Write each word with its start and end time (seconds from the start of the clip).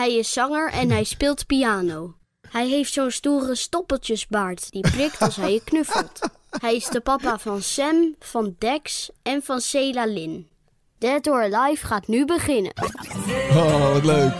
Hij 0.00 0.16
is 0.16 0.32
zanger 0.32 0.72
en 0.72 0.90
hij 0.90 1.04
speelt 1.14 1.46
piano. 1.46 2.14
Hij 2.48 2.68
heeft 2.68 2.92
zo'n 2.92 3.10
stoere 3.10 3.54
stoppeltjesbaard 3.54 4.70
die 4.70 4.90
prikt 4.90 5.20
als 5.20 5.36
hij 5.36 5.52
je 5.52 5.64
knuffelt. 5.64 6.20
Hij 6.60 6.76
is 6.76 6.86
de 6.86 7.00
papa 7.00 7.38
van 7.38 7.62
Sam, 7.62 8.14
van 8.18 8.54
Dex 8.58 9.10
en 9.22 9.42
van 9.42 9.60
Cela 9.60 10.04
Lin. 10.04 10.48
Dead 10.98 11.26
or 11.26 11.54
Alive 11.54 11.86
gaat 11.86 12.08
nu 12.08 12.24
beginnen. 12.24 12.72
Oh, 13.50 13.92
wat 13.92 14.04
leuk. 14.04 14.32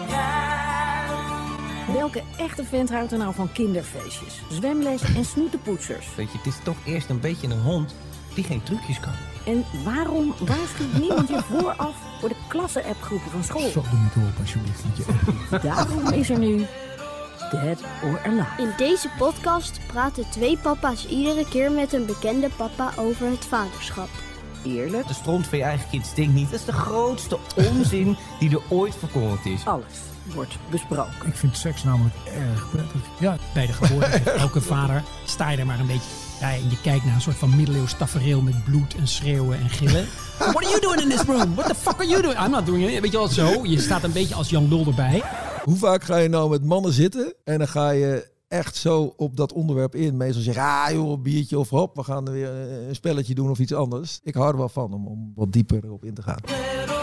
Welke 1.93 2.23
echte 2.39 2.65
vent 2.65 2.91
houdt 2.91 3.13
er 3.13 3.19
nou 3.19 3.35
van 3.35 3.53
kinderfeestjes, 3.53 4.35
zwemles 4.51 5.03
en 5.03 5.25
snoetenpoetsers? 5.25 6.15
Weet 6.15 6.33
je, 6.33 6.39
het 6.39 6.47
is 6.47 6.59
toch 6.65 6.77
eerst 6.87 7.09
een 7.09 7.21
beetje 7.21 7.47
een 7.47 7.63
hond 7.63 7.95
die 8.35 8.45
geen 8.45 8.63
trucjes 8.63 9.01
kan. 9.01 9.30
En 9.45 9.65
waarom 9.85 10.35
waarschuwt 10.39 10.99
niemand 10.99 11.29
je 11.29 11.41
vooraf 11.51 11.95
voor 12.21 12.29
de 12.29 12.35
klasse-appgroepen 12.49 13.31
van 13.31 13.45
school? 13.45 13.69
Zo, 13.71 13.83
doe 13.91 13.99
niet 13.99 14.29
op 14.29 14.41
alsjeblieft. 14.41 14.83
want 14.83 14.97
je- 14.97 15.59
Daarom 15.69 16.09
is 16.13 16.31
er 16.31 16.39
nu 16.39 16.67
Dead 17.51 17.79
or 18.05 18.21
Alive. 18.25 18.63
In 18.63 18.73
deze 18.77 19.09
podcast 19.19 19.81
praten 19.87 20.31
twee 20.31 20.59
papa's 20.59 21.07
iedere 21.07 21.49
keer 21.49 21.73
met 21.73 21.93
een 21.93 22.07
bekende 22.07 22.49
papa 22.57 22.91
over 22.97 23.27
het 23.27 23.45
vaderschap. 23.45 24.09
Eerlijk, 24.65 25.07
De 25.09 25.15
stront 25.15 25.47
van 25.47 25.59
je 25.59 25.65
eigen 25.65 25.89
kind 25.91 26.07
stinkt 26.07 26.35
niet. 26.35 26.51
Dat 26.51 26.59
is 26.61 26.67
de 26.67 26.73
grootste 26.73 27.39
onzin 27.57 28.17
die 28.39 28.51
er 28.51 28.63
ooit 28.69 28.95
verkondigd 28.99 29.47
is. 29.47 29.67
alles 29.67 29.85
wordt 30.35 30.59
besproken. 30.71 31.13
Ik 31.27 31.35
vind 31.37 31.57
seks 31.57 31.85
namelijk 31.85 32.15
erg 32.51 32.71
prettig. 32.71 33.01
Ja, 33.19 33.37
bij 33.55 33.67
de 33.67 33.73
geboorte 33.73 34.31
elke 34.31 34.61
vader 34.61 35.03
sta 35.25 35.51
je 35.51 35.57
er 35.57 35.67
maar 35.67 35.79
een 35.81 35.87
beetje 35.87 36.11
bij. 36.41 36.61
En 36.63 36.71
je 36.71 36.81
kijkt 36.81 37.05
naar 37.05 37.15
een 37.15 37.21
soort 37.21 37.37
van 37.37 37.57
middeleeuws 37.57 37.97
tafereel 37.97 38.41
met 38.41 38.65
bloed 38.65 38.95
en 38.95 39.09
schreeuwen 39.09 39.59
en 39.59 39.69
gillen. 39.69 40.07
What 40.39 40.57
are 40.57 40.69
you 40.69 40.81
doing 40.81 41.01
in 41.01 41.09
this 41.09 41.23
room? 41.23 41.55
What 41.55 41.67
the 41.67 41.75
fuck 41.75 41.95
are 41.95 42.09
you 42.09 42.23
doing? 42.23 42.45
I'm 42.45 42.51
not 42.51 42.67
doing 42.67 42.91
it. 42.91 43.01
Weet 43.01 43.13
je 43.13 43.19
wel, 43.19 43.29
zo. 43.29 43.65
Je 43.67 43.81
staat 43.81 44.03
een 44.03 44.13
beetje 44.13 44.35
als 44.35 44.51
Jan 44.51 44.69
Lul 44.69 44.87
erbij. 44.87 45.23
Hoe 45.65 45.77
vaak 45.77 46.03
ga 46.03 46.17
je 46.17 46.29
nou 46.29 46.51
met 46.51 46.65
mannen 46.65 46.93
zitten 46.93 47.35
en 47.45 47.59
dan 47.59 47.69
ga 47.69 47.91
je 47.91 48.31
echt 48.49 48.77
zo 48.77 49.15
op 49.17 49.37
dat 49.37 49.53
onderwerp 49.53 49.95
in. 49.95 50.17
Meestal 50.17 50.43
zeg 50.43 50.55
je, 50.55 50.61
ah 50.61 50.91
joh, 50.91 51.11
een 51.11 51.23
biertje 51.23 51.59
of 51.59 51.69
hop, 51.69 51.97
we 51.97 52.03
gaan 52.03 52.27
er 52.27 52.33
weer 52.33 52.51
een 52.89 52.95
spelletje 52.95 53.35
doen 53.35 53.51
of 53.51 53.59
iets 53.59 53.75
anders. 53.75 54.21
Ik 54.23 54.35
hou 54.35 54.51
er 54.51 54.57
wel 54.57 54.69
van 54.69 54.93
om, 54.93 55.07
om 55.07 55.33
wat 55.35 55.53
dieper 55.53 55.85
erop 55.85 56.05
in 56.05 56.15
te 56.15 56.23
gaan. 56.23 57.00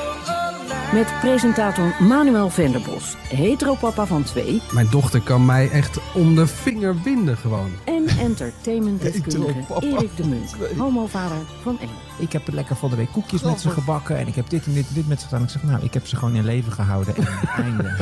Met 0.93 1.13
presentator 1.21 1.95
Manuel 1.99 2.49
Venderbos, 2.49 3.15
heteropapa 3.27 4.05
van 4.05 4.23
twee 4.23 4.61
Mijn 4.71 4.87
dochter 4.89 5.21
kan 5.21 5.45
mij 5.45 5.69
echt 5.69 5.99
om 6.13 6.35
de 6.35 6.47
vinger 6.47 7.01
winden 7.03 7.37
gewoon. 7.37 7.71
en 7.85 8.07
entertainmentdeskundige 8.19 9.59
Erik 9.79 10.15
de 10.15 10.27
Munt, 10.27 10.55
homovader 10.77 11.37
van 11.61 11.77
één. 11.79 11.89
Ik 12.17 12.31
heb 12.31 12.41
lekker 12.51 12.75
van 12.75 12.89
de 12.89 12.95
week 12.95 13.11
koekjes 13.11 13.41
met 13.41 13.61
ze 13.61 13.69
gebakken. 13.69 14.17
En 14.17 14.27
ik 14.27 14.35
heb 14.35 14.49
dit 14.49 14.65
en 14.65 14.73
dit 14.73 14.87
en 14.87 14.93
dit 14.93 15.07
met 15.07 15.21
ze 15.21 15.27
gedaan. 15.27 15.43
Ik 15.43 15.49
zeg, 15.49 15.63
nou, 15.63 15.83
ik 15.83 15.93
heb 15.93 16.07
ze 16.07 16.15
gewoon 16.15 16.35
in 16.35 16.45
leven 16.45 16.71
gehouden. 16.71 17.15
En 17.15 17.25
einde. 17.63 17.95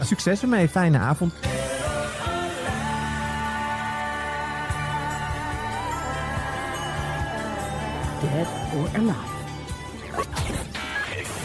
Succes 0.00 0.42
ermee. 0.42 0.68
Fijne 0.68 0.98
avond. 0.98 1.32
Dead 8.20 8.48
or 8.76 8.88
Alive. 8.98 9.29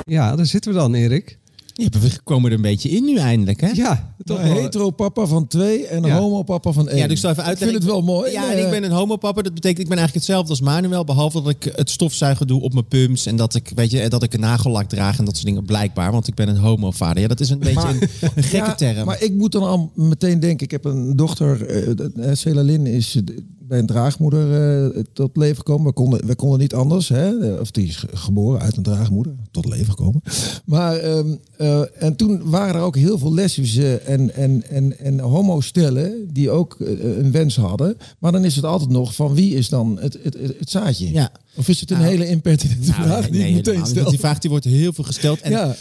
Ja, 0.07 0.35
daar 0.35 0.45
zitten 0.45 0.71
we 0.71 0.77
dan, 0.77 0.93
Erik. 0.93 1.37
Ja, 1.73 1.87
we 1.99 2.09
komen 2.23 2.49
er 2.51 2.55
een 2.55 2.61
beetje 2.61 2.89
in 2.89 3.03
nu 3.05 3.17
eindelijk, 3.17 3.61
hè? 3.61 3.67
Ja, 3.73 4.13
toch 4.23 4.37
Een 4.39 4.53
wel. 4.53 4.61
hetero 4.61 4.89
papa 4.89 5.25
van 5.25 5.47
twee 5.47 5.85
en 5.87 6.03
een 6.03 6.09
Ja. 6.09 6.17
homo 6.19 6.43
papa 6.43 6.71
van 6.71 6.87
één. 6.89 6.97
Ja, 6.97 7.03
dus 7.03 7.11
ik 7.13 7.17
zal 7.17 7.29
even 7.31 7.43
Ik 7.43 7.49
vind 7.49 7.61
uitleggen. 7.61 7.87
het 7.93 7.97
wel 8.05 8.15
mooi. 8.15 8.31
Ja, 8.31 8.43
Eh, 8.51 8.57
en 8.59 8.63
ik 8.65 8.69
ben 8.69 8.83
een 8.83 8.91
homopapa. 8.97 9.41
Dat 9.41 9.53
betekent, 9.53 9.79
ik 9.81 9.87
ben 9.89 9.97
eigenlijk 9.97 10.27
hetzelfde 10.27 10.49
als 10.49 10.61
Manuel. 10.61 11.03
Behalve 11.03 11.41
dat 11.41 11.51
ik 11.51 11.71
het 11.75 11.89
stofzuigen 11.89 12.47
doe 12.47 12.61
op 12.61 12.73
mijn 12.73 12.87
pumps. 12.87 13.25
En 13.25 13.35
dat 13.35 13.55
ik, 13.55 13.71
weet 13.75 13.91
je, 13.91 14.09
dat 14.09 14.23
ik 14.23 14.33
een 14.33 14.39
nagellak 14.39 14.89
draag 14.89 15.17
en 15.19 15.25
dat 15.25 15.33
soort 15.35 15.47
dingen. 15.47 15.65
Blijkbaar, 15.65 16.11
want 16.11 16.27
ik 16.27 16.35
ben 16.35 16.47
een 16.47 16.57
homovader. 16.57 17.21
Ja, 17.21 17.27
dat 17.27 17.39
is 17.39 17.49
een 17.49 17.59
beetje 17.59 17.73
Maar- 17.73 17.89
een, 17.93 18.01
een 18.35 18.43
gekke 18.43 18.55
ja, 18.67 18.75
term. 18.75 19.05
Maar 19.05 19.21
ik 19.23 19.33
moet 19.33 19.51
dan 19.51 19.63
al 19.63 19.91
meteen 19.95 20.39
denken, 20.39 20.65
ik 20.65 20.71
heb 20.71 20.85
een 20.85 21.15
dochter, 21.15 21.65
eh 21.67 22.53
Lin 22.63 22.85
is 22.87 23.15
eh, 23.15 23.35
bij 23.67 23.79
een 23.79 23.85
draagmoeder 23.85 24.51
eh, 24.95 25.03
tot 25.13 25.37
leven 25.37 25.55
gekomen. 25.55 25.85
We 25.87 25.93
konden, 25.93 26.25
we 26.27 26.35
konden 26.35 26.59
niet 26.59 26.73
anders, 26.73 27.09
hè? 27.09 27.53
Eh, 27.53 27.59
of 27.59 27.71
die 27.71 27.87
is 27.87 27.95
ge- 27.95 28.07
geboren 28.13 28.61
uit 28.61 28.77
een 28.77 28.83
draagmoeder, 28.83 29.33
tot 29.51 29.65
leven 29.65 29.89
gekomen. 29.89 30.21
Maar, 30.65 30.95
ehm, 30.97 31.35
eh, 31.57 32.03
en 32.03 32.15
toen 32.15 32.49
waren 32.49 32.75
er 32.75 32.81
ook 32.81 32.95
heel 32.95 33.17
veel 33.17 33.33
lesbische 33.33 33.97
en, 33.97 34.35
en, 34.35 34.63
en, 34.69 34.99
en 34.99 35.19
homostellen 35.19 36.33
die 36.33 36.49
ook 36.49 36.75
eh, 36.79 37.17
een 37.17 37.31
wens 37.31 37.55
hadden. 37.55 37.97
Maar 38.19 38.31
dan 38.31 38.45
is 38.45 38.55
het 38.55 38.65
altijd 38.65 38.89
nog 38.89 39.15
van 39.15 39.33
wie 39.33 39.55
is 39.55 39.69
dan 39.69 39.97
het, 40.01 40.17
het, 40.23 40.33
het, 40.33 40.59
het 40.59 40.69
zaadje? 40.69 41.11
Ja. 41.11 41.31
Of 41.55 41.67
is 41.67 41.79
het 41.79 41.91
een 41.91 41.97
Nou, 41.97 42.09
hele 42.09 42.27
impertinente 42.27 42.89
Nou, 42.91 43.03
vraag 43.03 43.21
nee, 43.21 43.31
die 43.31 43.41
nee, 43.41 43.53
meteen 43.53 44.05
Die 44.09 44.19
vraag 44.19 44.39
die 44.39 44.49
wordt 44.49 44.65
heel 44.65 44.93
veel 44.93 45.03
gesteld. 45.03 45.41
En 45.41 45.51
ja. 45.51 45.75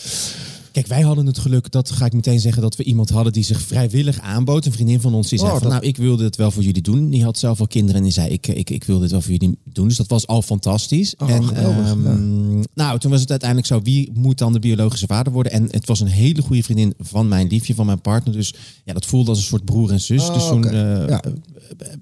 Kijk, 0.75 0.87
wij 0.87 1.01
hadden 1.03 1.27
het 1.27 1.39
geluk, 1.39 1.71
dat 1.71 1.91
ga 1.91 2.05
ik 2.07 2.13
meteen 2.13 2.41
zeggen, 2.41 2.63
dat 2.63 2.77
we 2.77 2.85
iemand 2.85 3.11
hadden 3.11 3.33
die 3.33 3.43
zich 3.45 3.61
vrijwillig 3.61 4.21
aanbood. 4.21 4.67
Een 4.67 4.73
vriendin 4.73 5.01
van 5.01 5.15
ons 5.15 5.29
die 5.29 5.39
zei 5.39 5.51
Oh, 5.51 5.57
van, 5.59 5.69
dat- 5.69 5.73
nou, 5.79 5.87
ik 5.89 5.97
wilde 5.97 6.25
het 6.25 6.37
wel 6.37 6.51
voor 6.51 6.63
jullie 6.63 6.83
doen. 6.83 7.11
Die 7.11 7.25
had 7.25 7.39
zelf 7.39 7.61
al 7.61 7.67
kinderen 7.67 7.97
en 7.97 8.03
die 8.03 8.13
zei, 8.13 8.29
ik, 8.29 8.47
ik, 8.47 8.71
ik 8.71 8.85
wil 8.85 8.99
dit 8.99 9.11
wel 9.11 9.21
voor 9.21 9.31
jullie 9.33 9.59
doen. 9.65 9.89
Dus 9.89 9.97
dat 9.97 10.07
was 10.09 10.27
al 10.27 10.43
fantastisch. 10.43 11.15
Oh, 11.17 11.31
en, 11.31 11.45
geweldig, 11.45 11.87
ehm, 11.91 12.63
Nou, 12.75 12.99
toen 12.99 13.11
was 13.11 13.21
het 13.21 13.31
uiteindelijk 13.31 13.69
zo, 13.69 13.83
wie 13.83 14.11
moet 14.15 14.39
dan 14.39 14.53
de 14.53 14.59
biologische 14.59 15.07
vader 15.07 15.33
worden? 15.33 15.53
En 15.53 15.69
het 15.71 15.87
was 15.87 16.01
een 16.01 16.07
hele 16.07 16.43
goede 16.43 16.63
vriendin 16.63 16.95
van 16.99 17.29
mijn 17.29 17.47
liefje, 17.49 17.75
van 17.75 17.87
mijn 17.87 18.01
partner. 18.01 18.35
Dus 18.35 18.55
ja, 18.85 18.93
dat 18.93 19.07
voelde 19.07 19.31
als 19.31 19.39
een 19.39 19.45
soort 19.45 19.65
broer 19.65 19.91
en 19.91 20.01
zus. 20.01 20.29
Oh, 20.29 20.35
dus 20.35 20.47
toen 20.47 20.65
eh, 20.69 21.09
Ja. 21.09 21.23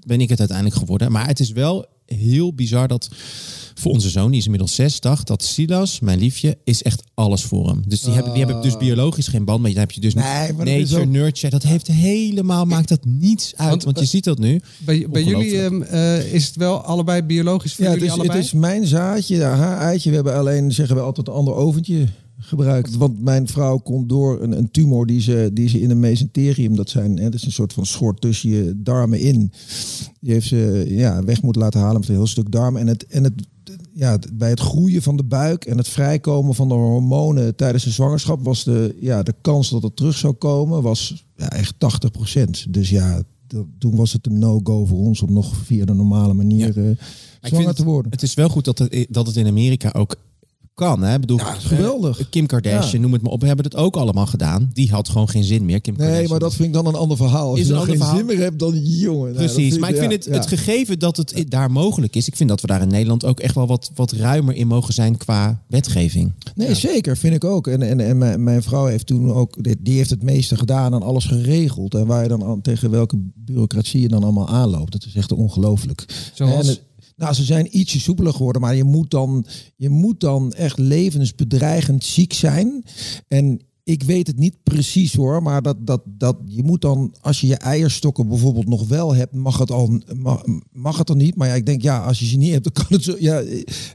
ben 0.07 0.21
ik 0.21 0.29
het 0.29 0.39
uiteindelijk 0.39 0.77
geworden. 0.77 1.11
Maar 1.11 1.27
het 1.27 1.39
is 1.39 1.51
wel 1.51 1.85
heel 2.05 2.53
bizar 2.53 2.87
dat 2.87 3.09
voor 3.75 3.91
onze 3.91 4.09
zoon, 4.09 4.29
die 4.29 4.39
is 4.39 4.43
inmiddels 4.45 4.75
zes, 4.75 4.99
dacht 4.99 5.27
dat 5.27 5.43
Silas, 5.43 5.99
mijn 5.99 6.19
liefje, 6.19 6.57
is 6.63 6.83
echt 6.83 7.03
alles 7.13 7.43
voor 7.43 7.67
hem. 7.67 7.83
Dus 7.87 8.01
die, 8.01 8.13
hebben, 8.13 8.33
die 8.33 8.43
hebben 8.43 8.61
dus 8.61 8.77
biologisch 8.77 9.27
geen 9.27 9.45
band, 9.45 9.61
maar 9.61 9.69
dan 9.71 9.79
heb 9.79 9.91
je 9.91 10.01
dus 10.01 10.13
Nee, 10.13 10.53
maar 10.53 10.67
is 10.67 10.79
nature, 10.89 11.01
ook- 11.01 11.11
nurture. 11.13 11.49
Dat 11.49 11.63
heeft 11.63 11.87
helemaal, 11.87 12.65
maakt 12.65 12.89
dat 12.89 13.05
niets 13.05 13.53
uit. 13.55 13.69
Want, 13.69 13.83
Want, 13.83 13.99
je 13.99 14.05
ziet 14.05 14.23
dat 14.23 14.37
nu. 14.39 14.61
Bij, 14.77 15.07
bij 15.09 15.23
jullie 15.23 15.59
eh, 15.85 16.33
is 16.33 16.45
het 16.47 16.55
wel 16.55 16.81
allebei 16.81 17.21
biologisch 17.21 17.73
voor 17.73 17.83
Ja, 17.85 17.91
het 17.91 17.99
jullie 17.99 18.13
is, 18.13 18.19
het 18.21 18.29
allebei? 18.29 18.47
is 18.47 18.59
mijn 18.59 18.87
zaadje, 18.87 19.41
haar 19.43 19.77
eitje. 19.77 20.09
We 20.09 20.15
hebben 20.15 20.35
alleen, 20.35 20.71
zeggen 20.71 20.95
we 20.95 21.01
altijd, 21.01 21.27
een 21.27 21.33
ander 21.33 21.53
oventje 21.53 22.07
gebruikt. 22.43 22.97
Want 22.97 23.21
mijn 23.23 23.47
vrouw 23.47 23.77
komt 23.77 24.09
door 24.09 24.41
een, 24.41 24.57
een 24.57 24.71
tumor 24.71 25.05
die 25.05 25.21
ze, 25.21 25.49
die 25.53 25.69
ze 25.69 25.81
in 25.81 25.89
een 25.89 25.99
mesenterium, 25.99 26.75
dat, 26.75 26.89
zijn, 26.89 27.17
hè, 27.17 27.23
dat 27.23 27.33
is 27.33 27.45
een 27.45 27.51
soort 27.51 27.73
van 27.73 27.85
schort 27.85 28.21
tussen 28.21 28.49
je 28.49 28.73
darmen 28.75 29.19
in. 29.19 29.51
Die 30.19 30.31
heeft 30.31 30.47
ze 30.47 30.85
ja, 30.87 31.23
weg 31.23 31.41
moeten 31.41 31.61
laten 31.61 31.79
halen 31.79 31.99
met 31.99 32.09
een 32.09 32.15
heel 32.15 32.27
stuk 32.27 32.51
darm. 32.51 32.77
En, 32.77 32.87
het, 32.87 33.05
en 33.07 33.23
het, 33.23 33.33
ja, 33.93 34.19
bij 34.33 34.49
het 34.49 34.59
groeien 34.59 35.01
van 35.01 35.17
de 35.17 35.23
buik 35.23 35.65
en 35.65 35.77
het 35.77 35.87
vrijkomen 35.87 36.55
van 36.55 36.67
de 36.67 36.73
hormonen 36.73 37.55
tijdens 37.55 37.83
de 37.83 37.89
zwangerschap 37.89 38.43
was 38.43 38.63
de, 38.63 38.95
ja, 38.99 39.23
de 39.23 39.33
kans 39.41 39.69
dat 39.69 39.83
het 39.83 39.95
terug 39.95 40.17
zou 40.17 40.33
komen 40.33 40.81
was 40.81 41.25
ja, 41.35 41.49
echt 41.49 41.73
80%. 41.73 42.69
Dus 42.69 42.89
ja, 42.89 43.21
dat- 43.47 43.65
toen 43.77 43.95
was 43.95 44.13
het 44.13 44.25
een 44.27 44.39
no-go 44.39 44.85
voor 44.85 44.99
ons 44.99 45.21
om 45.21 45.33
nog 45.33 45.55
via 45.55 45.85
de 45.85 45.93
normale 45.93 46.33
manier 46.33 46.85
eh, 46.85 46.97
zwanger 47.41 47.73
te 47.75 47.83
worden. 47.83 48.11
Het 48.11 48.21
is 48.23 48.33
wel 48.33 48.49
goed 48.49 48.65
dat 48.65 48.77
het, 48.77 49.07
dat 49.09 49.27
het 49.27 49.35
in 49.35 49.47
Amerika 49.47 49.91
ook 49.93 50.15
kan. 50.73 51.01
Hè? 51.03 51.13
Ik 51.13 51.19
bedoel, 51.21 51.37
Ja, 51.37 51.53
geweldig. 51.53 52.19
eh, 52.19 52.25
Kim 52.29 52.45
Kardashian, 52.45 52.91
Ja. 52.91 52.99
noem 52.99 53.13
het 53.13 53.21
maar 53.21 53.31
op, 53.31 53.41
hebben 53.41 53.65
het 53.65 53.75
ook 53.75 53.95
allemaal 53.95 54.25
gedaan. 54.25 54.69
Die 54.73 54.89
had 54.91 55.09
gewoon 55.09 55.29
geen 55.29 55.43
zin 55.43 55.65
meer. 55.65 55.81
Kim 55.81 55.93
Nee, 55.93 56.01
Kardashian. 56.01 56.29
maar 56.31 56.39
dat 56.39 56.53
vind 56.55 56.67
ik 56.67 56.73
dan 56.73 56.85
een 56.85 56.95
ander 56.95 57.17
verhaal. 57.17 57.49
Als 57.49 57.59
Is 57.59 57.67
je 57.67 57.71
ander 57.73 57.87
geen 57.89 57.97
verhaal. 57.97 58.15
zin 58.15 58.25
meer 58.25 58.37
hebt, 58.37 58.59
dan 58.59 58.79
jongen. 58.83 59.33
nou, 59.33 59.45
Precies, 59.45 59.77
maar 59.77 59.89
ik 59.89 59.95
vind 59.97 60.11
ja, 60.11 60.17
het, 60.17 60.25
ja. 60.25 60.31
het 60.31 60.47
gegeven 60.47 60.99
dat 60.99 61.17
het 61.17 61.45
daar 61.47 61.71
mogelijk 61.71 62.15
is. 62.15 62.27
Ik 62.27 62.35
vind 62.35 62.49
dat 62.49 62.61
we 62.61 62.67
daar 62.67 62.81
in 62.81 62.87
Nederland 62.87 63.25
ook 63.25 63.39
echt 63.39 63.55
wel 63.55 63.67
wat, 63.67 63.91
wat 63.95 64.11
ruimer 64.11 64.55
in 64.55 64.67
mogen 64.67 64.93
zijn 64.93 65.17
qua 65.17 65.61
wetgeving. 65.67 66.33
Nee, 66.55 66.73
zeker, 66.75 67.17
vind 67.17 67.35
ik 67.35 67.43
ook. 67.43 67.67
En, 67.67 67.81
en, 67.81 67.99
en 67.99 68.17
mijn, 68.17 68.43
mijn 68.43 68.63
vrouw 68.63 68.85
heeft 68.85 69.05
toen 69.05 69.33
ook, 69.33 69.63
die- 69.63 69.75
die 69.79 69.97
heeft 69.97 70.09
het 70.09 70.23
meeste 70.23 70.55
gedaan 70.57 70.93
en 70.93 71.01
alles 71.01 71.25
geregeld. 71.25 71.93
En 71.95 72.05
waar 72.05 72.21
je 72.23 72.29
dan 72.29 72.43
aan, 72.43 72.61
tegen 72.61 72.89
welke 72.89 73.15
bureaucratie 73.35 74.01
je 74.01 74.07
dan 74.07 74.23
allemaal 74.23 74.47
aanloopt. 74.49 74.91
Dat 74.91 75.05
is 75.05 75.15
echt 75.15 75.31
ongelooflijk. 75.31 76.05
Zoals? 76.33 76.53
En 76.61 76.65
het- 76.67 76.81
nou, 77.23 77.35
ze 77.35 77.43
zijn 77.43 77.77
ietsje 77.77 77.99
soepeler 77.99 78.33
geworden, 78.33 78.61
maar 78.61 78.75
je 78.75 78.83
moet 78.83 79.11
dan, 79.11 79.45
je 79.75 79.89
moet 79.89 80.19
dan 80.19 80.53
echt 80.53 80.77
levensbedreigend 80.77 82.03
ziek 82.03 82.33
zijn. 82.33 82.85
En 83.27 83.61
Ik 83.85 84.03
weet 84.03 84.27
het 84.27 84.37
niet 84.37 84.55
precies 84.63 85.13
hoor, 85.15 85.41
maar 85.43 85.61
dat, 85.61 85.77
dat, 85.79 86.01
dat, 86.05 86.37
je 86.45 86.63
moet 86.63 86.81
dan, 86.81 87.13
als 87.21 87.41
je 87.41 87.47
je 87.47 87.55
eierstokken 87.55 88.27
bijvoorbeeld 88.27 88.67
nog 88.67 88.87
wel 88.87 89.15
hebt, 89.15 89.33
mag 89.33 89.57
het 89.57 89.71
al 89.71 89.99
mag, 90.15 90.43
mag 90.71 90.97
het 90.97 91.07
dan 91.07 91.17
niet. 91.17 91.35
Maar 91.35 91.47
ja, 91.47 91.53
ik 91.53 91.65
denk 91.65 91.81
ja, 91.81 92.03
als 92.03 92.19
je 92.19 92.25
ze 92.25 92.37
niet 92.37 92.51
hebt, 92.51 92.63
dan 92.63 92.73
kan 92.73 92.85
het 92.89 93.03
zo. 93.03 93.15
Ja, 93.19 93.43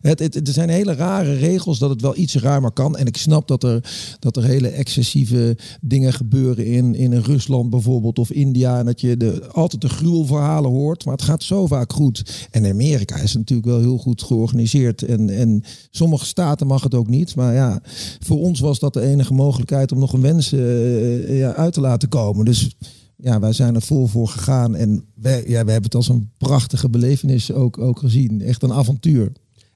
het, 0.00 0.18
het, 0.18 0.48
er 0.48 0.52
zijn 0.52 0.68
hele 0.68 0.94
rare 0.94 1.34
regels 1.34 1.78
dat 1.78 1.90
het 1.90 2.00
wel 2.00 2.16
iets 2.16 2.34
ruimer 2.34 2.72
kan. 2.72 2.96
En 2.96 3.06
ik 3.06 3.16
snap 3.16 3.48
dat 3.48 3.62
er, 3.62 3.90
dat 4.18 4.36
er 4.36 4.44
hele 4.44 4.68
excessieve 4.68 5.58
dingen 5.80 6.12
gebeuren 6.12 6.66
in, 6.66 6.94
in 6.94 7.12
Rusland 7.14 7.70
bijvoorbeeld 7.70 8.18
of 8.18 8.30
India. 8.30 8.78
En 8.78 8.84
dat 8.84 9.00
je 9.00 9.16
de, 9.16 9.48
altijd 9.52 9.80
de 9.80 9.88
gruwelverhalen 9.88 10.70
hoort. 10.70 11.04
Maar 11.04 11.14
het 11.14 11.24
gaat 11.24 11.42
zo 11.42 11.66
vaak 11.66 11.92
goed. 11.92 12.48
En 12.50 12.66
Amerika 12.66 13.16
is 13.16 13.34
natuurlijk 13.34 13.68
wel 13.68 13.80
heel 13.80 13.98
goed 13.98 14.22
georganiseerd. 14.22 15.02
En, 15.02 15.30
en 15.30 15.62
sommige 15.90 16.26
staten 16.26 16.66
mag 16.66 16.82
het 16.82 16.94
ook 16.94 17.08
niet. 17.08 17.34
Maar 17.34 17.54
ja, 17.54 17.82
voor 18.18 18.38
ons 18.38 18.60
was 18.60 18.78
dat 18.78 18.92
de 18.92 19.00
enige 19.00 19.34
mogelijkheid 19.34 19.76
om 19.86 19.98
nog 19.98 20.12
een 20.12 20.20
wens 20.20 20.52
uh, 20.52 21.38
ja, 21.38 21.54
uit 21.54 21.72
te 21.72 21.80
laten 21.80 22.08
komen. 22.08 22.44
Dus 22.44 22.76
ja, 23.16 23.40
wij 23.40 23.52
zijn 23.52 23.74
er 23.74 23.82
vol 23.82 24.06
voor 24.06 24.28
gegaan. 24.28 24.74
En 24.74 25.04
wij, 25.14 25.38
ja, 25.38 25.64
we 25.64 25.70
hebben 25.70 25.82
het 25.82 25.94
als 25.94 26.08
een 26.08 26.30
prachtige 26.38 26.90
belevenis 26.90 27.52
ook, 27.52 27.78
ook 27.78 27.98
gezien. 27.98 28.42
Echt 28.42 28.62
een 28.62 28.72
avontuur. 28.72 29.32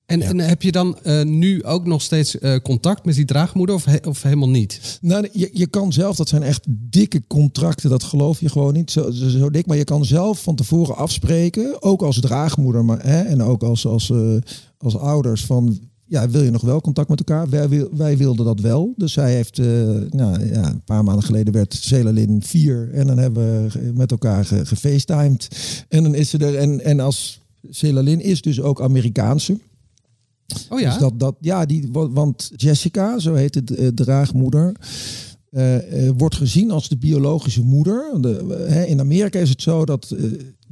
En, 0.06 0.22
en 0.22 0.38
heb 0.38 0.62
je 0.62 0.72
dan 0.72 0.98
uh, 1.02 1.22
nu 1.22 1.64
ook 1.64 1.86
nog 1.86 2.02
steeds 2.02 2.36
uh, 2.36 2.56
contact 2.56 3.04
met 3.04 3.14
die 3.14 3.24
draagmoeder 3.24 3.74
of, 3.74 3.84
he, 3.84 3.96
of 4.08 4.22
helemaal 4.22 4.48
niet? 4.48 4.98
Nou, 5.00 5.28
je, 5.32 5.50
je 5.52 5.66
kan 5.66 5.92
zelf, 5.92 6.16
dat 6.16 6.28
zijn 6.28 6.42
echt 6.42 6.66
dikke 6.68 7.26
contracten, 7.26 7.90
dat 7.90 8.02
geloof 8.02 8.40
je 8.40 8.48
gewoon 8.48 8.72
niet 8.72 8.90
zo, 8.90 9.10
zo, 9.10 9.28
zo 9.28 9.50
dik. 9.50 9.66
Maar 9.66 9.76
je 9.76 9.84
kan 9.84 10.04
zelf 10.04 10.42
van 10.42 10.54
tevoren 10.54 10.96
afspreken, 10.96 11.82
ook 11.82 12.02
als 12.02 12.20
draagmoeder 12.20 12.84
maar, 12.84 13.02
hè, 13.06 13.22
en 13.22 13.42
ook 13.42 13.62
als, 13.62 13.86
als, 13.86 14.08
uh, 14.08 14.36
als 14.78 14.96
ouders, 14.96 15.44
van 15.44 15.78
ja, 16.12 16.28
wil 16.28 16.42
je 16.42 16.50
nog 16.50 16.62
wel 16.62 16.80
contact 16.80 17.08
met 17.08 17.18
elkaar? 17.18 17.48
Wij, 17.48 17.88
wij 17.92 18.16
wilden 18.16 18.44
dat 18.44 18.60
wel. 18.60 18.92
Dus 18.96 19.12
zij 19.12 19.34
heeft, 19.34 19.58
uh, 19.58 19.66
nou, 20.10 20.46
ja, 20.46 20.68
een 20.68 20.84
paar 20.84 21.04
maanden 21.04 21.24
geleden 21.24 21.52
werd 21.52 21.74
Celalin 21.74 22.42
4 22.42 22.90
en 22.92 23.06
dan 23.06 23.18
hebben 23.18 23.68
we 23.72 23.92
met 23.94 24.10
elkaar 24.10 24.44
ge, 24.44 24.66
gefacetimed. 24.66 25.48
En 25.88 26.02
dan 26.02 26.14
is 26.14 26.30
ze 26.30 26.38
er, 26.38 26.56
en, 26.56 26.84
en 26.84 27.00
als 27.00 27.40
Celalin 27.70 28.20
is 28.20 28.42
dus 28.42 28.60
ook 28.60 28.80
Amerikaanse. 28.80 29.58
Oh 30.68 30.80
ja? 30.80 30.90
Dus 30.90 30.98
dat, 30.98 31.20
dat, 31.20 31.36
ja, 31.40 31.66
die, 31.66 31.88
want 31.90 32.50
Jessica, 32.56 33.18
zo 33.18 33.34
heet 33.34 33.54
het 33.54 33.70
uh, 33.70 33.88
draagmoeder, 33.88 34.76
uh, 35.52 36.04
uh, 36.04 36.10
wordt 36.16 36.36
gezien 36.36 36.70
als 36.70 36.88
de 36.88 36.96
biologische 36.96 37.62
moeder. 37.62 38.10
De, 38.20 38.66
uh, 38.68 38.90
in 38.90 39.00
Amerika 39.00 39.38
is 39.38 39.48
het 39.48 39.62
zo 39.62 39.84
dat 39.84 40.14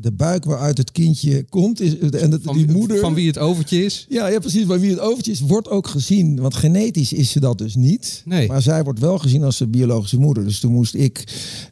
de 0.00 0.12
buik 0.12 0.44
waaruit 0.44 0.78
het 0.78 0.92
kindje 0.92 1.44
komt, 1.44 1.80
is, 1.80 1.98
en 1.98 2.30
dat, 2.30 2.40
van, 2.42 2.56
die 2.56 2.70
moeder. 2.70 2.98
Van 2.98 3.14
wie 3.14 3.26
het 3.26 3.38
overtje 3.38 3.84
is? 3.84 4.06
Ja, 4.08 4.26
ja, 4.26 4.38
precies. 4.38 4.66
Van 4.66 4.78
wie 4.78 4.90
het 4.90 5.00
overtje 5.00 5.32
is, 5.32 5.40
wordt 5.40 5.68
ook 5.68 5.86
gezien. 5.86 6.40
Want 6.40 6.54
genetisch 6.54 7.12
is 7.12 7.30
ze 7.30 7.40
dat 7.40 7.58
dus 7.58 7.74
niet. 7.74 8.22
Nee. 8.24 8.48
Maar 8.48 8.62
zij 8.62 8.84
wordt 8.84 8.98
wel 8.98 9.18
gezien 9.18 9.44
als 9.44 9.58
de 9.58 9.66
biologische 9.66 10.18
moeder. 10.18 10.44
Dus 10.44 10.60
toen 10.60 10.72
moest 10.72 10.94
ik 10.94 11.24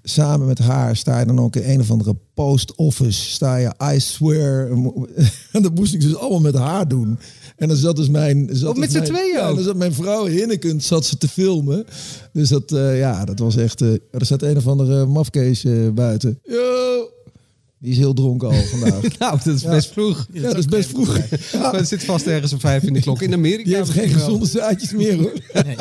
samen 0.03 0.47
met 0.47 0.59
haar, 0.59 0.97
sta 0.97 1.19
je 1.19 1.27
dan 1.27 1.41
ook 1.41 1.57
in 1.57 1.71
een 1.71 1.81
of 1.81 1.91
andere 1.91 2.17
post 2.35 2.75
office, 2.75 3.31
sta 3.31 3.57
je, 3.57 3.75
I 3.95 4.01
swear. 4.01 4.69
En 5.53 5.63
dat 5.63 5.75
moest 5.75 5.95
ik 5.95 6.01
dus 6.01 6.17
allemaal 6.17 6.41
met 6.41 6.55
haar 6.55 6.89
doen. 6.89 7.19
En 7.59 7.69
dan 7.69 7.77
zat 7.77 7.97
dus 7.97 8.09
mijn... 8.09 8.49
Zat 8.53 8.71
oh, 8.71 8.79
met 8.79 8.93
z'n 8.93 9.03
tweeën 9.03 9.33
ja, 9.33 9.55
dan 9.55 9.63
zat 9.63 9.77
mijn 9.77 9.95
vrouw 9.95 10.27
Hinnekund 10.27 10.83
zat 10.83 11.05
ze 11.05 11.19
te 11.19 11.29
filmen. 11.29 11.85
Dus 12.33 12.49
dat, 12.49 12.73
uh, 12.73 12.99
ja, 12.99 13.25
dat 13.25 13.39
was 13.39 13.57
echt... 13.57 13.81
Uh, 13.81 13.93
er 14.11 14.27
zat 14.27 14.43
een 14.43 14.57
of 14.57 14.67
andere 14.67 15.07
mafkees 15.07 15.65
uh, 15.65 15.91
buiten. 15.91 16.39
Die 17.81 17.91
is 17.91 17.99
heel 17.99 18.15
dronken 18.15 18.49
al 18.49 18.63
vandaag. 18.63 19.01
nou, 19.19 19.39
dat 19.45 19.55
is 19.55 19.63
ja. 19.63 19.71
best 19.71 19.93
vroeg. 19.93 20.27
Ja, 20.33 20.43
dat 20.43 20.59
is 20.59 20.65
best 20.65 20.89
vroeg. 20.89 21.19
Ja. 21.53 21.77
Het 21.77 21.89
zit 21.89 22.05
vast 22.05 22.27
ergens 22.27 22.53
om 22.53 22.61
vijf 22.61 22.83
in 22.83 22.93
de 22.93 23.01
klok. 23.01 23.23
In 23.23 23.33
Amerika 23.33 23.65
Die 23.65 23.77
heeft 23.77 23.91
geen 23.91 24.09
gezonde 24.09 24.47
zaadjes 24.47 24.93
meer 24.93 25.17
hoor. 25.17 25.33
Nee, 25.53 25.77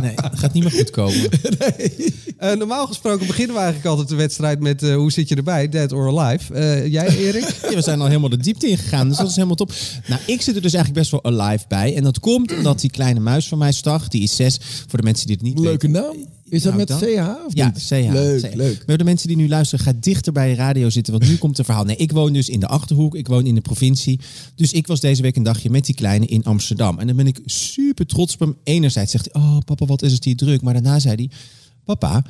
nee 0.00 0.14
dat 0.14 0.38
gaat 0.38 0.52
niet 0.52 0.62
meer 0.62 0.72
goed 0.72 0.90
komen. 0.90 1.20
nee. 1.58 2.14
Uh, 2.40 2.52
normaal 2.52 2.86
gesproken 2.86 3.26
beginnen 3.26 3.54
we 3.54 3.60
eigenlijk 3.60 3.90
altijd 3.90 4.08
de 4.08 4.16
wedstrijd 4.16 4.60
met 4.60 4.82
uh, 4.82 4.94
hoe 4.94 5.12
zit 5.12 5.28
je 5.28 5.34
erbij, 5.34 5.68
dead 5.68 5.92
or 5.92 6.18
alive. 6.18 6.54
Uh, 6.54 6.86
jij 6.86 7.16
Erik? 7.16 7.58
ja, 7.62 7.74
we 7.74 7.82
zijn 7.82 8.00
al 8.00 8.06
helemaal 8.06 8.28
de 8.28 8.36
diepte 8.36 8.68
ingegaan, 8.68 9.08
dus 9.08 9.16
dat 9.16 9.28
is 9.28 9.34
helemaal 9.34 9.56
top. 9.56 9.72
Nou, 10.06 10.20
ik 10.26 10.42
zit 10.42 10.56
er 10.56 10.62
dus 10.62 10.74
eigenlijk 10.74 11.08
best 11.08 11.22
wel 11.22 11.32
alive 11.34 11.64
bij. 11.68 11.96
En 11.96 12.02
dat 12.02 12.20
komt 12.20 12.56
omdat 12.56 12.80
die 12.80 12.90
kleine 12.90 13.20
muis 13.20 13.48
van 13.48 13.58
mij, 13.58 13.72
Stag, 13.72 14.08
die 14.08 14.22
is 14.22 14.36
zes. 14.36 14.58
Voor 14.86 14.98
de 14.98 15.04
mensen 15.04 15.26
die 15.26 15.36
het 15.36 15.44
niet 15.44 15.58
Leuke 15.58 15.86
weten. 15.86 16.02
naam. 16.02 16.37
Is 16.50 16.62
dat 16.62 16.74
Nou, 16.74 16.86
met 16.86 16.88
dan? 16.88 16.98
CH 16.98 17.46
of 17.46 17.54
Ja, 17.54 17.66
niet? 17.66 17.84
CH. 17.84 18.12
Leuk, 18.12 18.40
CH. 18.50 18.54
leuk. 18.54 18.82
Maar 18.86 18.98
de 18.98 19.04
mensen 19.04 19.28
die 19.28 19.36
nu 19.36 19.48
luisteren, 19.48 19.84
ga 19.84 19.92
dichter 20.00 20.32
bij 20.32 20.48
je 20.48 20.54
radio 20.54 20.90
zitten, 20.90 21.12
want 21.12 21.28
nu 21.30 21.36
komt 21.36 21.56
het 21.56 21.66
verhaal. 21.66 21.84
Nee, 21.84 21.96
ik 21.96 22.12
woon 22.12 22.32
dus 22.32 22.48
in 22.48 22.60
de 22.60 22.66
Achterhoek, 22.66 23.14
ik 23.14 23.28
woon 23.28 23.46
in 23.46 23.54
de 23.54 23.60
provincie. 23.60 24.20
Dus 24.54 24.72
ik 24.72 24.86
was 24.86 25.00
deze 25.00 25.22
week 25.22 25.36
een 25.36 25.42
dagje 25.42 25.70
met 25.70 25.86
die 25.86 25.94
kleine 25.94 26.26
in 26.26 26.44
Amsterdam. 26.44 26.98
En 26.98 27.06
dan 27.06 27.16
ben 27.16 27.26
ik 27.26 27.40
super 27.44 28.06
trots 28.06 28.34
op 28.34 28.40
hem. 28.40 28.56
Enerzijds 28.64 29.10
zegt 29.10 29.28
hij, 29.32 29.42
oh 29.42 29.58
papa, 29.64 29.86
wat 29.86 30.02
is 30.02 30.12
het 30.12 30.24
hier 30.24 30.36
druk. 30.36 30.62
Maar 30.62 30.72
daarna 30.74 30.98
zei 30.98 31.14
hij, 31.14 31.30
papa, 31.84 32.24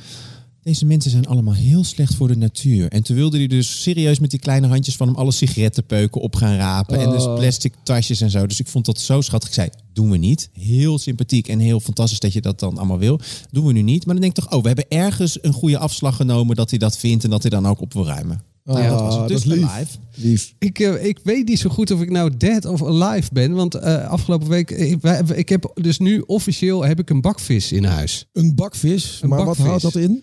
deze 0.69 0.87
mensen 0.87 1.11
zijn 1.11 1.26
allemaal 1.26 1.55
heel 1.55 1.85
slecht 1.85 2.15
voor 2.15 2.29
de 2.29 2.37
natuur. 2.37 2.88
En 2.88 3.03
toen 3.03 3.17
wilde 3.17 3.37
hij 3.37 3.47
dus 3.47 3.82
serieus 3.82 4.19
met 4.19 4.31
die 4.31 4.38
kleine 4.38 4.67
handjes 4.67 4.97
van 4.97 5.06
hem 5.06 5.17
alle 5.17 5.32
sigarettenpeuken 5.32 6.20
op 6.20 6.37
gaan 6.37 6.56
rapen. 6.56 7.00
En 7.00 7.11
dus 7.11 7.25
Oh. 7.25 7.35
plastic 7.35 7.75
tasjes 7.82 8.20
en 8.20 8.31
zo. 8.31 8.47
Dus 8.47 8.61
ik 8.61 8.67
vond 8.67 8.85
dat 8.85 9.00
zo 9.00 9.20
schattig. 9.20 9.49
Ik 9.49 9.55
zei, 9.55 9.69
doen 9.93 10.11
we 10.11 10.17
niet. 10.17 10.50
Heel 10.53 10.99
sympathiek 10.99 11.49
en 11.49 11.59
heel 11.59 11.81
fantastisch 11.81 12.20
dat 12.20 12.32
je 12.32 12.41
dat 12.41 12.61
dan 12.61 12.76
allemaal 12.76 12.99
wil. 12.99 13.20
Doen 13.50 13.67
we 13.67 13.73
nu 13.73 13.82
niet. 13.82 14.06
Maar 14.06 14.15
dan 14.15 14.25
denk 14.25 14.37
ik 14.37 14.44
toch, 14.44 14.53
oh, 14.53 14.61
we 14.62 14.67
hebben 14.67 14.88
ergens 14.88 15.38
een 15.43 15.53
goede 15.53 15.79
afslag 15.79 16.17
genomen 16.17 16.56
dat 16.56 16.70
hij 16.70 16.79
dat 16.79 16.99
vindt 16.99 17.25
en 17.25 17.31
dat 17.31 17.43
hij 17.43 17.50
dan 17.50 17.67
ook 17.67 17.81
op 17.81 17.93
wil 17.93 18.06
ruimen. 18.06 18.43
Nou 18.75 18.82
ja, 18.82 18.88
dat 18.91 19.00
was 19.00 19.15
het. 19.15 19.23
Ah, 19.23 19.29
Dus 19.29 19.43
dat 19.43 19.53
is 19.53 19.59
lief. 19.59 19.76
live. 19.79 19.97
Lief. 20.15 20.55
Ik, 20.59 20.79
uh, 20.79 21.05
ik 21.05 21.19
weet 21.23 21.49
niet 21.49 21.59
zo 21.59 21.70
goed 21.70 21.91
of 21.91 22.00
ik 22.00 22.11
nou 22.11 22.37
dead 22.37 22.65
of 22.65 22.85
alive 22.85 23.29
ben. 23.32 23.53
Want 23.53 23.75
uh, 23.76 24.09
afgelopen 24.09 24.49
week, 24.49 24.70
ik, 24.70 25.00
wij, 25.00 25.23
ik 25.35 25.49
heb 25.49 25.70
dus 25.75 25.99
nu 25.99 26.20
officieel 26.26 26.85
heb 26.85 26.99
ik 26.99 27.11
een 27.11 27.20
bakvis 27.20 27.73
in 27.73 27.85
huis. 27.85 28.26
Een 28.32 28.55
bakvis. 28.55 29.19
Een 29.23 29.29
maar 29.29 29.38
bakvis. 29.44 29.59
wat 29.59 29.67
houdt 29.67 29.82
dat 29.82 29.94
in? 30.03 30.23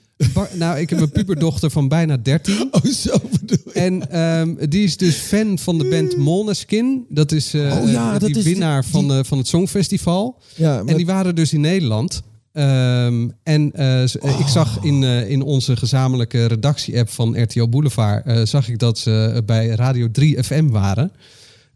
Nou, 0.54 0.80
ik 0.80 0.90
heb 0.90 1.00
een 1.00 1.12
puberdochter 1.12 1.70
van 1.72 1.88
bijna 1.88 2.18
13. 2.18 2.54
Oh, 2.72 2.84
zo 2.86 3.18
bedoel 3.40 3.58
ik. 3.66 3.74
En 3.74 4.20
um, 4.22 4.58
die 4.70 4.84
is 4.84 4.98
dus 4.98 5.16
fan 5.16 5.60
van 5.60 5.78
de 5.78 5.88
band 5.90 6.18
Måneskin. 6.18 7.06
Dat 7.10 7.32
is 7.32 7.54
uh, 7.56 7.62
Oh 7.82 7.92
ja, 7.92 8.12
die 8.12 8.28
dat 8.28 8.38
is 8.38 8.44
winnaar 8.44 8.82
die- 8.82 8.92
van, 8.92 9.26
van 9.26 9.38
het 9.38 9.48
Songfestival. 9.48 10.42
Ja, 10.56 10.84
En 10.86 10.96
die 10.98 11.06
waren 11.06 11.36
dus 11.36 11.54
in 11.54 11.62
Nederland. 11.62 12.22
Um, 12.58 13.32
en 13.44 13.72
uh, 13.76 14.04
ik 14.40 14.48
zag 14.48 14.84
in, 14.84 15.02
uh, 15.02 15.30
in 15.30 15.42
onze 15.42 15.76
gezamenlijke 15.76 16.46
redactie-app 16.46 17.10
van 17.10 17.42
RTO 17.42 17.68
Boulevard... 17.68 18.28
Uh, 18.28 18.42
zag 18.44 18.70
ik 18.70 18.80
dat 18.80 18.98
ze 18.98 19.44
bij 19.46 19.68
Radio 19.68 20.12
3 20.12 20.44
FM 20.44 20.68
waren. 20.68 21.12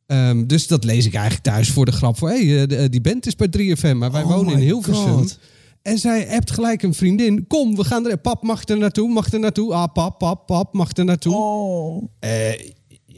Um, 0.08 0.48
dus 0.48 0.68
dat 0.68 0.84
lees 0.84 1.06
ik 1.06 1.14
eigenlijk 1.14 1.44
thuis 1.44 1.70
voor 1.70 1.86
de 1.86 1.92
grap. 1.92 2.18
Voor, 2.18 2.30
hey, 2.30 2.68
die 2.90 3.02
band 3.02 3.26
is 3.26 3.36
bij 3.36 3.48
3FM, 3.58 3.96
maar 3.96 4.12
wij 4.12 4.24
Oh 4.24 4.30
wonen 4.30 4.54
in 4.54 4.60
Hilversum. 4.60 5.18
God. 5.18 5.40
En 5.82 5.98
zij 5.98 6.26
hebt 6.28 6.52
gelijk 6.52 6.84
een 6.84 6.94
vriendin. 6.94 7.48
Kom, 7.48 7.76
we 7.76 7.84
gaan 7.84 8.10
er... 8.10 8.18
Pap, 8.18 8.44
mag 8.44 8.68
er 8.68 8.78
naartoe? 8.78 9.10
Mag 9.10 9.32
er 9.32 9.40
naartoe? 9.40 9.74
Ah, 9.74 9.94
pap, 9.94 10.18
pap, 10.18 10.46
pap, 10.46 10.74
mag 10.74 10.98
er 10.98 11.06
naartoe? 11.06 11.36
Oh. 11.36 12.04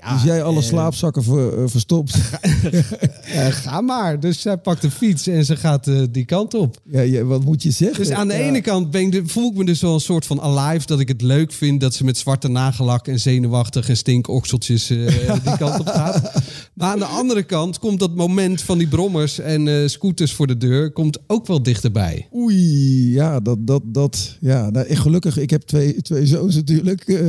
Eh, 0.01 0.07
ja, 0.07 0.13
dus 0.13 0.23
jij 0.23 0.43
alle 0.43 0.59
eh, 0.59 0.63
slaapzakken 0.63 1.23
ver, 1.23 1.57
uh, 1.57 1.63
verstopt? 1.67 2.15
eh, 2.41 3.45
ga 3.47 3.81
maar. 3.81 4.19
Dus 4.19 4.41
zij 4.41 4.57
pakt 4.57 4.81
de 4.81 4.91
fiets 4.91 5.27
en 5.27 5.45
ze 5.45 5.55
gaat 5.55 5.87
uh, 5.87 6.01
die 6.11 6.25
kant 6.25 6.53
op. 6.53 6.81
ja, 6.83 7.01
ja, 7.01 7.23
wat 7.23 7.43
moet 7.43 7.63
je 7.63 7.71
zeggen? 7.71 7.97
Dus 8.03 8.13
aan 8.13 8.27
de 8.27 8.33
Ja. 8.33 8.39
ene 8.39 8.61
kant 8.61 8.91
ben 8.91 9.01
ik 9.01 9.11
de, 9.11 9.21
voel 9.25 9.51
ik 9.51 9.57
me 9.57 9.65
dus 9.65 9.81
wel 9.81 9.93
een 9.93 9.99
soort 9.99 10.25
van 10.25 10.41
alive. 10.41 10.85
Dat 10.85 10.99
ik 10.99 11.07
het 11.07 11.21
leuk 11.21 11.51
vind 11.51 11.81
dat 11.81 11.93
ze 11.93 12.03
met 12.03 12.17
zwarte 12.17 12.47
nagellak 12.47 13.07
en 13.07 13.19
zenuwachtig 13.19 13.89
en 13.89 13.97
stinkokseltjes 13.97 14.87
die 15.43 15.57
kant 15.57 15.79
op 15.79 15.87
gaat. 15.87 16.31
Maar 16.73 16.91
aan 16.91 16.99
de 16.99 17.05
andere 17.05 17.43
kant 17.43 17.79
komt 17.79 17.99
dat 17.99 18.15
moment 18.15 18.61
van 18.61 18.77
die 18.77 18.87
brommers 18.87 19.39
en 19.39 19.89
scooters 19.89 20.33
voor 20.33 20.47
de 20.47 20.57
deur 20.57 20.91
komt 20.91 21.19
ook 21.27 21.47
wel 21.47 21.63
dichterbij. 21.63 22.27
Oei, 22.35 23.11
ja, 23.13 23.39
dat, 23.39 23.67
dat, 23.67 23.81
dat, 23.85 24.37
ja. 24.39 24.69
Nou, 24.69 24.95
gelukkig, 24.95 25.37
ik 25.37 25.49
heb 25.49 25.61
twee, 25.61 26.01
twee 26.01 26.25
zoons 26.25 26.55
natuurlijk. 26.55 27.01
Eh, 27.03 27.27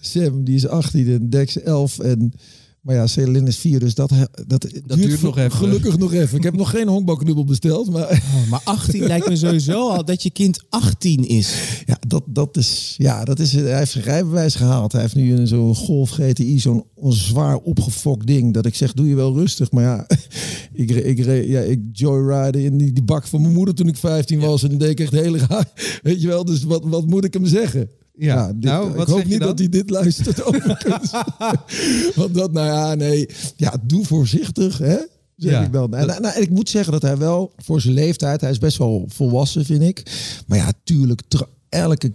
Sam, 0.00 0.44
die 0.44 0.54
is 0.54 0.66
18 0.66 1.08
en 1.08 1.30
Dex 1.30 1.60
11 1.60 1.98
en... 2.02 2.32
Maar 2.80 2.94
ja, 2.94 3.06
Celine 3.06 3.48
is 3.48 3.56
4, 3.56 3.80
dus 3.80 3.94
dat, 3.94 4.12
dat, 4.46 4.66
duurt 4.86 5.22
nog 5.22 5.38
even. 5.38 5.52
Gelukkig 5.58 5.98
nog 5.98 6.12
even. 6.12 6.36
Ik 6.36 6.42
heb 6.42 6.56
nog 6.56 6.70
geen 6.70 6.88
honkbalknubbel 6.88 7.44
besteld, 7.44 7.90
maar 7.90 8.08
Oh, 8.10 8.50
maar 8.50 8.60
18 8.64 9.06
lijkt 9.06 9.28
me 9.28 9.36
sowieso 9.36 9.88
al 9.88 10.04
dat 10.04 10.22
je 10.22 10.30
kind 10.30 10.64
18 10.68 11.28
is. 11.28 11.54
ja, 11.86 11.98
dat, 12.06 12.22
dat 12.26 12.56
is, 12.56 12.94
ja, 12.98 13.24
dat 13.24 13.38
is, 13.38 13.52
hij 13.52 13.78
heeft 13.78 13.90
zijn 13.90 14.04
rijbewijs 14.04 14.54
gehaald. 14.54 14.92
Hij 14.92 15.00
heeft 15.00 15.14
nu 15.14 15.32
een 15.32 15.46
zo'n 15.46 15.74
Golf 15.74 16.10
GTI, 16.10 16.58
zo'n 16.58 16.84
zo'n 16.96 17.12
zwaar 17.12 17.56
opgefokt 17.56 18.26
ding. 18.26 18.54
Dat 18.54 18.66
ik 18.66 18.74
zeg, 18.74 18.92
doe 18.92 19.08
je 19.08 19.14
wel 19.14 19.34
rustig. 19.34 19.70
Maar 19.70 19.84
ja, 19.84 20.06
ik, 20.72 20.90
ik, 20.90 21.24
ja, 21.24 21.60
ik 21.60 21.80
joyride 21.92 22.62
in 22.62 22.78
die, 22.78 22.92
die 22.92 23.04
bak 23.04 23.26
van 23.26 23.40
mijn 23.40 23.54
moeder 23.54 23.74
toen 23.74 23.88
ik 23.88 23.96
15 23.96 24.40
was. 24.40 24.62
En 24.62 24.68
dan 24.68 24.78
deed 24.78 24.90
ik 24.90 25.00
echt 25.00 25.12
heel 25.12 25.36
raar. 25.36 25.72
Weet 26.02 26.20
je 26.20 26.26
wel, 26.26 26.44
dus 26.44 26.62
wat, 26.62 26.84
wat 26.84 27.06
moet 27.06 27.24
ik 27.24 27.34
hem 27.34 27.46
zeggen? 27.46 27.90
Ja, 28.24 28.46
dit- 28.52 28.62
nou, 28.62 29.00
ik 29.00 29.06
hoop 29.06 29.24
niet 29.24 29.40
dat 29.40 29.58
hij 29.58 29.68
dit 29.68 29.90
luistert 29.90 30.44
overigens. 30.48 31.10
Want 32.16 32.34
dat, 32.34 32.52
nou 32.52 32.66
ja, 32.66 32.94
nee. 32.94 33.28
Ja, 33.56 33.74
doe 33.82 34.04
voorzichtig, 34.04 34.78
hè? 34.78 34.96
Zeg 35.36 35.52
Ja, 35.52 35.64
ik 35.64 35.72
dan. 35.72 35.94
En, 35.94 36.06
nou, 36.06 36.34
en 36.34 36.42
ik 36.42 36.50
moet 36.50 36.68
zeggen 36.68 36.92
dat 36.92 37.02
hij 37.02 37.16
wel 37.16 37.52
voor 37.56 37.80
zijn 37.80 37.94
leeftijd, 37.94 38.40
hij 38.40 38.50
is 38.50 38.58
best 38.58 38.76
wel 38.76 39.04
volwassen, 39.08 39.64
vind 39.64 39.82
ik. 39.82 40.02
Maar 40.46 40.58
ja, 40.58 40.72
tuurlijk, 40.84 41.22
elke, 41.68 42.12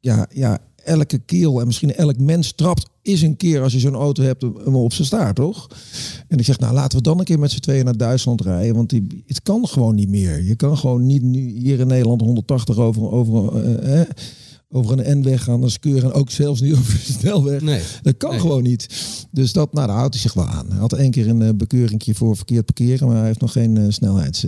ja, 0.00 0.26
ja, 0.34 0.58
elke 0.84 1.18
kiel 1.18 1.60
en 1.60 1.66
misschien 1.66 1.94
elk 1.94 2.18
mens 2.18 2.52
trapt 2.52 2.86
is 3.02 3.22
een 3.22 3.36
keer 3.36 3.62
als 3.62 3.72
je 3.72 3.78
zo'n 3.78 3.94
auto 3.94 4.22
hebt 4.22 4.42
hem 4.42 4.76
op 4.76 4.92
zijn 4.92 5.06
staart, 5.06 5.36
toch? 5.36 5.66
En 6.28 6.38
ik 6.38 6.44
zeg, 6.44 6.58
nou 6.58 6.74
laten 6.74 6.98
we 6.98 7.04
dan 7.04 7.18
een 7.18 7.24
keer 7.24 7.38
met 7.38 7.50
z'n 7.50 7.60
tweeën 7.60 7.84
naar 7.84 7.96
Duitsland 7.96 8.40
rijden, 8.40 8.74
want 8.74 8.90
die, 8.90 9.22
het 9.26 9.42
kan 9.42 9.66
gewoon 9.68 9.94
niet 9.94 10.08
meer. 10.08 10.42
Je 10.42 10.54
kan 10.56 10.78
gewoon 10.78 11.06
niet 11.06 11.22
nu 11.22 11.50
hier 11.50 11.80
in 11.80 11.86
Nederland 11.86 12.20
180 12.20 12.76
over, 12.78 13.10
over, 13.10 13.64
eh, 13.64 14.00
eh, 14.00 14.06
over 14.70 14.98
een 14.98 15.18
N-weg 15.20 15.42
gaan, 15.44 15.60
dan 15.60 15.70
skeuren 15.70 16.02
en 16.02 16.12
ook 16.12 16.30
zelfs 16.30 16.60
niet 16.60 16.74
over 16.78 16.92
de 16.92 17.12
snelweg. 17.12 17.60
Nee. 17.60 17.82
Dat 18.02 18.16
kan 18.16 18.30
Nee. 18.30 18.40
gewoon 18.40 18.62
niet. 18.62 18.86
Dus 19.30 19.52
dat, 19.52 19.72
nou, 19.72 19.86
daar 19.86 19.96
houdt 19.96 20.14
hij 20.14 20.22
zich 20.22 20.34
wel 20.34 20.46
aan. 20.46 20.66
Hij 20.70 20.78
had 20.78 20.92
één 20.92 21.10
keer 21.10 21.28
een 21.28 21.40
uh, 21.40 21.48
bekeuringje 21.54 22.14
voor 22.14 22.36
verkeerd 22.36 22.64
parkeren, 22.64 23.06
maar 23.06 23.16
hij 23.16 23.26
heeft 23.26 23.40
nog 23.40 23.52
geen 23.52 23.76
eh, 23.76 23.84
snelheids... 23.88 24.46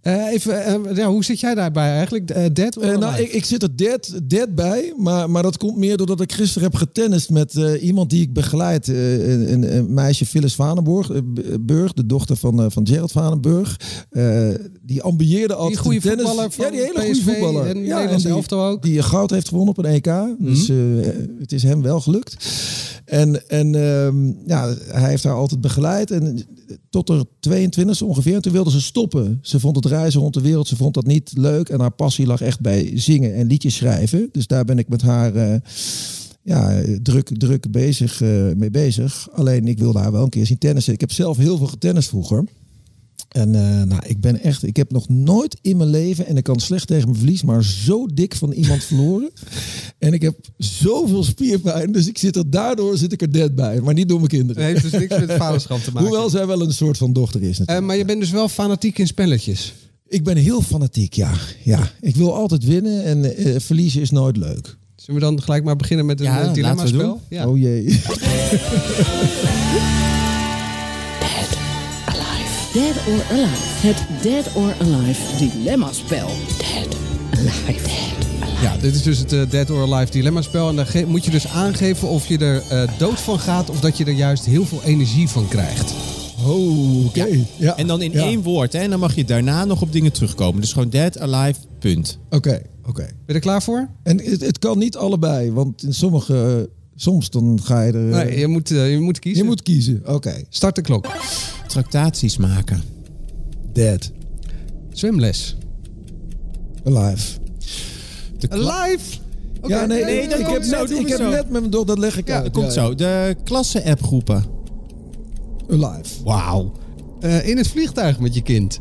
eh, 0.00 0.14
Eh, 0.26 0.32
even, 0.32 0.94
ja, 0.94 1.06
hoe 1.08 1.24
zit 1.24 1.40
jij 1.40 1.54
daarbij 1.54 1.90
eigenlijk? 1.90 2.30
Eh, 2.30 2.44
dead 2.52 2.74
nou, 2.76 3.16
ik, 3.20 3.32
ik 3.32 3.44
zit 3.44 3.62
er 3.62 3.76
dead, 3.76 4.20
dead 4.24 4.54
bij, 4.54 4.92
maar, 4.96 5.30
maar 5.30 5.42
dat 5.42 5.56
komt 5.56 5.76
meer 5.76 5.96
doordat 5.96 6.20
ik 6.20 6.32
gisteren 6.32 6.62
heb 6.70 6.74
getennist 6.80 7.30
met 7.30 7.54
iemand 7.80 8.10
die 8.10 8.22
ik 8.22 8.32
begeleid. 8.32 8.88
een, 8.88 9.52
een, 9.52 9.76
een 9.76 9.94
meisje, 9.94 10.26
Phyllis 10.26 10.54
Vanenburg, 10.54 11.10
Burg, 11.60 11.92
de 11.92 12.06
dochter 12.06 12.36
van, 12.36 12.72
van 12.72 12.86
Gerald 12.86 13.12
Vanenburg. 13.12 13.76
Die 14.82 15.02
ambieerde 15.02 15.54
altijd 15.54 15.72
Die 15.74 15.82
goede 15.82 16.00
tennis. 16.00 16.24
voetballer 16.26 16.50
van 16.50 16.64
ja, 16.64 16.70
die 16.70 16.80
hele 16.80 17.00
goede 17.00 17.22
voetballer. 17.22 17.66
en 17.66 17.84
ja, 17.84 17.94
Nederlands 17.94 18.24
die- 18.24 18.32
elftal 18.32 18.64
ook. 18.66 18.82
Die 18.82 19.02
goud 19.02 19.30
heeft 19.30 19.48
gewonnen 19.48 19.76
op 19.76 19.84
een 19.84 19.90
EK. 19.92 20.10
Dus 20.38 20.68
eh, 20.68 20.76
het 21.38 21.52
is 21.52 21.62
hem 21.62 21.82
wel 21.82 22.00
gelukt. 22.00 22.36
En, 23.04 23.48
en 23.48 23.74
ehm, 23.74 24.26
ja, 24.46 24.74
hij 24.88 25.08
heeft 25.10 25.24
haar 25.24 25.34
altijd 25.34 25.60
begeleid. 25.60 26.10
En 26.10 26.42
tot 26.90 27.08
er 27.08 27.24
22 27.40 28.02
ongeveer. 28.02 28.34
En 28.34 28.42
toen 28.42 28.52
wilde 28.52 28.70
ze 28.70 28.80
stoppen. 28.80 29.38
Ze 29.42 29.60
vond 29.60 29.76
het 29.76 29.84
reizen 29.84 30.20
rond 30.20 30.34
de 30.34 30.40
wereld. 30.40 30.68
Ze 30.68 30.76
vond 30.76 30.94
dat 30.94 31.06
niet 31.06 31.32
leuk. 31.34 31.68
En 31.68 31.80
haar 31.80 31.92
passie 31.92 32.26
lag 32.26 32.40
echt 32.40 32.60
bij 32.60 32.92
zingen 32.94 33.34
en 33.34 33.46
liedjes 33.46 33.76
schrijven. 33.76 34.28
Dus 34.32 34.46
daar 34.46 34.64
ben 34.64 34.78
ik 34.78 34.88
met 34.88 35.02
haar 35.02 35.34
eh, 35.34 35.60
ja, 36.42 36.82
druk, 37.02 37.30
druk 37.38 37.70
bezig, 37.70 38.22
eh, 38.22 38.28
mee 38.56 38.70
bezig. 38.70 39.28
Alleen 39.32 39.68
ik 39.68 39.78
wilde 39.78 39.98
haar 39.98 40.12
wel 40.12 40.22
een 40.22 40.28
keer 40.28 40.46
zien 40.46 40.58
tennissen. 40.58 40.92
Ik 40.92 41.00
heb 41.00 41.12
zelf 41.12 41.36
heel 41.36 41.56
veel 41.56 41.66
getennist 41.66 42.08
vroeger. 42.08 42.44
En 43.30 43.54
eh, 43.54 43.82
nou, 43.82 44.00
ik 44.06 44.20
ben 44.20 44.42
echt, 44.42 44.62
ik 44.62 44.76
heb 44.76 44.92
nog 44.92 45.08
nooit 45.08 45.56
in 45.60 45.76
mijn 45.76 45.90
leven, 45.90 46.26
en 46.26 46.36
ik 46.36 46.44
kan 46.44 46.60
slecht 46.60 46.86
tegen 46.86 47.04
mijn 47.08 47.18
verlies, 47.18 47.42
maar 47.42 47.64
zo 47.64 48.06
dik 48.14 48.34
van 48.34 48.52
iemand 48.52 48.84
verloren. 48.84 49.30
En 49.98 50.12
ik 50.12 50.22
heb 50.22 50.34
zoveel 50.58 51.24
spierpijn, 51.24 51.92
dus 51.92 52.06
ik 52.08 52.18
zit 52.18 52.36
er, 52.36 52.50
daardoor 52.50 52.96
zit 52.96 53.12
ik 53.12 53.22
er 53.22 53.32
dead 53.32 53.54
bij. 53.54 53.80
Maar 53.80 53.94
niet 53.94 54.08
door 54.08 54.16
mijn 54.18 54.30
kinderen. 54.30 54.62
Het 54.64 54.72
heeft 54.72 54.90
dus 54.92 55.00
niks 55.00 55.18
met 55.26 55.32
vaderschap 55.36 55.78
te 55.80 55.90
maken. 55.92 56.08
Hoewel 56.08 56.30
zij 56.30 56.46
wel 56.46 56.62
een 56.62 56.72
soort 56.72 56.96
van 56.98 57.12
dochter 57.12 57.42
is 57.42 57.58
natuurlijk. 57.58 57.78
Eh, 57.78 57.86
maar 57.86 57.96
je 57.96 58.04
bent 58.04 58.20
dus 58.20 58.30
wel 58.30 58.48
fanatiek 58.48 58.98
in 58.98 59.06
spelletjes. 59.06 59.74
ik 60.08 60.24
ben 60.24 60.36
heel 60.36 60.62
fanatiek, 60.62 61.14
ja. 61.14 61.32
ja. 61.64 61.90
Ik 62.00 62.16
wil 62.16 62.34
altijd 62.34 62.64
winnen 62.64 63.04
en 63.04 63.36
eh, 63.36 63.54
verliezen 63.60 64.00
is 64.00 64.10
nooit 64.10 64.36
leuk. 64.36 64.76
Zullen 64.96 65.20
we 65.20 65.26
dan 65.26 65.42
gelijk 65.42 65.64
maar 65.64 65.76
beginnen 65.76 66.06
met 66.06 66.20
een 66.20 66.26
Ja, 66.26 66.52
dilemma-spel? 66.52 67.08
doen. 67.08 67.18
Ja. 67.28 67.48
Oh 67.48 67.58
jee. 67.58 67.84
Dead 72.72 72.96
or 73.08 73.22
Alive. 73.30 73.86
Het 73.86 74.22
Dead 74.22 74.50
or 74.54 74.74
Alive 74.80 75.36
dilemma-spel. 75.38 76.28
Dead 76.58 76.96
Alive. 77.30 77.88
Ja, 78.62 78.76
dit 78.76 78.94
is 78.94 79.02
dus 79.02 79.18
het 79.18 79.32
eh, 79.32 79.50
Dead 79.50 79.70
or 79.70 79.92
Alive 79.94 80.12
dilemma-spel. 80.12 80.68
En 80.68 80.76
daar 80.76 80.92
moet 81.06 81.24
je 81.24 81.30
dus 81.30 81.48
aangeven 81.48 82.08
of 82.08 82.26
je 82.26 82.38
er 82.38 82.62
eh, 82.70 82.98
dood 82.98 83.20
van 83.20 83.38
gaat... 83.38 83.70
of 83.70 83.80
dat 83.80 83.96
je 83.98 84.04
er 84.04 84.12
juist 84.12 84.44
heel 84.44 84.64
veel 84.64 84.82
energie 84.84 85.28
van 85.28 85.48
krijgt. 85.48 85.94
Oh, 86.46 87.04
oké. 87.06 87.26
Ja. 87.56 87.76
En 87.76 87.86
dan 87.86 88.02
in 88.02 88.12
Ja. 88.12 88.22
één 88.24 88.42
woord. 88.42 88.72
Hè? 88.72 88.78
En 88.78 88.90
dan 88.90 89.00
mag 89.00 89.14
je 89.14 89.24
daarna 89.24 89.64
nog 89.64 89.82
op 89.82 89.92
dingen 89.92 90.12
terugkomen. 90.12 90.60
Dus 90.60 90.72
gewoon 90.72 90.90
dead, 90.90 91.18
alive, 91.18 91.60
punt. 91.78 92.18
Oké, 92.30 92.62
oké. 92.86 93.02
Ben 93.02 93.14
je 93.26 93.32
er 93.34 93.40
klaar 93.40 93.62
voor? 93.62 93.88
En 94.02 94.20
het, 94.24 94.40
het 94.40 94.58
kan 94.58 94.78
niet 94.78 94.96
allebei, 94.96 95.52
want 95.52 95.82
in 95.82 95.94
sommige, 95.94 96.34
eh, 96.68 96.79
soms 97.00 97.30
dan 97.30 97.60
ga 97.62 97.82
je 97.82 97.92
er... 97.92 97.98
Nee, 97.98 98.38
je 98.38 98.46
moet, 98.46 98.70
eh, 98.70 98.90
je 98.92 98.98
moet 99.00 99.18
kiezen. 99.18 99.42
je 99.42 99.48
moet 99.48 99.62
kiezen. 99.62 100.02
Oké. 100.06 100.42
Start 100.48 100.74
de 100.74 100.80
klok. 100.80 101.06
Tractaties 101.66 102.36
maken. 102.36 102.82
Dead. 103.72 104.10
Zwemles. 104.92 105.56
Alive. 106.84 107.38
De 108.38 108.48
kla- 108.48 108.86
Live! 108.86 109.18
ja, 109.66 109.86
nee, 109.86 110.04
nee, 110.04 110.28
dat 110.28 110.38
ik 110.38 110.46
heb, 110.46 110.62
zo, 110.62 110.80
net, 110.80 110.90
ik 110.90 111.08
heb 111.08 111.18
net 111.18 111.30
met 111.30 111.50
mijn 111.50 111.70
dochter, 111.70 111.86
dat 111.94 111.98
leg 111.98 112.16
ik 112.18 112.26
Ja, 112.28 112.34
uit. 112.34 112.44
dat 112.44 112.52
komt 112.52 112.72
zo. 112.72 112.94
De 112.94 113.36
klasse-appgroepen. 113.44 114.44
Alive. 115.70 116.22
Wauw. 116.24 116.72
Eh, 117.20 117.48
in 117.48 117.56
het 117.56 117.68
vliegtuig 117.68 118.20
met 118.20 118.34
je 118.34 118.42
kind. 118.42 118.80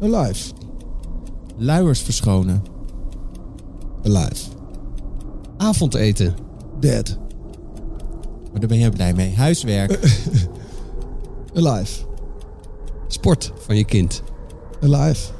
Alive. 0.00 0.52
Luiers 1.56 2.00
verschonen. 2.00 2.62
Alive. 4.02 4.44
Avondeten. 5.56 6.34
Dead. 6.80 7.18
Maar 8.56 8.68
daar 8.68 8.76
ben 8.76 8.86
jij 8.86 8.96
blij 8.96 9.14
mee. 9.14 9.34
Huiswerk. 9.34 9.98
Alive. 11.58 12.04
Sport 13.08 13.52
van 13.58 13.76
je 13.76 13.84
kind. 13.84 14.22
Alive. 14.82 15.32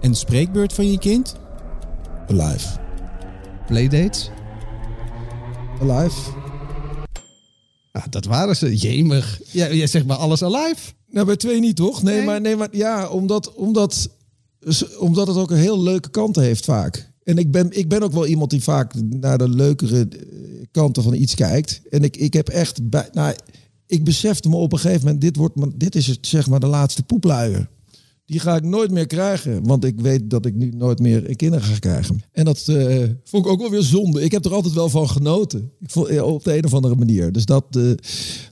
Een 0.00 0.14
spreekbeurt 0.14 0.72
van 0.72 0.90
je 0.90 0.98
kind. 0.98 1.36
Alive. 2.28 2.78
Playdates. 3.66 4.30
Alive. 5.80 6.30
Ah, 7.92 8.04
dat 8.10 8.24
waren 8.24 8.56
ze. 8.56 8.76
Jemig. 8.76 9.40
Jij 9.52 9.86
zegt 9.86 10.06
maar 10.06 10.16
alles 10.16 10.42
alive. 10.42 10.92
Nou, 11.08 11.26
bij 11.26 11.36
twee 11.36 11.60
niet, 11.60 11.76
toch? 11.76 12.02
Nee, 12.02 12.16
Nee. 12.16 12.24
maar, 12.24 12.40
nee, 12.40 12.56
maar 12.56 12.68
ja, 12.72 13.08
omdat, 13.08 13.54
omdat, 13.54 14.08
omdat 14.98 15.26
het 15.26 15.36
ook 15.36 15.50
een 15.50 15.56
heel 15.56 15.82
leuke 15.82 16.10
kant 16.10 16.36
heeft 16.36 16.64
vaak. 16.64 17.09
En 17.22 17.38
ik 17.38 17.50
ben, 17.50 17.78
ik 17.78 17.88
ben 17.88 18.02
ook 18.02 18.12
wel 18.12 18.26
iemand 18.26 18.50
die 18.50 18.62
vaak 18.62 18.94
naar 19.08 19.38
de 19.38 19.48
leukere 19.48 20.08
eh, 20.08 20.18
kanten 20.70 21.02
van 21.02 21.14
iets 21.14 21.34
kijkt. 21.34 21.82
En 21.90 22.02
ik, 22.02 22.16
ik 22.16 22.32
heb 22.32 22.48
echt... 22.48 22.90
Bij, 22.90 23.08
nou, 23.12 23.34
ik 23.86 24.04
besefte 24.04 24.48
me 24.48 24.56
op 24.56 24.72
een 24.72 24.78
gegeven 24.78 25.04
moment... 25.04 25.20
Dit, 25.20 25.36
wordt, 25.36 25.80
dit 25.80 25.94
is 25.94 26.06
het, 26.06 26.26
zeg 26.26 26.48
maar 26.48 26.60
de 26.60 26.66
laatste 26.66 27.02
poepluier. 27.02 27.68
Die 28.24 28.40
ga 28.40 28.56
ik 28.56 28.62
nooit 28.62 28.90
meer 28.90 29.06
krijgen. 29.06 29.66
Want 29.66 29.84
ik 29.84 30.00
weet 30.00 30.30
dat 30.30 30.46
ik 30.46 30.54
nu 30.54 30.70
nooit 30.76 30.98
meer 30.98 31.36
kinderen 31.36 31.66
ga 31.66 31.78
krijgen. 31.78 32.22
En 32.32 32.44
dat 32.44 32.68
eh, 32.68 33.08
vond 33.24 33.44
ik 33.44 33.52
ook 33.52 33.60
wel 33.60 33.70
weer 33.70 33.82
zonde. 33.82 34.22
Ik 34.22 34.32
heb 34.32 34.44
er 34.44 34.54
altijd 34.54 34.74
wel 34.74 34.88
van 34.88 35.08
genoten. 35.08 35.72
Ik 35.80 35.90
vond, 35.90 36.08
eh, 36.08 36.22
op 36.22 36.44
de 36.44 36.56
een 36.56 36.64
of 36.64 36.74
andere 36.74 36.94
manier. 36.94 37.32
Dus 37.32 37.44
dat, 37.44 37.78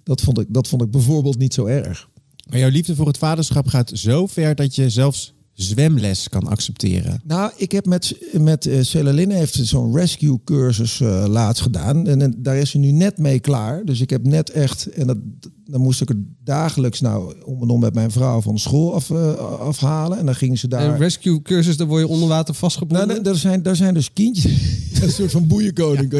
dat, 0.03 0.21
vond 0.21 0.39
ik, 0.39 0.47
dat 0.49 0.69
vond 0.69 0.83
ik 0.83 0.91
bijvoorbeeld 0.91 1.39
niet 1.39 1.55
zo 1.55 1.65
erg. 1.65 2.09
Maar 2.51 2.59
jouw 2.59 2.71
liefde 2.71 2.95
voor 2.95 3.07
het 3.07 3.19
vaderschap 3.19 3.67
gaat 3.67 3.91
zo 3.95 4.27
ver 4.27 4.55
dat 4.55 4.75
je 4.75 4.91
zelfs 4.91 5.35
zwemles 5.59 6.29
kan 6.29 6.47
accepteren. 6.47 7.21
Nou, 7.25 7.50
ik 7.57 7.73
heb 7.73 7.87
met, 7.87 8.17
met 8.33 8.67
uh, 8.67 8.83
Celalin 8.83 9.31
heeft 9.31 9.55
zo'n 9.55 9.97
rescue 9.97 10.38
cursus 10.45 11.00
uh, 11.00 11.25
laatst 11.29 11.62
gedaan. 11.62 12.07
En, 12.07 12.23
en, 12.23 12.35
daar 12.37 12.57
is 12.57 12.71
ze 12.71 12.79
nu 12.79 12.91
net 12.91 13.19
mee 13.19 13.41
klaar. 13.41 13.85
Dus 13.85 14.00
ik 14.00 14.11
heb 14.11 14.27
net 14.27 14.50
echt, 14.50 14.87
en 14.87 15.07
dat, 15.07 15.17
dan 15.65 15.81
moest 15.81 16.00
ik 16.00 16.09
er 16.09 16.23
dagelijks 16.45 17.00
nou 17.00 17.35
om 17.45 17.62
en 17.62 17.69
om 17.69 17.81
met 17.81 17.95
mijn 17.95 18.11
vrouw 18.11 18.41
van 18.41 18.59
school 18.59 18.95
af, 18.95 19.11
uh, 19.11 19.35
afhalen. 19.38 20.19
En 20.19 20.27
dan 20.27 20.35
gingen 20.35 20.59
ze 20.59 20.69
daar... 20.69 20.93
Een 20.93 20.99
rescue 20.99 21.43
cursus, 21.43 21.77
daar 21.77 21.87
word 21.87 22.03
je 22.03 22.09
onder 22.09 22.29
water 22.29 22.55
vastgebonden? 22.55 23.09
Nou, 23.09 23.23
daar, 23.23 23.37
zijn, 23.37 23.62
daar 23.62 23.77
zijn 23.77 23.95
dus 23.95 24.12
kindjes, 24.12 24.53
een 25.03 25.11
soort 25.11 25.31
van 25.31 25.47
boeienkoning. 25.47 26.12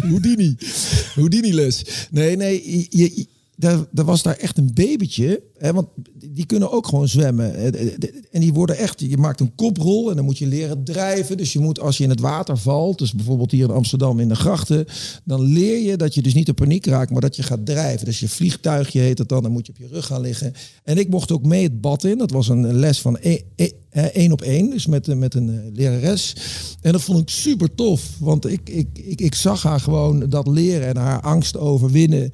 Houdini. 0.00 0.56
Houdini 1.14 1.54
les. 1.54 1.84
Nee, 2.10 2.36
nee, 2.36 2.88
je, 2.90 3.10
je 3.14 3.26
daar, 3.56 3.86
was 3.90 4.22
daar 4.22 4.36
echt 4.36 4.58
een 4.58 4.70
babytje. 4.74 5.42
Hè, 5.58 5.72
want 5.72 5.88
die 6.14 6.46
kunnen 6.46 6.72
ook 6.72 6.86
gewoon 6.86 7.08
zwemmen. 7.08 7.54
En 8.30 8.40
die 8.40 8.52
worden 8.52 8.76
echt, 8.76 9.00
je 9.00 9.16
maakt 9.16 9.40
een 9.40 9.54
koprol 9.54 10.10
en 10.10 10.16
dan 10.16 10.24
moet 10.24 10.38
je 10.38 10.46
leren 10.46 10.84
drijven. 10.84 11.36
Dus 11.36 11.52
je 11.52 11.58
moet 11.58 11.80
als 11.80 11.96
je 11.98 12.04
in 12.04 12.10
het 12.10 12.20
water 12.20 12.58
valt, 12.58 12.98
dus 12.98 13.12
bijvoorbeeld 13.12 13.50
hier 13.50 13.64
in 13.64 13.74
Amsterdam 13.74 14.20
in 14.20 14.28
de 14.28 14.34
grachten, 14.34 14.86
dan 15.24 15.40
leer 15.40 15.78
je 15.78 15.96
dat 15.96 16.14
je 16.14 16.22
dus 16.22 16.34
niet 16.34 16.48
in 16.48 16.54
paniek 16.54 16.86
raakt, 16.86 17.10
maar 17.10 17.20
dat 17.20 17.36
je 17.36 17.42
gaat 17.42 17.66
drijven. 17.66 18.06
Dus 18.06 18.20
je 18.20 18.28
vliegtuigje 18.28 19.00
heet 19.00 19.18
het 19.18 19.28
dan, 19.28 19.42
dan 19.42 19.52
moet 19.52 19.66
je 19.66 19.72
op 19.72 19.78
je 19.78 19.88
rug 19.88 20.06
gaan 20.06 20.20
liggen. 20.20 20.52
En 20.84 20.98
ik 20.98 21.08
mocht 21.08 21.32
ook 21.32 21.44
mee 21.44 21.62
het 21.62 21.80
bad 21.80 22.04
in. 22.04 22.18
Dat 22.18 22.30
was 22.30 22.48
een 22.48 22.74
les 22.74 23.00
van 23.00 23.18
één 24.12 24.32
op 24.32 24.42
één, 24.42 24.70
dus 24.70 24.86
met, 24.86 25.06
met 25.16 25.34
een 25.34 25.70
lerares. 25.74 26.36
En 26.80 26.92
dat 26.92 27.02
vond 27.02 27.18
ik 27.18 27.28
super 27.28 27.74
tof, 27.74 28.10
want 28.18 28.46
ik, 28.46 28.68
ik, 28.68 28.88
ik, 28.92 29.20
ik 29.20 29.34
zag 29.34 29.62
haar 29.62 29.80
gewoon 29.80 30.28
dat 30.28 30.46
leren 30.46 30.88
en 30.88 30.96
haar 30.96 31.20
angst 31.20 31.56
overwinnen. 31.56 32.32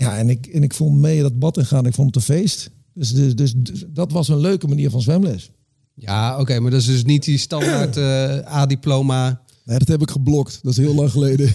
Ja, 0.00 0.18
en 0.18 0.28
ik, 0.28 0.46
en 0.46 0.62
ik 0.62 0.74
vond 0.74 0.98
mee 0.98 1.22
dat 1.22 1.38
bad 1.38 1.56
ingaan. 1.56 1.86
Ik 1.86 1.94
vond 1.94 2.14
het 2.14 2.16
een 2.16 2.34
feest. 2.34 2.70
Dus, 2.94 3.08
dus, 3.08 3.34
dus, 3.34 3.52
dus 3.56 3.84
dat 3.88 4.12
was 4.12 4.28
een 4.28 4.40
leuke 4.40 4.66
manier 4.66 4.90
van 4.90 5.02
zwemles. 5.02 5.50
Ja, 5.94 6.32
oké, 6.32 6.40
okay, 6.40 6.58
maar 6.58 6.70
dat 6.70 6.80
is 6.80 6.86
dus 6.86 7.04
niet 7.04 7.24
die 7.24 7.38
standaard 7.38 7.96
uh, 7.96 8.54
A-diploma. 8.58 9.42
Nee, 9.64 9.78
dat 9.78 9.88
heb 9.88 10.02
ik 10.02 10.10
geblokt. 10.10 10.58
Dat 10.62 10.72
is 10.72 10.78
heel 10.78 10.94
lang 10.94 11.10
geleden. 11.10 11.54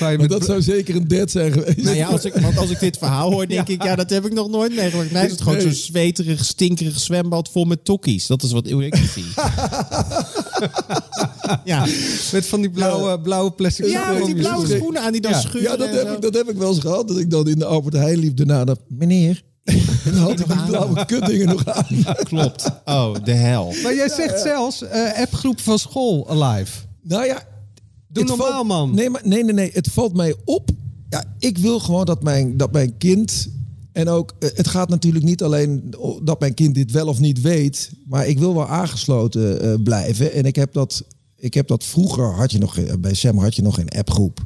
maar 0.00 0.16
met... 0.16 0.28
dat 0.28 0.44
zou 0.44 0.62
zeker 0.62 0.96
een 0.96 1.08
dead 1.08 1.30
zijn 1.30 1.52
geweest. 1.52 1.82
Nou 1.82 1.96
ja, 1.96 2.08
als 2.08 2.24
ik, 2.24 2.34
want 2.34 2.58
als 2.58 2.70
ik 2.70 2.80
dit 2.80 2.98
verhaal 2.98 3.30
hoor, 3.30 3.46
denk 3.46 3.66
ja. 3.68 3.74
ik, 3.74 3.82
ja, 3.82 3.94
dat 3.94 4.10
heb 4.10 4.26
ik 4.26 4.32
nog 4.32 4.48
nooit 4.48 4.74
meegemaakt. 4.74 5.12
Nee, 5.12 5.24
is 5.24 5.30
het 5.30 5.40
gewoon 5.40 5.56
nee. 5.56 5.66
zo'n 5.66 5.74
zweterig, 5.74 6.44
stinkerig 6.44 7.00
zwembad 7.00 7.48
vol 7.48 7.64
met 7.64 7.84
tokkies. 7.84 8.26
Dat 8.26 8.42
is 8.42 8.52
wat 8.52 8.66
ik 8.66 8.94
zie. 8.94 9.24
ja, 11.64 11.86
met 12.32 12.46
van 12.46 12.60
die 12.60 12.70
blauwe, 12.70 13.20
blauwe 13.20 13.50
plastic 13.50 13.86
Ja, 13.86 14.12
met 14.12 14.24
die 14.24 14.34
blauwe 14.34 14.66
schoenen 14.66 15.02
aan 15.02 15.12
die 15.12 15.20
dan 15.20 15.30
ja. 15.30 15.40
scheuren. 15.40 15.70
Ja, 15.70 15.76
dat 15.76 15.90
heb, 15.90 16.14
ik, 16.14 16.22
dat 16.22 16.34
heb 16.34 16.48
ik 16.48 16.56
wel 16.56 16.68
eens 16.68 16.78
gehad. 16.78 17.08
Dat 17.08 17.18
ik 17.18 17.30
dan 17.30 17.48
in 17.48 17.58
de 17.58 17.64
Albert 17.64 17.94
Heijn 17.94 18.18
liep 18.18 18.36
daarna. 18.36 18.64
Dat, 18.64 18.78
meneer, 18.88 19.42
en 19.64 19.80
dan 20.12 20.14
had 20.14 20.40
ik 20.40 20.46
die 20.46 20.64
blauwe 20.66 21.06
kuttingen 21.06 21.46
nog 21.46 21.66
aan. 21.66 21.86
Klopt. 22.28 22.70
Oh, 22.84 23.14
de 23.24 23.32
hel. 23.32 23.74
Maar 23.82 23.94
jij 23.94 24.08
zegt 24.08 24.40
zelfs 24.40 24.82
uh, 24.82 25.20
appgroep 25.20 25.60
van 25.60 25.78
school 25.78 26.28
alive. 26.30 26.72
Nou 27.02 27.24
ja, 27.26 27.42
Doe 28.08 28.22
het 28.22 28.36
normaal, 28.36 28.52
valt- 28.52 28.66
man. 28.66 28.94
Nee, 28.94 29.10
maar, 29.10 29.20
nee, 29.24 29.44
nee, 29.44 29.54
nee. 29.54 29.70
Het 29.72 29.88
valt 29.92 30.14
mij 30.14 30.34
op. 30.44 30.70
Ja, 31.08 31.24
ik 31.38 31.58
wil 31.58 31.78
gewoon 31.80 32.04
dat 32.04 32.22
mijn, 32.22 32.56
dat 32.56 32.72
mijn 32.72 32.96
kind. 32.98 33.48
En 33.92 34.08
ook, 34.08 34.34
eh, 34.38 34.48
het 34.54 34.68
gaat 34.68 34.88
natuurlijk 34.88 35.24
niet 35.24 35.42
alleen 35.42 35.94
dat 36.22 36.40
mijn 36.40 36.54
kind 36.54 36.74
dit 36.74 36.90
wel 36.90 37.06
of 37.06 37.20
niet 37.20 37.40
weet. 37.40 37.90
Maar 38.06 38.26
ik 38.26 38.38
wil 38.38 38.54
wel 38.54 38.68
aangesloten 38.68 39.60
eh, 39.60 39.74
blijven. 39.82 40.32
En 40.32 40.44
ik 40.44 40.56
heb 40.56 40.72
dat. 40.72 41.04
Ik 41.36 41.54
heb 41.54 41.68
dat 41.68 41.84
vroeger 41.84 42.24
had 42.24 42.52
je 42.52 42.58
nog 42.58 42.78
eh, 42.78 42.94
bij 42.98 43.14
Sam 43.14 43.38
had 43.38 43.56
je 43.56 43.62
nog 43.62 43.78
een 43.78 43.88
appgroep. 43.88 44.40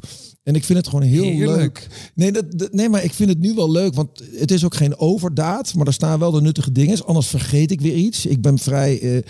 En 0.47 0.55
ik 0.55 0.63
vind 0.63 0.77
het 0.77 0.87
gewoon 0.87 1.03
heel 1.05 1.23
Heerlijk. 1.23 1.57
leuk. 1.57 1.87
Nee, 2.15 2.31
dat, 2.31 2.45
dat- 2.59 2.73
nee, 2.73 2.89
maar 2.89 3.03
ik 3.03 3.13
vind 3.13 3.29
het 3.29 3.39
nu 3.39 3.53
wel 3.53 3.71
leuk. 3.71 3.93
Want 3.93 4.09
het 4.35 4.51
is 4.51 4.65
ook 4.65 4.75
geen 4.75 4.97
overdaad. 4.99 5.73
Maar 5.73 5.87
er 5.87 5.93
staan 5.93 6.19
wel 6.19 6.31
de 6.31 6.41
nuttige 6.41 6.71
dingen. 6.71 7.05
Anders 7.05 7.27
vergeet 7.27 7.71
ik 7.71 7.81
weer 7.81 7.93
iets. 7.95 8.25
Ik 8.25 8.41
ben 8.41 8.57
vrij. 8.59 8.99
eh, 9.01 9.21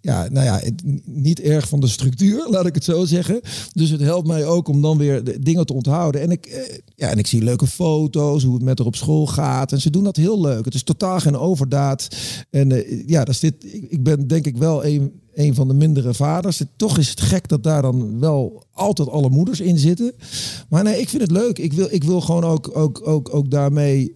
ja, 0.00 0.28
nou 0.30 0.46
ja, 0.46 0.60
niet 1.04 1.40
erg 1.40 1.68
van 1.68 1.80
de 1.80 1.86
structuur, 1.86 2.46
laat 2.50 2.66
ik 2.66 2.74
het 2.74 2.84
zo 2.84 3.04
zeggen. 3.04 3.40
Dus 3.72 3.90
het 3.90 4.00
helpt 4.00 4.26
mij 4.26 4.44
ook 4.46 4.68
om 4.68 4.82
dan 4.82 4.98
weer 4.98 5.24
de 5.24 5.38
dingen 5.38 5.66
te 5.66 5.72
onthouden. 5.74 6.20
En 6.20 6.30
ik, 6.30 6.46
eh, 6.46 6.78
ja, 6.96 7.08
en 7.08 7.18
ik 7.18 7.26
zie 7.26 7.42
leuke 7.44 7.66
foto's, 7.66 8.42
hoe 8.42 8.54
het 8.54 8.62
met 8.62 8.78
haar 8.78 8.86
op 8.86 8.96
school 8.96 9.26
gaat. 9.26 9.72
En 9.72 9.80
ze 9.80 9.90
doen 9.90 10.04
dat 10.04 10.16
heel 10.16 10.40
leuk. 10.40 10.64
Het 10.64 10.74
is 10.74 10.82
totaal 10.82 11.20
geen 11.20 11.36
overdaad. 11.36 12.08
En 12.50 12.72
eh, 12.72 13.02
ja, 13.06 13.24
daar 13.24 13.34
zit, 13.34 13.54
ik, 13.74 13.86
ik 13.90 14.02
ben 14.02 14.26
denk 14.26 14.46
ik 14.46 14.56
wel 14.56 14.84
een, 14.84 15.12
een 15.40 15.54
van 15.54 15.68
de 15.68 15.74
mindere 15.74 16.14
vaders. 16.14 16.62
Toch 16.76 16.98
is 16.98 17.08
het 17.08 17.20
gek 17.20 17.48
dat 17.48 17.62
daar 17.62 17.82
dan 17.82 18.20
wel 18.20 18.64
altijd 18.72 19.08
alle 19.08 19.28
moeders 19.28 19.60
in 19.60 19.78
zitten. 19.78 20.12
Maar 20.68 20.84
nee, 20.84 21.00
ik 21.00 21.08
vind 21.08 21.22
het 21.22 21.30
leuk. 21.30 21.58
Ik 21.58 21.72
wil, 21.72 21.88
ik 21.90 22.04
wil 22.04 22.20
gewoon 22.20 22.44
ook, 22.44 22.70
ook, 22.76 23.00
ook, 23.04 23.34
ook 23.34 23.50
daarmee... 23.50 24.14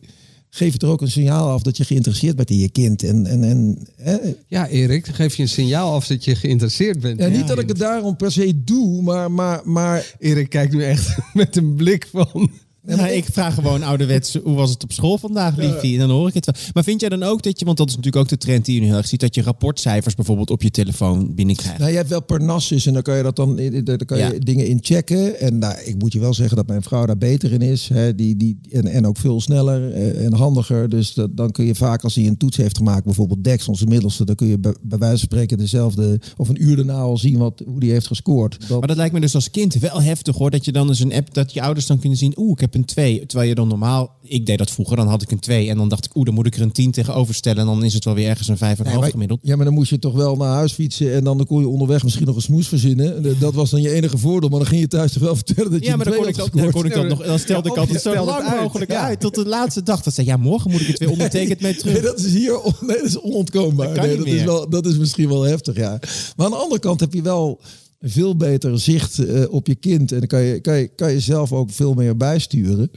Geef 0.49 0.73
je 0.73 0.79
er 0.79 0.89
ook 0.89 1.01
een 1.01 1.11
signaal 1.11 1.51
af 1.51 1.63
dat 1.63 1.77
je 1.77 1.85
geïnteresseerd 1.85 2.37
bent 2.37 2.51
in 2.51 2.59
je 2.59 2.69
kind. 2.69 3.03
En, 3.03 3.27
en, 3.27 3.45
en 3.45 3.89
hè, 3.97 4.17
Ja, 4.49 4.69
Erik, 4.69 5.07
geef 5.07 5.35
je 5.35 5.43
een 5.43 5.49
signaal 5.49 5.93
af 5.93 6.07
dat 6.07 6.25
je 6.25 6.35
geïnteresseerd 6.35 7.01
bent. 7.01 7.19
ja, 7.19 7.27
in 7.27 7.33
niet 7.33 7.49
dat 7.49 7.59
ik 7.59 7.69
het 7.69 7.79
daarom 7.79 8.17
per 8.17 8.33
se 8.33 8.65
doe, 8.65 9.03
maar, 9.03 9.31
maar, 9.31 9.61
maar 9.65 10.15
Erik 10.19 10.49
kijkt 10.49 10.73
nu 10.73 10.85
echt 10.85 11.19
met 11.35 11.57
een 11.57 11.75
blik 11.75 12.09
van... 12.13 12.51
Ja, 12.87 13.09
ik 13.09 13.25
vraag 13.33 13.55
gewoon 13.55 13.83
ouderwets, 13.83 14.35
hoe 14.45 14.55
was 14.55 14.71
het 14.71 14.83
op 14.83 14.93
school 14.93 15.19
vandaag, 15.19 15.57
liefie? 15.57 15.93
En 15.93 15.99
dan 15.99 16.11
hoor 16.11 16.29
ik 16.29 16.35
het 16.35 16.47
wel. 16.47 16.55
Maar 16.73 16.85
vind 16.85 17.01
jij 17.01 17.09
dan 17.09 17.23
ook 17.23 17.43
dat 17.43 17.59
je, 17.59 17.65
want 17.65 17.77
dat 17.77 17.89
is 17.89 17.97
natuurlijk 17.97 18.23
ook 18.25 18.31
de 18.31 18.39
trend 18.39 18.65
die 18.65 18.75
je 18.75 18.81
nu 18.81 18.87
heel 18.87 18.97
erg 18.97 19.07
ziet, 19.07 19.21
dat 19.21 19.35
je 19.35 19.43
rapportcijfers 19.43 20.15
bijvoorbeeld 20.15 20.51
op 20.51 20.63
je 20.63 20.71
telefoon 20.71 21.35
binnenkrijgt? 21.35 21.79
Nou, 21.79 21.91
je 21.91 21.97
hebt 21.97 22.09
wel 22.09 22.23
Parnassus 22.23 22.87
en 22.87 22.93
dan 22.93 23.03
kan 23.03 23.17
je 23.17 23.23
dat 23.23 23.37
dan, 23.37 23.57
daar 23.85 23.97
kan 24.05 24.19
je 24.19 24.25
Ja. 24.25 24.39
dingen 24.39 24.67
in 24.67 24.79
checken. 24.83 25.41
En 25.41 25.59
nou, 25.59 25.75
ik 25.85 25.99
moet 25.99 26.13
je 26.13 26.21
wel 26.21 26.35
zeggen 26.35 26.57
dat 26.57 26.67
mijn 26.67 26.83
vrouw 26.83 27.07
daar 27.07 27.19
beter 27.19 27.53
in 27.53 27.63
is. 27.63 27.89
Hè, 27.89 28.15
die, 28.15 28.37
die, 28.37 28.59
en, 28.71 28.87
en 28.87 29.07
ook 29.07 29.17
veel 29.17 29.41
sneller 29.41 29.93
eh, 29.93 30.25
en 30.25 30.33
handiger. 30.33 30.89
Dus 30.89 31.15
dat, 31.15 31.37
dan 31.37 31.51
kun 31.51 31.65
je 31.65 31.75
vaak 31.75 32.03
als 32.05 32.15
hij 32.15 32.27
een 32.27 32.37
toets 32.37 32.57
heeft 32.57 32.77
gemaakt, 32.77 33.05
bijvoorbeeld 33.05 33.45
Dex, 33.45 33.69
onze 33.69 33.87
middelste, 33.87 34.25
dan 34.25 34.35
kun 34.35 34.47
je 34.47 34.59
bij, 34.59 34.75
bij 34.83 34.99
wijze 34.99 35.19
van 35.19 35.25
spreken 35.29 35.59
dezelfde 35.59 36.21
of 36.37 36.49
een 36.49 36.63
uur 36.63 36.77
daarna 36.77 36.99
al 36.99 37.19
zien 37.19 37.39
wat, 37.39 37.63
hoe 37.67 37.81
die 37.81 37.91
heeft 37.91 38.07
gescoord. 38.07 38.57
Dat, 38.69 38.79
Maar 38.79 38.89
dat 38.89 38.97
lijkt 38.97 39.15
me 39.15 39.21
dus 39.21 39.35
als 39.35 39.51
kind 39.51 39.75
wel 39.75 40.03
heftig 40.03 40.37
hoor. 40.37 40.51
Dat 40.51 40.65
je 40.65 40.73
dan 40.73 40.89
eens 40.89 41.01
een 41.01 41.13
app, 41.15 41.35
dat 41.35 41.53
je 41.53 41.63
ouders 41.63 41.87
dan 41.87 41.99
kunnen 41.99 42.19
zien, 42.19 42.33
oeh, 42.37 42.51
ik 42.53 42.61
heb 42.61 42.74
een 42.75 42.85
2. 42.85 43.27
Terwijl 43.27 43.49
je 43.49 43.55
dan 43.55 43.69
normaal, 43.69 44.13
ik 44.23 44.47
deed 44.47 44.59
dat 44.59 44.71
vroeger, 44.71 44.97
dan 44.97 45.09
had 45.09 45.23
ik 45.23 45.31
een 45.31 45.39
2. 45.39 45.69
En 45.69 45.77
dan 45.77 45.89
dacht 45.89 46.05
ik, 46.05 46.17
oeh, 46.17 46.25
dan 46.25 46.35
moet 46.35 46.47
ik 46.47 46.55
er 46.57 46.63
een 46.63 46.73
10 46.73 46.91
tegenover 46.91 47.35
stellen. 47.35 47.59
En 47.59 47.67
dan 47.67 47.85
is 47.85 47.95
het 47.95 48.05
wel 48.05 48.15
weer 48.15 48.29
ergens 48.29 48.49
een 48.49 48.57
5,5 48.57 48.85
Nee, 48.85 48.99
maar- 49.01 49.11
gemiddeld. 49.11 49.39
Ja, 49.43 49.57
maar 49.57 49.65
dan 49.65 49.75
moest 49.75 49.91
je 49.91 49.99
toch 49.99 50.15
wel 50.15 50.37
naar 50.37 50.53
huis 50.55 50.73
fietsen 50.73 51.15
en 51.15 51.25
dan 51.25 51.47
kon 51.47 51.61
je 51.61 51.69
onderweg 51.69 52.03
misschien 52.03 52.27
nog 52.27 52.37
een 52.37 52.43
smoes 52.43 52.69
verzinnen. 52.69 53.17
En 53.25 53.37
Dat 53.39 53.55
was 53.55 53.71
dan 53.71 53.83
je 53.83 53.91
enige 53.91 54.19
voordeel, 54.19 54.49
maar 54.49 54.59
dan 54.59 54.69
ging 54.69 54.81
je 54.81 54.89
thuis 54.89 55.13
toch 55.13 55.23
wel 55.23 55.35
vertellen 55.37 55.71
dat 55.71 55.81
je 55.81 55.87
Ja, 55.87 55.97
maar 55.97 56.05
dan 56.05 56.15
een 56.15 56.21
kon 56.21 56.29
ik 56.29 56.37
dat, 56.37 56.51
dan 56.53 56.71
kon 56.71 56.85
ik 56.85 56.95
dat 56.95 57.09
nog, 57.09 57.25
dan 57.27 57.39
stelde 57.39 57.69
ik 57.69 57.75
Ja, 57.75 57.81
altijd 57.81 58.01
zo 58.03 58.25
lang 58.25 58.45
uit. 58.45 58.63
mogelijk 58.63 58.91
Ja. 58.91 59.01
uit. 59.05 59.21
Tot 59.21 59.35
de 59.35 59.47
laatste 59.47 59.83
dag. 59.83 60.03
Dat 60.03 60.15
zei, 60.15 60.27
ja, 60.27 60.37
morgen 60.37 60.71
moet 60.71 60.81
ik 60.81 60.87
het 60.87 60.99
weer 60.99 61.11
ondertekend 61.11 61.61
mee 61.61 61.77
terug. 61.77 61.93
Nee, 61.93 62.03
dat 62.03 62.19
is 62.19 62.33
hier 62.33 62.61
on- 62.61 62.73
nee, 62.81 62.97
dat 62.97 63.07
is 63.07 63.21
onontkoombaar. 63.21 63.87
Dat 63.87 63.97
kan 63.97 64.07
nee, 64.07 64.17
niet 64.17 64.25
dat, 64.27 64.35
is 64.35 64.41
meer. 64.41 64.47
wel, 64.51 64.69
dat 64.69 64.87
is 64.87 64.97
misschien 64.99 65.29
wel 65.29 65.43
heftig, 65.43 65.77
ja. 65.77 65.99
Maar 66.37 66.47
aan 66.47 66.53
de 66.53 66.59
andere 66.59 66.81
kant 66.81 67.01
heb 67.01 67.13
je 67.15 67.23
wel 67.23 67.61
veel 68.05 68.37
beter 68.37 68.81
zicht 68.81 69.19
eh, 69.19 69.43
op 69.51 69.67
je 69.67 69.75
kind. 69.75 70.13
En 70.13 70.19
dan 70.19 70.29
kan 70.29 70.41
je, 70.41 70.61
kan, 70.61 70.77
je, 70.77 70.89
kan 70.89 71.13
je 71.13 71.21
zelf 71.21 71.53
ook 71.53 71.71
veel 71.71 71.95
meer 71.95 72.17
bijsturen. 72.17 72.91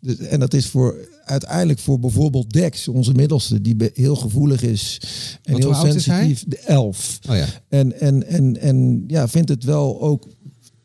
Dus, 0.00 0.18
en 0.18 0.40
dat 0.40 0.54
is 0.54 0.66
voor 0.66 1.08
uiteindelijk 1.24 1.78
voor 1.78 1.98
bijvoorbeeld 1.98 2.52
Dex, 2.52 2.88
onze 2.88 3.12
middelste, 3.12 3.60
die 3.60 3.76
heel 3.94 4.16
gevoelig 4.16 4.62
is 4.62 5.00
en 5.42 5.52
Wat, 5.52 5.62
heel 5.62 5.74
sensitief. 5.74 6.44
De 6.46 6.58
elf. 6.58 7.18
Oh 7.30 7.36
ja. 7.36 7.46
En, 7.68 8.00
en, 8.00 8.26
en, 8.26 8.60
en 8.60 9.04
ja, 9.06 9.28
vindt 9.28 9.48
het 9.48 9.64
wel 9.64 10.00
ook 10.00 10.28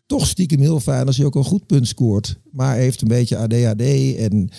toch 0.05 0.27
stiekem 0.27 0.59
heel 0.59 0.79
fijn 0.79 1.07
als 1.07 1.17
hij 1.17 1.25
ook 1.25 1.35
een 1.35 1.43
goed 1.43 1.65
punt 1.65 1.87
scoort. 1.87 2.35
Maar 2.51 2.75
heeft 2.75 3.01
een 3.01 3.07
beetje 3.07 3.37
ADHD 3.37 4.15
en 4.17 4.49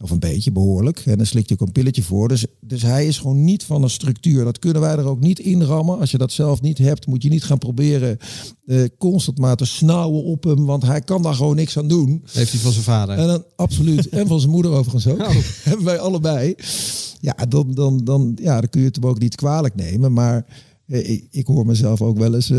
of 0.00 0.10
een 0.10 0.18
beetje 0.18 0.52
behoorlijk. 0.52 1.02
En 1.06 1.16
dan 1.16 1.26
slikt 1.26 1.48
hij 1.48 1.58
ook 1.60 1.66
een 1.66 1.72
pilletje 1.72 2.02
voor. 2.02 2.28
Dus, 2.28 2.46
dus 2.60 2.82
hij 2.82 3.06
is 3.06 3.18
gewoon 3.18 3.44
niet 3.44 3.64
van 3.64 3.82
een 3.82 3.90
structuur. 3.90 4.44
Dat 4.44 4.58
kunnen 4.58 4.82
wij 4.82 4.96
er 4.96 5.04
ook 5.04 5.20
niet 5.20 5.38
inrammen. 5.38 5.98
Als 5.98 6.10
je 6.10 6.18
dat 6.18 6.32
zelf 6.32 6.60
niet 6.60 6.78
hebt, 6.78 7.06
moet 7.06 7.22
je 7.22 7.28
niet 7.28 7.44
gaan 7.44 7.58
proberen 7.58 8.18
eh, 8.66 8.82
constant 8.98 9.38
maar 9.38 9.56
te 9.56 9.64
snauwen 9.64 10.24
op 10.24 10.44
hem. 10.44 10.64
Want 10.66 10.82
hij 10.82 11.00
kan 11.00 11.22
daar 11.22 11.34
gewoon 11.34 11.56
niks 11.56 11.78
aan 11.78 11.88
doen. 11.88 12.22
Heeft 12.32 12.52
hij 12.52 12.60
van 12.60 12.72
zijn 12.72 12.84
vader. 12.84 13.18
En 13.18 13.26
dan 13.26 13.44
absoluut. 13.56 14.08
En 14.08 14.26
van 14.26 14.40
zijn 14.40 14.52
moeder 14.52 14.72
overigens 14.72 15.06
ook. 15.06 15.20
Oh. 15.20 15.34
Hebben 15.70 15.84
wij 15.84 15.98
allebei. 15.98 16.54
Ja, 17.20 17.34
dan, 17.48 17.74
dan, 17.74 18.04
dan, 18.04 18.32
ja, 18.42 18.60
dan 18.60 18.68
kun 18.68 18.80
je 18.80 18.86
het 18.86 18.96
hem 18.96 19.06
ook 19.06 19.18
niet 19.18 19.34
kwalijk 19.34 19.74
nemen. 19.74 20.12
Maar 20.12 20.46
ik, 20.90 21.26
ik 21.30 21.46
hoor 21.46 21.66
mezelf 21.66 22.02
ook 22.02 22.18
wel 22.18 22.34
eens 22.34 22.50
eh, 22.50 22.58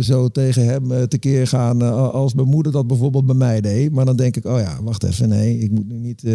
zo 0.00 0.28
tegen 0.28 0.64
hem 0.66 0.92
eh, 0.92 1.02
tekeer 1.02 1.46
gaan. 1.46 1.82
eh, 1.82 2.10
als 2.10 2.34
mijn 2.34 2.48
moeder 2.48 2.72
dat 2.72 2.86
bijvoorbeeld 2.86 3.26
bij 3.26 3.34
mij 3.34 3.60
deed. 3.60 3.92
Maar 3.92 4.04
dan 4.04 4.16
denk 4.16 4.36
ik, 4.36 4.44
oh 4.46 4.58
ja, 4.58 4.78
wacht 4.82 5.02
even. 5.04 5.28
Nee, 5.28 5.58
ik 5.58 5.70
moet 5.70 5.88
nu 5.88 5.98
niet 5.98 6.24
eh, 6.24 6.34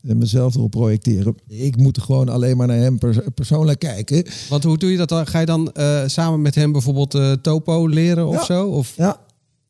mezelf 0.00 0.54
erop 0.54 0.70
projecteren. 0.70 1.34
Ik 1.48 1.76
moet 1.76 1.98
gewoon 2.00 2.28
alleen 2.28 2.56
maar 2.56 2.66
naar 2.66 2.76
hem 2.78 2.98
pers- 2.98 3.18
persoonlijk 3.34 3.78
kijken. 3.78 4.24
Want 4.48 4.64
hoe 4.64 4.78
doe 4.78 4.90
je 4.90 4.96
dat 4.96 5.08
dan? 5.08 5.26
Ga 5.26 5.40
je 5.40 5.46
dan 5.46 5.72
eh, 5.72 6.02
samen 6.06 6.42
met 6.42 6.54
hem 6.54 6.72
bijvoorbeeld 6.72 7.14
eh, 7.14 7.32
topo 7.32 7.86
leren 7.86 8.26
of 8.28 8.34
Ja. 8.34 8.44
zo? 8.44 8.66
Of? 8.68 8.92
Ja, 8.96 9.20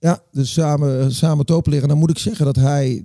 ja 0.00 0.22
dus 0.32 0.52
samen, 0.52 1.12
samen 1.14 1.46
topen 1.46 1.72
leren. 1.72 1.88
Dan 1.88 1.98
moet 1.98 2.10
ik 2.10 2.18
zeggen 2.18 2.44
dat 2.44 2.56
hij 2.56 3.04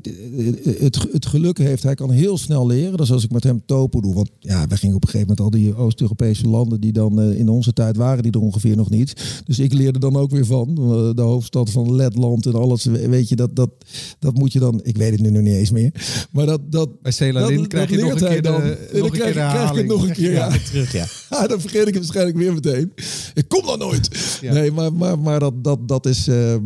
het, 0.79 1.08
het 1.12 1.25
geluk 1.25 1.58
heeft. 1.58 1.84
Hij 1.84 1.95
kan 1.95 2.12
heel 2.12 2.38
snel 2.38 2.67
leren. 2.67 2.97
Dus 2.97 3.12
als 3.12 3.23
ik 3.23 3.31
met 3.31 3.43
hem 3.43 3.62
topo 3.65 4.01
doe. 4.01 4.13
Want 4.13 4.29
ja, 4.39 4.67
wij 4.67 4.77
gingen 4.77 4.95
op 4.95 5.03
een 5.03 5.10
gegeven 5.10 5.36
moment 5.36 5.55
al 5.55 5.62
die 5.62 5.75
Oost-Europese 5.75 6.47
landen 6.47 6.79
die 6.81 6.91
dan 6.91 7.21
eh, 7.21 7.39
in 7.39 7.49
onze 7.49 7.73
tijd 7.73 7.97
waren, 7.97 8.23
die 8.23 8.31
er 8.31 8.39
ongeveer 8.39 8.75
nog 8.75 8.89
niet. 8.89 9.41
Dus 9.45 9.60
ik 9.60 9.73
leerde 9.73 9.99
dan 9.99 10.15
ook 10.15 10.31
weer 10.31 10.45
van. 10.45 10.67
eh, 10.77 11.10
de 11.15 11.21
hoofdstad 11.21 11.69
van 11.69 11.95
Letland 11.95 12.45
en 12.45 12.53
alles. 12.55 12.86
Weet 12.86 13.29
je, 13.29 13.36
dat, 13.36 13.55
dat, 13.55 13.69
dat 14.19 14.34
moet 14.34 14.53
je 14.53 14.60
dan. 14.60 14.79
Ik 14.84 14.97
weet 14.97 15.12
het 15.12 15.21
nu 15.21 15.29
nog 15.29 15.41
niet 15.41 15.55
eens 15.55 15.71
meer. 15.71 15.91
Maar 16.31 16.45
dat. 16.45 16.71
dat 16.71 17.01
Bij 17.01 17.12
krijg 17.67 17.89
dat 17.89 17.89
je 17.89 18.05
nog 18.05 18.21
een 18.21 18.27
keer 18.27 18.41
de, 18.41 18.41
dan. 18.41 18.62
nog 18.62 18.62
En 18.62 18.77
dan 18.93 19.03
een 19.03 19.12
krijg, 19.12 19.34
de 19.34 19.69
ik 19.71 19.77
het 19.77 19.88
nog 19.88 20.08
een 20.08 20.13
keer. 20.13 20.31
Ja. 20.31 20.49
terug, 20.49 20.91
ja. 20.91 21.05
Ah, 21.29 21.49
dan 21.49 21.60
vergeet 21.62 21.81
ik 21.88 21.93
het 21.93 22.03
waarschijnlijk 22.03 22.38
weer 22.38 22.53
meteen. 22.53 22.91
Ik 23.34 23.47
kom 23.47 23.65
dan 23.65 23.79
nooit. 23.79 24.38
Ja. 24.41 24.53
Nee, 24.53 24.71
maar, 24.71 24.93
maar, 24.93 25.19
maar 25.19 25.39
dat, 25.39 25.63
dat, 25.63 25.88
dat 25.88 26.05
is. 26.05 26.27
ehm, 26.27 26.62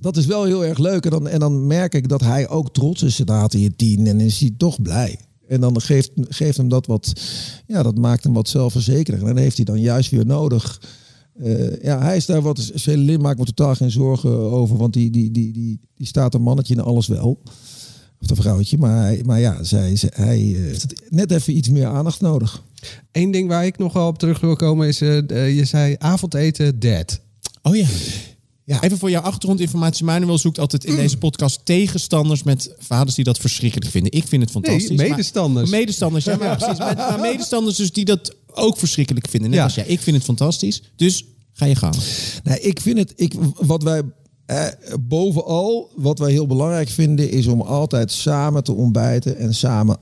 dat 0.00 0.16
is 0.16 0.26
wel 0.26 0.44
heel 0.44 0.64
erg 0.64 0.78
leuk. 0.78 1.04
En 1.04 1.10
dan, 1.10 1.28
en 1.28 1.38
dan 1.38 1.66
merk 1.66 1.94
ik 1.94 2.08
dat 2.08 2.20
hij 2.20 2.48
ook 2.48 2.72
trots 2.72 3.02
is. 3.02 3.16
Dan 3.16 3.36
haalt 3.36 3.52
hij 3.52 3.64
een 3.64 3.76
tien 3.76 4.06
en 4.06 4.20
is 4.20 4.40
hij 4.40 4.50
toch 4.56 4.82
blij. 4.82 5.18
En 5.48 5.60
dan 5.60 5.80
geeft, 5.80 6.10
geeft 6.28 6.56
hem 6.56 6.68
dat 6.68 6.86
wat. 6.86 7.12
Ja, 7.66 7.82
dat 7.82 7.98
maakt 7.98 8.24
hem 8.24 8.32
wat 8.32 8.48
zelfverzekerder. 8.48 9.20
En 9.20 9.26
dan 9.34 9.36
heeft 9.42 9.56
hij 9.56 9.64
dan 9.64 9.80
juist 9.80 10.10
weer 10.10 10.26
nodig. 10.26 10.80
Eh, 11.42 11.82
ja, 11.82 12.00
hij 12.02 12.16
is 12.16 12.26
daar 12.26 12.42
wat. 12.42 12.70
Celine 12.74 13.18
maakt 13.18 13.38
me 13.38 13.44
totaal 13.44 13.74
geen 13.74 13.90
zorgen 13.90 14.30
over. 14.50 14.76
Want 14.76 14.92
die, 14.92 15.10
die, 15.10 15.30
die, 15.30 15.52
die, 15.52 15.80
die 15.94 16.06
staat 16.06 16.34
een 16.34 16.42
mannetje 16.42 16.74
in 16.74 16.80
alles 16.80 17.06
wel. 17.06 17.42
Of 18.20 18.30
een 18.30 18.36
vrouwtje. 18.36 18.78
Maar, 18.78 19.02
hij, 19.02 19.22
maar 19.26 19.40
ja, 19.40 19.62
zij, 19.62 19.96
zij- 19.96 20.12
hij 20.14 20.38
heeft 20.38 20.82
het 20.82 21.02
net 21.08 21.30
even 21.30 21.56
iets 21.56 21.68
meer 21.68 21.86
aandacht 21.86 22.20
nodig. 22.20 22.62
Eén 23.12 23.30
ding 23.30 23.48
waar 23.48 23.66
ik 23.66 23.78
nog 23.78 23.92
wel 23.92 24.06
op 24.06 24.18
terug 24.18 24.40
wil 24.40 24.56
komen 24.56 24.88
is, 24.88 25.00
eh, 25.00 25.56
je 25.56 25.64
zei 25.64 25.94
avondeten 25.98 26.78
dead. 26.78 27.20
Oh 27.62 27.76
ja. 27.76 27.86
Ja. 28.68 28.82
Even 28.82 28.98
voor 28.98 29.10
jouw 29.10 29.22
achtergrondinformatie. 29.22 30.04
Manuel 30.04 30.38
zoekt 30.38 30.58
altijd 30.58 30.84
in 30.84 30.96
deze 30.96 31.16
podcast 31.18 31.60
tegenstanders 31.64 32.42
met 32.42 32.74
vaders 32.78 33.14
die 33.14 33.24
dat 33.24 33.38
verschrikkelijk 33.38 33.90
vinden. 33.90 34.12
Ik 34.12 34.26
vind 34.26 34.42
het 34.42 34.50
fantastisch. 34.50 34.88
Nee, 34.88 34.96
maar- 34.96 35.08
medestanders. 35.08 35.70
medestanders, 35.70 36.24
ja, 36.24 36.36
maar 36.36 36.56
precies. 36.58 36.78
Maar, 36.78 36.96
maar 36.96 37.20
medestanders 37.20 37.76
dus 37.76 37.92
die 37.92 38.04
dat 38.04 38.34
ook 38.54 38.78
verschrikkelijk 38.78 39.28
vinden. 39.28 39.50
Net 39.50 39.58
Ja. 39.58 39.64
als 39.64 39.74
jij. 39.74 39.86
Ik 39.86 40.00
vind 40.00 40.16
het 40.16 40.24
fantastisch. 40.24 40.82
Dus 40.96 41.24
ga 41.52 41.64
je 41.66 41.74
gang. 41.74 41.94
Nee, 42.44 42.60
ik 42.60 42.80
vind 42.80 42.98
het, 42.98 43.12
ik, 43.16 43.32
wat 43.56 43.82
wij 43.82 44.02
eh, 44.46 44.66
bovenal, 45.00 45.90
wat 45.96 46.18
wij 46.18 46.30
heel 46.30 46.46
belangrijk 46.46 46.88
vinden, 46.88 47.30
is 47.30 47.46
om 47.46 47.60
altijd 47.60 48.12
samen 48.12 48.64
te 48.64 48.72
ontbijten 48.72 49.36
en 49.36 49.54
samen 49.54 49.98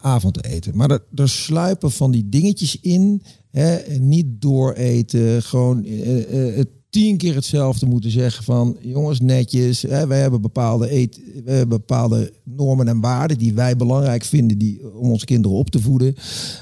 avondeten. 0.00 0.76
Maar 0.76 0.90
er, 0.90 1.02
er 1.14 1.28
sluipen 1.28 1.90
van 1.92 2.10
die 2.10 2.28
dingetjes 2.28 2.80
in, 2.80 3.22
hè, 3.50 3.98
niet 3.98 4.26
dooreten, 4.28 5.42
gewoon 5.42 5.84
eh, 5.84 6.48
eh, 6.48 6.56
het 6.56 6.68
tien 6.96 7.16
keer 7.16 7.34
hetzelfde 7.34 7.86
moeten 7.86 8.10
zeggen 8.10 8.44
van 8.44 8.76
jongens 8.80 9.20
netjes, 9.20 9.82
hè, 9.82 10.06
wij 10.06 10.20
hebben 10.20 10.40
bepaalde 10.40 10.92
eet, 10.94 11.20
we 11.44 11.50
hebben 11.50 11.68
bepaalde 11.78 12.32
normen 12.44 12.88
en 12.88 13.00
waarden 13.00 13.38
die 13.38 13.54
wij 13.54 13.76
belangrijk 13.76 14.24
vinden 14.24 14.58
die, 14.58 14.80
om 14.94 15.10
onze 15.10 15.24
kinderen 15.24 15.56
op 15.56 15.70
te 15.70 15.80
voeden. 15.80 16.14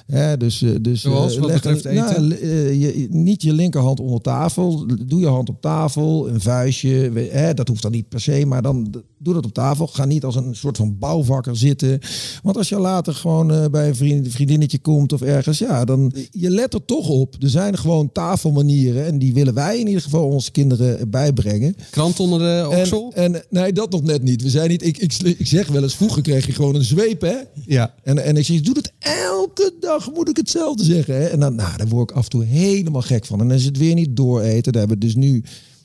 Hè, 0.07 0.37
dus, 0.37 0.63
eh, 0.63 0.71
dus, 0.81 1.01
Zoals, 1.01 1.35
eh, 1.35 1.41
wat 1.41 1.51
leg- 1.51 1.63
betreft 1.63 1.85
eten? 1.85 2.29
nou, 2.29 2.33
eh, 2.35 2.81
je, 2.83 3.07
niet 3.11 3.43
je 3.43 3.53
linkerhand 3.53 4.01
onder 4.01 4.21
tafel. 4.21 4.87
Doe 5.07 5.21
je 5.21 5.27
hand 5.27 5.49
op 5.49 5.61
tafel, 5.61 6.29
een 6.29 6.41
vuistje. 6.41 7.11
we- 7.11 7.29
Hè, 7.33 7.55
dat 7.55 7.69
hoeft 7.69 7.83
dan 7.83 7.93
niet 7.93 8.09
per 8.09 8.21
se, 8.21 8.45
maar 8.47 8.63
dan 8.63 9.03
doe 9.25 9.35
dat 9.35 9.45
op 9.45 9.53
tafel. 9.53 9.87
Ga 9.87 10.05
niet 10.05 10.25
als 10.25 10.37
een 10.37 10.57
soort 10.57 10.77
van 10.77 10.99
bouwvakker 10.99 11.57
zitten. 11.57 12.01
Want 12.43 12.57
als 12.57 12.69
je 12.69 12.79
later 12.79 13.15
gewoon 13.15 13.53
eh, 13.53 13.65
bij 13.71 13.89
een 13.89 13.97
vriend, 13.97 14.29
vriendinnetje 14.29 14.79
komt 14.79 15.13
of 15.13 15.23
ergens, 15.23 15.59
ja, 15.59 15.85
dan 15.85 16.13
je 16.31 16.51
let 16.51 16.75
er 16.75 16.85
toch 16.85 17.09
op. 17.09 17.37
Er 17.41 17.49
zijn 17.49 17.79
gewoon 17.79 18.13
tafelmanieren 18.13 19.07
en 19.07 19.19
die 19.19 19.35
willen 19.35 19.55
wij 19.55 19.79
in 19.79 19.87
ieder 19.87 20.03
geval 20.03 20.29
onze 20.29 20.51
kinderen 20.51 21.11
bijbrengen. 21.11 21.77
Krant 21.91 22.21
onder 22.21 22.39
de 22.39 22.69
oksel? 22.79 23.13
En, 23.15 23.35
en 23.35 23.45
nee, 23.51 23.73
dat 23.73 23.91
nog 23.91 24.03
net 24.03 24.23
niet. 24.23 24.43
We 24.43 24.51
zijn 24.51 24.69
niet. 24.69 24.87
Ik, 24.87 24.99
ik, 24.99 25.13
ik 25.23 25.47
zeg 25.47 25.69
wel 25.69 25.83
eens, 25.83 25.97
vroeger 25.97 26.23
kreeg 26.23 26.47
je 26.47 26.53
gewoon 26.53 26.75
een 26.75 26.85
zweep, 26.85 27.21
hè? 27.21 27.37
Ja. 27.67 27.95
En, 28.03 28.25
en 28.25 28.37
ik 28.37 28.45
zeg, 28.45 28.61
doe 28.61 28.75
het 28.75 28.93
elke 28.99 29.75
dag, 29.81 30.13
moet 30.13 30.29
ik 30.29 30.37
hetzelfde 30.37 30.85
zeggen. 30.85 31.15
Hè? 31.15 31.27
En 31.27 31.41
dan, 31.41 31.55
nou, 31.55 31.77
daar 31.77 31.89
word 31.89 32.11
ik 32.11 32.17
af 32.17 32.25
en 32.25 32.31
toe 32.31 32.45
helemaal 32.45 33.03
gek 33.03 33.25
van. 33.27 33.41
En 33.41 33.49
dan 33.49 33.57
is 33.57 33.65
het 33.65 33.79
weer 33.79 33.95
niet 33.95 34.17
dooreten. 34.17 34.73
Daar 34.73 34.81
hebben 34.81 35.01
we 35.01 35.07
dus 35.07 35.15
nu. 35.15 35.45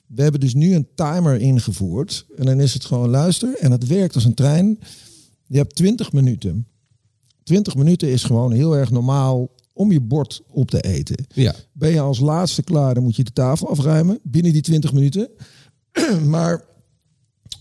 We 0.10 0.22
hebben 0.22 0.39
dus 0.39 0.54
nu 0.54 0.74
een 0.74 0.88
timer 0.95 1.41
ingevoerd. 1.41 2.26
En 2.36 2.45
dan 2.45 2.60
is 2.60 2.74
het 2.74 2.86
gewoon 2.86 3.10
luister. 3.10 3.56
En 3.60 3.72
het 3.72 3.88
werkt 3.88 4.15
als 4.15 4.26
een 4.26 4.34
trein. 4.34 4.80
Je 5.48 5.58
hebt 5.58 5.76
20 5.76 6.12
minuten. 6.12 6.67
20 7.43 7.76
minuten 7.76 8.10
is 8.10 8.24
gewoon 8.24 8.52
heel 8.52 8.78
erg 8.78 8.91
normaal 8.91 9.52
om 9.74 9.91
je 9.91 10.02
bord 10.02 10.41
op 10.48 10.69
te 10.69 10.82
eten. 10.82 11.26
Ja. 11.34 11.56
Ben 11.74 11.91
je 11.91 12.00
als 12.00 12.19
laatste 12.19 12.63
klaar, 12.63 12.93
dan 12.93 13.04
moet 13.04 13.15
je 13.15 13.24
de 13.24 13.34
tafel 13.34 13.69
afruimen 13.69 14.19
binnen 14.24 14.54
die 14.54 14.62
20 14.62 14.93
minuten. 14.93 15.30
maar 16.26 16.65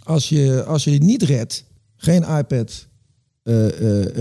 als 0.02 0.28
je, 0.28 0.64
als 0.64 0.84
je 0.84 0.90
het 0.90 1.02
niet 1.02 1.22
redt, 1.22 1.64
geen 1.96 2.22
iPad, 2.22 2.87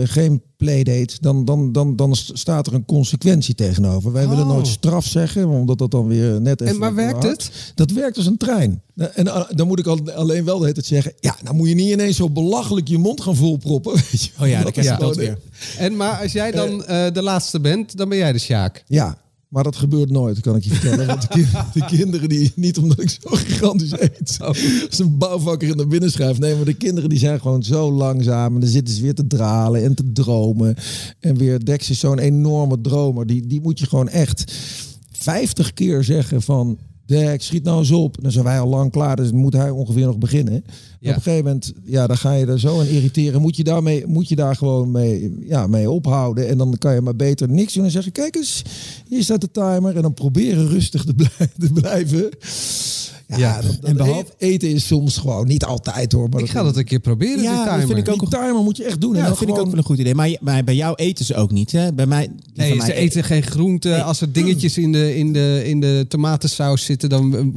geen 0.03 0.41
playdate, 0.57 1.15
dan, 1.19 1.45
dan, 1.45 1.71
dan, 1.71 1.95
dan 1.95 2.15
staat 2.15 2.67
er 2.67 2.73
een 2.73 2.85
consequentie 2.85 3.55
tegenover. 3.55 4.11
Wij 4.11 4.27
willen 4.27 4.43
Oh. 4.43 4.49
nooit 4.53 4.67
straf 4.67 5.05
zeggen, 5.05 5.47
omdat 5.47 5.77
dat 5.77 5.91
dan 5.91 6.07
weer 6.07 6.41
net 6.41 6.61
even... 6.61 6.73
En 6.73 6.79
maar 6.79 6.95
werkt 6.95 7.23
hard- 7.23 7.43
het? 7.43 7.71
Dat 7.75 7.91
werkt 7.91 8.17
als 8.17 8.25
een 8.25 8.37
trein. 8.37 8.81
En 9.13 9.27
eh, 9.27 9.43
dan 9.49 9.67
moet 9.67 9.79
ik 9.79 9.87
al- 9.87 10.11
alleen 10.11 10.45
wel 10.45 10.55
de 10.55 10.61
hele 10.61 10.73
tijd 10.73 10.85
zeggen, 10.85 11.13
ja, 11.19 11.35
dan 11.43 11.55
moet 11.55 11.69
je 11.69 11.75
niet 11.75 11.89
ineens 11.91 12.15
zo 12.17 12.29
belachelijk 12.29 12.87
je 12.87 12.97
mond 12.97 13.21
gaan 13.21 13.35
volproppen. 13.35 13.93
Weet 14.11 14.23
je. 14.23 14.29
Oh 14.41 14.47
ja, 14.47 14.61
dan 14.63 14.71
krijg 14.71 14.87
je 14.87 14.93
is 14.93 14.99
dat 14.99 15.13
gewoon- 15.13 15.15
weer. 15.15 15.37
En 15.77 15.95
maar 15.95 16.21
als 16.21 16.31
jij 16.31 16.51
dan 16.51 16.85
eh, 16.85 17.05
de 17.13 17.21
laatste 17.21 17.59
bent, 17.59 17.97
dan 17.97 18.09
ben 18.09 18.17
jij 18.17 18.31
de 18.31 18.39
Sjaak. 18.39 18.83
Ja, 18.87 19.17
maar 19.47 19.63
dat 19.63 19.75
gebeurt 19.75 20.09
nooit, 20.09 20.39
kan 20.39 20.55
ik 20.55 20.63
je 20.63 20.69
vertellen. 20.69 21.07
Want 21.07 21.31
de, 21.31 21.45
de 21.73 21.85
kinderen 21.85 22.29
die, 22.29 22.51
niet 22.55 22.77
omdat 22.77 23.01
ik 23.01 23.09
zo 23.09 23.29
gigantisch 23.29 23.91
eet, 23.91 24.37
als 24.41 24.99
een 24.99 25.17
bouwvakker 25.17 25.69
in 25.69 25.77
naar 25.77 25.87
binnen 25.87 26.11
schuift. 26.11 26.39
Nee, 26.39 26.55
maar 26.55 26.65
de 26.65 26.73
kinderen 26.73 27.09
die 27.09 27.19
zijn 27.19 27.41
gewoon 27.41 27.63
zo 27.63 27.91
langzaam. 27.91 28.53
En 28.53 28.59
dan 28.59 28.69
zitten 28.69 28.93
ze 28.93 29.01
weer 29.01 29.13
te 29.13 29.27
dralen 29.27 29.83
en 29.83 29.95
te 29.95 30.11
dromen. 30.11 30.75
En 31.19 31.37
weer, 31.37 31.65
Dex 31.65 31.89
is 31.89 31.99
zo'n 31.99 32.19
enorme 32.19 32.81
dromer. 32.81 33.27
Die, 33.27 33.47
die 33.47 33.61
moet 33.61 33.79
je 33.79 33.87
gewoon 33.87 34.09
echt 34.09 34.53
50 35.11 35.73
keer 35.73 36.03
zeggen 36.03 36.41
van... 36.41 36.77
Dex, 37.05 37.45
schiet 37.45 37.63
nou 37.63 37.79
eens 37.79 37.91
op. 37.91 38.17
Dan 38.21 38.31
zijn 38.31 38.43
wij 38.43 38.59
al 38.59 38.67
lang 38.67 38.91
klaar, 38.91 39.15
dus 39.15 39.31
moet 39.31 39.53
hij 39.53 39.69
ongeveer 39.69 40.05
nog 40.05 40.17
beginnen. 40.17 40.63
Op 41.01 41.07
een 41.07 41.13
gegeven 41.13 41.43
moment, 41.43 41.73
ja, 41.83 42.07
dan 42.07 42.17
ga 42.17 42.33
je 42.33 42.45
er 42.45 42.59
zo 42.59 42.79
aan 42.79 42.85
irriteren. 42.85 43.41
Moet 43.41 43.55
je, 43.55 43.63
daarmee, 43.63 44.05
moet 44.07 44.27
je 44.29 44.35
daar 44.35 44.55
gewoon 44.55 44.91
mee, 44.91 45.37
ja, 45.41 45.67
mee 45.67 45.89
ophouden. 45.89 46.47
En 46.47 46.57
dan 46.57 46.75
kan 46.77 46.93
je 46.93 47.01
maar 47.01 47.15
beter 47.15 47.49
niks 47.49 47.73
doen 47.73 47.83
en 47.83 47.91
zeggen: 47.91 48.11
Kijk 48.11 48.35
eens, 48.35 48.63
hier 49.07 49.23
staat 49.23 49.41
de 49.41 49.51
timer. 49.51 49.95
En 49.95 50.01
dan 50.01 50.13
proberen 50.13 50.67
rustig 50.67 51.05
te, 51.05 51.13
te 51.59 51.73
blijven. 51.73 52.29
Ja, 53.27 53.37
Ja, 53.37 53.61
dat, 53.61 53.71
dat 53.81 53.89
en 53.89 53.97
behalve- 53.97 54.31
eten 54.37 54.69
is 54.69 54.87
soms 54.87 55.17
gewoon 55.17 55.47
niet 55.47 55.65
altijd 55.65 56.11
hoor. 56.11 56.29
Maar 56.29 56.41
Ik 56.41 56.49
ga 56.49 56.63
dat 56.63 56.77
een 56.77 56.85
keer 56.85 56.99
proberen, 56.99 57.43
Ja, 57.43 57.49
die 57.55 57.57
dat 57.57 57.63
timer. 57.73 57.85
vind 57.95 58.07
ik 58.07 58.13
ook 58.13 58.19
Die 58.19 58.29
timer 58.29 58.63
moet 58.63 58.77
je 58.77 58.83
echt 58.83 59.01
doen. 59.01 59.15
Ja, 59.15 59.21
en 59.23 59.27
dat 59.29 59.37
vind 59.37 59.49
ik 59.49 59.57
ook 59.57 59.65
wel 59.67 59.77
een 59.77 59.83
goed 59.83 59.97
idee. 59.97 60.15
Maar, 60.15 60.35
maar 60.41 60.63
bij 60.63 60.75
jou 60.75 60.95
eten 60.95 61.25
ze 61.25 61.35
ook 61.35 61.51
niet, 61.51 61.71
hè? 61.71 61.93
Bij 61.93 62.05
mij... 62.05 62.29
Nee, 62.53 62.69
ze 62.71 62.75
mij 62.77 62.93
eten 62.93 63.23
geen 63.23 63.43
groenten. 63.43 64.03
Als 64.03 64.21
er 64.21 64.31
dingetjes 64.31 64.77
in 64.77 64.91
de, 64.91 65.15
in 65.15 65.33
de, 65.33 65.61
in 65.65 65.79
de 65.79 66.05
tomatensaus 66.07 66.85
zitten, 66.85 67.09
dan... 67.09 67.33
Ik 67.35 67.55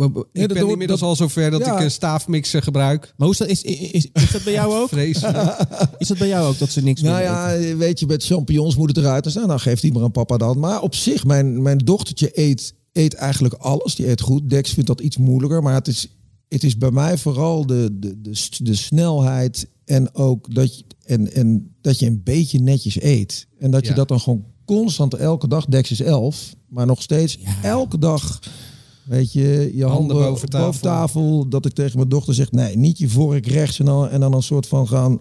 dat 0.49 0.53
ben 0.59 0.69
inmiddels 0.69 1.01
dat- 1.01 1.09
al 1.09 1.17
zover 1.17 1.51
dat 1.51 1.65
Ja. 1.65 1.75
ik 1.75 1.81
een 1.85 1.91
staafmixer 1.91 2.63
gebruik. 2.63 3.01
Maar 3.17 3.27
hoe 3.27 3.31
is 3.31 3.39
dat, 3.39 3.49
is, 3.49 3.63
is, 3.63 3.91
is, 3.91 4.09
is 4.13 4.31
dat 4.31 4.45
bij 4.45 4.53
jou 4.53 4.75
ook? 4.81 4.89
Vreselijk. 4.89 5.57
Is 5.99 6.09
dat 6.09 6.19
bij 6.19 6.29
jou 6.29 6.47
ook, 6.49 6.59
dat 6.59 6.71
ze 6.71 6.83
niks 6.83 7.01
Nou 7.03 7.15
willen 7.17 7.31
ja, 7.31 7.53
eten? 7.55 7.79
weet 7.79 8.01
je, 8.01 8.07
met 8.07 8.25
champignons 8.25 8.77
moet 8.77 8.89
het 8.89 8.97
eruit. 8.99 9.25
Dus 9.25 9.35
nou, 9.35 9.47
dan 9.47 9.61
geeft 9.61 9.83
die 9.83 9.93
maar 9.93 10.03
aan 10.03 10.11
papa 10.13 10.37
dan. 10.37 10.59
Maar 10.59 10.81
op 10.81 10.95
zich, 10.95 11.25
mijn, 11.25 11.63
mijn 11.63 11.79
dochtertje 11.79 12.31
eet, 12.35 12.75
eet 12.93 13.15
eigenlijk 13.15 13.55
alles. 13.55 13.95
Die 13.95 14.09
eet 14.09 14.21
goed. 14.21 14.51
Dex 14.51 14.71
vindt 14.73 14.89
dat 14.89 15.01
iets 15.01 15.17
moeilijker. 15.17 15.63
Maar 15.63 15.75
het 15.75 15.89
is, 15.89 16.09
het 16.49 16.65
is 16.65 16.79
bij 16.79 16.91
mij 16.91 17.19
vooral 17.19 17.67
de, 17.67 17.89
de, 17.93 18.21
de, 18.21 18.49
de 18.63 18.75
snelheid. 18.75 19.69
En 19.85 20.15
ook 20.15 20.55
dat 20.55 20.79
je, 20.79 20.85
en, 21.05 21.33
en 21.33 21.75
dat 21.81 21.99
je 21.99 22.07
een 22.07 22.23
beetje 22.25 22.59
netjes 22.61 23.03
eet. 23.03 23.47
En 23.59 23.71
dat 23.71 23.83
je 23.83 23.89
Ja. 23.91 23.95
dat 23.95 24.09
dan 24.09 24.21
gewoon 24.21 24.45
constant 24.65 25.15
elke 25.15 25.49
dag. 25.49 25.67
Dex 25.67 25.91
is 25.91 26.01
elf. 26.01 26.55
Maar 26.69 26.87
nog 26.87 27.03
steeds 27.03 27.39
elke 27.63 27.99
dag... 27.99 28.39
Weet 29.05 29.33
je, 29.33 29.71
je 29.75 29.85
handen, 29.85 30.17
boven 30.17 30.49
tafel. 30.49 30.67
boven 30.67 30.83
tafel. 30.83 31.49
Dat 31.49 31.67
ik 31.67 31.73
tegen 31.73 31.97
mijn 31.97 32.09
dochter 32.09 32.35
zeg, 32.35 32.51
nee, 32.53 32.77
niet 32.77 32.99
je 32.99 33.09
vork 33.09 33.47
rechts 33.47 33.79
en 33.79 33.85
dan, 33.85 34.09
en 34.09 34.21
dan 34.21 34.35
een 34.35 34.43
soort 34.43 34.67
van 34.67 34.89
gaan 34.89 35.21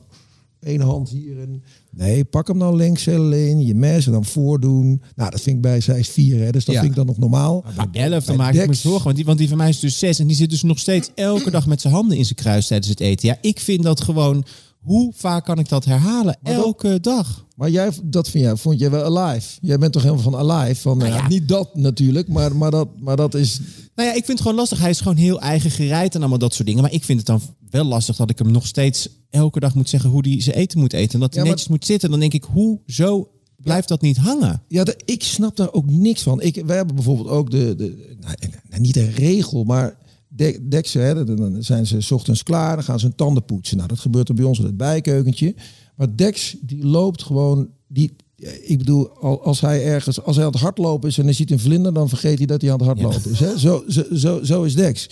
één 0.62 0.82
hand 0.82 1.10
hier 1.10 1.40
en 1.40 1.64
nee, 1.92 2.24
pak 2.26 2.48
hem 2.48 2.58
nou 2.58 2.76
links 2.76 3.08
alleen, 3.08 3.66
je 3.66 3.76
mes 3.76 4.06
en 4.06 4.12
dan 4.12 4.26
voordoen. 4.26 5.02
Nou, 5.16 5.32
dat 5.32 5.42
vind 5.42 5.56
ik 5.56 5.62
bij 5.62 5.82
zij 5.82 6.00
is 6.00 6.10
vier, 6.10 6.40
hè, 6.44 6.52
dus 6.52 6.66
dat 6.66 6.76
Ja. 6.76 6.80
vind 6.82 6.92
ik 6.92 6.98
dan 6.98 7.08
nog 7.08 7.18
normaal. 7.18 7.64
Bij 7.92 8.02
elf, 8.12 8.26
dan 8.26 8.38
Bij 8.38 8.46
maak 8.46 8.54
ik 8.56 8.68
me 8.68 8.74
zorgen. 8.74 9.04
Want 9.04 9.16
die, 9.16 9.26
want 9.26 9.38
die 9.38 9.48
van 9.48 9.58
mij 9.58 9.70
is 9.70 9.80
dus 9.80 10.00
zes. 10.00 10.20
En 10.20 10.28
die 10.28 10.36
zit 10.36 10.50
dus 10.50 10.64
nog 10.64 10.80
steeds 10.80 11.10
elke 11.16 11.52
dag 11.52 11.66
met 11.68 11.82
zijn 11.82 11.94
handen 11.94 12.18
in 12.18 12.24
zijn 12.26 12.36
kruis 12.36 12.68
tijdens 12.68 12.90
het 12.90 13.00
eten. 13.00 13.28
Ja, 13.28 13.38
ik 13.42 13.60
vind 13.60 13.84
dat 13.84 14.02
gewoon... 14.02 14.46
Hoe 14.80 15.14
vaak 15.16 15.46
kan 15.46 15.60
ik 15.60 15.70
dat 15.70 15.86
herhalen? 15.86 16.38
Maar 16.42 16.54
dat- 16.54 16.64
elke 16.66 17.00
dag. 17.02 17.46
Maar 17.56 17.70
jij, 17.70 17.92
dat 18.04 18.30
vind 18.30 18.44
jij, 18.44 18.56
vond 18.56 18.80
jij 18.80 18.92
wel 18.92 19.18
alive. 19.18 19.58
Jij 19.62 19.78
bent 19.78 19.94
toch 19.94 20.02
helemaal 20.04 20.24
van 20.24 20.36
alive? 20.50 20.82
Van, 20.82 20.98
Nou 20.98 21.10
ja, 21.10 21.16
ja. 21.18 21.28
niet 21.28 21.48
dat 21.48 21.76
natuurlijk, 21.76 22.28
maar, 22.28 22.56
maar, 22.56 22.72
dat, 22.72 22.88
maar 23.00 23.16
dat 23.16 23.34
is... 23.34 23.60
Nou 24.00 24.12
ja, 24.12 24.18
ik 24.18 24.26
vind 24.26 24.38
het 24.38 24.42
gewoon 24.42 24.58
lastig. 24.58 24.80
Hij 24.80 24.90
is 24.90 25.00
gewoon 25.02 25.18
heel 25.18 25.42
eigen 25.42 25.72
gereid 25.72 26.14
en 26.16 26.20
allemaal 26.20 26.38
dat 26.40 26.54
soort 26.54 26.68
dingen. 26.68 26.82
Maar 26.84 26.94
ik 26.94 27.04
vind 27.04 27.18
het 27.18 27.28
dan 27.28 27.42
wel 27.70 27.84
lastig 27.86 28.16
dat 28.16 28.30
ik 28.30 28.38
hem 28.40 28.52
nog 28.52 28.68
steeds 28.68 29.10
elke 29.30 29.60
dag 29.60 29.76
moet 29.76 29.90
zeggen 29.90 30.10
hoe 30.10 30.28
hij 30.28 30.42
zijn 30.42 30.56
eten 30.56 30.80
moet 30.80 30.94
eten. 30.94 31.14
En 31.14 31.20
dat 31.20 31.34
hij 31.34 31.44
Ja, 31.44 31.50
netjes 31.50 31.68
moet 31.68 31.86
zitten. 31.86 32.10
Dan 32.10 32.20
denk 32.20 32.34
ik, 32.34 32.44
hoezo 32.44 33.30
blijft 33.58 33.88
dat 33.88 34.02
niet 34.02 34.18
hangen? 34.18 34.64
Ja, 34.68 34.84
de- 34.84 35.00
ik 35.06 35.24
snap 35.24 35.56
daar 35.56 35.74
ook 35.74 35.86
niks 35.90 36.22
van. 36.22 36.42
Ik, 36.42 36.62
wij 36.66 36.76
hebben 36.76 36.96
bijvoorbeeld 36.96 37.28
ook 37.28 37.52
de, 37.52 37.76
de 37.76 38.16
nou, 38.20 38.36
nou, 38.70 38.82
niet 38.82 38.96
een 38.98 39.12
regel, 39.12 39.64
maar 39.64 39.98
de, 40.28 40.60
hè, 40.92 41.26
dan- 41.26 41.36
dan 41.36 41.64
zijn 41.64 41.86
ze 41.88 42.02
's 42.02 42.12
ochtends 42.12 42.44
klaar, 42.44 42.76
dan 42.76 42.84
gaan 42.84 43.00
ze 43.00 43.06
hun 43.06 43.16
tanden 43.16 43.46
poetsen. 43.46 43.78
Nou, 43.78 43.90
dat 43.90 44.00
gebeurt 44.00 44.30
er 44.30 44.36
bij 44.36 44.46
ons 44.46 44.60
in 44.60 44.66
het 44.66 44.78
bijkeukentje. 44.78 45.56
Maar 45.96 46.16
Dex, 46.16 46.56
die 46.62 46.86
loopt 46.86 47.24
gewoon, 47.24 47.70
die, 47.88 48.16
ik 48.62 48.78
bedoel, 48.78 49.10
al- 49.10 49.44
als 49.44 49.62
hij 49.62 49.84
ergens, 49.86 50.24
als 50.24 50.36
hij 50.36 50.46
aan 50.46 50.52
het 50.52 50.62
hardlopen 50.62 51.10
is 51.10 51.18
en 51.18 51.24
hij 51.24 51.34
ziet 51.34 51.52
een 51.52 51.60
vlinder, 51.60 51.94
dan 51.94 52.10
vergeet 52.10 52.38
hij 52.38 52.48
dat 52.48 52.62
hij 52.62 52.72
aan 52.72 52.78
het 52.78 52.86
hardlopen 52.88 53.32
is. 53.32 53.40
Hè? 53.40 53.58
Zo, 53.58 53.84
zo, 53.88 54.04
zo, 54.14 54.44
zo 54.44 54.64
is 54.64 54.76
Dex. 54.76 55.08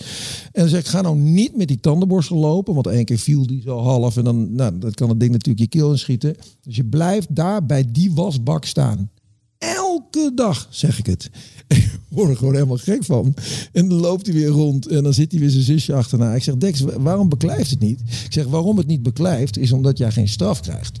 En 0.52 0.60
dan 0.60 0.68
zeg 0.68 0.80
ik, 0.80 0.86
ga 0.86 1.00
nou 1.00 1.16
niet 1.16 1.56
met 1.56 1.68
die 1.68 1.80
tandenborstel 1.80 2.36
lopen, 2.36 2.74
want 2.74 2.86
één 2.86 3.04
keer 3.04 3.18
viel 3.18 3.46
die 3.46 3.62
zo 3.64 3.78
half 3.78 4.16
en 4.16 4.24
dan, 4.24 4.54
nou, 4.54 4.78
dat 4.78 4.94
kan 4.94 5.08
het 5.08 5.20
ding 5.20 5.32
natuurlijk 5.32 5.58
je 5.72 5.78
keel 5.78 5.90
inschieten. 5.90 6.36
Dus 6.62 6.76
je 6.76 6.84
blijft 6.84 7.34
daar 7.34 7.66
bij 7.66 7.84
die 7.92 8.12
wasbak 8.14 8.64
staan. 8.64 9.10
Elke 9.58 10.32
dag 10.34 10.66
zeg 10.70 10.98
ik 10.98 11.06
het. 11.06 11.30
Ik 12.08 12.14
word 12.14 12.30
er 12.30 12.36
gewoon 12.36 12.54
helemaal 12.54 12.76
gek 12.76 13.04
van. 13.04 13.34
En 13.72 13.88
dan 13.88 14.00
loopt 14.00 14.26
hij 14.26 14.34
weer 14.34 14.48
rond 14.48 14.86
en 14.86 15.02
dan 15.02 15.14
zit 15.14 15.30
hij 15.30 15.40
weer 15.40 15.50
zijn 15.50 15.62
zusje 15.62 15.94
achterna. 15.94 16.34
Ik 16.34 16.42
zeg, 16.42 16.56
Dex, 16.56 16.80
waarom 16.80 17.28
beklijft 17.28 17.70
het 17.70 17.80
niet? 17.80 18.00
Ik 18.00 18.32
zeg, 18.32 18.46
waarom 18.46 18.76
het 18.76 18.86
niet 18.86 19.02
beklijft 19.02 19.58
is 19.58 19.72
omdat 19.72 19.98
jij 19.98 20.10
geen 20.10 20.28
straf 20.28 20.60
krijgt. 20.60 21.00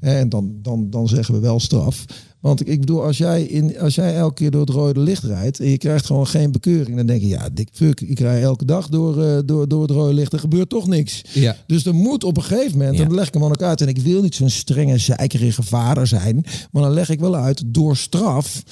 En 0.00 0.28
dan, 0.28 0.58
dan, 0.62 0.90
dan 0.90 1.08
zeggen 1.08 1.34
we 1.34 1.40
wel 1.40 1.60
straf. 1.60 2.04
Want 2.40 2.60
ik, 2.60 2.66
ik 2.66 2.80
bedoel, 2.80 3.04
als 3.04 3.18
jij, 3.18 3.42
in, 3.42 3.78
als 3.78 3.94
jij 3.94 4.14
elke 4.16 4.34
keer 4.34 4.50
door 4.50 4.60
het 4.60 4.70
rode 4.70 5.00
licht 5.00 5.22
rijdt 5.24 5.60
en 5.60 5.68
je 5.68 5.78
krijgt 5.78 6.06
gewoon 6.06 6.26
geen 6.26 6.52
bekeuring, 6.52 6.96
dan 6.96 7.06
denk 7.06 7.20
je, 7.20 7.26
ja, 7.28 7.48
dik 7.52 7.68
fuck, 7.72 8.00
ik 8.00 8.18
rij 8.20 8.42
elke 8.42 8.64
dag 8.64 8.88
door, 8.88 9.24
eh, 9.24 9.38
door, 9.44 9.68
door 9.68 9.82
het 9.82 9.90
rode 9.90 10.14
licht, 10.14 10.32
er 10.32 10.38
gebeurt 10.38 10.68
toch 10.68 10.86
niks. 10.86 11.22
Ja. 11.32 11.56
Dus 11.66 11.84
er 11.86 11.94
moet 11.94 12.24
op 12.24 12.36
een 12.36 12.42
gegeven 12.42 12.78
moment, 12.78 12.96
Ja. 12.98 13.04
dan 13.04 13.14
leg 13.14 13.26
ik 13.26 13.34
hem 13.34 13.42
aan 13.42 13.48
elkaar 13.50 13.68
uit. 13.68 13.80
En 13.80 13.88
ik 13.88 13.98
wil 13.98 14.22
niet 14.22 14.34
zo'n 14.34 14.50
strenge, 14.50 14.98
zeikerige 14.98 15.62
vader 15.62 16.06
zijn. 16.06 16.44
Maar 16.70 16.82
dan 16.82 16.92
leg 16.92 17.08
ik 17.08 17.20
wel 17.20 17.36
uit, 17.36 17.62
door 17.66 17.96
straf 17.96 18.62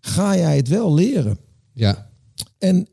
ga 0.00 0.36
jij 0.36 0.56
het 0.56 0.68
wel 0.68 0.94
leren. 0.94 1.38
Ja. 1.72 2.10
En, 2.58 2.86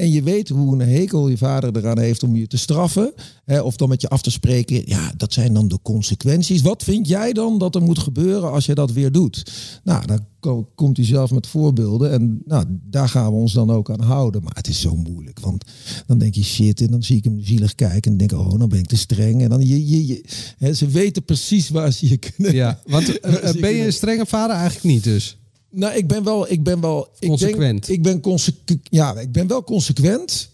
en 0.00 0.10
je 0.12 0.22
weet 0.22 0.48
hoe 0.48 0.72
een 0.72 0.88
hekel 0.88 1.28
je 1.28 1.36
vader 1.38 1.76
eraan 1.76 1.98
heeft 1.98 2.22
om 2.22 2.36
je 2.36 2.46
te 2.46 2.56
straffen. 2.56 3.12
Hè, 3.44 3.60
of 3.60 3.76
dan 3.76 3.88
met 3.88 4.00
je 4.00 4.08
af 4.08 4.22
te 4.22 4.30
spreken. 4.30 4.82
Ja, 4.86 5.12
dat 5.16 5.32
zijn 5.32 5.54
dan 5.54 5.68
de 5.68 5.78
consequenties. 5.82 6.62
Wat 6.62 6.82
vind 6.82 7.08
jij 7.08 7.32
dan 7.32 7.58
dat 7.58 7.74
er 7.74 7.82
moet 7.82 7.98
gebeuren 7.98 8.50
als 8.50 8.66
je 8.66 8.74
dat 8.74 8.92
weer 8.92 9.12
doet? 9.12 9.52
Nou, 9.84 10.06
dan 10.06 10.26
ko- 10.40 10.68
komt 10.74 10.96
hij 10.96 11.06
zelf 11.06 11.30
met 11.30 11.46
voorbeelden. 11.46 12.10
En 12.10 12.42
nou, 12.44 12.64
daar 12.68 13.08
gaan 13.08 13.26
we 13.26 13.38
ons 13.38 13.52
dan 13.52 13.70
ook 13.70 13.90
aan 13.90 14.00
houden. 14.02 14.42
Maar 14.42 14.54
het 14.54 14.68
is 14.68 14.80
zo 14.80 14.96
moeilijk. 14.96 15.40
Want 15.40 15.64
dan 16.06 16.18
denk 16.18 16.34
je 16.34 16.44
shit. 16.44 16.80
En 16.80 16.90
dan 16.90 17.02
zie 17.02 17.16
ik 17.16 17.24
hem 17.24 17.40
zielig 17.40 17.74
kijken. 17.74 18.10
En 18.12 18.16
denk 18.16 18.32
ik, 18.32 18.38
oh, 18.38 18.58
dan 18.58 18.68
ben 18.68 18.78
ik 18.78 18.86
te 18.86 18.96
streng. 18.96 19.42
En 19.42 19.48
dan 19.48 19.66
je, 19.66 19.88
je, 19.88 20.06
je, 20.06 20.24
hè, 20.58 20.74
ze 20.74 20.86
weten 20.86 21.24
precies 21.24 21.68
waar 21.68 21.92
ze 21.92 22.08
je 22.08 22.16
kunnen. 22.16 22.54
ja. 22.54 22.80
Want 22.86 23.08
eh, 23.20 23.60
ben 23.60 23.74
je 23.74 23.84
een 23.84 23.92
strenge 23.92 24.26
vader? 24.26 24.56
Eigenlijk 24.56 24.84
niet 24.94 25.04
dus. 25.04 25.38
Nou, 25.70 25.94
ik 25.94 26.08
ben 26.08 26.24
wel, 26.24 26.50
ik 26.50 26.62
ben 26.62 26.80
wel 26.80 27.08
ik 27.18 27.28
Consequent. 27.28 27.86
Denk, 27.86 27.98
ik 27.98 28.02
ben 28.02 28.20
consequent. 28.20 28.80
Ja, 28.90 29.18
ik 29.18 29.32
ben 29.32 29.46
wel 29.46 29.64
consequent. 29.64 30.50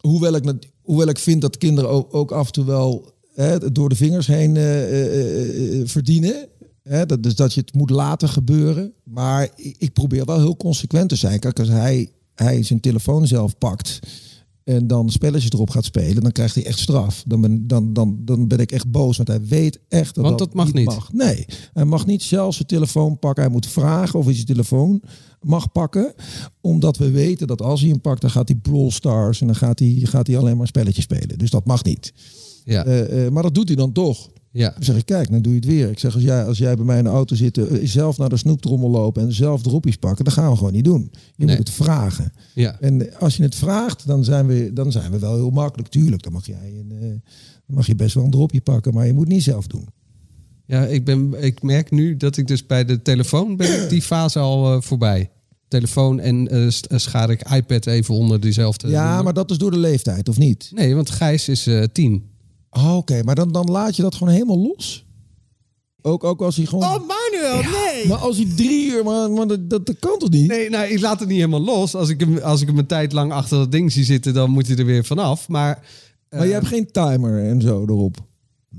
Hoewel 0.00 0.34
ik, 0.34 0.52
hoewel 0.82 1.08
ik 1.08 1.18
vind 1.18 1.40
dat 1.40 1.58
kinderen 1.58 1.90
ook, 1.90 2.14
ook 2.14 2.32
af 2.32 2.46
en 2.46 2.52
toe 2.52 2.64
wel 2.64 3.14
hè, 3.34 3.72
door 3.72 3.88
de 3.88 3.94
vingers 3.94 4.26
heen 4.26 4.56
eh, 4.56 4.82
eh, 4.82 5.80
eh, 5.80 5.88
verdienen. 5.88 6.48
Hè, 6.82 7.06
dat, 7.06 7.22
dus 7.22 7.34
dat 7.34 7.54
je 7.54 7.60
het 7.60 7.74
moet 7.74 7.90
laten 7.90 8.28
gebeuren. 8.28 8.92
Maar 9.02 9.48
ik, 9.56 9.74
ik 9.78 9.92
probeer 9.92 10.24
wel 10.24 10.38
heel 10.38 10.56
consequent 10.56 11.08
te 11.08 11.16
zijn. 11.16 11.40
Kijk, 11.40 11.58
als 11.58 11.68
hij, 11.68 12.10
hij 12.34 12.62
zijn 12.62 12.80
telefoon 12.80 13.26
zelf 13.26 13.58
pakt. 13.58 13.98
En 14.76 14.86
dan 14.86 15.10
spelletjes 15.10 15.50
erop 15.52 15.70
gaat 15.70 15.84
spelen, 15.84 16.22
dan 16.22 16.32
krijgt 16.32 16.54
hij 16.54 16.66
echt 16.66 16.78
straf. 16.78 17.22
Dan 17.26 17.40
ben, 17.40 17.66
dan, 17.66 17.92
dan, 17.92 18.18
dan 18.24 18.48
ben 18.48 18.58
ik 18.58 18.72
echt 18.72 18.90
boos, 18.90 19.16
want 19.16 19.28
hij 19.28 19.40
weet 19.42 19.80
echt 19.88 20.14
dat 20.14 20.24
Want 20.24 20.38
dat 20.38 20.54
mag 20.54 20.72
niet. 20.72 20.84
mag. 20.84 21.12
Nee, 21.12 21.44
hij 21.72 21.84
mag 21.84 22.06
niet 22.06 22.22
zelf 22.22 22.54
zijn 22.54 22.66
telefoon 22.66 23.18
pakken. 23.18 23.42
Hij 23.42 23.52
moet 23.52 23.66
vragen 23.66 24.18
of 24.18 24.24
hij 24.24 24.34
zijn 24.34 24.46
telefoon 24.46 25.02
mag 25.40 25.72
pakken. 25.72 26.14
Omdat 26.60 26.96
we 26.96 27.10
weten 27.10 27.46
dat 27.46 27.62
als 27.62 27.80
hij 27.80 27.88
hem 27.90 28.00
pakt, 28.00 28.20
dan 28.20 28.30
gaat 28.30 28.48
hij 28.48 28.56
Brawl 28.58 28.90
Stars 28.90 29.40
en 29.40 29.46
dan 29.46 29.56
gaat 29.56 29.78
hij, 29.78 30.00
gaat 30.02 30.26
hij 30.26 30.38
alleen 30.38 30.56
maar 30.56 30.66
spelletjes 30.66 31.04
spelen. 31.04 31.38
Dus 31.38 31.50
dat 31.50 31.66
mag 31.66 31.84
niet. 31.84 32.12
Ja, 32.64 32.84
Eh, 32.84 33.26
eh, 33.26 33.32
maar 33.32 33.42
dat 33.42 33.54
doet 33.54 33.68
hij 33.68 33.76
dan 33.76 33.92
toch. 33.92 34.30
Ja. 34.52 34.70
Dan 34.70 34.82
zeg 34.82 34.96
ik, 34.96 35.04
kijk, 35.06 35.30
dan 35.30 35.42
doe 35.42 35.52
je 35.52 35.58
het 35.58 35.68
weer. 35.68 35.90
Ik 35.90 35.98
zeg, 35.98 36.14
als 36.14 36.22
jij, 36.22 36.44
als 36.44 36.58
jij 36.58 36.76
bij 36.76 36.84
mij 36.84 36.98
in 36.98 37.04
de 37.04 37.10
auto 37.10 37.34
zit, 37.36 37.58
eh, 37.58 37.78
zelf 37.82 38.18
naar 38.18 38.28
de 38.28 38.36
snoeptrommel 38.36 38.90
lopen 38.90 39.22
en 39.22 39.32
zelf 39.32 39.62
droppies 39.62 39.96
pakken, 39.96 40.24
dan 40.24 40.34
gaan 40.34 40.50
we 40.50 40.56
gewoon 40.56 40.72
niet 40.72 40.84
doen. 40.84 41.10
Je 41.36 41.44
Nee. 41.44 41.56
moet 41.56 41.66
het 41.68 41.76
vragen. 41.76 42.32
ja. 42.54 42.80
En 42.80 43.18
als 43.18 43.36
je 43.36 43.42
het 43.42 43.54
vraagt, 43.54 44.06
dan 44.06 44.24
zijn 44.24 44.46
we, 44.46 44.70
dan 44.72 44.92
zijn 44.92 45.10
we 45.10 45.18
wel 45.18 45.34
heel 45.34 45.50
makkelijk. 45.50 45.88
Tuurlijk, 45.88 46.22
dan 46.22 46.32
mag 46.32 46.46
jij 46.46 46.72
een, 46.80 46.92
eh, 47.00 47.08
dan 47.66 47.76
mag 47.76 47.86
je 47.86 47.94
best 47.94 48.14
wel 48.14 48.24
een 48.24 48.30
dropje 48.30 48.60
pakken, 48.60 48.94
maar 48.94 49.06
je 49.06 49.12
moet 49.12 49.24
het 49.24 49.32
niet 49.32 49.42
zelf 49.42 49.66
doen. 49.66 49.86
Ja, 50.66 50.84
ik, 50.86 51.04
ben, 51.04 51.34
ik 51.44 51.62
merk 51.62 51.90
nu 51.90 52.16
dat 52.16 52.36
ik 52.36 52.46
dus 52.46 52.66
bij 52.66 52.84
de 52.84 53.02
telefoon 53.02 53.56
ben 53.56 53.82
ik 53.82 53.88
die 53.88 54.02
fase 54.02 54.38
al 54.38 54.74
eh, 54.74 54.80
voorbij. 54.80 55.30
Telefoon 55.68 56.20
en 56.20 56.48
schaar 56.86 57.30
ik 57.30 57.50
iPad 57.52 57.86
even 57.86 58.14
onder 58.14 58.40
diezelfde. 58.40 58.88
ja, 58.88 59.22
maar 59.22 59.32
dat 59.34 59.50
is 59.50 59.58
door 59.58 59.70
de 59.70 59.76
leeftijd, 59.78 60.28
of 60.28 60.38
niet? 60.38 60.70
Nee, 60.74 60.94
want 60.94 61.10
Gijs 61.10 61.48
is 61.48 61.68
tien. 61.92 62.29
Oh, 62.70 62.96
Oké, 62.96 63.22
maar 63.22 63.34
dan, 63.34 63.52
dan 63.52 63.70
laat 63.70 63.96
je 63.96 64.02
dat 64.02 64.14
gewoon 64.14 64.32
helemaal 64.32 64.58
los. 64.58 65.04
Ook, 66.02 66.24
ook 66.24 66.42
als 66.42 66.56
hij 66.56 66.66
gewoon. 66.66 66.84
Oh, 66.84 67.08
Manuel, 67.08 67.62
nee! 67.70 68.06
Maar 68.06 68.18
als 68.18 68.36
hij 68.36 68.46
drie 68.56 68.90
uur, 68.92 69.04
maar, 69.04 69.30
maar 69.30 69.46
dat, 69.46 69.70
dat, 69.70 69.86
dat 69.86 69.98
kan 69.98 70.18
toch 70.18 70.30
niet? 70.30 70.48
Nee, 70.48 70.70
nou, 70.70 70.86
ik 70.86 71.00
laat 71.00 71.20
het 71.20 71.28
niet 71.28 71.38
helemaal 71.38 71.64
los. 71.64 71.94
Als 71.94 72.08
ik 72.08 72.20
hem, 72.20 72.38
als 72.38 72.60
ik 72.60 72.66
hem 72.66 72.78
een 72.78 72.86
tijd 72.86 73.12
lang 73.12 73.32
achter 73.32 73.58
dat 73.58 73.72
ding 73.72 73.92
zie 73.92 74.04
zitten, 74.04 74.34
dan 74.34 74.50
moet 74.50 74.66
hij 74.66 74.76
er 74.76 74.84
weer 74.84 75.04
vanaf. 75.04 75.48
Maar, 75.48 75.86
Maar 76.30 76.46
je 76.46 76.52
hebt 76.52 76.66
geen 76.66 76.90
timer 76.90 77.48
en 77.48 77.60
zo 77.60 77.82
erop. 77.82 78.16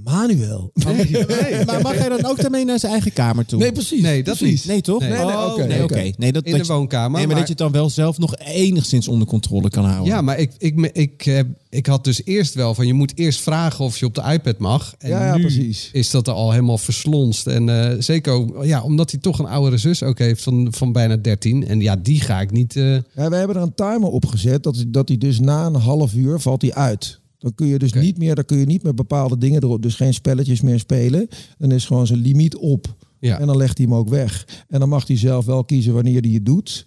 Manuel. 0.03 0.71
Maar 1.65 1.81
mag 1.81 1.93
hij 1.97 2.09
dan 2.09 2.25
ook 2.25 2.41
daarmee 2.41 2.65
naar 2.65 2.79
zijn 2.79 2.91
eigen 2.91 3.13
kamer 3.13 3.45
toe? 3.45 3.59
Nee, 3.59 3.71
precies. 3.71 4.01
Nee, 4.01 4.23
dat 4.23 4.37
precies. 4.37 4.59
niet. 4.63 4.71
Nee, 4.71 4.81
toch? 4.81 4.99
Nee. 4.99 5.09
Nee, 5.09 5.17
nee, 5.25 5.35
Oh, 5.35 5.51
oké, 5.53 5.65
nee. 5.95 6.13
Nee, 6.17 6.31
dat, 6.31 6.45
in 6.45 6.51
dat 6.51 6.59
de 6.61 6.67
je- 6.67 6.73
woonkamer. 6.73 7.17
Nee, 7.17 7.27
maar, 7.27 7.35
dat 7.35 7.43
je 7.43 7.49
het 7.49 7.57
dan 7.61 7.71
wel 7.71 7.89
zelf 7.89 8.17
nog 8.17 8.35
enigszins 8.37 9.07
onder 9.07 9.27
controle 9.27 9.69
kan 9.69 9.85
houden. 9.85 10.05
Ja, 10.05 10.21
maar 10.21 10.39
ik, 10.39 10.51
ik, 10.57 10.79
ik, 10.79 10.95
ik, 10.95 11.21
heb- 11.21 11.47
ik 11.69 11.85
had 11.85 12.03
dus 12.03 12.21
eerst 12.25 12.53
wel 12.53 12.73
van 12.75 12.87
je 12.87 12.93
moet 12.93 13.11
eerst 13.17 13.41
vragen 13.41 13.85
of 13.85 13.97
je 13.97 14.05
op 14.05 14.15
de 14.15 14.23
iPad 14.31 14.57
mag. 14.57 14.95
En 14.97 15.09
Ja, 15.09 15.25
ja, 15.25 15.35
nu 15.35 15.41
precies. 15.41 15.89
is 15.93 16.09
dat 16.11 16.27
er 16.27 16.33
al 16.33 16.51
helemaal 16.51 16.77
verslonst. 16.77 17.47
En 17.47 17.69
eh, 17.91 17.95
zeker 17.99 18.33
ook, 18.33 18.65
ja, 18.65 18.81
omdat 18.83 19.11
hij 19.11 19.19
toch 19.19 19.39
een 19.39 19.45
oudere 19.45 19.77
zus 19.77 20.03
ook 20.03 20.19
heeft 20.19 20.43
van, 20.43 20.67
van 20.71 20.91
bijna 20.91 21.15
13. 21.17 21.67
En 21.67 21.81
ja, 21.81 21.95
die 21.95 22.21
ga 22.21 22.41
ik 22.41 22.51
niet. 22.51 22.75
eh, 22.75 22.91
Ja, 22.93 23.29
we 23.29 23.35
hebben 23.35 23.55
er 23.55 23.61
een 23.61 23.73
timer 23.75 24.09
op 24.09 24.25
gezet 24.25 24.63
dat, 24.63 24.83
dat 24.87 25.07
hij 25.07 25.17
dus 25.17 25.39
na 25.39 25.65
een 25.65 25.75
half 25.75 26.13
uur 26.13 26.39
valt 26.39 26.61
hij 26.61 26.73
uit. 26.73 27.19
Dan 27.41 27.55
kun 27.55 27.67
je 27.67 27.77
dus 27.79 27.93
niet 27.93 28.17
meer, 28.17 28.35
dan 28.35 28.45
kun 28.45 28.57
je 28.57 28.65
niet 28.65 28.83
meer 28.83 28.93
bepaalde 28.93 29.37
dingen 29.37 29.63
erop, 29.63 29.81
dus 29.81 29.95
geen 29.95 30.13
spelletjes 30.13 30.61
meer 30.61 30.79
spelen. 30.79 31.27
Dan 31.57 31.71
is 31.71 31.85
gewoon 31.85 32.07
zijn 32.07 32.19
limiet 32.19 32.55
op. 32.55 32.95
ja. 33.19 33.39
En 33.39 33.47
dan 33.47 33.57
legt 33.57 33.77
hij 33.77 33.85
hem 33.87 33.95
ook 33.95 34.09
weg. 34.09 34.63
En 34.67 34.79
dan 34.79 34.89
mag 34.89 35.07
hij 35.07 35.17
zelf 35.17 35.45
wel 35.45 35.63
kiezen 35.65 35.93
wanneer 35.93 36.21
hij 36.21 36.31
het 36.31 36.45
doet. 36.45 36.85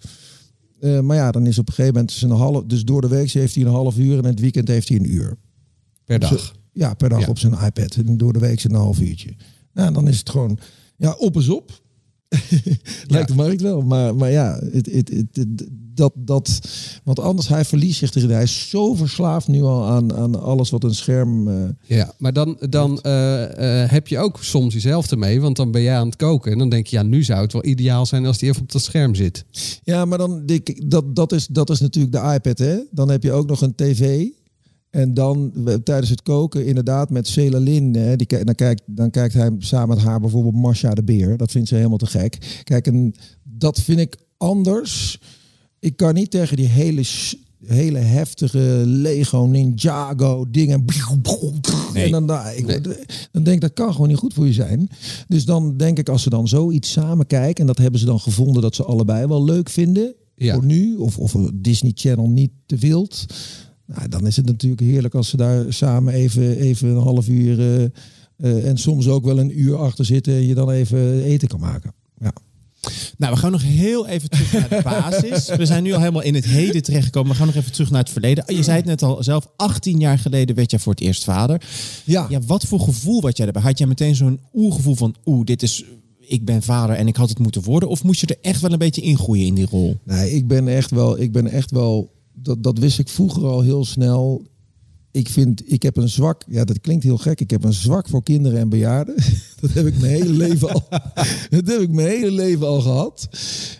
Eh, 0.79 0.99
maar 0.99 1.15
ja, 1.15 1.31
dan 1.31 1.45
is 1.47 1.59
op 1.59 1.67
een 1.67 1.73
gegeven 1.73 1.93
moment 1.93 2.11
zijn 2.13 2.31
half, 2.31 2.63
dus 2.63 2.83
door 2.85 3.01
de 3.01 3.07
week 3.07 3.31
heeft 3.31 3.55
hij 3.55 3.63
een 3.63 3.69
half 3.71 3.97
uur 3.97 4.11
en 4.17 4.23
in 4.23 4.29
het 4.29 4.39
weekend 4.39 4.67
heeft 4.67 4.89
hij 4.89 4.97
een 4.97 5.11
uur. 5.13 5.37
per 6.05 6.19
dag. 6.19 6.55
Ja, 6.71 6.93
per 6.93 7.09
dag 7.09 7.19
Ja. 7.21 7.27
op 7.27 7.37
zijn 7.39 7.53
iPad. 7.53 7.95
En 7.95 8.17
door 8.17 8.33
de 8.33 8.39
week 8.39 8.59
zijn 8.59 8.73
een 8.73 8.79
half 8.79 8.99
uurtje. 8.99 9.35
Nou, 9.73 9.93
dan 9.93 10.07
is 10.07 10.17
het 10.19 10.29
gewoon, 10.29 10.57
ja, 10.97 11.11
op 11.17 11.37
is 11.37 11.49
op. 11.49 11.81
Lijkt 13.07 13.27
de 13.27 13.35
markt 13.35 13.61
wel. 13.61 13.81
Maar, 13.81 14.15
maar 14.15 14.31
ja, 14.31 14.59
het, 14.71 14.85
het, 14.91 15.09
het, 15.33 15.67
dat, 15.95 16.13
dat, 16.15 16.59
want 17.03 17.19
anders 17.19 17.47
hij 17.47 17.65
verliest 17.65 17.99
zich 17.99 18.13
erin. 18.15 18.29
Hij 18.29 18.43
is 18.43 18.69
zo 18.69 18.93
verslaafd 18.93 19.47
nu 19.47 19.61
al 19.61 19.85
aan, 19.85 20.15
aan 20.15 20.41
alles 20.41 20.69
wat 20.69 20.83
een 20.83 20.95
scherm... 20.95 21.47
eh, 21.47 21.69
Ja, 21.85 22.13
maar 22.17 22.33
dan, 22.33 22.57
dan 22.69 23.01
eh, 23.01 23.83
eh, 23.83 23.89
heb 23.89 24.07
je 24.07 24.17
ook 24.17 24.43
soms 24.43 24.73
jezelf 24.73 25.11
ermee. 25.11 25.41
Want 25.41 25.55
dan 25.55 25.71
ben 25.71 25.81
jij 25.81 25.97
aan 25.97 26.05
het 26.05 26.15
koken. 26.15 26.51
En 26.51 26.57
dan 26.57 26.69
denk 26.69 26.87
je, 26.87 26.95
ja, 26.95 27.03
nu 27.03 27.23
zou 27.23 27.41
het 27.41 27.53
wel 27.53 27.65
ideaal 27.65 28.05
zijn 28.05 28.25
als 28.25 28.37
die 28.37 28.49
even 28.49 28.61
op 28.61 28.71
dat 28.71 28.81
scherm 28.81 29.15
zit. 29.15 29.45
Ja, 29.83 30.05
maar 30.05 30.17
dan 30.17 30.45
denk 30.45 30.69
ik, 30.69 30.91
dat, 30.91 31.15
dat, 31.15 31.31
is, 31.31 31.47
dat 31.47 31.69
is 31.69 31.79
natuurlijk 31.79 32.13
de 32.13 32.33
iPad, 32.33 32.57
hè? 32.57 32.77
Dan 32.91 33.09
heb 33.09 33.23
je 33.23 33.31
ook 33.31 33.47
nog 33.47 33.61
een 33.61 33.75
tv. 33.75 34.25
En 34.95 35.13
dan 35.13 35.51
tijdens 35.83 36.09
het 36.09 36.21
koken, 36.21 36.65
inderdaad, 36.65 37.09
met 37.09 37.27
Celalin. 37.27 37.91
Die, 37.91 38.43
dan, 38.43 38.55
kijkt, 38.55 38.81
dan 38.85 39.09
kijkt 39.09 39.33
hij 39.33 39.55
samen 39.59 39.95
met 39.95 40.05
haar 40.05 40.19
bijvoorbeeld 40.19 40.55
Masha 40.55 40.93
de 40.93 41.03
Beer. 41.03 41.37
Dat 41.37 41.51
vindt 41.51 41.67
ze 41.67 41.75
helemaal 41.75 41.97
te 41.97 42.05
gek. 42.05 42.61
Kijk, 42.63 42.87
en 42.87 43.13
dat 43.43 43.81
vind 43.81 43.99
ik 43.99 44.17
anders. 44.37 45.19
Ik 45.79 45.97
kan 45.97 46.13
niet 46.13 46.31
tegen 46.31 46.57
die 46.57 46.67
hele, 46.67 47.01
hele 47.65 47.97
heftige 47.97 48.83
Lego 48.85 49.45
Ninjago 49.45 50.45
dingen. 50.49 50.85
En 51.93 52.11
dan, 52.11 52.25
nou, 52.25 52.55
ik, 52.55 52.67
dan 53.31 53.43
denk 53.43 53.55
ik, 53.55 53.61
dat 53.61 53.73
kan 53.73 53.91
gewoon 53.91 54.07
niet 54.07 54.17
goed 54.17 54.33
voor 54.33 54.45
je 54.45 54.53
zijn. 54.53 54.89
Dus 55.27 55.45
dan 55.45 55.77
denk 55.77 55.97
ik, 55.97 56.09
als 56.09 56.23
ze 56.23 56.29
dan 56.29 56.47
zoiets 56.47 56.91
samen 56.91 57.27
kijken... 57.27 57.61
en 57.61 57.67
dat 57.67 57.77
hebben 57.77 57.99
ze 57.99 58.05
dan 58.05 58.19
gevonden 58.19 58.61
dat 58.61 58.75
ze 58.75 58.83
allebei 58.83 59.27
wel 59.27 59.43
leuk 59.43 59.69
vinden... 59.69 60.13
Ja. 60.37 60.53
voor 60.53 60.65
nu, 60.65 60.95
of, 60.95 61.17
of 61.17 61.35
Disney 61.53 61.91
Channel 61.95 62.29
niet 62.29 62.51
te 62.65 62.75
wild... 62.75 63.25
Nou, 63.85 64.09
dan 64.09 64.27
is 64.27 64.35
het 64.35 64.45
natuurlijk 64.45 64.81
heerlijk 64.81 65.13
als 65.13 65.29
ze 65.29 65.37
daar 65.37 65.73
samen 65.73 66.13
even, 66.13 66.57
even 66.57 66.89
een 66.89 67.01
half 67.01 67.27
uur... 67.27 67.59
eh, 67.59 67.83
eh, 68.37 68.67
en 68.67 68.77
soms 68.77 69.07
ook 69.07 69.25
wel 69.25 69.39
een 69.39 69.59
uur 69.59 69.77
achter 69.77 70.05
zitten... 70.05 70.33
en 70.33 70.47
je 70.47 70.53
dan 70.53 70.69
even 70.69 71.23
eten 71.23 71.47
kan 71.47 71.59
maken. 71.59 71.93
Ja. 72.19 72.33
Nou, 73.17 73.33
we 73.33 73.39
gaan 73.39 73.51
nog 73.51 73.63
heel 73.63 74.07
even 74.07 74.29
terug 74.29 74.51
naar 74.51 74.69
de 74.69 74.81
basis. 74.83 75.49
We 75.57 75.65
zijn 75.65 75.83
nu 75.83 75.93
al 75.93 75.99
helemaal 75.99 76.21
in 76.21 76.35
het 76.35 76.45
heden 76.45 76.83
terechtgekomen. 76.83 77.31
We 77.31 77.37
gaan 77.37 77.45
nog 77.45 77.55
even 77.55 77.71
terug 77.71 77.89
naar 77.89 78.01
het 78.01 78.09
verleden. 78.09 78.55
Je 78.55 78.63
zei 78.63 78.77
het 78.77 78.85
net 78.85 79.01
al 79.01 79.23
zelf, 79.23 79.47
18 79.55 79.99
jaar 79.99 80.19
geleden 80.19 80.55
werd 80.55 80.71
jij 80.71 80.79
voor 80.79 80.93
het 80.93 81.01
eerst 81.01 81.23
vader. 81.23 81.61
Ja. 82.03 82.25
Ja, 82.29 82.39
wat 82.45 82.65
voor 82.65 82.79
gevoel 82.79 83.21
wat 83.21 83.37
jij 83.37 83.45
erbij? 83.45 83.61
Had 83.61 83.77
jij 83.77 83.87
meteen 83.87 84.15
zo'n 84.15 84.39
oergevoel 84.53 84.95
van, 84.95 85.15
oeh, 85.25 85.45
dit 85.45 85.63
is, 85.63 85.83
ik 86.19 86.45
ben 86.45 86.61
vader 86.61 86.95
en 86.95 87.07
ik 87.07 87.15
had 87.15 87.29
het 87.29 87.39
moeten 87.39 87.63
worden? 87.63 87.89
Of 87.89 88.03
moest 88.03 88.21
je 88.21 88.27
er 88.27 88.37
echt 88.41 88.61
wel 88.61 88.71
een 88.71 88.77
beetje 88.77 89.01
ingroeien 89.01 89.45
in 89.45 89.55
die 89.55 89.67
rol? 89.69 89.97
Nee, 90.03 90.31
ik 90.31 90.47
ben 90.47 90.67
echt 90.67 90.91
wel, 90.91 91.19
ik 91.19 91.31
ben 91.31 91.47
echt 91.47 91.71
wel, 91.71 92.14
dat, 92.35 92.63
dat 92.63 92.77
wist 92.77 92.99
ik 92.99 93.09
vroeger 93.09 93.43
al 93.43 93.61
heel 93.61 93.85
snel. 93.85 94.47
Ik 95.11 95.29
vind, 95.29 95.71
ik 95.71 95.83
heb 95.83 95.97
een 95.97 96.09
zwak, 96.09 96.43
ja 96.47 96.63
dat 96.63 96.81
klinkt 96.81 97.03
heel 97.03 97.17
gek, 97.17 97.41
ik 97.41 97.49
heb 97.49 97.63
een 97.63 97.73
zwak 97.73 98.09
voor 98.09 98.23
kinderen 98.23 98.59
en 98.59 98.69
bejaarden. 98.69 99.15
Dat 99.61 99.73
heb 99.73 99.85
ik 99.85 99.99
mijn 99.99 100.13
hele 100.13 100.33
leven 100.33 100.69
al, 100.73 100.87
dat 101.49 101.67
heb 101.67 101.79
ik 101.79 101.91
mijn 101.91 102.07
hele 102.07 102.31
leven 102.31 102.67
al 102.67 102.81
gehad. 102.81 103.29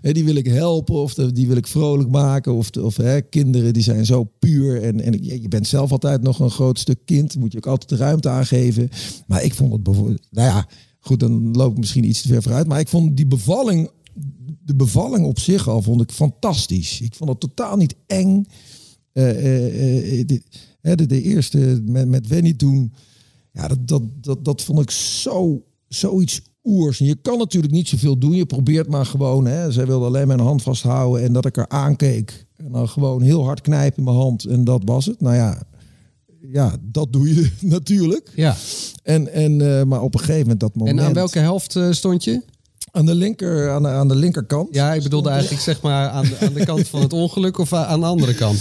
En 0.01 0.13
die 0.13 0.23
wil 0.23 0.35
ik 0.35 0.45
helpen 0.45 0.95
of 0.95 1.13
die 1.13 1.47
wil 1.47 1.57
ik 1.57 1.67
vrolijk 1.67 2.09
maken. 2.09 2.53
Of, 2.53 2.69
of 2.69 2.97
hè, 2.97 3.21
kinderen 3.21 3.73
die 3.73 3.83
zijn 3.83 4.05
zo 4.05 4.23
puur. 4.39 4.81
En, 4.81 5.01
en 5.01 5.23
je 5.23 5.47
bent 5.47 5.67
zelf 5.67 5.91
altijd 5.91 6.21
nog 6.21 6.39
een 6.39 6.49
groot 6.49 6.79
stuk 6.79 6.99
kind, 7.05 7.37
moet 7.37 7.51
je 7.51 7.57
ook 7.57 7.67
altijd 7.67 7.89
de 7.89 7.95
ruimte 7.95 8.29
aangeven. 8.29 8.89
Maar 9.27 9.43
ik 9.43 9.53
vond 9.53 9.73
het 9.73 9.83
bijvoorbeeld, 9.83 10.27
nou 10.31 10.47
ja, 10.47 10.67
goed 10.99 11.19
dan 11.19 11.51
loop 11.51 11.71
ik 11.71 11.77
misschien 11.77 12.03
iets 12.03 12.21
te 12.21 12.27
ver 12.27 12.41
vooruit. 12.41 12.67
Maar 12.67 12.79
ik 12.79 12.87
vond 12.87 13.17
die 13.17 13.27
bevalling 13.27 13.89
de 14.65 14.75
bevalling 14.75 15.25
op 15.25 15.39
zich 15.39 15.67
al 15.67 15.81
vond 15.81 16.01
ik 16.01 16.11
fantastisch. 16.11 17.01
Ik 17.01 17.15
vond 17.15 17.29
het 17.29 17.39
totaal 17.39 17.77
niet 17.77 17.95
eng. 18.07 18.45
Eh, 19.11 19.23
de, 20.81 21.05
de, 21.07 21.21
eerste 21.21 21.81
met, 21.85 22.07
met 22.07 22.27
Wenny 22.27 22.53
toen. 22.53 22.93
Ja, 23.51 23.67
dat, 23.67 23.87
dat, 23.87 24.01
dat, 24.21 24.45
dat 24.45 24.61
vond 24.61 24.79
ik 24.79 24.91
zo, 24.91 25.63
zoiets 25.87 26.41
oers. 26.63 26.99
En 26.99 27.05
je 27.05 27.15
kan 27.15 27.37
natuurlijk 27.37 27.73
niet 27.73 27.87
zoveel 27.87 28.17
doen. 28.17 28.31
Je 28.31 28.45
probeert 28.45 28.89
maar 28.89 29.05
gewoon. 29.05 29.45
Hè, 29.45 29.71
zij 29.71 29.85
wilde 29.85 30.05
alleen 30.05 30.27
mijn 30.27 30.39
hand 30.39 30.61
vasthouden 30.61 31.23
en 31.23 31.33
dat 31.33 31.45
ik 31.45 31.55
haar 31.55 31.69
aankeek. 31.69 32.45
En 32.55 32.71
dan 32.71 32.89
gewoon 32.89 33.21
heel 33.21 33.43
hard 33.43 33.61
knijpen 33.61 33.97
in 33.97 34.03
mijn 34.03 34.15
hand. 34.15 34.45
En 34.45 34.63
dat 34.63 34.81
was 34.85 35.05
het. 35.05 35.21
Nou 35.21 35.35
ja, 35.35 35.61
ja 36.51 36.77
dat 36.81 37.13
doe 37.13 37.35
je 37.35 37.51
natuurlijk. 37.77 38.31
Ja. 38.35 38.55
En, 39.03 39.33
en, 39.33 39.87
maar 39.87 40.01
op 40.01 40.13
een 40.13 40.19
gegeven 40.19 40.41
moment 40.41 40.59
dat 40.59 40.75
moment... 40.75 40.99
En 40.99 41.05
aan 41.05 41.13
welke 41.13 41.39
helft 41.39 41.79
stond 41.91 42.23
je? 42.23 42.41
Aan 42.95 43.05
de, 43.05 43.15
linker, 43.15 43.69
aan, 43.69 43.83
de, 43.83 43.87
aan 43.87 44.07
de 44.07 44.15
linkerkant. 44.15 44.67
Ja, 44.71 44.93
ik 44.93 45.03
bedoelde 45.03 45.29
eigenlijk 45.29 45.61
zeg 45.61 45.81
maar 45.81 46.09
aan 46.09 46.23
de, 46.23 46.37
aan 46.39 46.53
de 46.53 46.65
kant 46.65 46.87
van 46.87 47.01
het 47.01 47.13
ongeluk 47.13 47.57
of 47.57 47.73
aan 47.73 47.99
de 47.99 48.05
andere 48.05 48.33
kant. 48.33 48.59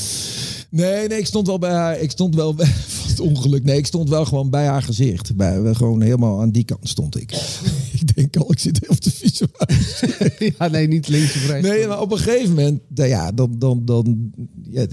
Nee, 0.70 1.08
nee, 1.08 1.18
ik 1.18 1.26
stond 1.26 1.46
wel 1.46 1.58
bij 1.58 1.72
haar. 1.72 2.00
Ik 2.00 2.10
stond 2.10 2.34
wel 2.34 2.54
bij 2.64 2.72
het 3.06 3.20
ongeluk. 3.20 3.64
Nee, 3.64 3.76
ik 3.76 3.86
stond 3.86 4.08
wel 4.08 4.24
gewoon 4.24 4.50
bij 4.50 4.66
haar 4.66 4.82
gezicht. 4.82 5.36
Bij, 5.36 5.74
gewoon 5.74 6.00
helemaal 6.00 6.40
aan 6.40 6.50
die 6.50 6.64
kant 6.64 6.88
stond 6.88 7.20
ik. 7.20 7.32
ik 8.00 8.14
denk 8.14 8.36
al, 8.36 8.52
ik 8.52 8.58
zit 8.58 8.86
heel 8.86 8.96
te 8.96 9.10
visualiseren. 9.10 10.32
ja, 10.58 10.68
nee, 10.68 10.88
niet 10.88 11.08
links 11.08 11.34
of 11.34 11.46
rechts. 11.46 11.68
Nee, 11.68 11.86
maar 11.86 12.00
op 12.00 12.12
een 12.12 12.18
gegeven 12.18 12.48
moment, 12.48 12.80
nou 12.94 13.08
ja, 13.08 13.32
dan, 13.32 13.58
dan, 13.58 13.84
dan 13.84 14.32
ja, 14.70 14.86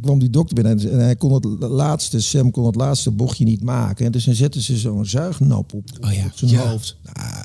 kwam 0.00 0.18
die 0.18 0.30
dokter 0.30 0.54
binnen 0.54 0.90
en 0.90 0.98
hij 0.98 1.16
kon 1.16 1.32
het 1.32 1.44
laatste, 1.60 2.20
Sam 2.20 2.50
kon 2.50 2.66
het 2.66 2.74
laatste 2.74 3.10
bochtje 3.10 3.44
niet 3.44 3.62
maken. 3.62 4.06
En 4.06 4.12
dus 4.12 4.24
dan 4.24 4.34
zetten 4.34 4.60
ze 4.60 4.76
zo'n 4.76 5.06
zuignap 5.06 5.74
op, 5.74 5.84
Oh 6.00 6.12
ja, 6.12 6.24
op 6.24 6.32
zijn 6.34 6.50
ja. 6.50 6.70
hoofd. 6.70 6.96
Nou, 7.02 7.35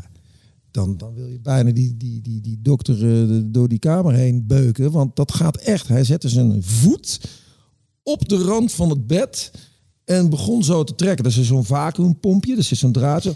dan, 0.72 0.98
dan 0.98 1.14
wil 1.14 1.28
je 1.28 1.40
bijna 1.40 1.72
die, 1.72 1.98
die, 1.98 2.22
die, 2.22 2.42
die 2.42 2.60
dokter 2.62 3.22
eh, 3.32 3.40
door 3.46 3.68
die 3.68 3.80
kamer 3.80 4.14
heen 4.14 4.48
beuken. 4.48 4.92
Want 4.92 5.16
dat 5.16 5.32
gaat 5.34 5.58
echt. 5.58 5.88
Hij 5.88 6.04
zette 6.04 6.30
zijn 6.30 6.64
voet 6.64 7.20
op 8.04 8.30
de 8.30 8.38
rand 8.38 8.72
van 8.72 8.90
het 8.90 9.08
bed 9.08 9.52
en 10.06 10.30
begon 10.30 10.64
zo 10.64 10.84
te 10.84 10.96
trekken. 10.96 11.24
Dat 11.24 11.34
is 11.34 11.42
zo'n 11.48 11.66
vacuümpompje, 11.66 12.56
dus 12.56 12.72
is 12.72 12.80
zo'n 12.80 12.92
draad. 12.92 13.24
Zo. 13.24 13.36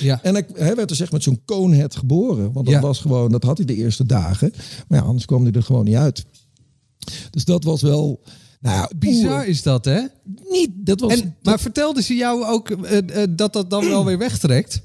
Ja. 0.00 0.22
En 0.22 0.34
hij, 0.34 0.74
werd 0.74 0.88
dus 0.88 1.00
echt 1.00 1.12
met 1.12 1.22
zo'n 1.22 1.40
conehead 1.44 1.96
geboren. 1.96 2.52
Want 2.52 2.66
dat 2.66 2.74
Ja. 2.74 2.80
was 2.80 2.98
gewoon, 3.00 3.30
dat 3.30 3.42
had 3.42 3.56
hij 3.56 3.66
de 3.66 3.74
eerste 3.74 4.06
dagen. 4.06 4.52
Maar 4.88 4.98
ja, 4.98 5.04
anders 5.04 5.24
kwam 5.24 5.42
hij 5.42 5.52
er 5.52 5.62
gewoon 5.62 5.84
niet 5.84 5.94
uit. 5.94 6.24
Dus 7.30 7.44
dat 7.44 7.64
was 7.64 7.82
wel. 7.82 8.22
Nou 8.60 8.76
ja, 8.76 8.90
Bizar 8.98 9.38
oer- 9.40 9.46
is 9.48 9.62
dat, 9.62 9.84
hè? 9.84 10.00
Niet, 10.50 10.70
dat 10.74 11.00
was... 11.00 11.20
En, 11.20 11.36
maar 11.42 11.60
vertelde 11.60 12.02
ze 12.02 12.14
jou 12.14 12.44
ook 12.44 12.70
eh, 12.70 13.22
eh, 13.22 13.28
dat 13.36 13.52
dat 13.52 13.70
dan 13.70 13.84
wel 13.88 14.04
weer 14.04 14.18
wegtrekt? 14.18 14.82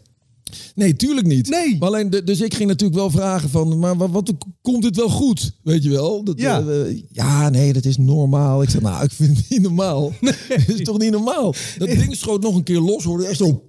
Nee, 0.75 0.95
tuurlijk 0.95 1.27
niet. 1.27 1.49
Nee. 1.49 1.77
Maar 1.79 1.87
alleen, 1.87 2.09
dus 2.09 2.41
ik 2.41 2.53
ging 2.53 2.69
natuurlijk 2.69 2.99
wel 2.99 3.09
vragen 3.09 3.49
van, 3.49 3.79
maar 3.79 3.97
wat, 3.97 4.09
wat 4.11 4.33
komt 4.61 4.83
dit 4.83 4.95
wel 4.95 5.09
goed? 5.09 5.51
Weet 5.63 5.83
je 5.83 5.89
wel? 5.89 6.23
Dat, 6.23 6.39
Ja. 6.39 6.59
eh, 6.61 6.81
eh, 6.89 6.97
ja, 7.11 7.49
nee, 7.49 7.73
dat 7.73 7.85
is 7.85 7.97
normaal. 7.97 8.61
Ik 8.61 8.69
zeg, 8.69 8.81
nou, 8.81 9.03
ik 9.03 9.11
vind 9.11 9.37
het 9.37 9.49
niet 9.49 9.61
normaal. 9.61 10.13
Dat 10.67 10.67
is 10.67 10.83
toch 10.83 10.97
niet 10.97 11.11
normaal? 11.11 11.55
Dat 11.77 11.87
ding 11.87 12.15
schoot 12.15 12.41
nog 12.41 12.55
een 12.55 12.63
keer 12.63 12.79
los, 12.79 13.03
hoorde 13.03 13.25
echt 13.25 13.37
zo, 13.37 13.63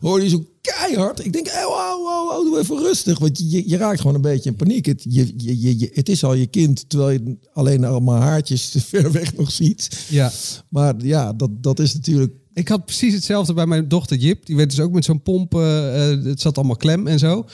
hoorde 0.00 0.24
je 0.24 0.30
zo 0.30 0.44
keihard. 0.60 1.24
Ik 1.24 1.32
denk, 1.32 1.46
oh, 1.46 1.52
oh, 1.66 2.06
oh, 2.06 2.38
oh, 2.38 2.44
doe 2.44 2.58
even 2.58 2.78
rustig. 2.78 3.18
Want 3.18 3.38
je, 3.38 3.50
je, 3.50 3.68
je 3.68 3.76
raakt 3.76 4.00
gewoon 4.00 4.14
een 4.14 4.20
beetje 4.20 4.50
in 4.50 4.56
paniek. 4.56 4.86
Het, 4.86 5.04
je, 5.08 5.32
je, 5.78 5.90
het 5.92 6.08
is 6.08 6.24
al 6.24 6.34
je 6.34 6.46
kind, 6.46 6.84
terwijl 6.88 7.10
je 7.10 7.36
alleen 7.52 7.84
allemaal 7.84 8.20
haartjes 8.20 8.74
ver 8.88 9.12
weg 9.12 9.36
nog 9.36 9.50
ziet. 9.52 10.06
Ja. 10.08 10.32
Maar 10.68 10.94
ja, 10.98 11.32
dat, 11.32 11.50
dat 11.60 11.78
is 11.78 11.94
natuurlijk... 11.94 12.32
Ik 12.54 12.68
had 12.68 12.84
precies 12.84 13.14
hetzelfde 13.14 13.54
bij 13.54 13.66
mijn 13.66 13.88
dochter 13.88 14.16
Jip. 14.16 14.46
Die 14.46 14.56
werd 14.56 14.70
dus 14.70 14.80
ook 14.80 14.92
met 14.92 15.04
zo'n 15.04 15.22
pomp. 15.22 15.54
eh, 15.54 16.10
eh, 16.12 16.24
het 16.24 16.40
zat 16.40 16.56
allemaal 16.56 16.76
klem 16.76 17.06
en 17.06 17.18
zo. 17.18 17.44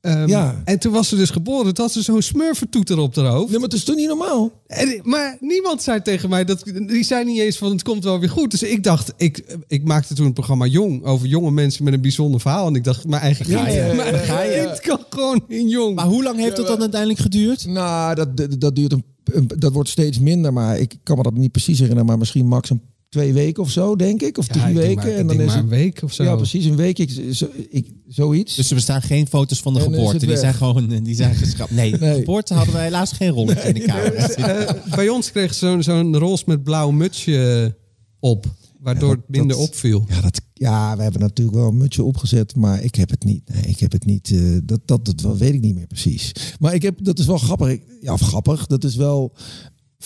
Ehm, 0.00 0.28
Ja. 0.28 0.62
En 0.64 0.78
toen 0.78 0.92
was 0.92 1.08
ze 1.08 1.16
dus 1.16 1.30
geboren. 1.30 1.74
Toen 1.74 1.84
had 1.84 1.92
ze 1.92 2.02
zo'n 2.02 2.22
smurfentoeter 2.22 2.98
op 2.98 3.16
haar 3.16 3.24
hoofd. 3.26 3.48
Nee, 3.50 3.58
maar 3.58 3.68
het 3.68 3.76
is 3.78 3.84
toch 3.84 3.96
niet 3.96 4.08
normaal? 4.08 4.50
En, 4.66 5.00
maar 5.02 5.36
niemand 5.40 5.82
zei 5.82 6.02
tegen 6.02 6.28
mij 6.28 6.44
dat. 6.44 6.62
Die 6.86 7.02
zei 7.04 7.24
niet 7.24 7.38
eens 7.40 7.56
van 7.58 7.70
het 7.70 7.82
komt 7.82 8.04
wel 8.04 8.18
weer 8.20 8.28
goed. 8.30 8.50
Dus 8.50 8.62
ik 8.62 8.82
dacht, 8.82 9.12
ik, 9.16 9.56
ik 9.68 9.84
maakte 9.84 10.14
toen 10.14 10.24
het 10.24 10.34
programma 10.34 10.66
Jong 10.66 11.04
over 11.04 11.26
jonge 11.26 11.50
mensen 11.50 11.84
met 11.84 11.92
een 11.92 12.00
bijzonder 12.00 12.40
verhaal. 12.40 12.66
En 12.66 12.74
ik 12.74 12.84
dacht, 12.84 13.06
mijn 13.06 13.22
eigen 13.22 13.44
kind, 13.46 13.62
mijn 13.62 14.00
eigen 14.00 14.18
ga 14.24 14.42
je- 14.42 14.64
kind 14.66 14.80
kan 14.80 14.98
gewoon 15.10 15.44
in 15.48 15.68
Jong. 15.68 15.94
Maar 15.94 16.06
hoe 16.06 16.22
lang 16.22 16.38
heeft 16.38 16.56
dat 16.56 16.66
dan 16.66 16.80
uiteindelijk 16.80 17.20
geduurd? 17.20 17.66
Nou, 17.66 18.14
dat, 18.14 18.36
dat, 18.36 18.60
dat 18.60 18.76
duurt 18.76 18.92
een, 18.92 19.04
een- 19.24 19.50
dat 19.58 19.72
wordt 19.72 19.88
steeds 19.88 20.18
minder, 20.18 20.52
maar 20.52 20.78
ik 20.78 20.94
kan 21.02 21.16
me 21.16 21.22
dat 21.22 21.34
niet 21.34 21.52
precies 21.52 21.78
herinneren, 21.78 22.06
maar 22.06 22.18
misschien 22.18 22.46
max 22.46 22.70
een 22.70 22.80
twee 23.08 23.32
weken 23.32 23.62
of 23.62 23.70
zo, 23.70 23.96
denk 23.96 24.22
ik, 24.22 24.38
of 24.38 24.46
Ja, 24.46 24.52
drie 24.52 24.66
ik 24.68 24.74
weken. 24.76 24.94
maar- 24.96 25.06
en 25.06 25.26
dan 25.26 25.40
is 25.40 25.52
het 25.54 25.62
een 25.62 25.68
week 25.68 26.02
of 26.02 26.12
zo. 26.12 26.22
Ja, 26.24 26.36
precies 26.36 26.64
een 26.64 26.76
week. 26.76 26.98
Ik, 26.98 27.10
zo, 27.32 27.46
ik, 27.70 27.86
zoiets. 28.08 28.54
Dus 28.56 28.68
er 28.68 28.74
bestaan 28.74 29.02
geen 29.02 29.26
foto's 29.26 29.60
van 29.60 29.72
de 29.74 29.78
En 29.80 29.84
geboorte. 29.84 30.18
Die 30.18 30.28
weg. 30.28 30.38
zijn 30.38 30.54
gewoon 30.54 31.02
die 31.02 31.14
zijn 31.14 31.34
geschrapt. 31.34 31.70
Nee, 31.70 31.90
de 31.90 31.98
Nee. 32.06 32.14
geboorte 32.18 32.54
hadden 32.54 32.74
wij 32.74 32.84
helaas 32.84 33.12
geen 33.12 33.30
rolletje 33.30 33.68
in 33.68 33.74
de 33.74 33.80
kamer. 33.80 34.14
Eh, 34.36 34.94
bij 34.94 35.08
ons 35.08 35.30
kreeg 35.30 35.54
ze 35.54 35.58
zo'n 35.66 35.82
zo'n 35.82 36.16
roze 36.18 36.42
met 36.46 36.62
blauw 36.62 36.90
mutsje 36.90 37.76
op. 38.20 38.46
Waardoor 38.80 39.08
Ja, 39.10 39.16
het 39.16 39.28
minder 39.28 39.56
dat- 39.56 39.66
opviel. 39.68 40.04
Ja, 40.08 40.20
dat, 40.20 40.40
ja, 40.52 40.96
we 40.96 41.02
hebben 41.02 41.20
natuurlijk 41.20 41.56
wel 41.56 41.68
een 41.68 41.76
mutsje 41.76 42.02
opgezet, 42.02 42.56
maar 42.56 42.82
ik 42.82 42.94
heb 42.94 43.10
het 43.10 43.24
niet. 43.24 43.42
Nee, 43.54 43.62
ik 43.62 43.80
heb 43.80 43.92
het 43.92 44.04
niet. 44.04 44.30
eh, 44.30 44.40
dat, 44.64 44.80
dat, 44.84 45.04
dat 45.04 45.20
wel- 45.20 45.36
weet 45.36 45.54
ik 45.54 45.60
niet 45.60 45.74
meer 45.74 45.86
precies. 45.86 46.32
Maar 46.58 46.74
ik 46.74 46.82
heb, 46.82 46.98
dat 47.04 47.18
is 47.18 47.26
wel 47.26 47.38
grappig. 47.38 47.78
Ja, 48.00 48.12
of 48.12 48.20
grappig. 48.20 48.66
Dat 48.66 48.84
is 48.84 48.96
wel, 48.96 49.32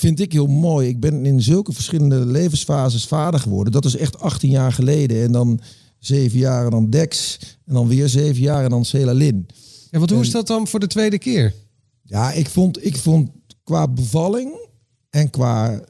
vind 0.01 0.21
ik 0.21 0.33
heel 0.33 0.47
mooi. 0.47 0.89
Ik 0.89 1.01
ben 1.01 1.27
in 1.27 1.43
zulke 1.43 1.73
verschillende 1.73 2.27
levensfases 2.27 3.07
vader 3.07 3.41
geworden. 3.41 3.73
Dat 3.73 3.85
is 3.85 3.97
echt 3.97 4.19
18 4.19 4.51
jaar 4.51 4.73
geleden. 4.73 5.23
En 5.23 5.33
dan 5.33 5.61
zeven 5.99 6.39
jaar 6.39 6.65
en 6.65 6.71
dan 6.71 6.91
Dex. 6.91 7.39
En 7.67 7.75
dan 7.75 7.89
weer 7.89 8.09
zeven 8.09 8.43
jaar 8.43 8.65
en 8.65 8.71
dan 8.71 8.85
Celalin. 8.85 9.47
Ja, 9.91 9.99
want 9.99 10.11
hoe 10.11 10.21
is 10.21 10.31
dat 10.31 10.47
dan 10.47 10.69
voor 10.69 10.81
de 10.81 10.87
tweede 10.87 11.19
keer? 11.19 11.55
Ja, 12.03 12.33
ik 12.33 12.49
vond, 12.49 12.85
ik 12.85 12.97
vond 12.97 13.31
qua 13.65 13.89
bevalling 13.89 14.69
en 15.11 15.31
qua 15.31 15.81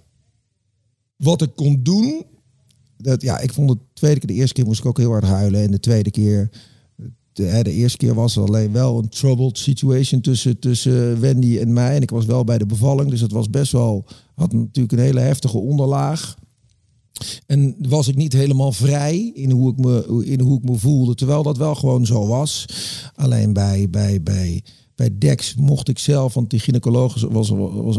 wat 1.16 1.42
ik 1.42 1.51
kon 1.55 1.83
doen. 1.83 2.25
Dat, 2.96 3.23
ja, 3.23 3.38
ik 3.38 3.53
vond 3.53 3.68
de 3.68 3.79
tweede 3.92 4.18
keer, 4.18 4.29
de 4.29 4.35
eerste 4.35 4.55
keer 4.55 4.66
moest 4.66 4.81
ik 4.81 4.87
ook 4.87 4.99
heel 4.99 5.11
hard 5.11 5.25
huilen. 5.25 5.62
En 5.62 5.70
de 5.70 5.81
tweede 5.81 6.11
keer, 6.11 6.51
de, 7.33 7.71
eerste 7.71 7.99
keer 7.99 8.14
was 8.14 8.37
er 8.37 8.43
alleen 8.43 8.73
wel 8.73 8.99
een 8.99 9.09
troubled 9.09 9.59
situation 9.59 10.21
tussen, 10.21 10.59
tussen 10.59 11.21
Wendy 11.21 11.59
en 11.59 11.73
mij. 11.73 11.97
En 11.97 12.03
ik 12.03 12.11
was 12.11 12.25
wel 12.25 12.45
bij 12.45 12.59
de 12.59 12.66
bevalling, 12.66 13.11
dus 13.11 13.21
het 13.21 13.33
was 13.33 13.51
best 13.51 13.73
wel, 13.73 14.07
had 14.35 14.53
natuurlijk 14.53 14.93
een 14.93 15.05
hele 15.05 15.21
heftige 15.21 15.59
onderlaag. 15.59 16.38
En 17.47 17.77
was 17.88 18.09
ik 18.09 18.16
niet 18.16 18.33
helemaal 18.33 18.73
vrij 18.73 19.31
in 19.35 19.51
hoe 19.51 19.71
ik 19.71 19.79
me, 19.79 20.23
in 20.25 20.40
hoe 20.40 20.59
ik 20.59 20.69
me 20.69 20.79
voelde. 20.79 21.14
Terwijl 21.14 21.43
dat 21.43 21.57
wel 21.57 21.75
gewoon 21.75 22.07
zo 22.07 22.27
was. 22.27 22.66
Alleen 23.14 23.53
bij, 23.53 23.90
bij, 23.90 24.23
bij, 24.23 24.62
bij 24.95 25.19
Dex 25.19 25.55
mocht 25.55 25.88
ik 25.88 25.99
zelf, 25.99 26.35
want 26.35 26.51
die 26.51 26.61
gynaecoloog 26.61 27.21
was, 27.21 27.49
was, 27.49 27.99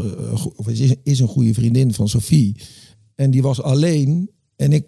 was, 0.55 0.79
is, 0.79 0.95
is 1.03 1.19
een 1.19 1.27
goede 1.27 1.53
vriendin 1.53 1.93
van 1.93 2.09
Sophie. 2.09 2.55
En 3.15 3.31
die 3.31 3.41
was 3.41 3.61
alleen. 3.61 4.29
En 4.55 4.73
ik, 4.73 4.85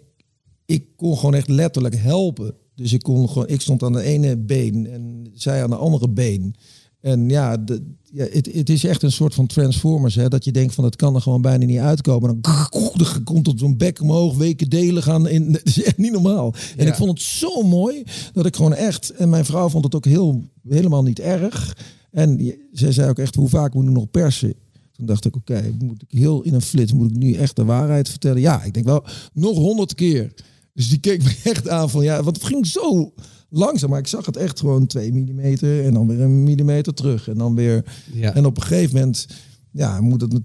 ik 0.66 0.96
kon 0.96 1.16
gewoon 1.16 1.34
echt 1.34 1.48
letterlijk 1.48 1.96
helpen. 1.96 2.54
Dus 2.74 2.92
ik, 2.92 3.02
kon 3.02 3.28
gewoon, 3.28 3.48
ik 3.48 3.60
stond 3.60 3.82
aan 3.82 3.92
de 3.92 4.02
ene 4.02 4.36
been 4.36 4.86
en 4.90 5.26
zij 5.34 5.62
aan 5.62 5.70
de 5.70 5.76
andere 5.76 6.08
been. 6.08 6.54
En 7.00 7.28
ja, 7.28 7.56
de, 7.56 7.82
ja 8.12 8.26
het, 8.30 8.48
het 8.52 8.70
is 8.70 8.84
echt 8.84 9.02
een 9.02 9.12
soort 9.12 9.34
van 9.34 9.46
Transformers. 9.46 10.14
Hè, 10.14 10.28
dat 10.28 10.44
je 10.44 10.52
denkt 10.52 10.74
van 10.74 10.84
het 10.84 10.96
kan 10.96 11.14
er 11.14 11.20
gewoon 11.20 11.42
bijna 11.42 11.64
niet 11.64 11.78
uitkomen. 11.78 12.40
Dan, 12.40 12.56
dan 12.94 13.22
komt 13.24 13.48
op 13.48 13.58
zo'n 13.58 13.76
bek 13.76 14.00
omhoog, 14.00 14.36
weken 14.36 14.68
delen 14.68 15.02
gaan. 15.02 15.28
In, 15.28 15.52
dat 15.52 15.60
is 15.64 15.82
echt 15.82 15.98
niet 15.98 16.12
normaal. 16.12 16.54
En 16.76 16.84
Ja. 16.84 16.90
ik 16.90 16.96
vond 16.96 17.10
het 17.10 17.20
zo 17.20 17.62
mooi 17.62 18.02
dat 18.32 18.46
ik 18.46 18.56
gewoon 18.56 18.74
echt... 18.74 19.10
En 19.10 19.28
mijn 19.28 19.44
vrouw 19.44 19.68
vond 19.68 19.84
het 19.84 19.94
ook 19.94 20.04
heel, 20.04 20.44
helemaal 20.68 21.02
niet 21.02 21.18
erg. 21.20 21.76
En 22.10 22.54
zij 22.72 22.92
zei 22.92 23.08
ook 23.10 23.18
echt, 23.18 23.34
hoe 23.34 23.48
vaak 23.48 23.74
moet 23.74 23.84
ik 23.84 23.90
nog 23.90 24.10
persen? 24.10 24.54
Toen 24.92 25.06
dacht 25.06 25.24
ik, 25.24 25.36
oké, 25.36 25.74
moet 25.78 26.02
ik 26.02 26.18
heel 26.18 26.42
in 26.42 26.54
een 26.54 26.62
flits, 26.62 26.92
moet 26.92 27.10
ik 27.10 27.16
nu 27.16 27.32
echt 27.32 27.56
de 27.56 27.64
waarheid 27.64 28.08
vertellen? 28.08 28.40
Ja, 28.40 28.62
ik 28.62 28.74
denk 28.74 28.86
wel 28.86 29.04
nog 29.32 29.56
honderd 29.56 29.94
keer. 29.94 30.32
Dus 30.74 30.88
die 30.88 30.98
keek 30.98 31.22
me 31.24 31.36
echt 31.44 31.68
aan 31.68 31.90
van, 31.90 32.04
ja, 32.04 32.22
want 32.22 32.36
het 32.36 32.46
ging 32.46 32.66
zo 32.66 33.12
langzaam. 33.48 33.90
Maar 33.90 33.98
ik 33.98 34.06
zag 34.06 34.26
het 34.26 34.36
echt 34.36 34.60
gewoon 34.60 34.86
twee 34.86 35.12
millimeter 35.12 35.84
en 35.84 35.94
dan 35.94 36.06
weer 36.06 36.20
een 36.20 36.42
millimeter 36.42 36.94
terug. 36.94 37.28
En 37.28 37.38
dan 37.38 37.54
weer... 37.54 37.84
Ja. 38.12 38.34
En 38.34 38.46
op 38.46 38.56
een 38.56 38.62
gegeven 38.62 38.94
moment, 38.94 39.26
ja, 39.70 40.00
moet 40.00 40.20
het 40.20 40.40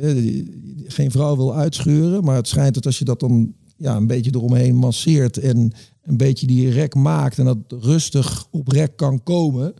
eh, 0.00 0.44
geen 0.86 1.10
vrouw 1.10 1.36
wil 1.36 1.54
uitscheuren, 1.54 2.24
maar 2.24 2.36
het 2.36 2.48
schijnt 2.48 2.74
dat 2.74 2.86
als 2.86 2.98
je 2.98 3.04
dat 3.04 3.20
dan 3.20 3.54
ja, 3.76 3.96
een 3.96 4.06
beetje 4.06 4.34
eromheen 4.34 4.74
masseert 4.74 5.36
en 5.36 5.72
een 6.02 6.16
beetje 6.16 6.46
die 6.46 6.70
rek 6.70 6.94
maakt 6.94 7.38
en 7.38 7.44
dat 7.44 7.58
rustig 7.68 8.46
op 8.50 8.68
rek 8.68 8.96
kan 8.96 9.22
komen, 9.22 9.74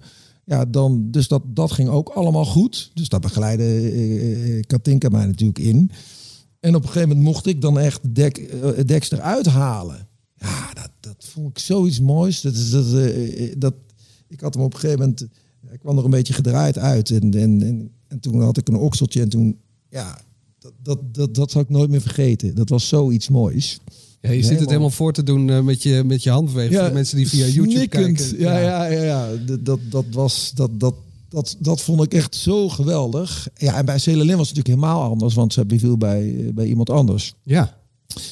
ja, 0.44 0.64
dan 0.64 1.10
dus 1.10 1.28
dat 1.28 1.42
dat 1.46 1.72
ging 1.72 1.88
ook 1.88 2.08
allemaal 2.08 2.44
goed. 2.44 2.90
Dus 2.94 3.08
dat 3.08 3.20
begeleidde 3.20 3.64
eh, 3.64 4.56
eh, 4.56 4.62
Katinka 4.66 5.08
mij 5.08 5.26
natuurlijk 5.26 5.58
in. 5.58 5.90
En 6.60 6.74
op 6.74 6.82
een 6.82 6.88
gegeven 6.88 7.08
moment 7.08 7.26
mocht 7.26 7.46
ik 7.46 7.60
dan 7.60 7.78
echt 7.78 8.14
dek, 8.14 8.38
eh, 8.38 8.84
Dex 8.86 9.10
eruit 9.10 9.46
halen. 9.46 10.08
Ja, 10.36 10.72
dat, 10.72 10.90
dat 11.00 11.24
vond 11.32 11.48
ik 11.50 11.58
zoiets 11.58 12.00
moois. 12.00 12.40
Dat 12.40 12.54
is 12.54 12.70
dat, 12.70 12.92
eh, 12.92 13.44
eh, 13.44 13.54
dat 13.58 13.74
ik 14.28 14.40
had 14.40 14.54
hem 14.54 14.62
op 14.62 14.72
een 14.74 14.80
gegeven 14.80 15.00
moment, 15.00 15.26
hij 15.66 15.78
kwam 15.78 15.98
er 15.98 16.04
een 16.04 16.10
beetje 16.10 16.32
gedraaid 16.32 16.78
uit 16.78 17.10
en, 17.10 17.30
en, 17.34 17.62
en, 17.62 17.90
en 18.08 18.20
toen 18.20 18.40
had 18.42 18.56
ik 18.56 18.68
een 18.68 18.76
okseltje 18.76 19.20
en 19.20 19.28
toen, 19.28 19.58
ja, 19.88 20.20
dat, 20.58 20.72
dat, 20.82 21.14
dat, 21.14 21.34
dat 21.34 21.50
zal 21.50 21.60
ik 21.62 21.68
nooit 21.68 21.90
meer 21.90 22.00
vergeten. 22.00 22.54
Dat 22.54 22.68
was 22.68 22.88
zoiets 22.88 23.28
moois. 23.28 23.78
Ja, 24.20 24.30
je 24.30 24.42
zit 24.42 24.58
het 24.58 24.68
Helemaal- 24.68 24.90
voor 24.90 25.12
te 25.12 25.22
doen 25.22 25.50
eh, 25.50 25.60
met, 25.60 25.82
je, 25.82 26.02
met 26.04 26.22
je 26.22 26.30
handbeweging. 26.30 26.80
de 26.86 26.92
mensen 26.92 27.16
die 27.16 27.28
via 27.28 27.46
YouTube 27.46 27.70
snikkend. 27.70 28.16
kijken. 28.28 28.38
Ja, 28.38 28.58
ja, 28.58 28.84
ja, 28.86 29.02
ja. 29.02 29.28
Dat, 29.46 29.64
dat, 29.64 29.80
dat 29.90 30.04
was 30.10 30.52
dat, 30.54 30.80
dat, 30.80 30.94
dat, 31.30 31.56
dat 31.58 31.80
vond 31.80 32.02
ik 32.02 32.14
echt 32.14 32.34
zo 32.34 32.68
geweldig. 32.68 33.48
Ja, 33.56 33.76
en 33.76 33.84
bij 33.84 33.98
Celalin 33.98 34.36
was 34.36 34.48
het 34.48 34.56
natuurlijk 34.56 34.84
helemaal 34.84 35.10
anders, 35.10 35.34
want 35.34 35.52
ze 35.52 35.66
beviel 35.66 35.96
bij, 35.96 36.36
eh, 36.36 36.52
bij 36.52 36.66
iemand 36.66 36.90
anders. 36.90 37.34
Ja. 37.42 37.78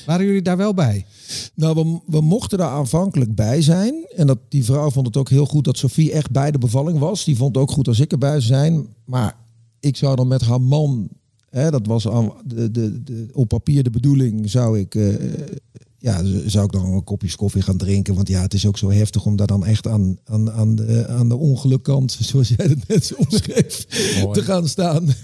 Waren 0.06 0.26
jullie 0.26 0.42
daar 0.42 0.56
wel 0.56 0.74
bij? 0.74 1.06
Nou, 1.54 1.74
we, 1.74 2.00
we 2.06 2.20
mochten 2.20 2.58
daar 2.58 2.70
aanvankelijk 2.70 3.34
bij 3.34 3.62
zijn. 3.62 4.06
En 4.16 4.26
dat, 4.26 4.38
die 4.48 4.64
vrouw 4.64 4.90
vond 4.90 5.06
het 5.06 5.16
ook 5.16 5.28
heel 5.28 5.46
goed 5.46 5.64
dat 5.64 5.78
Sophie 5.78 6.12
echt 6.12 6.30
bij 6.30 6.50
de 6.50 6.58
bevalling 6.58 6.98
was. 6.98 7.24
Die 7.24 7.36
vond 7.36 7.54
het 7.54 7.64
ook 7.64 7.70
goed 7.70 7.88
als 7.88 8.00
ik 8.00 8.12
erbij 8.12 8.40
zou 8.40 8.42
zijn. 8.42 8.86
Maar 9.04 9.36
ik 9.80 9.96
zou 9.96 10.16
dan 10.16 10.28
met 10.28 10.42
haar 10.42 10.60
man, 10.60 11.08
hè, 11.50 11.70
dat 11.70 11.86
was 11.86 12.08
aan, 12.08 12.32
de, 12.44 12.70
de, 12.70 13.02
de, 13.02 13.28
op 13.32 13.48
papier 13.48 13.82
de 13.82 13.90
bedoeling, 13.90 14.50
zou 14.50 14.78
ik, 14.78 14.94
eh, 14.94 15.14
ja, 15.98 16.22
zou 16.46 16.64
ik 16.64 16.72
dan 16.72 16.84
een 16.84 17.04
kopje 17.04 17.36
koffie 17.36 17.62
gaan 17.62 17.76
drinken. 17.76 18.14
Want 18.14 18.28
ja, 18.28 18.42
het 18.42 18.54
is 18.54 18.66
ook 18.66 18.78
zo 18.78 18.90
heftig 18.90 19.24
om 19.24 19.36
daar 19.36 19.46
dan 19.46 19.66
echt 19.66 19.86
aan, 19.86 20.18
aan, 20.24 20.50
aan, 20.50 20.74
de, 20.74 21.06
aan 21.08 21.28
de 21.28 21.36
ongelukkant, 21.36 22.18
zoals 22.30 22.48
jij 22.48 22.66
het 22.66 22.88
net 22.88 23.06
zo 23.06 23.14
omschreef, 23.14 23.86
Mooi. 24.22 24.38
te 24.38 24.44
gaan 24.44 24.68
staan. 24.68 25.08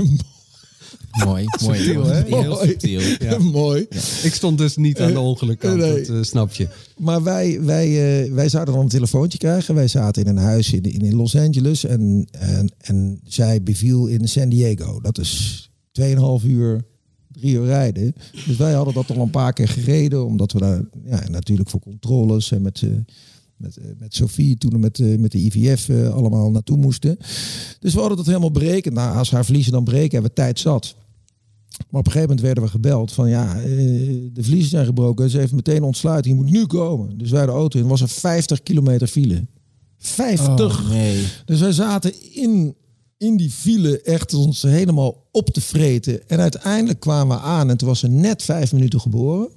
Mooi, 1.24 1.44
mooi. 1.62 1.78
Subtiel, 1.78 2.04
hè? 2.04 2.22
Heel 2.22 2.42
Mooi. 2.44 2.68
subtiel. 2.68 3.00
Ja. 3.18 3.38
Mooi. 3.60 3.86
Ik 4.22 4.34
stond 4.34 4.58
dus 4.58 4.76
niet 4.76 5.00
aan 5.00 5.12
de 5.12 5.20
ongelukkant, 5.20 5.76
nee. 5.76 5.98
dat 5.98 6.08
eh, 6.08 6.22
snap 6.22 6.52
je. 6.52 6.68
Maar 6.96 7.22
wij, 7.22 7.62
wij, 7.62 7.86
eh, 8.24 8.32
wij 8.32 8.48
zouden 8.48 8.74
dan 8.74 8.82
een 8.82 8.88
telefoontje 8.88 9.38
krijgen. 9.38 9.74
Wij 9.74 9.88
zaten 9.88 10.22
in 10.22 10.28
een 10.28 10.42
huis 10.42 10.72
in, 10.72 10.82
in, 10.82 11.00
in 11.00 11.14
Los 11.14 11.36
Angeles 11.36 11.84
en, 11.84 12.26
en, 12.30 12.72
en 12.78 13.20
zij 13.24 13.62
beviel 13.62 14.06
in 14.06 14.28
San 14.28 14.48
Diego. 14.48 15.00
Dat 15.00 15.18
is 15.18 15.70
2,5 16.00 16.46
uur, 16.46 16.84
drie 17.34 17.54
uur 17.54 17.64
rijden. 17.64 18.14
Dus 18.46 18.56
wij 18.56 18.72
hadden 18.72 18.94
dat 18.94 19.10
al 19.10 19.22
een 19.22 19.30
paar 19.30 19.52
keer 19.52 19.68
gereden, 19.68 20.26
omdat 20.26 20.52
we 20.52 20.58
daar 20.58 20.80
ja, 21.04 21.28
natuurlijk 21.28 21.70
voor 21.70 21.80
controles 21.80 22.52
en 22.52 22.62
met, 22.62 22.82
eh, 22.82 22.90
met, 23.56 23.76
eh, 23.76 23.84
met 23.98 24.14
Sophie 24.14 24.58
toen 24.58 24.80
met, 24.80 24.98
eh, 24.98 25.18
met 25.18 25.32
de 25.32 25.38
IVF 25.38 25.90
allemaal 25.90 26.50
naartoe 26.50 26.76
moesten. 26.76 27.16
Dus 27.80 27.94
we 27.94 27.98
hadden 27.98 28.16
dat 28.16 28.26
helemaal 28.26 28.50
berekend. 28.50 28.94
Nou, 28.94 29.16
als 29.16 29.30
haar 29.30 29.44
vliezen 29.44 29.72
dan 29.72 29.84
breken, 29.84 30.12
hebben 30.12 30.30
we 30.30 30.36
tijd 30.36 30.58
zat. 30.58 30.94
Maar 31.90 32.00
op 32.00 32.06
een 32.06 32.12
gegeven 32.12 32.28
moment 32.28 32.40
werden 32.40 32.64
we 32.64 32.70
gebeld 32.70 33.12
van 33.12 33.28
ja, 33.28 33.54
de 34.32 34.42
vliezen 34.42 34.70
zijn 34.70 34.86
gebroken. 34.86 35.30
Ze 35.30 35.38
heeft 35.38 35.52
meteen 35.52 35.82
ontsluiting, 35.82 36.36
je 36.36 36.42
moet 36.42 36.52
nu 36.52 36.66
komen. 36.66 37.18
Dus 37.18 37.30
wij 37.30 37.46
de 37.46 37.52
auto 37.52 37.78
in, 37.78 37.86
was 37.86 38.00
er 38.00 38.08
50 38.08 38.62
kilometer 38.62 39.06
file. 39.06 39.46
50! 39.98 40.82
Oh, 40.82 40.90
nee. 40.90 41.24
Dus 41.44 41.60
wij 41.60 41.72
zaten 41.72 42.12
in, 42.34 42.74
in 43.24 43.36
die 43.36 43.50
file 43.50 44.00
echt 44.02 44.34
ons 44.34 44.62
helemaal 44.62 45.26
op 45.32 45.50
te 45.50 45.60
vreten. 45.60 46.28
En 46.28 46.40
uiteindelijk 46.40 47.00
kwamen 47.00 47.36
we 47.36 47.42
aan 47.42 47.70
en 47.70 47.76
toen 47.76 47.88
was 47.88 47.98
ze 47.98 48.08
net 48.08 48.42
vijf 48.42 48.72
minuten 48.72 49.00
geboren. 49.00 49.48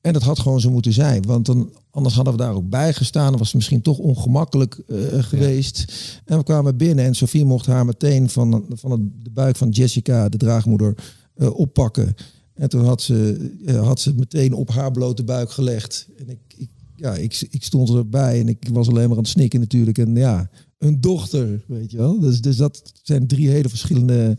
En 0.00 0.12
dat 0.12 0.22
had 0.22 0.38
gewoon 0.38 0.60
zo 0.60 0.70
moeten 0.70 0.92
zijn. 0.92 1.22
Want 1.26 1.46
dan, 1.46 1.70
anders 1.90 2.14
hadden 2.14 2.32
we 2.32 2.38
daar 2.38 2.54
ook 2.54 2.68
bij 2.68 2.92
gestaan. 2.92 3.28
Dan 3.28 3.38
was 3.38 3.46
het 3.46 3.56
misschien 3.56 3.82
toch 3.82 3.98
ongemakkelijk 3.98 4.82
eh, 4.88 4.96
geweest. 5.22 5.92
En 6.24 6.38
we 6.38 6.44
kwamen 6.44 6.76
binnen 6.76 7.04
en 7.04 7.14
Sofie 7.14 7.44
mocht 7.44 7.66
haar 7.66 7.84
meteen 7.84 8.28
van, 8.28 8.64
van 8.74 8.90
het, 8.90 9.00
de 9.22 9.30
buik 9.30 9.56
van 9.56 9.68
Jessica, 9.68 10.28
de 10.28 10.36
draagmoeder, 10.36 10.94
eh, 11.34 11.58
oppakken. 11.58 12.14
En 12.54 12.68
toen 12.68 12.84
had 12.84 13.02
ze, 13.02 13.50
eh, 13.66 13.86
had 13.86 14.00
ze 14.00 14.08
het 14.08 14.18
meteen 14.18 14.52
op 14.52 14.70
haar 14.70 14.90
blote 14.92 15.24
buik 15.24 15.50
gelegd. 15.50 16.08
En 16.18 16.28
ik, 16.28 16.38
ik, 16.56 16.70
ja, 16.96 17.14
ik, 17.14 17.46
ik 17.50 17.64
stond 17.64 17.90
erbij 17.90 18.40
en 18.40 18.48
ik 18.48 18.68
was 18.72 18.88
alleen 18.88 19.08
maar 19.08 19.16
aan 19.16 19.22
het 19.22 19.32
snikken 19.32 19.60
natuurlijk. 19.60 19.98
En 19.98 20.16
ja, 20.16 20.50
een 20.84 21.00
dochter, 21.00 21.62
weet 21.66 21.90
je 21.90 21.96
wel. 21.96 22.20
Dus, 22.20 22.40
dus 22.40 22.56
dat 22.56 22.92
zijn 23.02 23.26
drie 23.26 23.48
hele 23.48 23.68
verschillende 23.68 24.36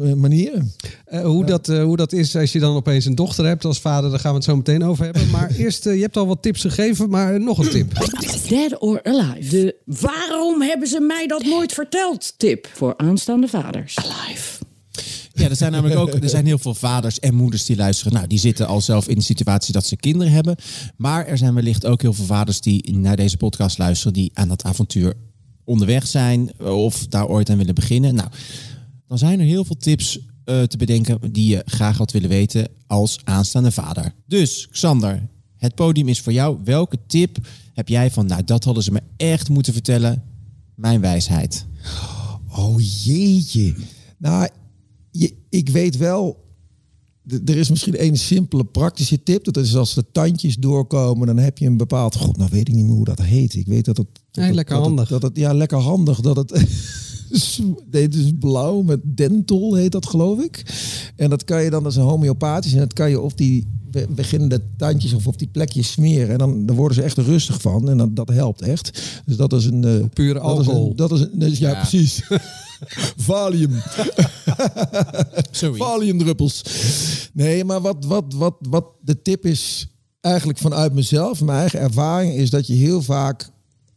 eh, 0.00 0.12
manieren. 0.12 0.72
Eh, 1.04 1.24
hoe, 1.24 1.44
dat, 1.44 1.68
eh, 1.68 1.82
hoe 1.82 1.96
dat 1.96 2.12
is 2.12 2.36
als 2.36 2.52
je 2.52 2.58
dan 2.58 2.74
opeens 2.76 3.04
een 3.04 3.14
dochter 3.14 3.46
hebt 3.46 3.64
als 3.64 3.80
vader, 3.80 4.10
daar 4.10 4.18
gaan 4.18 4.30
we 4.30 4.36
het 4.36 4.46
zo 4.46 4.56
meteen 4.56 4.84
over 4.84 5.04
hebben. 5.04 5.30
Maar 5.36 5.50
eerst, 5.50 5.84
je 5.84 5.90
hebt 5.90 6.16
al 6.16 6.26
wat 6.26 6.42
tips 6.42 6.60
gegeven, 6.60 7.10
maar 7.10 7.40
nog 7.40 7.58
een 7.58 7.70
tip. 7.70 7.92
Dead 8.48 8.78
or 8.78 9.02
Alive. 9.02 9.48
De 9.48 9.76
waarom 9.84 10.62
hebben 10.62 10.88
ze 10.88 11.00
mij 11.00 11.26
dat 11.26 11.44
nooit 11.44 11.72
verteld 11.72 12.34
tip 12.36 12.68
voor 12.72 12.94
aanstaande 12.96 13.48
vaders. 13.48 13.96
Alive. 13.96 14.55
Ja, 15.36 15.48
er 15.48 15.56
zijn 15.56 15.72
namelijk 15.72 16.00
ook 16.00 16.14
er 16.14 16.28
zijn 16.28 16.46
heel 16.46 16.58
veel 16.58 16.74
vaders 16.74 17.20
en 17.20 17.34
moeders 17.34 17.64
die 17.64 17.76
luisteren. 17.76 18.12
Nou, 18.12 18.26
die 18.26 18.38
zitten 18.38 18.66
al 18.66 18.80
zelf 18.80 19.08
in 19.08 19.14
de 19.14 19.22
situatie 19.22 19.72
dat 19.72 19.86
ze 19.86 19.96
kinderen 19.96 20.32
hebben. 20.32 20.56
Maar 20.96 21.26
er 21.26 21.38
zijn 21.38 21.54
wellicht 21.54 21.86
ook 21.86 22.02
heel 22.02 22.12
veel 22.12 22.24
vaders 22.24 22.60
die 22.60 22.96
naar 22.96 23.16
deze 23.16 23.36
podcast 23.36 23.78
luisteren, 23.78 24.12
die 24.12 24.30
aan 24.34 24.48
dat 24.48 24.64
avontuur 24.64 25.14
onderweg 25.64 26.06
zijn 26.06 26.60
of 26.60 27.06
daar 27.06 27.26
ooit 27.26 27.50
aan 27.50 27.56
willen 27.58 27.74
beginnen. 27.74 28.14
Nou, 28.14 28.28
dan 29.08 29.18
zijn 29.18 29.40
er 29.40 29.46
heel 29.46 29.64
veel 29.64 29.76
tips 29.76 30.18
eh, 30.44 30.62
te 30.62 30.76
bedenken 30.76 31.32
die 31.32 31.48
je 31.48 31.62
graag 31.64 31.96
had 31.96 32.12
willen 32.12 32.28
weten 32.28 32.68
als 32.86 33.18
aanstaande 33.24 33.70
vader. 33.70 34.12
Dus, 34.26 34.68
Xander, 34.70 35.28
het 35.56 35.74
podium 35.74 36.08
is 36.08 36.20
voor 36.20 36.32
jou. 36.32 36.58
Welke 36.64 36.98
tip 37.06 37.38
heb 37.74 37.88
jij 37.88 38.10
van, 38.10 38.26
nou, 38.26 38.44
dat 38.44 38.64
hadden 38.64 38.82
ze 38.82 38.92
me 38.92 39.00
echt 39.16 39.48
moeten 39.48 39.72
vertellen? 39.72 40.22
Mijn 40.74 41.00
wijsheid. 41.00 41.66
Oh 42.48 42.80
jeetje. 43.04 43.74
Nou, 44.18 44.48
je, 45.18 45.34
ik 45.48 45.68
weet 45.68 45.96
wel. 45.96 46.44
Er 47.44 47.56
is 47.56 47.70
misschien 47.70 47.96
één 47.96 48.16
simpele 48.16 48.64
praktische 48.64 49.22
tip. 49.22 49.44
Dat 49.44 49.56
is 49.56 49.76
als 49.76 49.94
de 49.94 50.04
tandjes 50.12 50.56
doorkomen, 50.56 51.26
dan 51.26 51.36
heb 51.36 51.58
je 51.58 51.66
een 51.66 51.76
bepaald. 51.76 52.16
God, 52.16 52.36
nou 52.36 52.50
weet 52.52 52.68
ik 52.68 52.74
niet 52.74 52.84
meer 52.84 52.94
hoe 52.94 53.04
dat 53.04 53.22
heet. 53.22 53.54
Ik 53.54 53.66
weet 53.66 53.84
dat 53.84 53.96
het. 53.96 54.06
dat 54.30 54.54
lekker 54.54 54.76
dat 54.76 54.84
handig. 54.84 55.08
dat 55.08 55.22
het, 55.22 55.36
ja, 55.36 55.52
lekker 55.52 55.78
handig. 55.78 56.20
Dat 56.20 56.36
het. 56.36 56.52
Het 57.90 58.14
is 58.14 58.30
blauw 58.38 58.82
met 58.82 59.00
dentol 59.04 59.74
heet 59.74 59.92
dat 59.92 60.06
geloof 60.06 60.40
ik. 60.44 60.62
En 61.16 61.30
dat 61.30 61.44
kan 61.44 61.62
je 61.62 61.70
dan, 61.70 61.86
is 61.86 61.96
een 61.96 62.02
homeopathisch. 62.02 62.72
En 62.72 62.78
dat 62.78 62.92
kan 62.92 63.10
je 63.10 63.20
op 63.20 63.36
die 63.36 63.66
be- 63.90 64.06
beginnende 64.10 64.62
tandjes 64.76 65.12
of 65.12 65.26
op 65.26 65.38
die 65.38 65.48
plekjes 65.48 65.90
smeren. 65.90 66.28
En 66.28 66.38
dan, 66.38 66.66
dan 66.66 66.76
worden 66.76 66.96
ze 66.96 67.02
echt 67.02 67.16
rustig 67.18 67.60
van. 67.60 67.88
En 67.90 67.96
dan, 67.96 68.14
dat 68.14 68.28
helpt 68.28 68.62
echt. 68.62 69.02
Dus 69.26 69.36
dat 69.36 69.52
is 69.52 69.64
een... 69.64 69.84
eh, 69.84 70.04
Pure 70.12 70.32
dat 70.40 70.42
is 70.42 70.66
een- 70.66 70.72
alcohol. 70.72 70.94
Dat 70.94 71.12
is 71.12 71.20
een, 71.20 71.30
dus 71.38 71.58
ja, 71.58 71.70
Ja. 71.70 71.78
precies. 71.78 72.22
Valium. 73.16 73.72
Valiumdruppels. 75.52 76.62
Nee, 77.32 77.64
maar 77.64 77.80
wat, 77.80 78.04
wat, 78.04 78.24
wat, 78.36 78.54
wat 78.68 78.84
de 79.00 79.22
tip 79.22 79.46
is, 79.46 79.86
eigenlijk 80.20 80.58
vanuit 80.58 80.92
mezelf, 80.94 81.40
mijn 81.40 81.58
eigen 81.58 81.80
ervaring, 81.80 82.34
is 82.34 82.50
dat 82.50 82.66
je 82.66 82.74
heel 82.74 83.02
vaak, 83.02 83.50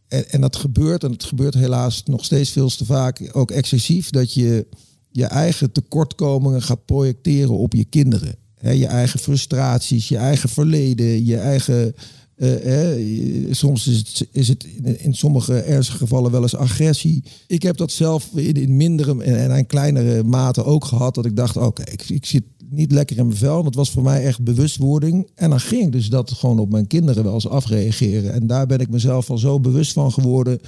en, 0.10 0.30
en 0.30 0.42
dat 0.42 0.56
gebeurt, 0.56 1.04
en 1.04 1.12
het 1.12 1.24
gebeurt 1.24 1.54
helaas 1.54 2.04
nog 2.06 2.26
steeds 2.26 2.50
veel 2.52 2.70
te 2.70 2.86
vaak, 2.86 3.30
ook 3.32 3.52
excessief, 3.52 4.10
dat 4.10 4.34
je 4.34 4.68
je 5.12 5.26
eigen 5.26 5.72
tekortkomingen 5.72 6.62
gaat 6.62 6.86
projecteren 6.86 7.58
op 7.58 7.74
je 7.74 7.86
kinderen. 7.86 8.36
Hè, 8.56 8.72
je 8.72 8.86
eigen 8.88 9.20
frustraties, 9.20 10.08
je 10.10 10.18
eigen 10.18 10.50
verleden, 10.50 11.26
je 11.26 11.38
eigen. 11.38 11.96
eh, 12.36 12.98
je- 12.98 13.48
soms 13.52 13.88
is 13.88 13.98
het, 13.98 14.28
is 14.32 14.48
het 14.48 14.66
in, 14.98 15.14
sommige 15.14 15.60
ernstige 15.60 15.98
gevallen 15.98 16.32
wel 16.32 16.42
eens 16.42 16.56
agressie. 16.56 17.24
Ik 17.48 17.62
heb 17.62 17.78
dat 17.78 17.92
zelf 17.92 18.30
in, 18.36 18.54
in 18.54 18.78
mindere 18.78 19.24
en, 19.24 19.38
en 19.52 19.58
in 19.58 19.66
kleinere 19.66 20.24
mate 20.24 20.64
ook 20.64 20.86
gehad. 20.86 21.16
Dat 21.16 21.26
ik 21.26 21.36
dacht, 21.36 21.58
oké, 21.58 21.84
ik, 21.92 22.10
ik 22.10 22.26
zit 22.26 22.44
niet 22.70 22.92
lekker 22.92 23.18
in 23.18 23.26
mijn 23.26 23.38
vel. 23.38 23.64
Dat 23.64 23.76
was 23.76 23.90
voor 23.90 24.04
mij 24.04 24.24
echt 24.24 24.44
bewustwording. 24.44 25.30
En 25.36 25.50
dan 25.50 25.60
ging 25.60 25.86
ik 25.86 25.92
dus 25.92 26.10
dat 26.10 26.32
gewoon 26.32 26.60
op 26.60 26.72
mijn 26.72 26.88
kinderen 26.88 27.24
wel 27.24 27.34
eens 27.34 27.48
afreageren. 27.48 28.34
En 28.34 28.48
daar 28.48 28.66
ben 28.66 28.80
ik 28.80 28.90
mezelf 28.90 29.30
al 29.30 29.38
zo 29.38 29.60
bewust 29.60 29.92
van 29.92 30.12
geworden. 30.12 30.60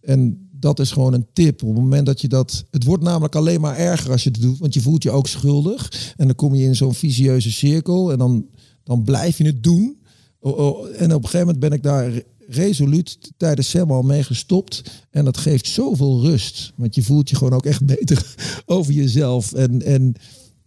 En 0.00 0.48
dat 0.50 0.80
is 0.80 0.90
gewoon 0.90 1.12
een 1.12 1.26
tip. 1.32 1.62
Op 1.62 1.68
het 1.68 1.78
moment 1.78 2.06
dat 2.06 2.20
je 2.20 2.28
dat. 2.28 2.64
Het 2.70 2.84
wordt 2.84 3.02
namelijk 3.02 3.34
alleen 3.34 3.60
maar 3.60 3.76
erger 3.76 4.10
als 4.10 4.22
je 4.22 4.30
het 4.30 4.40
doet. 4.40 4.58
Want 4.58 4.74
je 4.74 4.80
voelt 4.80 5.02
je 5.02 5.10
ook 5.10 5.26
schuldig. 5.26 6.12
En 6.16 6.26
dan 6.26 6.36
kom 6.36 6.54
je 6.54 6.64
in 6.64 6.76
zo'n 6.76 6.94
visieuze 6.94 7.52
cirkel. 7.52 8.12
En 8.12 8.18
dan, 8.18 8.46
dan 8.82 9.02
blijf 9.02 9.38
je 9.38 9.44
het 9.44 9.62
doen. 9.62 9.96
Oh, 10.40 10.58
oh, 10.58 10.86
En 10.86 11.14
op 11.14 11.22
een 11.22 11.28
gegeven 11.28 11.38
moment 11.38 11.58
ben 11.58 11.72
ik 11.72 11.82
daar 11.82 12.10
re- 12.10 12.24
resoluut 12.48 13.32
tijdens 13.36 13.70
Sam 13.70 14.06
mee 14.06 14.22
gestopt. 14.22 14.82
En 15.10 15.24
dat 15.24 15.36
geeft 15.36 15.66
zoveel 15.66 16.20
rust. 16.22 16.72
Want 16.76 16.94
je 16.94 17.02
voelt 17.02 17.28
je 17.28 17.36
gewoon 17.36 17.52
ook 17.52 17.66
echt 17.66 17.86
beter 17.86 18.34
over 18.66 18.92
jezelf. 18.92 19.52
En, 19.52 19.82
en, 19.82 20.14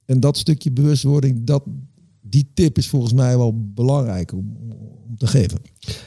en 0.09 0.19
dat 0.19 0.37
stukje 0.37 0.71
bewustwording, 0.71 1.43
dat, 1.43 1.63
die 2.21 2.51
tip 2.53 2.77
is 2.77 2.87
volgens 2.87 3.13
mij 3.13 3.37
wel 3.37 3.71
belangrijk 3.73 4.33
om, 4.33 4.57
om 5.07 5.17
te 5.17 5.27
geven. 5.27 5.61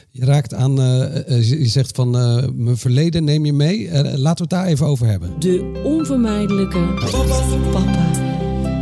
Je 0.09 0.25
raakt 0.25 0.53
aan, 0.53 0.79
eh, 0.79 1.37
eh, 1.37 1.49
je 1.49 1.67
zegt 1.67 1.95
van 1.95 2.17
eh, 2.17 2.47
mijn 2.53 2.77
verleden 2.77 3.23
neem 3.23 3.45
je 3.45 3.53
mee. 3.53 3.89
Eh, 3.89 4.17
laten 4.17 4.47
we 4.47 4.55
het 4.55 4.63
daar 4.63 4.65
even 4.65 4.85
over 4.85 5.07
hebben. 5.07 5.39
De 5.39 5.81
onvermijdelijke 5.83 6.93
papa 7.71 8.11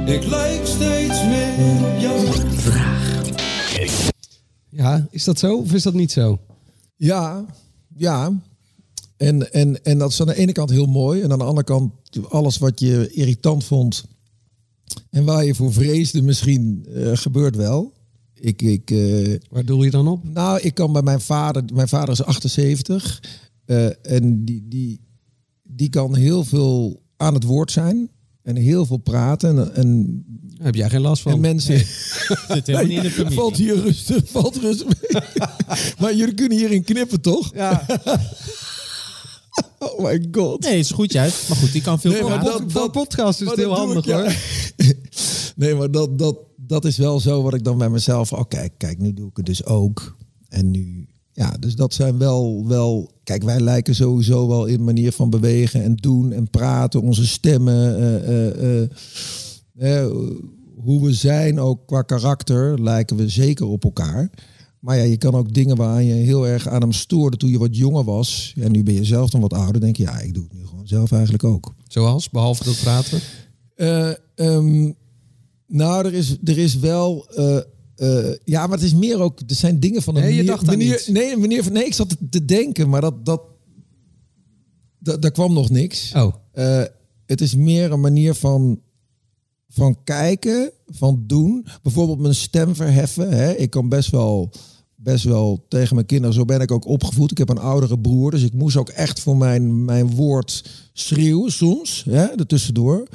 Ik 0.05 0.25
lijk 0.25 0.65
steeds 0.65 1.23
meer 1.25 1.53
op 1.65 1.99
jou. 1.99 2.25
vraag. 2.51 3.19
Ja, 4.69 5.07
is 5.11 5.23
dat 5.23 5.39
zo 5.39 5.57
of 5.57 5.73
is 5.73 5.83
dat 5.83 5.93
niet 5.93 6.11
zo? 6.11 6.39
Ja, 6.95 7.45
ja. 7.97 8.41
En, 9.17 9.53
en, 9.53 9.83
en 9.83 9.97
dat 9.97 10.11
is 10.11 10.21
aan 10.21 10.27
de 10.27 10.35
ene 10.35 10.51
kant 10.51 10.69
heel 10.69 10.85
mooi. 10.85 11.21
En 11.21 11.31
aan 11.31 11.37
de 11.37 11.43
andere 11.43 11.65
kant 11.65 11.91
alles 12.29 12.57
wat 12.57 12.79
je 12.79 13.09
irritant 13.11 13.63
vond. 13.63 14.05
En 15.09 15.23
waar 15.23 15.45
je 15.45 15.55
voor 15.55 15.73
vreesde 15.73 16.21
misschien 16.21 16.85
eh, 16.95 17.11
gebeurt 17.13 17.55
wel. 17.55 17.93
Ik, 18.33 18.61
ik, 18.61 18.91
eh, 18.91 19.39
Waar 19.49 19.65
doel 19.65 19.83
je 19.83 19.91
dan 19.91 20.07
op? 20.07 20.23
nou, 20.23 20.59
ik 20.59 20.73
kan 20.73 20.93
bij 20.93 21.01
mijn 21.01 21.21
vader. 21.21 21.63
Mijn 21.73 21.87
vader 21.87 22.09
is 22.09 22.23
78. 22.23 23.23
eh, 23.65 23.85
en 24.15 24.45
die, 24.45 24.65
die, 24.67 25.01
die 25.63 25.89
kan 25.89 26.15
heel 26.15 26.43
veel 26.43 27.01
aan 27.17 27.33
het 27.33 27.43
woord 27.43 27.71
zijn. 27.71 28.09
En 28.43 28.55
heel 28.55 28.85
veel 28.85 28.97
praten. 28.97 29.57
En, 29.57 29.75
en, 29.75 30.23
heb 30.57 30.75
jij 30.75 30.89
geen 30.89 31.01
last 31.01 31.21
van. 31.21 31.31
en 31.31 31.39
mensen... 31.39 31.77
Zit 32.47 32.67
helemaal 32.67 32.85
niet 32.85 32.97
in 32.97 33.03
de 33.03 33.11
familie. 33.11 33.37
Valt 33.37 33.57
hier 33.57 33.75
rustig, 33.75 34.23
valt 34.25 34.55
rustig 34.55 34.87
mee. 34.87 35.21
maar 35.99 36.15
jullie 36.15 36.33
kunnen 36.33 36.57
hierin 36.57 36.83
knippen, 36.83 37.21
toch? 37.21 37.51
Ja, 37.53 37.85
Oh 39.83 40.03
my 40.03 40.27
god. 40.31 40.59
Nee, 40.63 40.79
is 40.79 40.91
goed 40.91 41.11
juist. 41.11 41.49
Maar 41.49 41.57
goed, 41.57 41.71
die 41.71 41.81
kan 41.81 41.99
veel 41.99 42.11
Nee, 42.11 42.21
maar 42.23 42.39
praten. 42.39 42.51
dat- 42.51 42.59
dat, 42.71 42.73
dat 42.83 42.91
podcast 42.91 43.41
is 43.41 43.47
het 43.47 43.57
heel 43.57 43.75
handig 43.75 44.05
ik, 44.05 44.11
hoor. 44.13 44.23
ja. 44.23 44.33
nee, 45.55 45.75
maar 45.75 45.91
dat, 45.91 46.17
dat, 46.19 46.37
dat 46.57 46.85
is 46.85 46.97
wel 46.97 47.19
zo 47.19 47.41
wat 47.41 47.53
ik 47.53 47.63
dan 47.63 47.77
bij 47.77 47.89
mezelf... 47.89 48.33
Oh, 48.33 48.41
kijk, 48.47 48.73
kijk, 48.77 48.97
nu 48.99 49.13
doe 49.13 49.29
ik 49.29 49.37
het 49.37 49.45
dus 49.45 49.65
ook. 49.65 50.15
En 50.49 50.71
nu... 50.71 51.05
Ja, 51.33 51.51
dus 51.59 51.75
dat 51.75 51.93
zijn 51.93 52.17
wel, 52.17 52.67
wel... 52.67 53.11
Kijk, 53.23 53.43
wij 53.43 53.59
lijken 53.59 53.95
sowieso 53.95 54.47
wel 54.47 54.65
in 54.65 54.83
manier 54.83 55.11
van 55.11 55.29
bewegen 55.29 55.83
en 55.83 55.95
doen 55.95 56.31
en 56.31 56.49
praten. 56.49 57.01
Onze 57.01 57.27
stemmen. 57.27 57.97
eh, 57.97 58.47
eh, 58.47 58.81
eh, 58.81 59.99
eh, 60.03 60.11
hoe 60.83 61.03
we 61.05 61.13
zijn, 61.13 61.59
ook 61.59 61.87
qua 61.87 62.01
karakter, 62.01 62.81
lijken 62.83 63.15
we 63.17 63.29
zeker 63.29 63.65
op 63.65 63.83
elkaar. 63.83 64.29
Maar 64.81 64.97
ja, 64.97 65.03
je 65.03 65.17
kan 65.17 65.33
ook 65.35 65.53
dingen 65.53 65.75
waar 65.75 66.03
je 66.03 66.13
heel 66.13 66.47
erg 66.47 66.67
aan 66.67 66.81
hem 66.81 66.91
stoorde 66.91 67.37
toen 67.37 67.49
je 67.49 67.57
wat 67.57 67.75
jonger 67.77 68.03
was. 68.03 68.53
En 68.59 68.71
nu 68.71 68.83
ben 68.83 68.93
je 68.93 69.05
zelf 69.05 69.29
dan 69.29 69.41
wat 69.41 69.53
ouder. 69.53 69.81
denk 69.81 69.95
je, 69.95 70.03
ja, 70.03 70.19
ik 70.19 70.33
doe 70.33 70.43
het 70.43 70.53
nu 70.53 70.65
gewoon 70.65 70.87
zelf 70.87 71.11
eigenlijk 71.11 71.43
ook. 71.43 71.73
Zoals, 71.87 72.29
behalve 72.29 72.63
dat 72.63 72.79
praten. 72.81 73.19
Eh, 73.75 74.11
ehm, 74.35 74.91
nou, 75.67 76.05
er 76.05 76.13
is, 76.13 76.37
er 76.43 76.57
is 76.57 76.79
wel. 76.79 77.27
eh, 77.29 77.57
eh, 77.95 78.35
ja, 78.43 78.67
maar 78.67 78.77
het 78.77 78.85
is 78.85 78.93
meer 78.93 79.19
ook. 79.19 79.39
Er 79.39 79.55
zijn 79.55 79.79
dingen 79.79 80.01
van 80.01 80.15
een 80.15 80.21
Nee, 80.21 80.29
je 80.31 80.35
manier. 80.37 80.51
dacht 80.51 80.65
manier 80.65 81.03
nee, 81.07 81.37
manier 81.37 81.63
van. 81.63 81.73
Nee, 81.73 81.85
ik 81.85 81.93
zat 81.93 82.17
te, 82.29 82.45
denken, 82.45 82.89
maar 82.89 83.01
dat. 83.01 83.25
dat, 83.25 83.41
dat 84.99 85.21
daar 85.21 85.31
kwam 85.31 85.53
nog 85.53 85.69
niks. 85.69 86.11
Oh, 86.15 86.33
het 87.25 87.41
is 87.41 87.55
meer 87.55 87.91
een 87.91 87.99
manier 87.99 88.33
van. 88.33 88.81
Van 89.73 89.97
kijken, 90.03 90.71
van 90.87 91.23
doen. 91.27 91.65
Bijvoorbeeld 91.83 92.19
mijn 92.19 92.35
stem 92.35 92.75
verheffen. 92.75 93.29
Hè. 93.29 93.51
Ik 93.51 93.69
kan 93.69 93.89
best 93.89 94.09
wel, 94.09 94.49
best 94.95 95.23
wel 95.23 95.65
tegen 95.67 95.95
mijn 95.95 96.07
kinderen. 96.07 96.35
Zo 96.35 96.45
ben 96.45 96.61
ik 96.61 96.71
ook 96.71 96.85
opgevoed. 96.87 97.31
Ik 97.31 97.37
heb 97.37 97.49
een 97.49 97.57
oudere 97.57 97.99
broer. 97.99 98.31
Dus 98.31 98.43
ik 98.43 98.53
moest 98.53 98.77
ook 98.77 98.89
echt 98.89 99.19
voor 99.19 99.37
mijn, 99.37 99.85
mijn 99.85 100.09
woord 100.15 100.69
schreeuwen 100.93 101.51
soms. 101.51 102.05
Hè, 102.09 102.23
ertussendoor. 102.25 103.07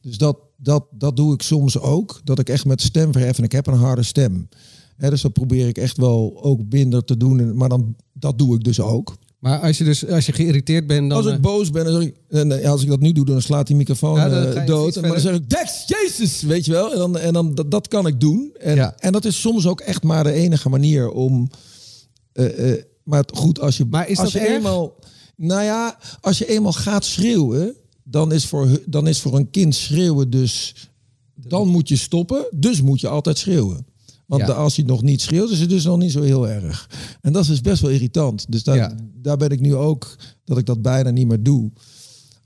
Dus 0.00 0.18
dat, 0.18 0.38
dat, 0.56 0.84
dat 0.90 1.16
doe 1.16 1.34
ik 1.34 1.42
soms 1.42 1.78
ook. 1.78 2.20
Dat 2.24 2.38
ik 2.38 2.48
echt 2.48 2.64
met 2.64 2.80
stem 2.82 3.12
verhef. 3.12 3.38
En 3.38 3.44
ik 3.44 3.52
heb 3.52 3.66
een 3.66 3.74
harde 3.78 4.02
stem. 4.02 4.48
Hè, 4.96 5.10
dus 5.10 5.22
dat 5.22 5.32
probeer 5.32 5.68
ik 5.68 5.78
echt 5.78 5.96
wel 5.96 6.42
ook 6.42 6.60
minder 6.70 7.04
te 7.04 7.16
doen. 7.16 7.40
En- 7.40 7.56
Maar 7.56 7.68
dan, 7.68 7.96
dat 8.12 8.38
doe 8.38 8.54
ik 8.54 8.64
dus 8.64 8.80
ook. 8.80 9.16
Maar 9.44 9.60
als 9.60 9.78
je 9.78 9.84
dus 9.84 10.06
als 10.06 10.26
je 10.26 10.32
geïrriteerd 10.32 10.86
bent, 10.86 11.08
dan... 11.08 11.18
Als 11.18 11.26
ik 11.26 11.34
eh, 11.34 11.40
boos 11.40 11.70
ben, 11.70 11.84
dan 11.84 11.94
zeg 11.94 12.02
ik, 12.02 12.16
en, 12.28 12.60
eh, 12.62 12.70
als 12.70 12.82
ik 12.82 12.88
dat 12.88 13.00
nu 13.00 13.12
doe, 13.12 13.24
dan 13.24 13.42
slaat 13.42 13.66
die 13.66 13.76
microfoon 13.76 14.16
Ja, 14.16 14.28
dan 14.28 14.46
eh, 14.46 14.66
dood. 14.66 14.96
En 14.96 15.00
maar 15.02 15.10
dan 15.10 15.20
zeg 15.20 15.34
ik, 15.34 15.50
Dex, 15.50 15.84
Jezus, 15.86 16.42
weet 16.42 16.64
je 16.64 16.72
wel. 16.72 16.92
En 16.92 16.98
dan, 16.98 17.18
en 17.18 17.32
dan 17.32 17.54
dat, 17.54 17.70
dat 17.70 17.88
kan 17.88 18.06
ik 18.06 18.20
doen. 18.20 18.54
En, 18.60 18.74
Ja. 18.74 18.94
en 18.98 19.12
dat 19.12 19.24
is 19.24 19.40
soms 19.40 19.66
ook 19.66 19.80
echt 19.80 20.02
maar 20.02 20.24
de 20.24 20.32
enige 20.32 20.68
manier 20.68 21.10
om. 21.10 21.50
maar 23.02 23.24
goed, 23.34 23.60
als 23.60 23.76
je. 23.76 23.84
Maar 23.84 24.08
is 24.08 24.18
als 24.18 24.32
dat 24.32 24.42
je 24.42 24.48
erg? 24.48 24.56
eenmaal. 24.56 24.94
Nou 25.36 25.62
ja, 25.62 25.98
als 26.20 26.38
je 26.38 26.46
eenmaal 26.46 26.72
gaat 26.72 27.04
schreeuwen, 27.04 27.74
dan 28.04 28.32
is 28.32 28.46
voor, 28.46 28.68
dan 28.86 29.06
is 29.06 29.20
voor 29.20 29.36
een 29.36 29.50
kind 29.50 29.74
schreeuwen 29.74 30.30
dus. 30.30 30.74
Dan 31.34 31.68
moet 31.68 31.88
je 31.88 31.96
stoppen, 31.96 32.46
dus 32.50 32.82
moet 32.82 33.00
je 33.00 33.08
altijd 33.08 33.38
schreeuwen. 33.38 33.86
Want 34.26 34.42
Ja. 34.46 34.52
als 34.52 34.76
je 34.76 34.84
nog 34.84 35.02
niet 35.02 35.20
schreeuwt, 35.20 35.50
is 35.50 35.60
het 35.60 35.68
dus 35.68 35.84
nog 35.84 35.98
niet 35.98 36.12
zo 36.12 36.22
heel 36.22 36.48
erg. 36.48 36.90
En 37.20 37.32
dat 37.32 37.42
is 37.42 37.48
dus 37.48 37.60
best 37.60 37.82
wel 37.82 37.90
irritant. 37.90 38.46
Dus 38.48 38.62
daar, 38.64 38.76
Ja. 38.76 38.94
daar 39.22 39.36
ben 39.36 39.50
ik 39.50 39.60
nu 39.60 39.74
ook, 39.74 40.16
dat 40.44 40.58
ik 40.58 40.66
dat 40.66 40.82
bijna 40.82 41.10
niet 41.10 41.26
meer 41.28 41.42
doe. 41.42 41.70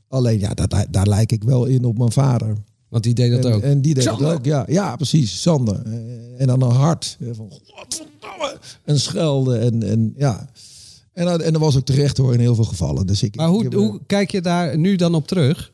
Alleen 0.09 0.39
ja, 0.39 0.55
dat, 0.55 0.87
daar 0.91 1.07
lijk 1.09 1.33
ik 1.33 1.45
wel 1.45 1.65
in 1.65 1.85
op 1.85 1.99
mijn 1.99 2.13
vader. 2.13 2.57
Want 2.89 3.03
die 3.05 3.15
deed 3.15 3.31
dat 3.33 3.45
en, 3.45 3.53
ook. 3.53 3.63
En 3.63 3.81
die 3.81 3.95
deed 3.95 4.03
Sander. 4.05 4.27
dat 4.27 4.37
ook, 4.39 4.45
ja. 4.45 4.65
Ja, 4.69 4.97
precies, 4.97 5.43
Sander. 5.43 5.83
Eh, 5.87 6.41
En 6.41 6.47
dan 6.47 6.63
een 6.63 6.71
hart. 6.71 7.17
eh, 7.21 7.29
Van, 7.33 7.51
godverdomme. 7.67 8.59
En 8.85 9.01
schelden 9.01 9.61
en, 9.61 9.83
en 9.83 10.15
ja. 10.17 10.49
En, 11.13 11.25
dat- 11.27 11.41
en 11.41 11.53
dat 11.53 11.61
was 11.63 11.77
ook 11.77 11.85
terecht 11.85 12.17
hoor 12.17 12.35
in 12.35 12.41
heel 12.41 12.55
veel 12.55 12.65
gevallen. 12.65 13.07
Dus 13.07 13.23
ik, 13.23 13.37
Maar 13.37 13.47
ik 13.47 13.53
hoe, 13.53 13.63
heb- 13.63 13.73
hoe 13.73 14.01
kijk 14.07 14.31
je 14.31 14.41
daar 14.41 14.79
nu 14.79 14.97
dan 14.97 15.15
op 15.15 15.27
terug? 15.27 15.73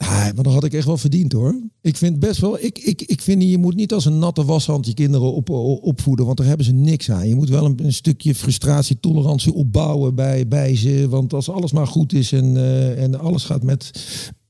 Ah, 0.00 0.08
maar 0.08 0.42
dat 0.42 0.52
had 0.52 0.64
ik 0.64 0.72
echt 0.74 0.86
wel 0.86 0.96
verdiend 0.96 1.32
hoor. 1.32 1.60
Ik 1.80 1.96
vind 1.96 2.18
best 2.18 2.40
wel, 2.40 2.58
ik, 2.62 2.78
ik, 2.78 3.02
ik 3.02 3.20
vind 3.20 3.42
je 3.42 3.58
moet 3.58 3.74
niet 3.74 3.92
als 3.92 4.04
een 4.04 4.18
natte 4.18 4.44
washand 4.44 4.86
je 4.86 4.94
kinderen 4.94 5.32
op, 5.32 5.50
op- 5.50 5.82
opvoeden, 5.84 6.24
want 6.26 6.38
daar 6.38 6.46
hebben 6.46 6.66
ze 6.66 6.72
niks 6.72 7.10
aan. 7.10 7.28
Je 7.28 7.34
moet 7.34 7.48
wel 7.48 7.64
een, 7.64 7.84
een 7.84 7.92
stukje 7.92 8.34
frustratie, 8.34 9.00
tolerantie 9.00 9.52
opbouwen 9.52 10.14
bij, 10.14 10.48
bij 10.48 10.76
ze. 10.76 11.06
Want 11.08 11.32
als 11.32 11.50
alles 11.50 11.72
maar 11.72 11.86
goed 11.86 12.12
is 12.12 12.32
en, 12.32 12.56
eh, 12.56 13.02
en 13.02 13.18
alles 13.20 13.44
gaat 13.44 13.62
met, 13.62 13.90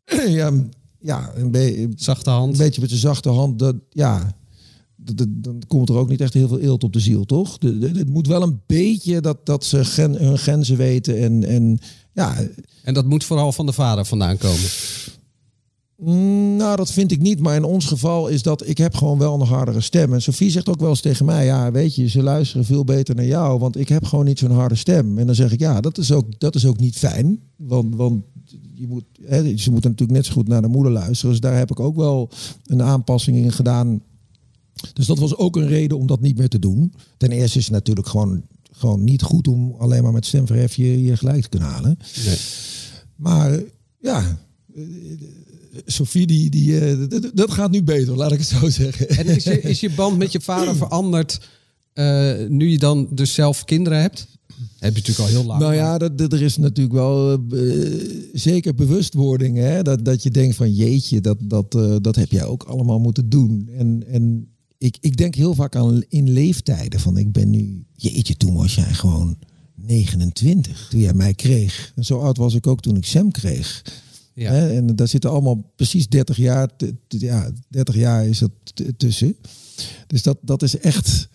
ja, 0.29 0.53
ja 1.01 1.33
een, 1.35 1.51
be- 1.51 1.89
Zachte 1.97 2.31
hand. 2.31 2.53
een 2.53 2.59
beetje 2.65 2.81
met 2.81 2.91
een 2.91 2.97
zachte 2.97 3.29
hand, 3.29 3.59
dat, 3.59 3.77
ja, 3.91 4.37
dan 5.29 5.63
komt 5.67 5.89
er 5.89 5.95
ook 5.97 6.09
niet 6.09 6.21
echt 6.21 6.35
heel 6.35 6.49
veel 6.49 6.61
eelt 6.61 6.85
op 6.85 6.93
de 6.93 7.01
ziel, 7.01 7.25
toch? 7.25 7.59
De- 7.59 7.79
de- 7.79 7.89
Het 7.99 8.09
moet 8.09 8.27
wel 8.27 8.43
een 8.43 8.61
beetje 8.67 9.21
dat, 9.21 9.47
dat 9.47 9.65
ze 9.65 9.85
gen, 9.85 10.13
hun 10.15 10.39
grenzen 10.39 10.77
weten 10.77 11.19
en, 11.19 11.45
en 11.45 11.79
ja, 12.13 12.37
En 12.83 12.95
dat 12.95 13.07
moet 13.07 13.25
vooral 13.25 13.53
van 13.53 13.67
de 13.67 13.73
vader 13.73 14.05
vandaan 14.05 14.37
komen. 14.39 14.69
Nou, 16.03 16.77
dat 16.77 16.93
vind 16.93 17.13
ik 17.13 17.21
niet. 17.21 17.41
Maar 17.41 17.57
in 17.57 17.65
ons 17.65 17.87
geval 17.87 18.29
is 18.29 18.43
dat 18.43 18.69
ik 18.69 18.79
heb 18.79 18.95
gewoon 18.95 19.19
wel 19.19 19.35
een 19.35 19.47
hardere 19.47 19.81
stem. 19.81 20.13
En 20.13 20.23
Sophie 20.23 20.51
zegt 20.51 20.69
ook 20.69 20.81
wel 20.81 20.89
eens 20.89 21.01
tegen 21.01 21.27
mij: 21.27 21.45
Ja, 21.45 21.71
weet 21.71 21.95
je, 21.95 22.09
ze 22.09 22.23
luisteren 22.23 22.65
veel 22.65 22.85
beter 22.85 23.15
naar 23.15 23.27
jou. 23.27 23.59
Want 23.59 23.77
ik 23.77 23.89
heb 23.89 24.05
gewoon 24.05 24.25
niet 24.25 24.39
zo'n 24.39 24.51
harde 24.51 24.75
stem. 24.75 25.19
En 25.19 25.27
dan 25.27 25.35
zeg 25.35 25.53
ik: 25.53 25.61
Ja, 25.61 25.81
dat 25.81 25.99
is 25.99 26.13
ook, 26.13 26.41
dat 26.41 26.55
is 26.55 26.67
ook 26.67 26.79
niet 26.79 26.99
fijn. 26.99 27.41
Want, 27.57 27.95
want 27.95 28.25
je 28.75 28.87
moet, 28.87 29.05
hè, 29.23 29.57
ze 29.57 29.71
moeten 29.71 29.91
natuurlijk 29.91 30.19
net 30.19 30.27
zo 30.27 30.33
goed 30.33 30.49
naar 30.49 30.63
de 30.63 30.69
moeder 30.69 30.93
luisteren. 30.93 31.31
Dus 31.31 31.41
daar 31.41 31.57
heb 31.57 31.71
ik 31.71 31.81
ook 31.81 31.97
wel 31.97 32.31
een 32.67 32.83
aanpassing 32.83 33.37
in 33.37 33.53
gedaan. 33.53 34.03
Dus 34.93 35.07
dat 35.07 35.19
was 35.19 35.37
ook 35.37 35.57
een 35.57 35.69
reden 35.69 35.99
om 35.99 36.07
dat 36.07 36.21
niet 36.21 36.39
meer 36.39 36.49
te 36.49 36.59
doen. 36.59 36.93
Ten 37.17 37.31
eerste 37.31 37.59
is 37.59 37.65
het 37.65 37.75
natuurlijk 37.75 38.09
gewoon, 38.09 38.43
gewoon 38.71 39.05
niet 39.05 39.23
goed 39.23 39.49
om 39.49 39.75
alleen 39.79 40.03
maar 40.03 40.13
met 40.13 40.27
stemverhef 40.27 40.75
je, 40.75 41.03
je 41.03 41.17
gelijk 41.17 41.43
te 41.43 41.49
kunnen 41.49 41.69
halen. 41.69 41.99
Nee. 42.25 42.39
Maar 43.17 43.61
ja, 43.99 44.39
Sophie, 45.87 46.27
die, 46.27 46.51
die, 46.51 46.81
eh, 46.81 46.99
dat 47.35 47.51
gaat 47.51 47.71
nu 47.71 47.83
beter, 47.83 48.16
laat 48.16 48.33
ik 48.33 48.39
het 48.39 48.49
zo 48.49 48.68
zeggen. 48.83 49.09
En 49.09 49.27
is 49.27 49.45
je, 49.45 49.61
is 49.61 49.81
je 49.81 49.91
band 49.91 50.18
met 50.18 50.33
je 50.33 50.41
vader 50.41 50.77
veranderd 50.77 51.41
eh, 51.93 52.33
nu 52.49 52.68
je 52.71 52.79
dan 52.79 53.09
dus 53.11 53.35
zelf 53.35 53.64
kinderen 53.64 54.01
hebt? 54.01 54.27
Heb 54.79 54.97
je 54.97 55.01
natuurlijk 55.01 55.18
al 55.29 55.35
heel 55.37 55.45
lang. 55.45 55.61
Nou 55.61 55.75
ja, 55.75 55.99
dat, 55.99 56.18
dat- 56.18 56.33
er 56.33 56.43
is 56.43 56.57
natuurlijk 56.57 56.95
wel 56.95 57.33
eh, 57.33 57.71
zeker 58.33 58.75
bewustwording. 58.75 59.57
Hè? 59.57 59.83
Dat, 59.83 60.05
dat 60.05 60.23
je 60.23 60.31
denkt 60.31 60.57
van 60.57 60.73
jeetje, 60.75 61.21
dat, 61.21 61.37
dat, 61.43 61.73
dat 62.03 62.16
heb 62.16 62.31
jij 62.31 62.45
ook 62.45 62.62
allemaal 62.62 62.99
moeten 62.99 63.29
doen. 63.29 63.68
En, 63.79 64.05
en 64.09 64.49
ik, 64.79 64.97
ik 65.01 65.16
denk 65.16 65.35
heel 65.35 65.55
vaak 65.55 65.77
aan 65.77 66.03
in 66.09 66.31
leeftijden 66.31 67.01
van 67.01 67.16
ik 67.16 67.33
ben 67.33 67.51
nu, 67.51 67.85
jeetje, 67.93 68.37
toen 68.37 68.55
was 68.55 68.75
jij 68.75 68.93
gewoon 68.95 69.37
29 69.75 70.87
toen 70.91 71.01
jij 71.01 71.14
mij 71.14 71.35
kreeg. 71.35 71.93
En 71.97 72.05
zo 72.05 72.18
oud 72.18 72.37
was 72.37 72.55
ik 72.55 72.66
ook 72.66 72.81
toen 72.81 72.97
ik 72.97 73.05
Sam 73.07 73.31
kreeg. 73.31 73.83
En 74.49 74.97
daar 74.97 75.09
zitten 75.09 75.30
allemaal 75.30 75.72
precies 75.76 76.09
30 76.09 76.36
jaar, 76.36 76.70
ja, 77.09 77.51
30 77.68 77.95
jaar 77.95 78.26
is 78.26 78.38
dat 78.38 78.51
tussen. 78.97 79.36
Dus 80.07 80.22
dat, 80.22 80.38
dat 80.43 80.62
is 80.62 80.78
echt. 80.78 81.28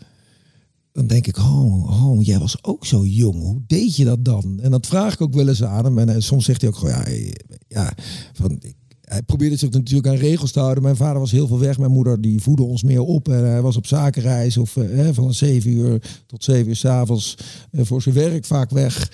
Dan 0.92 1.08
denk 1.08 1.28
ik, 1.28 1.38
oh, 1.38 2.06
oh, 2.08 2.24
jij 2.24 2.40
was 2.40 2.64
ook 2.64 2.86
zo 2.86 3.06
jong. 3.06 3.36
Hoe 3.42 3.62
deed 3.68 3.96
je 3.96 4.06
dat 4.06 4.26
dan? 4.26 4.60
En 4.62 4.72
dat 4.72 4.88
vraag 4.88 5.14
ik 5.14 5.22
ook 5.22 5.34
wel 5.34 5.48
eens 5.48 5.64
aan 5.64 5.86
hem. 5.86 5.98
En 6.10 6.24
soms 6.24 6.46
zegt 6.46 6.62
hij 6.62 6.70
ook 6.70 6.80
ja, 6.82 7.06
eh, 7.06 7.32
ja 7.68 7.94
van, 8.34 8.52
ik- 8.62 8.76
hij 9.02 9.24
probeerde 9.24 9.56
zich 9.56 9.70
natuurlijk 9.70 10.08
aan 10.08 10.16
regels 10.16 10.52
te 10.52 10.60
houden. 10.60 10.84
Mijn 10.84 10.96
vader 10.96 11.20
was 11.20 11.32
heel 11.32 11.48
veel 11.48 11.60
weg. 11.60 11.78
Mijn 11.78 11.92
moeder 11.92 12.22
die 12.22 12.42
voedde 12.42 12.64
ons 12.64 12.84
meer 12.84 13.02
op. 13.02 13.28
En 13.30 13.46
hij 13.46 13.62
was 13.62 13.76
op 13.78 13.88
zakenreis 13.88 14.58
of 14.58 14.78
eh, 14.78 15.10
van 15.12 15.34
zeven 15.34 15.72
uur 15.72 16.02
tot 16.28 16.44
zeven 16.44 16.68
uur 16.68 16.76
s'avonds 16.76 17.38
uh, 17.72 17.86
voor 17.86 18.02
zijn 18.02 18.16
werk 18.16 18.46
vaak 18.46 18.70
weg. 18.70 19.12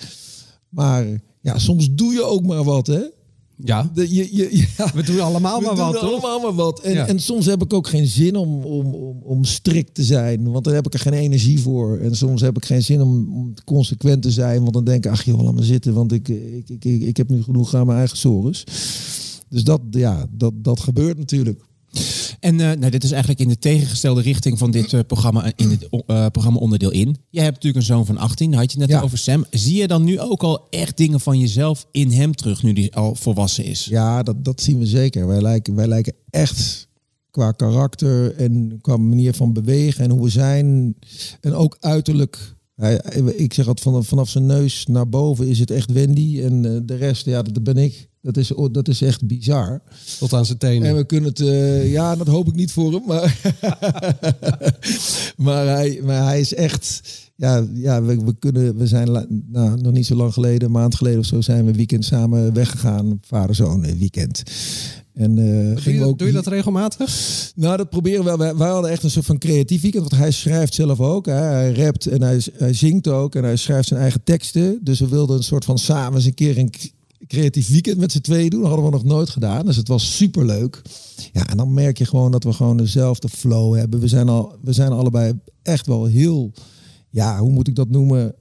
Maar 0.68 1.06
ja, 1.40 1.58
soms 1.58 1.88
doe 1.94 2.12
je 2.12 2.22
ook 2.24 2.46
maar 2.46 2.64
wat, 2.64 2.86
hè? 2.86 3.00
Ja, 3.64 3.90
De- 3.94 4.14
je, 4.14 4.36
je, 4.36 4.66
ja. 4.78 4.90
we 4.94 5.02
doen 5.02 5.20
allemaal 5.20 5.58
We 5.58 5.64
maar 5.66 5.74
doen 5.74 5.84
wat, 5.84 5.94
toch? 6.00 6.10
allemaal 6.10 6.40
maar 6.40 6.54
wat. 6.54 6.80
En, 6.80 6.92
Ja. 6.92 7.06
en 7.06 7.18
soms 7.20 7.46
heb 7.46 7.62
ik 7.62 7.72
ook 7.72 7.86
geen 7.88 8.06
zin 8.06 8.36
om, 8.36 8.62
om, 8.64 8.94
om, 8.94 9.20
om 9.22 9.44
strikt 9.44 9.94
te 9.94 10.02
zijn. 10.02 10.50
Want 10.50 10.64
daar 10.64 10.74
heb 10.74 10.86
ik 10.86 10.94
er 10.94 11.00
geen 11.00 11.12
energie 11.12 11.60
voor. 11.60 11.98
En 11.98 12.16
soms 12.16 12.40
heb 12.40 12.56
ik 12.56 12.64
geen 12.64 12.82
zin 12.82 13.00
om, 13.00 13.34
om 13.34 13.54
consequent 13.64 14.22
te 14.22 14.30
zijn. 14.30 14.60
Want 14.60 14.72
dan 14.72 14.84
denk 14.84 15.04
ik, 15.04 15.10
ach 15.10 15.24
joh, 15.24 15.42
laat 15.42 15.54
me 15.54 15.62
zitten. 15.62 15.94
Want 15.94 16.12
ik, 16.12 16.28
ik, 16.28 16.68
ik, 16.68 16.84
ik, 16.84 17.02
ik 17.02 17.16
heb 17.16 17.28
nu 17.28 17.42
genoeg 17.42 17.74
aan 17.74 17.86
mijn 17.86 17.98
eigen 17.98 18.16
sores. 18.16 18.64
Dus 19.48 19.64
dat, 19.64 19.80
ja, 19.90 20.26
dat, 20.30 20.52
dat 20.56 20.80
gebeurt 20.80 21.18
natuurlijk. 21.18 21.60
En 22.42 22.60
eh, 22.60 22.76
nou, 22.78 22.90
dit 22.90 23.04
is 23.04 23.10
eigenlijk 23.10 23.40
in 23.40 23.48
de 23.48 23.58
tegengestelde 23.58 24.20
richting 24.22 24.58
van 24.58 24.70
dit 24.70 24.92
eh, 24.92 25.00
programma, 25.06 25.52
in 25.56 25.68
dit 25.68 25.88
eh, 26.06 26.26
programma 26.26 26.58
onderdeel 26.58 26.90
in. 26.90 27.16
Je 27.30 27.40
hebt 27.40 27.54
natuurlijk 27.54 27.76
een 27.76 27.94
zoon 27.94 28.06
van 28.06 28.16
18, 28.16 28.50
daar 28.50 28.60
had 28.60 28.72
je 28.72 28.78
het 28.78 28.88
net 28.88 28.98
Ja. 28.98 29.04
over 29.04 29.18
Sam. 29.18 29.44
Zie 29.50 29.76
je 29.76 29.86
dan 29.86 30.04
nu 30.04 30.20
ook 30.20 30.42
al 30.42 30.66
echt 30.70 30.96
dingen 30.96 31.20
van 31.20 31.38
jezelf 31.38 31.86
in 31.90 32.10
hem 32.10 32.34
terug, 32.34 32.62
nu 32.62 32.72
die 32.72 32.94
al 32.94 33.14
volwassen 33.14 33.64
is? 33.64 33.84
Ja, 33.84 34.22
dat, 34.22 34.44
dat 34.44 34.60
zien 34.60 34.78
we 34.78 34.86
zeker. 34.86 35.26
Wij 35.26 35.40
lijken, 35.42 35.74
wij 35.74 35.86
lijken 35.86 36.14
echt 36.30 36.88
qua 37.30 37.52
karakter 37.52 38.36
en 38.36 38.78
qua 38.80 38.96
manier 38.96 39.34
van 39.34 39.52
bewegen 39.52 40.04
en 40.04 40.10
hoe 40.10 40.22
we 40.22 40.28
zijn. 40.30 40.96
En 41.40 41.54
ook 41.54 41.76
uiterlijk. 41.80 42.54
Hij, 42.74 42.96
ik 43.36 43.54
zeg 43.54 43.66
altijd 43.66 43.86
vanaf, 43.86 44.06
vanaf 44.06 44.28
zijn 44.28 44.46
neus 44.46 44.86
naar 44.86 45.08
boven 45.08 45.48
is 45.48 45.58
het 45.58 45.70
echt 45.70 45.92
Wendy. 45.92 46.40
En 46.40 46.64
eh, 46.64 46.80
de 46.84 46.94
rest, 46.94 47.24
ja, 47.26 47.42
dat 47.42 47.62
ben 47.62 47.76
ik. 47.76 48.08
Dat 48.22 48.36
is, 48.36 48.52
dat 48.70 48.88
is 48.88 49.02
echt 49.02 49.26
bizar. 49.26 49.82
Tot 50.18 50.32
aan 50.32 50.46
zijn 50.46 50.58
tenen. 50.58 50.88
En 50.88 50.96
we 50.96 51.04
kunnen 51.04 51.30
het, 51.30 51.40
eh, 51.40 51.92
ja, 51.92 52.16
dat 52.16 52.26
hoop 52.26 52.48
ik 52.48 52.54
niet 52.54 52.72
voor 52.72 52.92
hem, 52.92 53.02
maar, 53.06 53.40
maar, 55.36 55.66
hij, 55.66 56.00
maar 56.04 56.24
hij 56.24 56.40
is 56.40 56.54
echt, 56.54 57.02
ja, 57.36 57.66
ja 57.74 58.02
we, 58.02 58.24
we 58.24 58.34
kunnen, 58.38 58.76
we 58.76 58.86
zijn 58.86 59.10
nou, 59.46 59.80
nog 59.80 59.92
niet 59.92 60.06
zo 60.06 60.14
lang 60.14 60.32
geleden, 60.32 60.64
een 60.64 60.70
maand 60.70 60.94
geleden 60.94 61.18
of 61.18 61.26
zo, 61.26 61.40
zijn 61.40 61.64
we 61.64 61.72
weekend 61.72 62.04
samen 62.04 62.52
weggegaan, 62.52 63.18
vader-zoon 63.20 63.98
weekend. 63.98 64.42
En 65.14 65.38
eh, 65.38 65.84
Doe 65.84 65.94
je, 65.94 66.04
ook 66.04 66.18
doe 66.18 66.26
je 66.26 66.34
dat 66.34 66.46
regelmatig? 66.46 67.10
nou, 67.54 67.76
dat 67.76 67.90
proberen 67.90 68.18
we 68.18 68.24
wel. 68.24 68.38
Wij, 68.38 68.56
wij 68.56 68.68
hadden 68.68 68.90
echt 68.90 69.02
een 69.02 69.10
soort 69.10 69.26
van 69.26 69.38
creatief 69.38 69.82
weekend. 69.82 70.08
Want 70.10 70.22
hij 70.22 70.30
schrijft 70.30 70.74
zelf 70.74 71.00
ook. 71.00 71.26
Hè. 71.26 71.32
Hij 71.32 71.72
rapt 71.72 72.06
en 72.06 72.22
hij, 72.22 72.42
hij 72.52 72.72
zingt 72.72 73.08
ook. 73.08 73.34
En 73.34 73.44
hij 73.44 73.56
schrijft 73.56 73.88
zijn 73.88 74.00
eigen 74.00 74.22
teksten. 74.24 74.78
Dus 74.82 75.00
we 75.00 75.08
wilden 75.08 75.36
een 75.36 75.42
soort 75.42 75.64
van 75.64 75.78
samen 75.78 76.14
eens 76.14 76.24
een 76.24 76.34
keer 76.34 76.58
een 76.58 76.72
creatief 77.32 77.68
weekend 77.68 77.98
met 77.98 78.12
z'n 78.12 78.20
tweeën 78.20 78.50
doen. 78.50 78.60
Dat 78.60 78.68
hadden 78.68 78.90
we 78.90 78.96
nog 78.96 79.04
nooit 79.04 79.30
gedaan. 79.30 79.66
Dus 79.66 79.76
het 79.76 79.88
was 79.88 80.16
super 80.16 80.46
leuk. 80.46 80.82
Ja, 81.32 81.46
en 81.46 81.56
dan 81.56 81.74
merk 81.74 81.98
je 81.98 82.04
gewoon 82.04 82.30
dat 82.30 82.44
we 82.44 82.52
gewoon 82.52 82.76
dezelfde 82.76 83.28
flow 83.28 83.76
hebben. 83.76 84.00
We 84.00 84.08
zijn, 84.08 84.28
al, 84.28 84.56
we 84.62 84.72
zijn 84.72 84.92
allebei 84.92 85.32
echt 85.62 85.86
wel 85.86 86.04
heel... 86.04 86.52
Ja, 87.10 87.38
hoe 87.38 87.52
moet 87.52 87.68
ik 87.68 87.74
dat 87.74 87.88
noemen? 87.88 88.34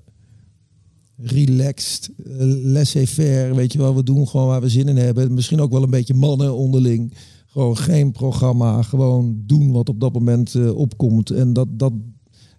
relaxed, 1.23 2.09
eh, 2.17 2.35
laissez-faire, 2.63 3.55
weet 3.55 3.73
je 3.73 3.79
wel. 3.79 3.95
We 3.95 4.03
doen 4.03 4.27
gewoon 4.27 4.47
waar 4.47 4.61
we 4.61 4.69
zin 4.69 4.87
in 4.87 4.97
hebben. 4.97 5.33
Misschien 5.33 5.59
ook 5.59 5.71
wel 5.71 5.83
een 5.83 5.89
beetje 5.89 6.13
mannen 6.13 6.55
onderling. 6.55 7.13
Gewoon 7.47 7.77
geen 7.77 8.11
programma, 8.11 8.81
gewoon 8.81 9.43
doen 9.45 9.71
wat 9.71 9.89
op 9.89 9.99
dat 9.99 10.13
moment 10.13 10.55
eh, 10.55 10.75
opkomt. 10.75 11.29
En 11.29 11.53
dat, 11.53 11.67
dat, 11.71 11.93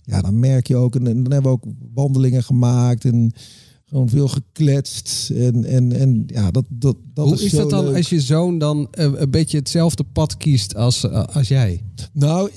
ja, 0.03 0.21
dan 0.21 0.39
merk 0.39 0.67
je 0.67 0.77
ook. 0.77 0.95
En, 0.95 1.07
en 1.07 1.23
dan 1.23 1.33
hebben 1.33 1.53
we 1.53 1.59
ook 1.59 1.75
wandelingen 1.95 2.43
gemaakt 2.43 3.05
en 3.05 3.33
gewoon 3.93 4.09
veel 4.09 4.29
gekletst. 4.29 5.31
En, 5.35 5.65
en, 5.65 5.93
en 5.93 6.25
ja, 6.27 6.51
dat, 6.51 6.65
dat, 6.69 6.97
dat 7.15 7.25
Hoe 7.27 7.45
is, 7.45 7.51
dat 7.51 7.71
dan 7.71 7.85
leuk. 7.85 7.97
als 7.97 8.09
je 8.09 8.21
zoon 8.21 8.59
dan 8.59 8.89
eh, 8.91 9.11
een 9.15 9.31
beetje 9.31 9.59
hetzelfde 9.59 10.05
pad 10.13 10.37
kiest 10.37 10.75
als, 10.75 11.05
eh, 11.05 11.25
als 11.25 11.49
jij? 11.49 11.83
Nou, 12.13 12.51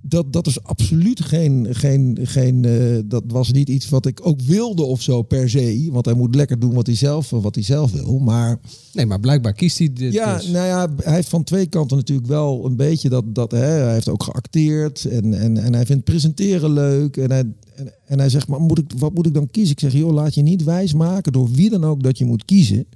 dat, 0.00 0.32
dat 0.32 0.46
is 0.46 0.62
absoluut 0.62 1.20
geen. 1.20 1.66
geen, 1.70 2.18
geen 2.22 2.64
eh, 2.64 2.98
dat 3.04 3.24
was 3.26 3.52
niet 3.52 3.68
iets 3.68 3.88
wat 3.88 4.06
ik 4.06 4.26
ook 4.26 4.40
wilde 4.40 4.82
of 4.82 5.02
zo 5.02 5.22
per 5.22 5.50
se. 5.50 5.88
Want 5.92 6.04
hij 6.04 6.14
moet 6.14 6.34
lekker 6.34 6.58
doen 6.58 6.74
wat 6.74 6.86
hij 6.86 6.96
zelf, 6.96 7.30
wat 7.30 7.54
hij 7.54 7.64
zelf 7.64 7.92
wil. 7.92 8.18
Maar 8.18 8.60
Nee, 8.92 9.06
maar 9.06 9.20
blijkbaar 9.20 9.52
kiest 9.52 9.78
hij 9.78 9.92
dit 9.92 10.12
ja, 10.12 10.36
dus. 10.36 10.46
nou 10.46 10.66
ja, 10.66 10.88
hij 10.96 11.14
heeft 11.14 11.28
van 11.28 11.44
twee 11.44 11.66
kanten 11.66 11.96
natuurlijk 11.96 12.28
wel 12.28 12.64
een 12.64 12.76
beetje 12.76 13.08
dat. 13.08 13.34
dat 13.34 13.50
hè, 13.50 13.58
hij 13.58 13.92
heeft 13.92 14.08
ook 14.08 14.22
geacteerd 14.22 15.04
en, 15.04 15.34
en, 15.34 15.56
en 15.56 15.74
hij 15.74 15.86
vindt 15.86 16.04
presenteren 16.04 16.72
leuk. 16.72 17.16
En 17.16 17.30
hij, 17.30 17.44
en, 17.74 17.92
en 18.04 18.18
hij 18.18 18.28
zegt, 18.28 18.48
maar 18.48 18.60
moet 18.60 18.78
ik, 18.78 18.92
wat 18.98 19.14
moet 19.14 19.26
ik 19.26 19.34
dan 19.34 19.50
kiezen? 19.50 19.72
Ik 19.72 19.80
zeg, 19.80 19.92
joh, 19.92 20.12
laat 20.12 20.34
je 20.34 20.42
niet 20.42 20.64
wijs 20.64 20.94
maken 20.94 21.32
door 21.32 21.50
wie 21.50 21.70
dan 21.70 21.84
ook 21.84 22.02
dat 22.02 22.18
je 22.18 22.24
moet 22.24 22.44
kiezen. 22.44 22.86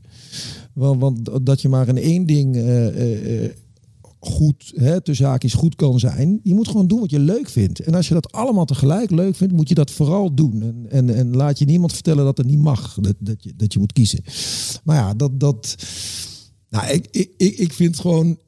Want, 0.73 1.01
want 1.01 1.47
dat 1.47 1.61
je 1.61 1.69
maar 1.69 1.89
in 1.89 1.99
één 1.99 2.27
ding 2.27 2.57
eh, 2.57 3.45
eh, 3.45 3.51
goed, 4.21 4.73
hè, 4.75 5.01
tussen 5.01 5.27
haakjes 5.27 5.55
goed 5.55 5.75
kan 5.75 5.99
zijn. 5.99 6.41
Je 6.43 6.55
moet 6.55 6.69
gewoon 6.69 6.87
doen 6.87 7.01
wat 7.01 7.11
je 7.11 7.19
leuk 7.19 7.49
vindt. 7.49 7.81
En 7.81 7.95
als 7.95 8.09
je 8.09 8.15
dat 8.15 8.33
allemaal 8.33 8.65
tegelijk 8.65 9.11
leuk 9.11 9.37
vindt, 9.37 9.55
moet 9.55 9.69
je 9.69 9.75
dat 9.75 9.91
vooral 9.91 10.35
doen. 10.35 10.63
En, 10.63 10.87
en, 10.91 11.15
en 11.15 11.37
laat 11.37 11.59
je 11.59 11.65
niemand 11.65 11.93
vertellen 11.93 12.25
dat 12.25 12.39
het 12.39 12.47
niet 12.47 12.59
mag, 12.59 12.99
dat, 13.01 13.15
dat, 13.19 13.43
je, 13.45 13.53
dat 13.57 13.73
je 13.73 13.79
moet 13.79 13.93
kiezen. 13.93 14.21
Maar 14.85 14.97
ja, 14.97 15.15
dat... 15.15 15.41
dat 15.41 15.77
nou, 16.71 16.93
ik, 16.93 17.07
ik, 17.37 17.59
ik 17.59 17.73
vind 17.73 17.99
gewoon... 17.99 18.39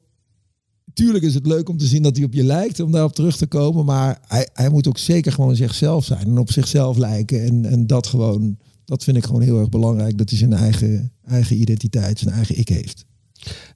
Tuurlijk 0.93 1.23
is 1.23 1.33
het 1.33 1.45
leuk 1.45 1.69
om 1.69 1.77
te 1.77 1.85
zien 1.85 2.03
dat 2.03 2.15
hij 2.15 2.25
op 2.25 2.33
je 2.33 2.43
lijkt, 2.43 2.79
om 2.79 2.91
daarop 2.91 3.13
terug 3.13 3.37
te 3.37 3.47
komen. 3.47 3.85
Maar 3.85 4.19
hij, 4.27 4.47
hij 4.53 4.69
moet 4.69 4.87
ook 4.87 4.97
zeker 4.97 5.31
gewoon 5.31 5.55
zichzelf 5.55 6.05
zijn 6.05 6.27
en 6.27 6.37
op 6.37 6.51
zichzelf 6.51 6.97
lijken. 6.97 7.43
En, 7.43 7.65
en 7.65 7.87
dat 7.87 8.07
gewoon, 8.07 8.57
dat 8.85 9.03
vind 9.03 9.17
ik 9.17 9.25
gewoon 9.25 9.41
heel 9.41 9.59
erg 9.59 9.69
belangrijk. 9.69 10.17
Dat 10.17 10.29
hij 10.29 10.37
zijn 10.37 10.53
eigen, 10.53 11.11
eigen 11.25 11.61
identiteit, 11.61 12.19
zijn 12.19 12.35
eigen 12.35 12.57
ik 12.57 12.69
heeft. 12.69 13.05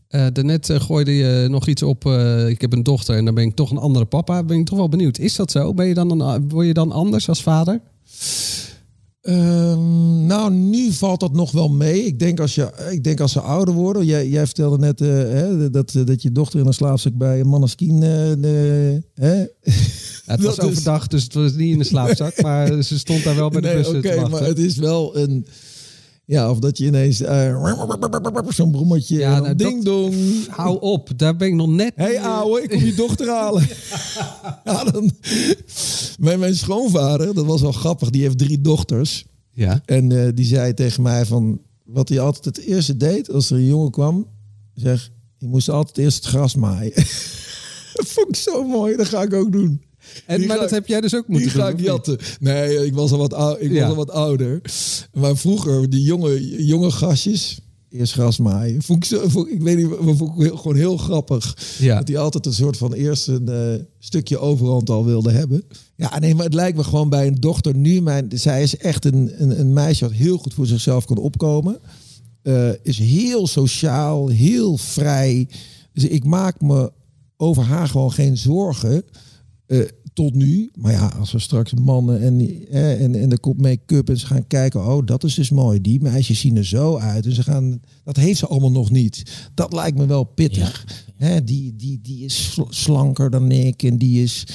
Eh, 0.07 0.27
daarnet 0.33 0.69
eh, 0.69 0.79
gooide 0.79 1.11
je 1.11 1.47
nog 1.49 1.67
iets 1.67 1.83
op. 1.83 2.05
eh, 2.05 2.47
ik 2.47 2.61
heb 2.61 2.73
een 2.73 2.83
dochter 2.83 3.17
en 3.17 3.25
dan 3.25 3.33
ben 3.33 3.43
ik 3.43 3.55
toch 3.55 3.71
een 3.71 3.77
andere 3.77 4.05
papa. 4.05 4.43
Ben 4.43 4.57
ik 4.59 4.65
toch 4.65 4.77
wel 4.77 4.89
benieuwd. 4.89 5.17
Is 5.17 5.35
dat 5.35 5.51
zo? 5.51 5.73
Ben 5.73 5.85
je 5.85 5.93
dan 5.93 6.21
een, 6.21 6.49
word 6.49 6.67
je 6.67 6.73
dan 6.73 6.91
anders 6.91 7.29
als 7.29 7.43
vader? 7.43 7.81
Ehm, 9.25 10.25
nou, 10.25 10.53
nu 10.53 10.91
valt 10.91 11.19
dat 11.19 11.33
nog 11.33 11.51
wel 11.51 11.69
mee. 11.69 12.05
Ik 12.05 12.19
denk 12.19 12.39
als, 12.39 12.55
je, 12.55 12.69
ik 12.91 13.03
denk 13.03 13.19
als 13.19 13.31
ze 13.31 13.39
ouder 13.39 13.73
worden. 13.73 14.05
Jij, 14.05 14.27
jij 14.29 14.45
vertelde 14.45 14.77
net 14.77 15.01
eh, 15.01 15.07
hè, 15.09 15.69
dat, 15.69 15.93
dat 16.05 16.21
je 16.21 16.31
dochter 16.31 16.59
in 16.59 16.65
een 16.65 16.73
slaapzak 16.73 17.13
bij 17.17 17.39
een 17.39 17.49
Maneskin... 17.49 18.03
eh, 18.03 18.09
hè? 19.25 19.35
Ja, 19.37 19.47
het 20.25 20.41
was 20.41 20.57
is- 20.57 20.63
overdag, 20.63 21.07
dus 21.07 21.23
het 21.23 21.33
was 21.33 21.53
niet 21.53 21.71
in 21.71 21.77
de 21.77 21.83
slaapzak. 21.83 22.41
maar 22.41 22.81
ze 22.83 22.99
stond 22.99 23.23
daar 23.23 23.35
wel 23.35 23.49
bij 23.49 23.61
de 23.61 23.67
Nee, 23.67 23.75
bus 23.77 23.87
oké, 23.87 24.29
maar 24.29 24.43
het 24.43 24.59
is 24.59 24.77
wel 24.77 25.17
een... 25.17 25.45
Ja, 26.25 26.49
of 26.49 26.59
dat 26.59 26.77
je 26.77 26.85
ineens... 26.85 27.21
eh, 27.21 28.53
Zo'n 28.53 28.71
brommetje. 28.71 29.17
Ja, 29.17 29.31
Ja, 29.31 29.39
nou, 29.39 29.55
ding 29.55 29.83
dong. 29.83 30.15
Hou 30.47 30.79
op, 30.81 31.09
daar 31.15 31.35
ben 31.35 31.47
ik 31.47 31.53
nog 31.53 31.67
net... 31.67 31.91
Hé 31.95 32.03
hey, 32.03 32.19
ouwe, 32.21 32.61
ik 32.63 32.69
kom 32.69 32.79
je 32.79 32.93
dochter 33.05 33.27
halen. 33.29 33.67
ja, 34.63 34.83
dan, 34.83 35.11
mijn, 36.19 36.39
mijn 36.39 36.55
schoonvader, 36.55 37.33
dat 37.33 37.45
was 37.45 37.61
wel 37.61 37.71
grappig, 37.71 38.09
die 38.09 38.21
heeft 38.21 38.37
drie 38.37 38.61
dochters. 38.61 39.25
Ja. 39.51 39.81
En 39.85 40.11
eh, 40.25 40.29
die 40.33 40.45
zei 40.45 40.73
tegen 40.73 41.03
mij 41.03 41.25
van, 41.25 41.61
wat 41.83 42.09
hij 42.09 42.19
altijd 42.19 42.45
het 42.45 42.57
eerste 42.65 42.97
deed 42.97 43.31
als 43.31 43.49
er 43.49 43.57
een 43.57 43.65
jongen 43.65 43.91
kwam, 43.91 44.27
zeg, 44.73 45.11
je 45.37 45.47
moest 45.47 45.69
altijd 45.69 45.97
eerst 45.97 46.17
het 46.17 46.33
gras 46.33 46.55
maaien. 46.55 46.93
dat 47.93 48.07
vond 48.07 48.27
ik 48.29 48.35
zo 48.35 48.63
mooi, 48.63 48.95
dat 48.95 49.07
ga 49.07 49.21
ik 49.21 49.33
ook 49.33 49.51
doen. 49.51 49.81
En, 50.25 50.37
Die 50.37 50.47
maar 50.47 50.55
ga 50.55 50.61
dat 50.61 50.71
heb 50.71 50.87
jij 50.87 51.01
dus 51.01 51.15
ook 51.15 51.25
Die 51.27 51.35
moeten 51.35 51.51
ga 51.51 51.67
doen. 51.67 51.75
niet? 51.75 51.85
jatten. 51.85 52.17
Nee, 52.39 52.85
ik 52.85 52.93
was 52.93 53.11
al 53.11 53.17
wat, 53.17 53.33
ou- 53.33 53.59
ik 53.59 53.71
Ja. 53.71 53.79
was 53.81 53.89
al 53.89 53.95
wat 53.95 54.11
ouder. 54.11 54.61
Maar 55.13 55.37
vroeger, 55.37 55.89
die 55.89 56.01
jonge, 56.01 56.65
jonge 56.65 56.91
gastjes, 56.91 57.59
eerst 57.89 58.13
gras 58.13 58.37
maaien. 58.37 58.81
Vond 58.83 59.03
ik, 59.03 59.09
zo, 59.09 59.27
vond, 59.29 59.49
ik 59.51 59.61
weet 59.61 59.77
niet, 59.77 59.87
maar 60.01 60.15
vond 60.15 60.31
ik 60.39 60.45
heel- 60.45 60.57
gewoon 60.57 60.75
heel 60.77 60.97
grappig. 60.97 61.57
Ja. 61.79 61.97
Dat 61.97 62.07
hij 62.07 62.17
altijd 62.17 62.45
een 62.45 62.53
soort 62.53 62.77
van 62.77 62.93
eerst 62.93 63.27
een 63.27 63.49
eh, 63.49 63.83
stukje 63.99 64.37
overhand 64.37 64.89
al 64.89 65.05
wilde 65.05 65.31
hebben. 65.31 65.63
Ja, 65.95 66.19
nee, 66.19 66.35
maar 66.35 66.45
het 66.45 66.53
lijkt 66.53 66.77
me 66.77 66.83
gewoon 66.83 67.09
bij 67.09 67.27
een 67.27 67.35
dochter 67.35 67.75
nu. 67.75 68.01
Mijn, 68.01 68.31
zij 68.33 68.63
is 68.63 68.77
echt 68.77 69.05
een, 69.05 69.31
een, 69.37 69.59
een 69.59 69.73
meisje 69.73 70.03
wat 70.03 70.13
heel 70.13 70.37
goed 70.37 70.53
voor 70.53 70.65
zichzelf 70.67 71.05
kan 71.05 71.17
opkomen. 71.17 71.79
Eh, 72.41 72.69
is 72.83 72.97
heel 72.97 73.47
sociaal, 73.47 74.27
heel 74.27 74.77
vrij. 74.77 75.47
Dus 75.93 76.03
ik 76.07 76.23
maak 76.23 76.61
me 76.61 76.91
over 77.37 77.63
haar 77.63 77.87
gewoon 77.87 78.11
geen 78.11 78.37
zorgen. 78.37 79.03
Eh, 79.67 79.79
tot 80.13 80.33
nu. 80.33 80.71
Maar 80.75 80.91
ja, 80.91 81.07
als 81.07 81.31
we 81.31 81.39
straks 81.39 81.73
mannen 81.73 82.21
en, 82.21 82.39
eh, 82.69 83.01
en, 83.01 83.15
en 83.15 83.29
de 83.29 83.39
kop 83.39 83.61
make-up 83.61 84.09
en 84.09 84.17
ze 84.17 84.25
gaan 84.25 84.47
kijken, 84.47 84.87
oh, 84.87 85.05
dat 85.05 85.23
is 85.23 85.33
dus 85.33 85.49
mooi. 85.49 85.81
Die 85.81 86.01
meisjes 86.01 86.39
zien 86.39 86.57
er 86.57 86.65
zo 86.65 86.97
uit. 86.97 87.25
En 87.25 87.31
ze 87.33 87.43
gaan, 87.43 87.81
dat 88.03 88.15
heeft 88.15 88.39
ze 88.39 88.47
allemaal 88.47 88.71
nog 88.71 88.91
niet. 88.91 89.49
Dat 89.53 89.73
lijkt 89.73 89.97
me 89.97 90.05
wel 90.05 90.23
pittig. 90.23 91.03
Hè, 91.15 91.43
die, 91.43 91.75
die, 91.75 91.99
die 92.01 92.25
is 92.25 92.51
sl- 92.51 92.69
slanker 92.69 93.29
dan 93.29 93.51
ik. 93.51 93.83
En 93.83 93.97
die 93.97 94.23
is. 94.23 94.47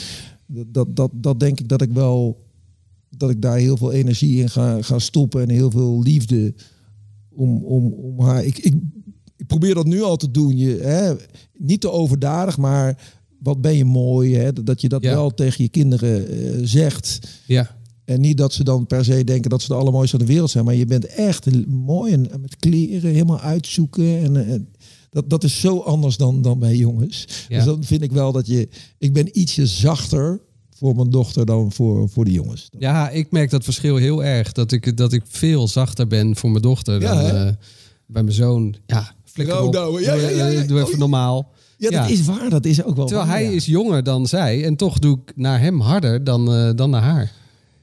Dat, 0.46 0.96
dat, 0.96 1.10
dat 1.14 1.40
denk 1.40 1.60
ik 1.60 1.68
dat 1.68 1.82
ik 1.82 1.92
wel. 1.92 2.44
Dat 3.16 3.30
ik 3.30 3.42
daar 3.42 3.58
heel 3.58 3.76
veel 3.76 3.92
energie 3.92 4.40
in 4.40 4.50
ga, 4.50 4.82
ga 4.82 4.98
stoppen. 4.98 5.42
En 5.42 5.48
heel 5.48 5.70
veel 5.70 6.02
liefde 6.02 6.54
om, 7.28 7.64
om, 7.64 7.92
om 7.92 8.20
haar. 8.20 8.44
Ik, 8.44 8.58
ik, 8.58 8.74
ik 9.36 9.46
probeer 9.46 9.74
dat 9.74 9.86
nu 9.86 10.02
al 10.02 10.16
te 10.16 10.30
doen. 10.30 10.56
Je, 10.56 10.78
hè, 10.82 11.14
niet 11.58 11.80
te 11.80 11.90
overdadig, 11.90 12.58
maar 12.58 13.18
wat 13.42 13.60
ben 13.60 13.76
je 13.76 13.84
mooi. 13.84 14.36
Hè? 14.36 14.52
Dat 14.52 14.80
je 14.80 14.88
dat 14.88 15.02
Ja. 15.02 15.10
wel 15.14 15.34
tegen 15.34 15.64
je 15.64 15.70
kinderen 15.70 16.28
eh, 16.28 16.60
zegt. 16.62 17.18
Ja. 17.46 17.78
En 18.04 18.20
niet 18.20 18.36
dat 18.36 18.52
ze 18.52 18.64
dan 18.64 18.86
per 18.86 19.04
se 19.04 19.24
denken 19.24 19.50
dat 19.50 19.62
ze 19.62 19.68
de 19.68 19.74
allermooiste 19.74 20.16
van 20.16 20.26
de 20.26 20.32
wereld 20.32 20.50
zijn. 20.50 20.64
Maar 20.64 20.74
je 20.74 20.84
bent 20.86 21.06
echt 21.06 21.66
mooi 21.66 22.12
en 22.12 22.30
en 22.32 22.40
met 22.40 22.56
kleren 22.56 23.10
helemaal 23.10 23.40
uitzoeken. 23.40 24.22
En, 24.22 24.48
eh, 24.52 24.60
dat, 25.10 25.30
dat 25.30 25.44
is 25.44 25.60
zo 25.60 25.78
anders 25.78 26.16
dan, 26.16 26.42
dan 26.42 26.58
bij 26.58 26.76
jongens. 26.76 27.26
Ja. 27.48 27.56
Dus 27.56 27.64
dan 27.66 27.84
vind 27.84 28.02
ik 28.02 28.12
wel 28.12 28.32
dat 28.32 28.46
je... 28.46 28.68
Ik 28.98 29.12
ben 29.12 29.38
ietsje 29.38 29.66
zachter 29.66 30.40
voor 30.76 30.94
mijn 30.96 31.10
dochter 31.10 31.46
dan 31.46 31.72
voor, 31.72 32.08
voor 32.08 32.24
de 32.24 32.32
jongens. 32.32 32.68
Ja, 32.78 33.10
ik 33.10 33.30
merk 33.30 33.50
dat 33.50 33.64
verschil 33.64 33.96
heel 33.96 34.24
erg. 34.24 34.52
Dat 34.52 34.72
ik, 34.72 34.96
dat 34.96 35.12
ik 35.12 35.22
veel 35.26 35.68
zachter 35.68 36.06
ben 36.06 36.36
voor 36.36 36.50
mijn 36.50 36.62
dochter 36.62 37.00
Ja, 37.00 37.14
dan 37.14 37.24
eh, 37.46 37.52
bij 38.06 38.22
mijn 38.22 38.32
zoon. 38.34 38.74
Ja, 38.86 39.12
flikker 39.24 39.54
op. 39.54 39.60
Rouwdouwen. 39.60 40.02
Ja, 40.02 40.14
Doe- 40.14 40.30
ja, 40.36 40.46
ja, 40.46 40.62
Doe 40.62 40.80
even 40.80 40.92
Oh, 40.92 40.98
normaal. 40.98 41.52
Ja, 41.80 42.00
dat 42.00 42.10
is 42.10 42.24
waar. 42.24 42.50
Dat 42.50 42.64
is 42.64 42.82
ook 42.84 42.96
wel 42.96 43.06
Terwijl 43.06 43.28
waar, 43.28 43.36
hij 43.36 43.54
is 43.54 43.66
jonger 43.66 44.02
dan 44.02 44.26
zij. 44.26 44.64
En 44.64 44.76
toch 44.76 44.98
doe 44.98 45.18
ik 45.24 45.32
naar 45.36 45.60
hem 45.60 45.80
harder 45.80 46.24
dan, 46.24 46.52
eh, 46.52 46.70
dan 46.74 46.90
naar 46.90 47.02
haar. 47.02 47.32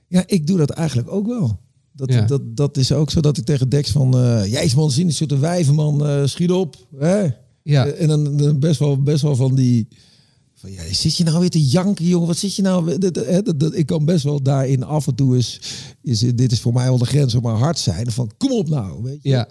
Ja, 0.07 0.23
ik 0.25 0.47
doe 0.47 0.57
dat 0.57 0.69
eigenlijk 0.69 1.11
ook 1.11 1.27
wel. 1.27 1.59
Dat, 1.91 2.13
Ja. 2.13 2.21
dat, 2.21 2.41
dat 2.57 2.77
is 2.77 2.91
ook 2.91 3.11
zo 3.11 3.21
dat 3.21 3.37
ik 3.37 3.45
tegen 3.45 3.69
Dex 3.69 3.91
van... 3.91 4.17
eh 4.17 4.45
jij 4.51 4.63
is 4.63 4.75
man, 4.75 4.91
zien, 4.91 5.05
een 5.07 5.13
soort 5.13 5.39
wijven 5.39 5.75
man, 5.75 6.05
eh, 6.05 6.25
schiet 6.25 6.51
op. 6.51 6.75
Hè? 6.97 7.27
Ja. 7.63 7.85
En 7.87 8.07
dan, 8.07 8.37
dan 8.37 8.59
best, 8.59 8.79
wel, 8.79 9.01
best 9.03 9.21
wel 9.21 9.35
van 9.35 9.55
die... 9.55 9.87
Van, 10.55 10.71
ja, 10.71 10.81
zit 10.91 11.17
je 11.17 11.23
nou 11.23 11.39
weer 11.39 11.49
te 11.49 11.67
janken, 11.67 12.05
jongen? 12.05 12.27
Wat 12.27 12.37
zit 12.37 12.55
je 12.55 12.61
nou... 12.61 12.97
Dat, 13.57 13.75
ik 13.75 13.85
kan 13.85 14.05
best 14.05 14.23
wel 14.23 14.41
daarin 14.41 14.83
af 14.83 15.07
en 15.07 15.15
toe 15.15 15.35
eens... 15.35 15.59
Is, 16.01 16.19
dit 16.19 16.51
is 16.51 16.59
voor 16.59 16.73
mij 16.73 16.85
wel 16.85 16.97
de 16.97 17.05
grens 17.05 17.35
om 17.35 17.41
maar 17.41 17.55
hard 17.55 17.79
zijn. 17.79 18.11
Van, 18.11 18.31
kom 18.37 18.51
op 18.51 18.69
nou, 18.69 19.03
weet 19.03 19.19
je. 19.21 19.29
Ja. 19.29 19.47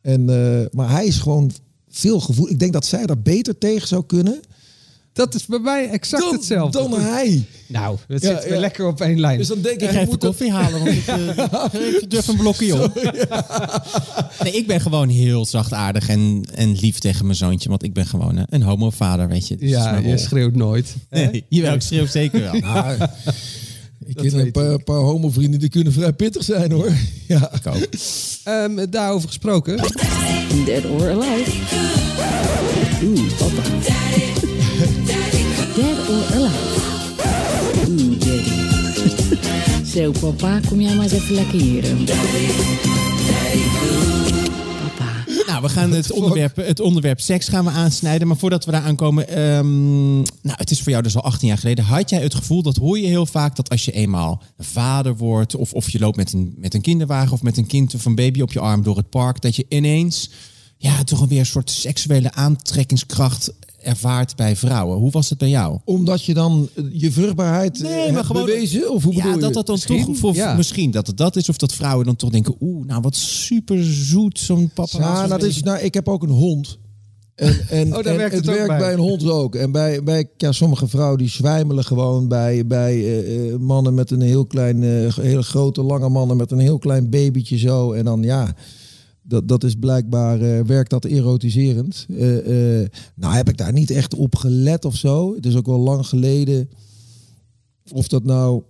En, 0.00 0.24
maar 0.72 0.90
hij 0.90 1.06
is 1.06 1.18
gewoon 1.18 1.50
veel 1.96 2.20
gevoel. 2.20 2.50
Ik 2.50 2.58
denk 2.58 2.72
dat 2.72 2.86
zij 2.86 3.06
daar 3.06 3.18
beter 3.18 3.58
tegen 3.58 3.88
zou 3.88 4.04
kunnen... 4.06 4.40
Dat 5.12 5.34
is 5.34 5.46
bij 5.46 5.58
mij 5.58 5.88
exact 5.90 6.22
Dan, 6.22 6.32
hetzelfde. 6.34 6.78
dan 6.78 7.00
hij. 7.00 7.44
Nou, 7.66 7.98
het 8.08 8.22
Ja, 8.22 8.28
zit 8.34 8.44
weer 8.44 8.52
ja. 8.54 8.60
lekker 8.60 8.86
op 8.86 9.00
één 9.00 9.20
lijn. 9.20 9.38
Dus 9.38 9.46
dan 9.46 9.60
denk 9.60 9.80
ik... 9.80 9.82
Ik 9.82 9.94
ga 9.94 10.00
even 10.00 10.10
dat- 10.10 10.18
koffie 10.30 10.50
halen, 10.52 10.78
want 10.84 10.90
ik, 10.90 11.06
eh, 11.06 12.02
ik 12.02 12.10
durf 12.10 12.28
een 12.28 12.36
blokje 12.36 12.82
op. 12.82 12.94
Nee, 14.42 14.52
ik 14.52 14.66
ben 14.66 14.80
gewoon 14.80 15.08
heel 15.08 15.46
zachtaardig 15.46 16.08
en, 16.08 16.42
en 16.54 16.72
lief 16.72 16.98
tegen 16.98 17.24
mijn 17.24 17.36
zoontje. 17.36 17.68
Want 17.68 17.82
ik 17.82 17.92
ben 17.92 18.06
gewoon 18.06 18.36
eh, 18.38 18.42
een 18.48 18.62
homovader, 18.62 19.28
weet 19.28 19.48
je. 19.48 19.56
Dus 19.56 19.70
ja, 19.70 19.96
je 19.96 20.18
schreeuwt 20.18 20.54
nooit. 20.54 20.94
Nee, 21.10 21.44
jawel, 21.48 21.74
ik 21.74 21.82
schreeuw 21.82 22.06
zeker 22.06 22.40
wel. 22.40 22.60
Ah, 22.62 23.02
ik 24.06 24.14
ken 24.14 24.38
een 24.38 24.50
paar, 24.50 24.82
paar 24.82 24.96
homo-vrienden 24.96 25.60
die 25.60 25.68
kunnen 25.68 25.92
vrij 25.92 26.12
pittig 26.12 26.44
zijn 26.44 26.72
hoor. 26.72 26.90
Ja. 27.28 27.52
Ik 27.54 27.66
ook. 27.66 27.86
Ehm, 28.44 28.86
daarover 28.90 29.28
gesproken. 29.28 29.76
Dead 30.64 30.84
or 30.84 31.10
Alive. 31.10 31.50
Oeh, 33.04 33.32
papa. 33.38 33.62
Dead 35.76 36.08
or 36.08 36.34
Alive. 36.34 36.84
Oeh, 37.88 38.18
daddy. 38.18 38.64
Zo, 39.94 40.12
papa, 40.20 40.60
kom 40.68 40.80
jij 40.80 40.94
maar 40.94 41.04
eens 41.04 41.12
even 41.12 41.34
lekker 41.34 41.60
hier. 41.60 41.84
Nou, 45.56 45.68
we 45.68 45.74
gaan 45.74 45.92
het 45.92 46.12
onderwerp, 46.20 46.56
het 46.56 46.80
onderwerp 46.80 47.20
seks 47.20 47.48
gaan 47.48 47.64
we 47.64 47.70
aansnijden. 47.70 48.28
Maar 48.28 48.36
voordat 48.36 48.64
we 48.64 48.70
daar 48.70 48.82
aankomen... 48.82 49.28
ehm, 49.28 50.16
nou, 50.16 50.56
het 50.56 50.70
is 50.70 50.82
voor 50.82 50.90
jou 50.90 51.02
dus 51.02 51.16
al 51.16 51.22
18 51.22 51.48
jaar 51.48 51.58
geleden. 51.58 51.84
Had 51.84 52.10
jij 52.10 52.22
het 52.22 52.34
gevoel, 52.34 52.62
dat 52.62 52.76
hoor 52.76 52.98
je 52.98 53.06
heel 53.06 53.26
vaak... 53.26 53.56
dat 53.56 53.70
als 53.70 53.84
je 53.84 53.92
eenmaal 53.92 54.42
vader 54.58 55.16
wordt... 55.16 55.54
of, 55.54 55.72
of 55.72 55.90
je 55.90 55.98
loopt 55.98 56.16
met 56.16 56.32
een, 56.32 56.54
met 56.56 56.74
een 56.74 56.80
kinderwagen... 56.80 57.32
of 57.32 57.42
met 57.42 57.56
een 57.56 57.66
kind 57.66 57.94
of 57.94 58.04
een 58.04 58.14
baby 58.14 58.40
op 58.40 58.52
je 58.52 58.60
arm 58.60 58.82
door 58.82 58.96
het 58.96 59.10
park... 59.10 59.40
dat 59.40 59.56
je 59.56 59.66
ineens 59.68 60.30
ja, 60.76 61.04
toch 61.04 61.26
weer 61.26 61.38
een 61.38 61.46
soort 61.46 61.70
seksuele 61.70 62.32
aantrekkingskracht 62.32 63.52
ervaart 63.86 64.36
bij 64.36 64.56
vrouwen. 64.56 64.98
Hoe 64.98 65.10
was 65.10 65.28
het 65.30 65.38
bij 65.38 65.48
jou? 65.48 65.78
Omdat 65.84 66.24
je 66.24 66.34
dan 66.34 66.68
eh, 66.74 66.84
je 66.92 67.12
vruchtbaarheid 67.12 67.82
Nee, 67.82 67.92
nee, 67.92 68.12
maar 68.12 68.24
gewoon- 68.24 68.44
bewezen? 68.44 68.92
Of 68.92 69.02
hoe 69.04 69.14
bedoel 69.14 69.28
Ja, 69.30 69.34
je? 69.36 69.40
dat 69.42 69.54
dat 69.54 69.66
dan 69.66 69.74
Misschien, 69.74 70.04
toch 70.04 70.16
voor, 70.16 70.34
ja. 70.34 70.54
misschien 70.56 70.90
dat 70.90 71.06
het 71.06 71.16
dat 71.16 71.36
is, 71.36 71.48
of 71.48 71.56
dat 71.56 71.72
vrouwen 71.72 72.06
dan 72.06 72.16
toch 72.16 72.30
denken, 72.30 72.54
oeh, 72.60 72.86
nou 72.86 73.00
wat 73.00 73.16
super 73.16 73.84
zoet 73.84 74.38
zo'n 74.38 74.70
papa. 74.74 74.98
Ja, 74.98 75.26
dat 75.26 75.42
is, 75.42 75.62
nou, 75.62 75.78
ik 75.78 75.94
heb 75.94 76.08
ook 76.08 76.22
een 76.22 76.28
hond. 76.28 76.78
En, 77.34 77.56
en, 77.68 77.96
Oh, 77.96 78.06
en 78.06 78.16
werkt 78.16 78.34
het 78.36 78.46
het 78.46 78.54
werkt 78.54 78.66
bij. 78.68 78.78
bij. 78.78 78.92
een 78.92 78.98
hond 78.98 79.24
ook. 79.30 79.54
En 79.54 79.72
bij, 79.72 80.02
bij 80.02 80.28
ja, 80.36 80.52
sommige 80.52 80.88
vrouwen 80.88 81.18
die 81.18 81.28
zwijmelen 81.28 81.84
gewoon 81.84 82.28
bij, 82.28 82.66
bij 82.66 82.94
eh, 82.94 83.52
eh, 83.52 83.58
mannen 83.58 83.94
met 83.94 84.10
een 84.10 84.20
heel 84.20 84.46
klein, 84.46 84.82
eh, 84.82 85.16
hele 85.16 85.42
grote, 85.42 85.82
lange 85.82 86.08
mannen 86.08 86.36
met 86.36 86.50
een 86.50 86.58
heel 86.58 86.78
klein 86.78 87.10
babytje 87.10 87.58
zo. 87.58 87.92
En 87.92 88.04
dan 88.04 88.22
ja, 88.22 88.54
dat, 89.28 89.48
dat 89.48 89.64
is 89.64 89.74
blijkbaar, 89.74 90.40
eh, 90.40 90.64
werkt 90.64 90.90
dat 90.90 91.04
erotiserend. 91.04 92.06
Eh, 92.10 92.80
eh, 92.80 92.88
nou 93.14 93.34
heb 93.34 93.48
ik 93.48 93.56
daar 93.56 93.72
niet 93.72 93.90
echt 93.90 94.14
op 94.14 94.36
gelet 94.36 94.84
of 94.84 94.96
zo. 94.96 95.34
Het 95.34 95.46
is 95.46 95.56
ook 95.56 95.66
wel 95.66 95.78
lang 95.78 96.06
geleden. 96.06 96.70
Of 97.92 98.08
dat 98.08 98.24
nou 98.24 98.62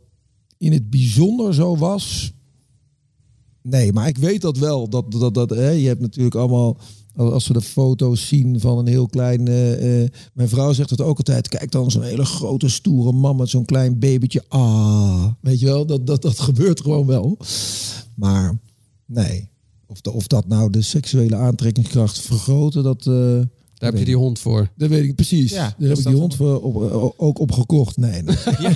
in 0.58 0.72
het 0.72 0.90
bijzonder 0.90 1.54
zo 1.54 1.76
was. 1.76 2.32
Nee, 3.62 3.92
maar 3.92 4.08
ik 4.08 4.18
weet 4.18 4.40
dat 4.40 4.58
wel. 4.58 4.88
Dat, 4.88 5.12
dat, 5.12 5.34
dat, 5.34 5.50
hè, 5.50 5.70
je 5.70 5.86
hebt 5.86 6.00
natuurlijk 6.00 6.34
allemaal, 6.34 6.78
als 7.14 7.46
we 7.46 7.52
de 7.52 7.60
foto's 7.60 8.28
zien 8.28 8.60
van 8.60 8.78
een 8.78 8.86
heel 8.86 9.06
klein... 9.06 9.42
mijn 10.32 10.48
vrouw 10.48 10.72
zegt 10.72 10.90
het 10.90 11.00
ook 11.00 11.16
altijd. 11.16 11.48
Kijk 11.48 11.70
dan 11.70 11.90
zo'n 11.90 12.02
hele 12.02 12.24
grote 12.24 12.68
stoere 12.68 13.12
man 13.12 13.36
met 13.36 13.48
zo'n 13.48 13.64
klein 13.64 13.98
babytje. 13.98 14.44
Ah, 14.48 15.26
weet 15.40 15.60
je 15.60 15.66
wel, 15.66 15.86
dat, 15.86 16.06
dat, 16.06 16.22
dat 16.22 16.38
gebeurt 16.38 16.80
gewoon 16.80 17.06
wel. 17.06 17.38
Maar 18.14 18.58
nee, 19.06 19.50
of, 19.86 20.00
de, 20.00 20.12
of 20.12 20.26
dat 20.26 20.46
nou 20.48 20.70
de 20.70 20.82
seksuele 20.82 21.36
aantrekkingskracht 21.36 22.20
vergroten, 22.20 22.82
dat... 22.82 23.06
eh, 23.06 23.12
Daar 23.78 23.90
heb 23.90 23.98
je 23.98 24.04
die 24.04 24.16
hond 24.16 24.38
voor. 24.38 24.70
dat 24.76 24.88
weet 24.88 25.04
ik 25.04 25.14
precies. 25.14 25.50
Ja, 25.52 25.74
Daar 25.78 25.88
heb 25.88 25.98
ik 25.98 26.04
die 26.06 26.14
hond 26.14 26.34
voor 26.36 26.60
op, 26.62 26.90
eh, 26.90 27.04
ook 27.26 27.38
op 27.38 27.52
gekocht. 27.52 27.96
Nee, 27.96 28.22
nee. 28.22 28.36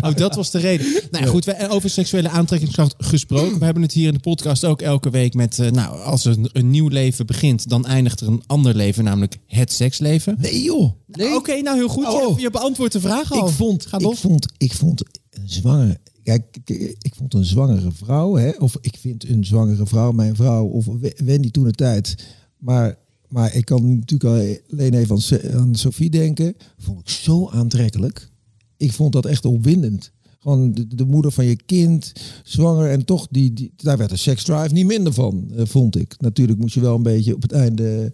Oh, 0.00 0.14
dat 0.14 0.34
was 0.34 0.50
de 0.50 0.58
reden. 0.58 0.86
Nou 1.10 1.24
ja, 1.24 1.30
goed, 1.30 1.44
we, 1.44 1.68
over 1.68 1.90
seksuele 1.90 2.28
aantrekkingskracht 2.28 2.94
gesproken. 2.98 3.58
We 3.58 3.64
hebben 3.64 3.82
het 3.82 3.92
hier 3.92 4.06
in 4.08 4.14
de 4.14 4.20
podcast 4.20 4.64
ook 4.64 4.82
elke 4.82 5.10
week 5.10 5.34
met... 5.34 5.58
eh, 5.58 5.70
nou, 5.70 6.00
als 6.00 6.24
een, 6.24 6.48
een 6.52 6.70
nieuw 6.70 6.88
leven 6.88 7.26
begint, 7.26 7.68
dan 7.68 7.86
eindigt 7.86 8.20
er 8.20 8.26
een 8.28 8.42
ander 8.46 8.74
leven, 8.74 9.04
namelijk 9.04 9.36
het 9.46 9.72
seksleven. 9.72 10.36
nee 10.38 10.62
joh. 10.62 10.92
Nee? 11.06 11.34
Oké, 11.34 11.60
nou 11.60 11.76
heel 11.76 11.88
goed. 11.88 12.06
Oh. 12.06 12.36
Je, 12.36 12.42
je 12.42 12.50
beantwoordt 12.50 12.92
de 12.92 13.00
vraag 13.00 13.32
al. 13.32 13.46
Ik 13.48 13.52
vond, 13.54 13.86
Ga 13.86 13.98
ik 13.98 14.16
vond, 14.16 14.46
ik 14.56 14.72
vond 14.74 15.02
een 15.30 15.48
zwangere. 15.48 16.00
Kijk, 16.26 16.56
ik, 16.64 16.96
ik 17.00 17.14
vond 17.14 17.34
een 17.34 17.44
zwangere 17.44 17.92
vrouw, 17.92 18.34
hè, 18.34 18.50
of 18.58 18.78
ik 18.80 18.96
vind 18.98 19.28
een 19.28 19.44
zwangere 19.44 19.86
vrouw, 19.86 20.12
mijn 20.12 20.36
vrouw, 20.36 20.66
of 20.66 20.86
We- 20.86 21.16
Wendy 21.24 21.50
toen 21.50 21.64
de 21.64 21.70
tijd. 21.72 22.26
Maar, 22.58 22.98
maar 23.28 23.54
ik 23.54 23.64
kan 23.64 23.98
natuurlijk 23.98 24.60
alleen 24.72 24.94
even 24.94 25.16
aan, 25.16 25.60
aan 25.60 25.74
Sophie 25.74 26.10
denken. 26.10 26.54
Vond 26.78 27.00
ik 27.00 27.08
zo 27.08 27.48
aantrekkelijk. 27.48 28.30
Ik 28.76 28.92
vond 28.92 29.12
dat 29.12 29.24
echt 29.26 29.44
opwindend. 29.44 30.12
Gewoon 30.38 30.72
de, 30.72 30.86
de 30.94 31.04
moeder 31.04 31.32
van 31.32 31.44
je 31.44 31.56
kind, 31.56 32.12
zwanger 32.44 32.90
en 32.90 33.04
toch, 33.04 33.26
die, 33.30 33.52
die, 33.52 33.72
daar 33.76 33.96
werd 33.96 34.10
de 34.10 34.16
seksdrive 34.16 34.72
niet 34.74 34.86
minder 34.86 35.12
van, 35.12 35.50
eh, 35.56 35.66
vond 35.66 35.96
ik. 35.96 36.14
Natuurlijk 36.18 36.58
moest 36.58 36.74
je 36.74 36.80
wel 36.80 36.94
een 36.96 37.02
beetje 37.02 37.34
op 37.34 37.42
het 37.42 37.52
einde 37.52 38.12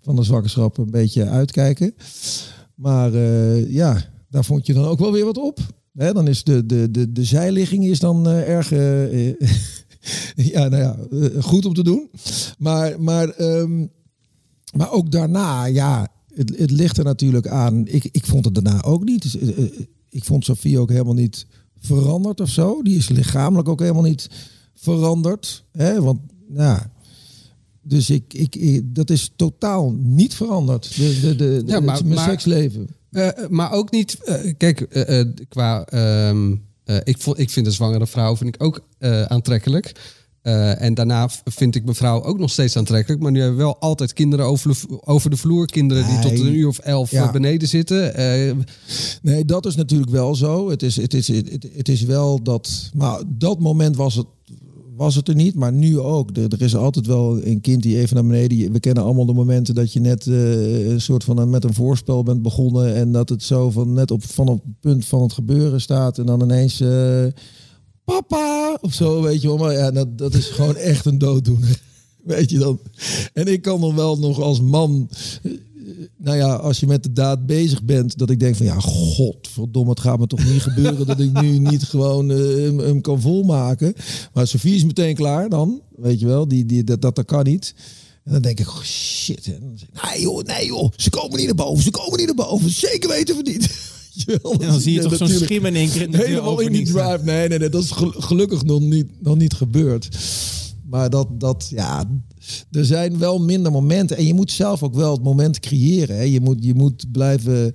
van 0.00 0.16
de 0.16 0.22
zwangerschap 0.22 0.78
een 0.78 0.90
beetje 0.90 1.24
uitkijken. 1.28 1.94
Maar 2.74 3.14
eh, 3.14 3.70
ja, 3.70 4.04
daar 4.30 4.44
vond 4.44 4.66
je 4.66 4.72
dan 4.74 4.84
ook 4.84 4.98
wel 4.98 5.12
weer 5.12 5.24
wat 5.24 5.38
op. 5.38 5.60
Hè, 5.94 6.12
dan 6.12 6.28
is 6.28 6.44
de, 6.44 6.66
de, 6.66 6.90
de, 6.90 7.12
de 7.12 7.24
zijligging 7.24 7.84
is 7.86 7.98
dan 7.98 8.28
eh, 8.28 8.48
erg 8.48 8.72
eh, 8.72 9.28
eh, 9.28 9.34
ja, 10.52 10.68
nou 10.68 10.82
ja, 10.82 10.96
goed 11.40 11.64
om 11.64 11.74
te 11.74 11.82
doen. 11.82 12.10
Maar, 12.58 13.00
maar, 13.00 13.28
ehm, 13.28 13.86
maar 14.76 14.92
ook 14.92 15.10
daarna, 15.10 15.64
ja, 15.64 16.08
het, 16.34 16.58
het 16.58 16.70
ligt 16.70 16.98
er 16.98 17.04
natuurlijk 17.04 17.48
aan. 17.48 17.86
Ik, 17.86 18.04
ik 18.10 18.26
vond 18.26 18.44
het 18.44 18.54
daarna 18.54 18.82
ook 18.82 19.04
niet. 19.04 19.22
Dus, 19.22 19.36
ik 20.08 20.24
vond 20.24 20.44
Sofie 20.44 20.78
ook 20.78 20.90
helemaal 20.90 21.14
niet 21.14 21.46
veranderd 21.78 22.40
of 22.40 22.48
zo. 22.48 22.82
Die 22.82 22.96
is 22.96 23.08
lichamelijk 23.08 23.68
ook 23.68 23.80
helemaal 23.80 24.02
niet 24.02 24.28
veranderd. 24.74 25.64
Hè? 25.72 26.02
Want 26.02 26.18
ja, 26.54 26.90
dus 27.82 28.10
ik, 28.10 28.34
ik, 28.34 28.56
ik- 28.56 28.94
dat 28.94 29.10
is 29.10 29.32
totaal 29.36 29.92
niet 29.92 30.34
veranderd. 30.34 30.96
De, 30.96 31.20
de, 31.20 31.36
de, 31.36 31.62
Ja, 31.66 31.80
maar- 31.80 31.94
het- 31.96 32.04
mijn 32.04 32.16
maar- 32.16 32.28
seksleven. 32.30 32.88
Eh, 33.14 33.28
maar 33.48 33.72
ook 33.72 33.90
niet, 33.90 34.18
eh, 34.24 34.52
kijk, 34.58 34.80
eh, 34.80 35.24
qua, 35.48 35.84
ehm, 35.84 36.54
eh, 36.84 36.96
ik, 37.04 37.18
vond, 37.18 37.38
ik 37.38 37.50
vind 37.50 37.66
een 37.66 37.72
zwangere 37.72 38.06
vrouw 38.06 38.36
vind 38.36 38.54
ik 38.54 38.62
ook 38.62 38.80
aantrekkelijk. 39.28 39.92
En 40.78 40.94
daarna 40.94 41.28
vind 41.44 41.74
ik 41.74 41.84
mijn 41.84 41.96
vrouw 41.96 42.22
ook 42.22 42.38
nog 42.38 42.50
steeds 42.50 42.76
aantrekkelijk. 42.76 43.22
Maar 43.22 43.32
nu 43.32 43.38
hebben 43.40 43.56
we 43.56 43.62
wel 43.62 43.78
altijd 43.78 44.12
kinderen 44.12 44.46
over 44.46 44.76
over 45.00 45.30
de 45.30 45.36
vloer. 45.36 45.66
Kinderen 45.66 46.06
die 46.06 46.18
tot 46.18 46.30
een 46.40 46.54
uur 46.54 46.68
of 46.68 46.78
elf 46.78 47.10
Ja. 47.10 47.30
beneden 47.30 47.68
zitten. 47.68 48.12
Nee, 49.22 49.44
dat 49.44 49.66
is 49.66 49.74
natuurlijk 49.74 50.10
wel 50.10 50.34
zo. 50.34 50.70
Het 50.70 50.82
is, 50.82 50.96
het 50.96 51.14
is, 51.14 51.28
het, 51.28 51.66
het 51.76 51.88
is 51.88 52.02
wel 52.02 52.42
dat. 52.42 52.90
Maar 52.94 53.20
dat 53.26 53.58
moment 53.60 53.96
was 53.96 54.14
het, 54.14 54.26
was 54.96 55.14
het 55.14 55.28
er 55.28 55.34
niet, 55.34 55.54
maar 55.54 55.72
nu 55.72 55.98
ook. 55.98 56.36
Er, 56.36 56.52
er 56.52 56.62
is 56.62 56.76
altijd 56.76 57.06
wel 57.06 57.44
een 57.46 57.60
kind 57.60 57.82
die 57.82 57.98
even 57.98 58.14
naar 58.14 58.26
beneden. 58.26 58.72
We 58.72 58.80
kennen 58.80 59.02
allemaal 59.02 59.26
de 59.26 59.32
momenten 59.32 59.74
dat 59.74 59.92
je 59.92 60.00
net 60.00 60.26
eh, 60.26 60.88
een 60.90 61.00
soort 61.00 61.24
van 61.24 61.38
een, 61.38 61.50
met 61.50 61.64
een 61.64 61.74
voorspel 61.74 62.22
bent 62.22 62.42
begonnen. 62.42 62.94
En 62.94 63.12
dat 63.12 63.28
het 63.28 63.42
zo 63.42 63.70
van 63.70 63.92
net 63.92 64.10
op, 64.10 64.24
van 64.24 64.48
op 64.48 64.62
het 64.64 64.80
punt 64.80 65.04
van 65.04 65.22
het 65.22 65.32
gebeuren 65.32 65.80
staat. 65.80 66.18
En 66.18 66.26
dan 66.26 66.42
ineens. 66.42 66.80
eh, 66.80 67.26
papa! 68.04 68.78
Of 68.80 68.92
zo, 68.92 69.22
weet 69.22 69.40
je 69.42 69.48
wel. 69.48 69.56
Maar 69.56 69.72
ja, 69.72 69.90
dat, 69.90 70.18
dat 70.18 70.34
is 70.34 70.46
gewoon 70.46 70.76
echt 70.76 71.06
een 71.06 71.18
dooddoener. 71.18 71.80
Weet 72.24 72.50
je 72.50 72.58
dan? 72.58 72.78
En 73.32 73.46
ik 73.46 73.62
kan 73.62 73.80
dan 73.80 73.94
wel 73.94 74.18
nog 74.18 74.40
als 74.40 74.60
man 74.60 75.08
nou 76.16 76.36
ja, 76.36 76.54
als 76.54 76.80
je 76.80 76.86
met 76.86 77.02
de 77.02 77.12
daad 77.12 77.46
bezig 77.46 77.82
bent, 77.82 78.18
dat 78.18 78.30
ik 78.30 78.40
denk 78.40 78.56
van 78.56 78.66
ja, 78.66 78.80
godverdomme, 78.80 79.90
het 79.90 80.00
gaat 80.00 80.18
me 80.18 80.26
toch 80.26 80.44
niet 80.44 80.62
gebeuren 80.62 81.06
dat 81.06 81.20
ik 81.20 81.40
nu 81.40 81.58
niet 81.70 81.82
gewoon 81.82 82.30
eh, 82.30 82.38
hem, 82.38 82.78
hem 82.78 83.00
kan 83.00 83.20
volmaken. 83.20 83.94
Maar 84.32 84.46
Sofie 84.46 84.74
is 84.74 84.84
meteen 84.84 85.14
klaar 85.14 85.48
dan, 85.48 85.80
weet 85.96 86.20
je 86.20 86.26
wel, 86.26 86.48
die, 86.48 86.66
die, 86.66 86.84
dat, 86.84 87.02
dat, 87.02 87.16
dat 87.16 87.24
kan 87.24 87.44
niet. 87.44 87.74
En 88.24 88.32
dan 88.32 88.42
denk 88.42 88.60
ik, 88.60 88.68
oh, 88.68 88.82
shit. 88.82 89.44
Dan 89.44 89.72
ik, 89.72 90.10
nee 90.12 90.22
joh, 90.22 90.42
nee 90.42 90.66
joh, 90.66 90.92
ze 90.96 91.10
komen 91.10 91.36
niet 91.36 91.46
naar 91.46 91.54
boven, 91.54 91.82
ze 91.82 91.90
komen 91.90 92.18
niet 92.18 92.26
naar 92.36 92.46
boven, 92.46 92.70
zeker 92.70 93.08
weten 93.08 93.36
we 93.36 93.42
niet. 93.42 93.92
En 94.26 94.58
dan 94.58 94.80
zie 94.80 94.92
je 94.92 95.00
toch 95.00 95.16
zo'n 95.16 95.28
schim 95.28 95.66
in 95.66 95.74
één 95.74 95.90
keer 95.90 96.02
in 96.02 96.10
de 96.10 96.16
deur 96.16 96.26
helemaal 96.26 96.60
in 96.60 96.72
die 96.72 96.84
drive. 96.84 97.20
Nee, 97.22 97.48
nee, 97.48 97.58
nee, 97.58 97.68
dat 97.68 97.82
is 97.82 97.90
gel- 97.90 98.14
gelukkig 98.16 98.64
nog 98.64 98.80
niet, 98.80 99.06
nog 99.20 99.36
niet 99.36 99.52
gebeurd. 99.52 100.08
Maar 100.94 101.10
dat, 101.10 101.28
dat, 101.40 101.66
ja, 101.70 102.04
er 102.70 102.84
zijn 102.84 103.18
wel 103.18 103.38
minder 103.38 103.72
momenten. 103.72 104.16
En 104.16 104.26
je 104.26 104.34
moet 104.34 104.50
zelf 104.50 104.82
ook 104.82 104.94
wel 104.94 105.12
het 105.12 105.22
moment 105.22 105.60
creëren. 105.60 106.16
Hè. 106.16 106.22
Je, 106.22 106.40
moet, 106.40 106.64
je 106.64 106.74
moet 106.74 107.12
blijven 107.12 107.72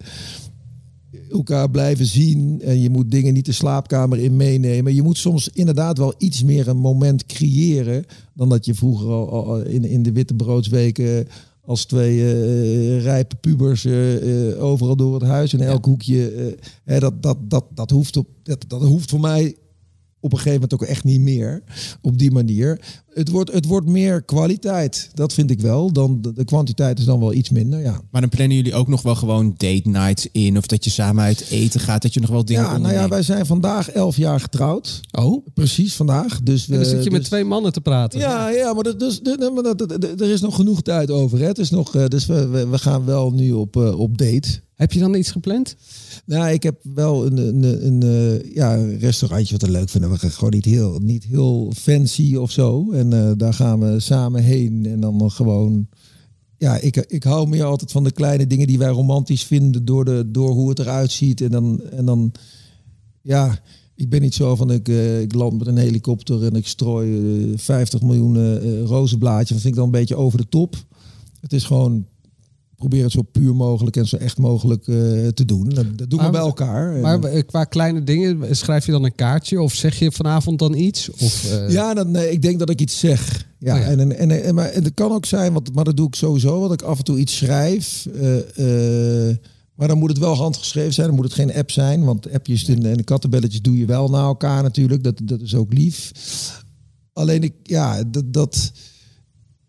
elkaar 1.32 1.70
blijven 1.70 2.06
zien. 2.06 2.62
En 2.62 2.82
je 2.82 2.90
moet 2.90 3.12
dingen 3.12 3.34
niet 3.34 3.46
de 3.46 3.52
slaapkamer 3.52 4.18
in 4.20 4.36
meenemen. 4.36 4.96
Je 4.96 5.02
moet 5.02 5.18
soms 5.18 5.50
inderdaad 5.50 5.98
wel 5.98 6.14
iets 6.18 6.44
meer 6.44 6.68
een 6.68 6.78
moment 6.78 7.26
creëren. 7.26 8.06
Dan 8.34 8.50
dat 8.50 8.66
je 8.66 8.74
vroeger 8.74 9.10
al, 9.10 9.30
al 9.30 9.62
in, 9.62 9.86
in 9.86 10.04
de 10.04 10.12
witte 10.12 10.34
broodsweken 10.34 11.28
als 11.62 11.86
twee 11.86 12.20
eh, 12.20 13.04
rijpe 13.04 13.36
pubers 13.36 13.86
eh, 13.86 14.50
eh, 14.52 14.64
overal 14.64 14.96
door 14.96 15.14
het 15.14 15.24
huis 15.24 15.54
in 15.54 15.62
elk 15.62 15.86
hoekje. 15.86 16.32
eh, 16.32 16.54
hè, 16.84 17.00
dat, 17.00 17.24
dat, 17.24 17.38
dat, 17.42 17.66
dat, 17.74 17.90
hoeft 17.90 18.18
op, 18.18 18.28
dat, 18.44 18.66
dat 18.68 18.82
hoeft 18.82 19.10
voor 19.10 19.20
mij 19.20 19.56
op 20.20 20.32
een 20.32 20.38
gegeven 20.38 20.62
moment 20.62 20.74
ook 20.74 20.88
echt 20.88 21.04
niet 21.04 21.22
meer 21.22 21.64
op 22.02 22.18
die 22.18 22.32
manier. 22.32 22.80
Het 23.14 23.30
wordt, 23.30 23.52
het 23.52 23.66
wordt 23.66 23.88
meer 23.88 24.22
kwaliteit, 24.24 25.10
dat 25.14 25.34
vind 25.34 25.52
ik 25.52 25.62
wel. 25.62 25.92
Dan, 25.94 26.22
de, 26.22 26.34
de 26.34 26.44
kwantiteit 26.46 27.00
is 27.00 27.06
dan 27.06 27.20
wel 27.20 27.34
iets 27.34 27.50
minder, 27.50 27.80
ja. 27.80 28.02
Maar 28.12 28.22
dan 28.22 28.30
plannen 28.30 28.58
jullie 28.58 28.74
ook 28.74 28.88
nog 28.88 29.02
wel 29.02 29.16
gewoon 29.16 29.54
date 29.58 29.90
nights 29.90 30.28
in. 30.32 30.58
Of 30.58 30.66
dat 30.68 30.84
je 30.84 30.90
samen 30.90 31.24
uit 31.24 31.46
eten 31.50 31.80
gaat. 31.80 32.02
Dat 32.02 32.14
je 32.14 32.20
nog 32.20 32.30
wel 32.30 32.46
dingen 32.46 32.64
Ja, 32.64 32.78
nou 32.78 32.94
ja, 32.94 33.08
wij 33.08 33.22
zijn 33.24 33.46
vandaag 33.46 33.90
elf 33.90 34.18
jaar 34.18 34.40
getrouwd. 34.40 35.00
oh, 35.12 35.46
Precies 35.54 35.96
vandaag. 35.96 36.42
Dus 36.44 36.66
we, 36.66 36.74
en 36.74 36.80
dan 36.82 36.90
zit 36.90 37.04
je 37.04 37.10
met 37.12 37.20
dus- 37.20 37.30
twee 37.30 37.44
mannen 37.44 37.74
te 37.74 37.82
praten. 37.82 38.20
Ja, 38.20 38.50
ja, 38.50 38.74
maar, 38.74 38.84
dat, 38.84 39.00
dus, 39.00 39.22
dat- 39.22 39.54
maar 39.54 39.64
dat, 39.64 39.78
dat- 39.78 39.90
dat- 40.02 40.22
er 40.22 40.30
is 40.30 40.42
nog 40.42 40.56
genoeg 40.56 40.82
tijd 40.82 41.12
over. 41.12 41.40
Hè. 41.40 41.46
Het 41.46 41.60
is 41.60 41.70
nog, 41.70 41.96
eh, 41.96 42.06
dus 42.06 42.26
we, 42.26 42.48
we, 42.48 42.68
we 42.68 42.78
gaan 42.78 43.06
wel 43.06 43.32
nu 43.32 43.52
op, 43.52 43.76
eh, 43.76 44.00
op 44.00 44.18
date. 44.18 44.60
Heb 44.76 44.92
je 44.94 45.00
dan 45.00 45.16
iets 45.16 45.32
gepland? 45.32 45.76
Nou, 46.26 46.50
ik 46.52 46.64
heb 46.64 46.80
wel 46.94 47.26
een, 47.26 47.38
een, 47.38 47.86
een, 47.86 48.04
eh, 48.04 48.56
ja, 48.56 48.76
een 48.78 49.00
restaurantje 49.00 49.58
wat 49.58 49.62
we 49.70 49.72
leuk 49.72 49.90
vinden. 49.90 50.10
We 50.12 50.18
gaan 50.18 50.32
gewoon 50.32 50.54
niet 50.54 50.66
heel, 50.66 51.00
niet 51.04 51.24
heel 51.24 51.72
fancy 51.78 52.36
of 52.36 52.52
zo. 52.52 52.92
En 52.92 53.09
eh, 53.14 53.32
daar 53.38 53.54
gaan 53.54 53.80
we 53.80 54.00
samen 54.00 54.44
heen. 54.44 54.86
En 54.86 55.00
dan 55.00 55.32
gewoon... 55.32 55.88
Ja, 56.58 56.78
ik, 56.78 56.96
ik 56.96 57.24
hou 57.24 57.48
meer 57.48 57.64
altijd 57.64 57.92
van 57.92 58.04
de 58.04 58.12
kleine 58.12 58.48
dingen 58.48 58.68
die 58.68 58.78
wij 58.78 58.90
romantisch 58.90 59.44
vinden... 59.44 59.86
door, 59.86 60.06
de, 60.06 60.24
door 60.28 60.50
hoe 60.50 60.70
het 60.70 60.80
eruit 60.80 61.12
ziet. 61.12 61.42
En 61.42 61.52
dan... 61.52 61.82
En 61.92 62.06
dan 62.06 62.32
ja, 63.22 63.60
ik 64.00 64.10
ben 64.10 64.22
niet 64.22 64.34
zo 64.34 64.56
van 64.56 64.72
ik, 64.72 64.88
eh, 64.88 65.22
ik 65.22 65.34
land 65.34 65.58
met 65.58 65.68
een 65.68 65.78
helikopter... 65.78 66.46
en 66.46 66.56
ik 66.56 66.68
strooi 66.68 67.52
eh, 67.52 67.58
50 67.58 68.02
miljoen 68.02 68.36
eh, 68.36 68.82
rozenblaadjes. 68.82 69.50
Dat 69.50 69.62
vind 69.62 69.74
ik 69.74 69.76
dan 69.76 69.86
een 69.86 70.00
beetje 70.00 70.16
over 70.16 70.38
de 70.38 70.50
top. 70.50 70.76
Het 71.42 71.54
is 71.54 71.64
gewoon 71.64 72.06
probeer 72.80 73.04
het 73.04 73.12
zo 73.12 73.22
puur 73.22 73.56
mogelijk 73.56 73.96
en 73.96 74.08
zo 74.08 74.16
echt 74.16 74.38
mogelijk 74.38 74.88
eh, 74.88 74.96
te 75.28 75.46
doen. 75.46 75.70
Dat, 75.70 75.86
dat 75.98 76.10
doen 76.10 76.18
we 76.20 76.24
Maar- 76.24 76.32
bij 76.32 76.42
elkaar. 76.42 76.96
Maar 77.00 77.24
eh, 77.24 77.42
qua 77.46 77.64
kleine 77.64 78.04
dingen, 78.04 78.56
schrijf 78.56 78.86
je 78.86 78.92
dan 78.92 79.04
een 79.04 79.16
kaartje? 79.16 79.62
Of 79.62 79.74
zeg 79.74 80.00
je 80.00 80.12
vanavond 80.12 80.60
dan 80.60 80.74
iets? 80.74 81.10
Of, 81.10 81.52
eh, 81.52 81.70
ja, 81.72 81.94
dan, 81.94 82.12
nee, 82.12 82.32
ik 82.32 82.42
denk 82.42 82.60
dat 82.60 82.70
ik 82.70 82.82
iets 82.82 83.00
zeg. 83.00 83.48
Ja, 83.60 83.74
Oh 83.76 83.80
ja. 83.82 83.88
En, 83.88 84.00
en, 84.00 84.18
en, 84.18 84.44
en- 84.44 84.56
maar 84.56 84.70
en 84.70 84.84
het 84.84 84.94
kan 84.94 85.12
ook 85.12 85.26
zijn, 85.26 85.54
want, 85.54 85.74
maar 85.74 85.84
dat 85.84 85.98
doe 85.98 86.08
ik 86.08 86.16
sowieso, 86.16 86.62
dat 86.62 86.74
ik 86.74 86.82
af 86.82 86.98
en 86.98 87.04
toe 87.04 87.18
iets 87.20 87.38
schrijf. 87.38 88.08
maar 89.76 89.88
dan 89.88 89.98
moet 89.98 90.10
het 90.10 90.18
wel 90.18 90.36
handgeschreven 90.36 90.94
zijn. 90.94 91.08
Dan 91.08 91.16
moet 91.16 91.26
het 91.26 91.34
geen 91.34 91.54
app 91.54 91.72
zijn. 91.72 92.04
Want 92.06 92.32
appjes 92.34 92.68
en, 92.68 92.86
en 92.86 92.98
de 92.98 93.04
kattenbelletjes 93.04 93.62
doe 93.62 93.78
je 93.78 93.86
wel 93.86 94.10
naar 94.10 94.24
elkaar 94.24 94.64
natuurlijk. 94.64 95.04
Dat, 95.04 95.22
dat 95.24 95.42
is 95.42 95.56
ook 95.56 95.74
lief. 95.74 96.12
Alleen 97.14 97.44
ik, 97.44 97.54
ja, 97.64 98.04
dat, 98.04 98.34
dat 98.34 98.72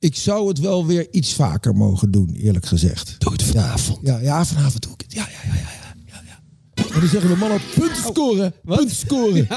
Ik 0.00 0.16
zou 0.16 0.48
het 0.48 0.58
wel 0.58 0.86
weer 0.86 1.06
iets 1.10 1.32
vaker 1.34 1.74
mogen 1.76 2.10
doen, 2.10 2.34
eerlijk 2.34 2.66
gezegd. 2.66 3.14
Doe 3.18 3.32
het 3.32 3.42
vanavond. 3.42 3.98
Ja, 4.02 4.18
ja 4.18 4.44
vanavond 4.44 4.82
doe 4.82 4.92
ik 4.92 5.00
het. 5.00 5.12
Ja, 5.12 5.28
ja, 5.32 5.48
ja, 5.52 5.54
ja. 5.54 5.60
ja, 5.60 5.94
ja, 6.06 6.20
ja. 6.26 6.84
En 6.94 7.00
dan 7.00 7.08
zeggen 7.08 7.30
de 7.30 7.36
mannen 7.36 7.60
punten 7.74 8.02
scoren. 8.02 8.52
punten 8.64 8.96
scoren. 8.96 9.48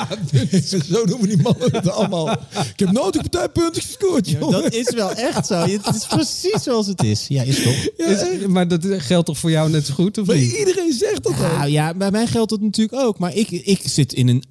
Zo 0.92 1.06
noemen 1.06 1.28
die 1.28 1.42
mannen 1.42 1.72
het 1.76 1.90
allemaal. 1.90 2.32
Ik 2.32 2.74
heb 2.80 2.92
nooit 2.92 3.16
een 3.16 3.22
partij 3.22 3.50
punten 3.50 3.82
gescoord, 3.82 4.30
Ja, 4.30 4.40
joh. 4.40 4.52
dat 4.52 4.74
is 4.74 4.94
wel 4.94 5.12
echt 5.12 5.46
zo. 5.48 5.56
Het 5.56 5.96
is 5.96 6.06
precies 6.08 6.64
zoals 6.64 6.88
het 6.88 7.04
is. 7.04 7.28
Ja, 7.28 7.42
is 7.44 7.64
toch? 7.64 8.08
Is- 8.08 8.48
maar 8.48 8.68
dat 8.68 8.86
geldt 8.88 9.26
toch 9.26 9.38
voor 9.38 9.52
jou 9.52 9.70
net 9.70 9.86
zo 9.86 9.94
goed, 9.94 10.18
of 10.18 10.28
Maar 10.28 10.36
niet? 10.36 10.52
iedereen 10.58 10.94
zegt 10.94 11.24
dat 11.24 11.32
ook. 11.32 11.38
Nou 11.40 11.70
ja, 11.70 11.94
bij 11.94 12.12
mij 12.12 12.28
geldt 12.28 12.52
het 12.52 12.62
natuurlijk 12.62 13.02
ook. 13.02 13.20
Maar 13.20 13.36
ik, 13.36 13.50
ik 13.52 13.82
zit 13.86 14.14
in 14.14 14.28
een. 14.28 14.44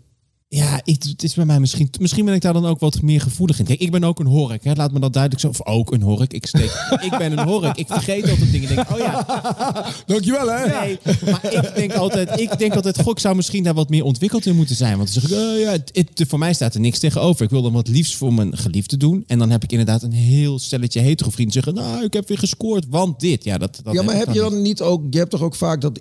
Ja, 0.54 0.80
ik, 0.84 1.02
het 1.02 1.22
is 1.22 1.34
bij 1.34 1.44
mij 1.44 1.60
misschien. 1.60 1.90
Misschien 2.00 2.24
ben 2.24 2.34
ik 2.34 2.40
daar 2.40 2.52
dan 2.52 2.66
ook 2.66 2.78
wat 2.80 3.02
meer 3.02 3.20
gevoelig 3.20 3.58
in. 3.58 3.64
Kijk, 3.64 3.80
ik 3.80 3.90
ben 3.90 4.04
ook 4.04 4.20
een 4.20 4.26
hork. 4.26 4.64
Hè. 4.64 4.72
Laat 4.72 4.92
me 4.92 5.00
dat 5.00 5.12
duidelijk 5.12 5.42
zo. 5.42 5.48
Of 5.48 5.66
ook 5.66 5.92
een 5.92 6.02
hork. 6.02 6.32
Ik, 6.32 6.46
steek, 6.46 6.72
ik 7.10 7.14
ben 7.18 7.38
een 7.38 7.46
hork. 7.48 7.76
Ik 7.76 7.86
vergeet 7.86 8.30
altijd 8.30 8.50
dingen. 8.52 8.68
Denk, 8.74 8.90
oh 8.90 8.98
ja. 8.98 9.26
Dankjewel, 10.06 10.50
hè. 10.50 10.66
Nee, 10.84 10.98
maar 11.24 11.52
ik 11.52 11.72
denk 11.74 11.92
altijd, 11.92 12.40
ik 12.40 12.58
denk 12.58 12.74
altijd, 12.74 13.00
goh, 13.00 13.10
ik 13.10 13.18
zou 13.18 13.36
misschien 13.36 13.64
daar 13.64 13.74
wat 13.74 13.88
meer 13.88 14.04
ontwikkeld 14.04 14.46
in 14.46 14.56
moeten 14.56 14.76
zijn. 14.76 14.96
Want 14.98 15.12
dan 15.14 15.22
zeg 15.22 15.30
ik, 15.30 15.36
oh 15.44 15.58
ja, 15.60 15.70
het, 15.70 15.90
het- 15.92 16.28
voor 16.28 16.38
mij 16.38 16.52
staat 16.54 16.74
er 16.74 16.80
niks 16.80 16.98
tegenover. 16.98 17.44
Ik 17.44 17.50
wil 17.50 17.62
dan 17.62 17.72
wat 17.72 17.88
liefst 17.88 18.16
voor 18.16 18.34
mijn 18.34 18.56
geliefde 18.56 18.96
doen. 18.96 19.24
En 19.26 19.38
dan 19.38 19.50
heb 19.50 19.62
ik 19.62 19.70
inderdaad 19.72 20.02
een 20.02 20.12
heel 20.12 20.58
stelletje 20.58 21.00
hetero 21.00 21.30
vrienden 21.30 21.54
zeggen, 21.54 21.74
nou, 21.74 22.04
ik 22.04 22.12
heb 22.12 22.28
weer 22.28 22.38
gescoord, 22.38 22.86
want 22.90 23.20
dit. 23.20 23.44
Ja, 23.44 23.58
dat, 23.58 23.80
dat 23.84 23.94
Ja, 23.94 24.02
maar 24.02 24.16
heb 24.16 24.32
je 24.32 24.40
dan 24.40 24.62
niet 24.62 24.80
ook... 24.80 25.02
Je 25.10 25.18
hebt 25.18 25.30
toch 25.30 25.42
ook 25.42 25.54
vaak 25.54 25.80
dat, 25.80 26.00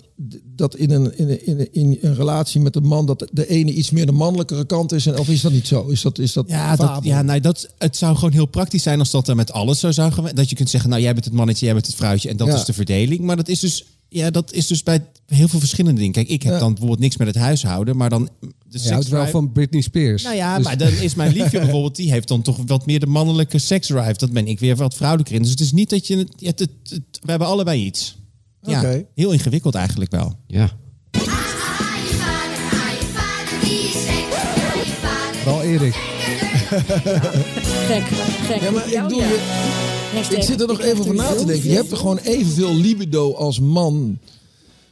dat 0.56 0.76
in, 0.76 0.90
een, 0.90 1.18
in, 1.18 1.28
een, 1.28 1.46
in, 1.46 1.58
een, 1.60 1.72
in 1.72 1.98
een 2.00 2.14
relatie 2.14 2.60
met 2.60 2.76
een 2.76 2.86
man... 2.86 3.06
dat 3.06 3.28
de 3.32 3.48
ene 3.48 3.72
iets 3.72 3.90
meer 3.90 4.06
de 4.06 4.12
mannelijkere 4.42 4.66
kant 4.80 4.92
is? 4.92 5.06
En, 5.06 5.18
of 5.18 5.28
is 5.28 5.40
dat 5.40 5.52
niet 5.52 5.66
zo? 5.66 5.86
Is 5.86 6.02
dat, 6.02 6.18
is 6.18 6.32
dat 6.32 6.44
Ja, 6.48 6.76
dat, 6.76 6.98
ja 7.04 7.22
nou, 7.22 7.40
dat, 7.40 7.68
het 7.78 7.96
zou 7.96 8.14
gewoon 8.14 8.32
heel 8.32 8.46
praktisch 8.46 8.82
zijn 8.82 8.98
als 8.98 9.10
dat 9.10 9.28
er 9.28 9.36
met 9.36 9.52
alles 9.52 9.80
zo 9.80 9.90
zou 9.90 10.12
gaan. 10.12 10.28
Dat 10.34 10.48
je 10.50 10.56
kunt 10.56 10.70
zeggen, 10.70 10.90
nou, 10.90 11.02
jij 11.02 11.12
bent 11.12 11.24
het 11.24 11.34
mannetje, 11.34 11.64
jij 11.64 11.74
bent 11.74 11.86
het 11.86 11.94
vrouwtje. 11.94 12.28
En 12.28 12.36
dat 12.36 12.46
Ja. 12.48 12.54
is 12.54 12.64
de 12.64 12.72
verdeling. 12.72 13.20
Maar 13.20 13.36
dat 13.36 13.48
is 13.48 13.60
dus, 13.60 13.84
ja, 14.08 14.30
dat 14.30 14.52
is 14.52 14.66
dus 14.66 14.82
bij 14.82 15.04
heel 15.26 15.48
veel 15.48 15.58
verschillende 15.58 15.98
dingen. 15.98 16.12
Kijk, 16.14 16.28
ik 16.28 16.42
heb 16.42 16.52
Ja. 16.52 16.58
dan 16.58 16.68
bijvoorbeeld 16.70 17.00
niks 17.00 17.16
met 17.16 17.26
het 17.26 17.36
huishouden. 17.36 17.96
Maar 17.96 18.10
dan 18.10 18.28
de 18.40 18.78
Je 18.82 18.90
houdt 18.90 19.08
wel 19.08 19.26
van 19.26 19.52
Britney 19.52 19.80
Spears. 19.80 20.22
Nou 20.22 20.36
ja, 20.36 20.56
Dus- 20.56 20.64
maar 20.64 20.78
dan 20.78 20.88
is 20.92 21.14
mijn 21.14 21.32
liefje 21.32 21.58
bijvoorbeeld, 21.64 21.96
die 21.96 22.10
heeft 22.12 22.28
dan 22.28 22.42
toch 22.42 22.58
wat 22.66 22.86
meer 22.86 23.00
de 23.00 23.06
mannelijke 23.06 23.58
seksdrive. 23.58 24.12
Dat 24.16 24.32
ben 24.32 24.46
ik 24.46 24.60
weer 24.60 24.76
wat 24.76 24.94
vrouwelijker 24.94 25.34
in. 25.34 25.42
Dus 25.42 25.50
het 25.50 25.60
is 25.60 25.72
niet 25.72 25.90
dat 25.90 26.06
je... 26.06 26.16
Het, 26.16 26.32
ja, 26.36 26.46
het, 26.48 26.60
het- 26.60 27.02
we 27.22 27.30
hebben 27.30 27.48
allebei 27.48 27.84
iets. 27.84 28.16
Ja, 28.62 28.78
Oké. 28.78 29.04
heel 29.14 29.32
ingewikkeld 29.32 29.74
eigenlijk 29.74 30.10
wel. 30.10 30.34
Ja. 30.46 30.70
Vooral 35.42 35.62
Erik. 35.62 35.94
Gek, 37.86 38.02
gek. 38.46 38.60
Ja, 38.60 38.70
maar 38.70 38.92
ik 38.92 39.02
bedoel, 39.02 39.18
ja. 39.18 39.28
je- 39.28 40.36
ik 40.36 40.42
zit 40.42 40.60
er 40.60 40.66
nog 40.66 40.80
even 40.80 40.98
over 40.98 41.14
na 41.14 41.32
te 41.34 41.44
denken. 41.44 41.68
Je 41.68 41.74
hebt 41.76 41.90
er 41.90 41.96
gewoon 41.96 42.18
evenveel 42.18 42.74
libido 42.74 43.34
als 43.34 43.60
man. 43.60 44.18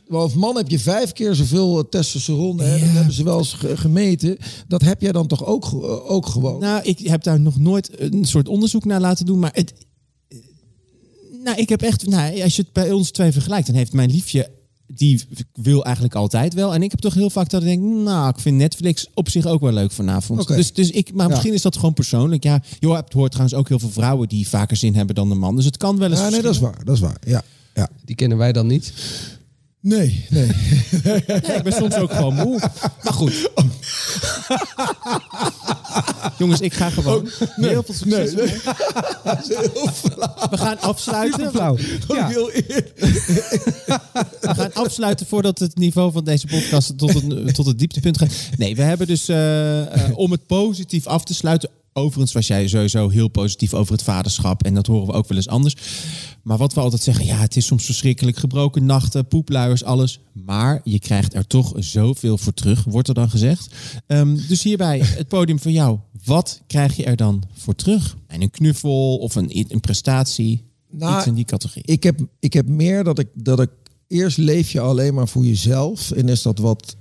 Maar 0.09 0.21
Als 0.21 0.35
man 0.35 0.57
heb 0.57 0.69
je 0.69 0.79
vijf 0.79 1.13
keer 1.13 1.35
zoveel 1.35 1.79
eh, 1.79 1.85
testosteron. 1.91 2.61
Hè? 2.61 2.79
Dat 2.79 2.89
hebben 2.89 3.13
ze 3.15 3.25
wel 3.25 3.39
eens 3.39 3.53
ge- 3.53 3.77
gemeten. 3.77 4.37
Dat 4.69 4.83
heb 4.83 5.01
jij 5.01 5.13
dan 5.13 5.27
toch 5.27 5.45
ook, 5.47 5.65
eh, 5.65 6.11
ook 6.11 6.27
gewoon? 6.27 6.61
Nou, 6.61 6.83
ik 6.85 6.99
heb 6.99 7.23
daar 7.23 7.41
nog 7.41 7.59
nooit 7.59 8.01
een 8.01 8.25
soort 8.25 8.49
onderzoek 8.49 8.85
naar 8.85 9.01
laten 9.01 9.27
doen. 9.27 9.39
Maar 9.39 9.53
het... 9.55 9.73
Nou, 11.45 11.57
ik 11.57 11.69
heb 11.69 11.83
echt... 11.83 12.07
Nou, 12.07 12.43
als 12.43 12.57
je 12.57 12.63
het 12.63 12.73
bij 12.73 12.93
ons 12.93 13.11
twee 13.11 13.33
vergelijkt, 13.33 13.67
dan 13.67 13.77
heeft 13.77 13.93
mijn 13.93 14.11
liefje... 14.11 14.51
Die 14.95 15.23
wil 15.55 15.85
eigenlijk 15.85 16.15
altijd 16.15 16.55
wel. 16.55 16.75
En 16.75 16.83
ik 16.83 16.91
heb 16.91 17.01
toch 17.01 17.15
heel 17.15 17.31
vaak 17.31 17.51
dat 17.51 17.61
ik 17.63 17.69
denk... 17.69 17.83
Nou, 17.83 18.29
ik 18.29 18.39
vind 18.39 18.57
Netflix 18.57 19.07
op 19.15 19.29
zich 19.29 19.47
ook 19.47 19.61
wel 19.61 19.73
leuk 19.73 19.93
vanavond. 19.93 20.47
Dus, 20.49 20.73
dus 20.73 20.91
ik, 20.91 21.13
maar 21.15 21.25
Ja. 21.27 21.31
misschien 21.33 21.53
is 21.53 21.63
dat 21.63 21.77
gewoon 21.77 21.95
persoonlijk. 21.95 22.45
Ja, 22.45 22.63
joh, 22.79 22.97
het 22.97 23.13
hoort 23.13 23.31
trouwens 23.31 23.59
ook 23.59 23.69
heel 23.69 23.79
veel 23.79 23.91
vrouwen 23.91 24.29
die 24.29 24.49
vaker 24.49 24.77
zin 24.77 24.95
hebben 24.95 25.15
dan 25.15 25.29
de 25.29 25.35
man. 25.35 25.57
Dus 25.57 25.65
het 25.65 25.77
kan 25.77 25.99
wel 25.99 26.11
eens 26.11 26.21
Ja, 26.21 26.29
nee, 26.29 26.43
dat 26.43 26.55
is 26.55 26.61
waar. 26.61 26.85
Dat 26.85 26.95
is 26.95 27.01
waar. 27.01 27.17
Ja. 27.27 27.43
ja. 27.75 27.89
Die 28.05 28.17
kennen 28.17 28.39
wij 28.39 28.53
dan 28.53 28.67
niet. 28.67 28.93
Nee, 29.81 30.27
nee. 30.31 30.47
Nee, 31.05 31.17
ik 31.57 31.63
ben 31.63 31.73
soms 31.73 31.95
ook 31.95 32.13
gewoon 32.13 32.35
moe. 32.35 32.59
Maar 33.03 33.13
goed. 33.13 33.33
Jongens, 36.39 36.61
ik 36.61 36.75
ga 36.75 36.91
gewoon. 36.91 37.29
heel 37.57 37.83
veel 37.83 37.95
succes. 37.95 38.35
nee. 38.35 38.47
We 40.51 40.57
gaan 40.57 40.81
afsluiten. 40.81 41.51
Flauw. 41.51 41.77
Ja. 42.09 42.29
heel. 42.29 42.47
We 44.41 44.55
gaan 44.55 44.73
afsluiten 44.73 45.27
voordat 45.27 45.59
het 45.59 45.77
niveau 45.79 46.13
van 46.13 46.25
deze 46.25 46.47
podcast 46.47 46.99
tot, 46.99 47.15
een, 47.15 47.53
tot 47.53 47.67
het 47.67 47.79
dieptepunt 47.79 48.19
gaat. 48.19 48.33
Nee, 48.57 48.77
we 48.77 48.83
hebben 48.83 49.07
dus 49.07 49.29
eh, 49.29 49.81
eh, 49.81 50.19
om 50.19 50.31
het 50.31 50.47
positief 50.47 51.07
af 51.07 51.25
te 51.25 51.35
sluiten. 51.35 51.71
Overigens 51.93 52.33
was 52.33 52.47
jij 52.47 52.69
sowieso 52.69 53.09
heel 53.09 53.29
positief 53.29 53.75
over 53.75 53.93
het 53.93 54.03
vaderschap. 54.03 54.65
En 54.65 54.75
dat 54.75 54.87
horen 54.87 55.07
we 55.07 55.13
ook 55.13 55.29
wel 55.29 55.37
eens 55.37 55.49
anders. 55.49 55.77
Maar 56.43 56.59
wat 56.59 56.75
we 56.75 56.81
altijd 56.81 57.03
zeggen, 57.03 57.25
ja, 57.25 57.37
het 57.37 57.57
is 57.57 57.67
soms 57.67 57.85
verschrikkelijk. 57.85 58.37
Gebroken 58.37 58.87
nachten, 58.87 59.29
poepluiers, 59.29 59.85
alles. 59.85 60.21
Maar 60.33 60.81
je 60.85 60.99
krijgt 60.99 61.35
er 61.35 61.47
toch 61.47 61.73
zoveel 61.77 62.39
voor 62.39 62.55
terug, 62.55 62.85
wordt 62.85 63.09
er 63.09 63.15
dan 63.15 63.31
gezegd. 63.31 63.75
Ehm, 64.07 64.37
dus 64.49 64.63
hierbij 64.63 64.99
het 65.03 65.29
podium 65.29 65.59
voor 65.59 65.71
jou. 65.71 65.99
Wat 66.25 66.63
krijg 66.67 66.97
je 66.97 67.05
er 67.05 67.17
dan 67.17 67.43
voor 67.53 67.75
terug? 67.75 68.17
En 68.27 68.43
een 68.43 68.51
knuffel 68.51 69.17
of 69.17 69.35
een, 69.35 69.67
een 69.69 69.81
prestatie? 69.81 70.65
Nou, 70.91 71.17
Iets 71.17 71.27
in 71.27 71.35
die 71.35 71.45
categorie. 71.45 71.83
Ik 71.85 72.03
heb, 72.03 72.21
ik 72.39 72.53
heb 72.53 72.69
meer 72.69 73.05
dat 73.05 73.19
ik, 73.19 73.29
dat 73.35 73.61
ik 73.61 73.71
eerst 74.07 74.37
leef 74.37 74.71
je 74.71 74.81
alleen 74.81 75.15
maar 75.15 75.29
voor 75.29 75.45
jezelf. 75.45 76.11
En 76.11 76.29
is 76.29 76.43
dat 76.43 76.59
wat 76.59 76.97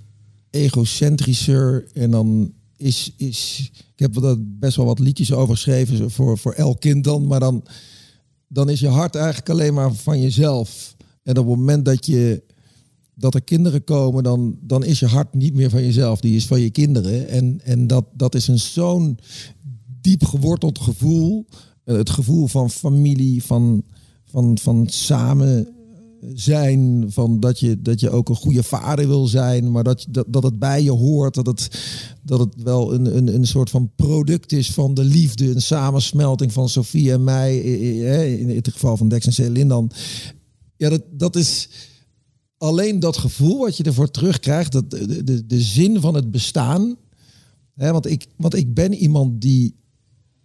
egocentrischer. 0.49 1.87
En 1.93 2.11
dan 2.11 2.53
is, 2.77 3.13
is 3.17 3.71
ik 3.99 4.13
heb 4.13 4.23
er 4.23 4.37
best 4.39 4.75
wel 4.75 4.85
wat 4.85 4.99
liedjes 4.99 5.33
over 5.33 5.53
geschreven 5.53 6.11
voor, 6.11 6.37
voor 6.37 6.53
elk 6.53 6.79
kind 6.79 7.03
dan. 7.03 7.27
Maar 7.27 7.39
dan, 7.39 7.63
dan 8.47 8.69
is 8.69 8.79
je 8.79 8.87
hart 8.87 9.15
eigenlijk 9.15 9.49
alleen 9.49 9.73
maar 9.73 9.93
van 9.93 10.21
jezelf. 10.21 10.95
En 11.23 11.37
op 11.37 11.47
het 11.47 11.57
moment 11.57 11.85
dat 11.85 12.05
je 12.05 12.43
dat 13.13 13.35
er 13.35 13.43
kinderen 13.43 13.83
komen, 13.83 14.23
dan, 14.23 14.57
dan 14.61 14.83
is 14.83 14.99
je 14.99 15.05
hart 15.05 15.33
niet 15.33 15.53
meer 15.53 15.69
van 15.69 15.83
jezelf. 15.83 16.19
Die 16.19 16.35
is 16.35 16.45
van 16.45 16.61
je 16.61 16.69
kinderen. 16.69 17.27
En, 17.27 17.61
en 17.63 17.87
dat, 17.87 18.05
dat 18.13 18.35
is 18.35 18.47
een 18.47 18.59
zo'n 18.59 19.17
diep 20.01 20.25
geworteld 20.25 20.79
gevoel. 20.79 21.45
Eh, 21.83 21.95
Het 21.95 22.09
gevoel 22.09 22.47
van 22.47 22.69
familie, 22.69 23.43
van, 23.43 23.83
van, 24.25 24.57
van 24.57 24.87
samen 24.87 25.67
zijn. 26.33 27.05
Van 27.11 27.39
dat, 27.39 27.59
je, 27.59 27.81
dat 27.81 27.99
je 27.99 28.09
ook 28.09 28.29
een 28.29 28.35
goede 28.35 28.63
vader 28.63 29.07
wil 29.07 29.27
zijn. 29.27 29.71
Maar 29.71 29.83
dat, 29.83 30.05
dat, 30.09 30.25
dat 30.29 30.43
het 30.43 30.59
bij 30.59 30.83
je 30.83 30.91
hoort. 30.91 31.33
Dat 31.33 31.45
het, 31.45 31.69
dat 32.23 32.39
het 32.39 32.63
wel 32.63 32.93
een, 32.93 33.17
een, 33.17 33.33
een 33.35 33.47
soort 33.47 33.69
van 33.69 33.91
product 33.95 34.51
is 34.51 34.71
van 34.71 34.93
de 34.93 35.03
liefde. 35.03 35.51
Een 35.51 35.61
samensmelting 35.61 36.53
van 36.53 36.69
Sofie 36.69 37.11
en 37.11 37.23
mij. 37.23 37.61
eh, 37.63 38.13
eh, 38.21 38.39
In 38.39 38.49
het 38.49 38.67
geval 38.71 38.97
van 38.97 39.07
Dex 39.09 39.25
en 39.25 39.33
Celine 39.33 39.69
dan. 39.69 39.91
Ja, 40.75 40.89
dat, 40.89 41.03
dat 41.11 41.35
is 41.35 41.69
alleen 42.57 42.99
dat 42.99 43.17
gevoel 43.17 43.57
wat 43.57 43.77
je 43.77 43.83
ervoor 43.83 44.11
terugkrijgt. 44.11 44.71
Dat, 44.71 44.89
de, 44.91 45.23
de, 45.23 45.45
de 45.45 45.61
zin 45.61 46.01
van 46.01 46.13
het 46.15 46.31
bestaan. 46.31 46.95
Hè, 47.75 47.91
want, 47.91 48.05
ik, 48.05 48.25
want 48.37 48.55
ik 48.55 48.73
ben 48.73 48.93
iemand 48.93 49.41
die 49.41 49.75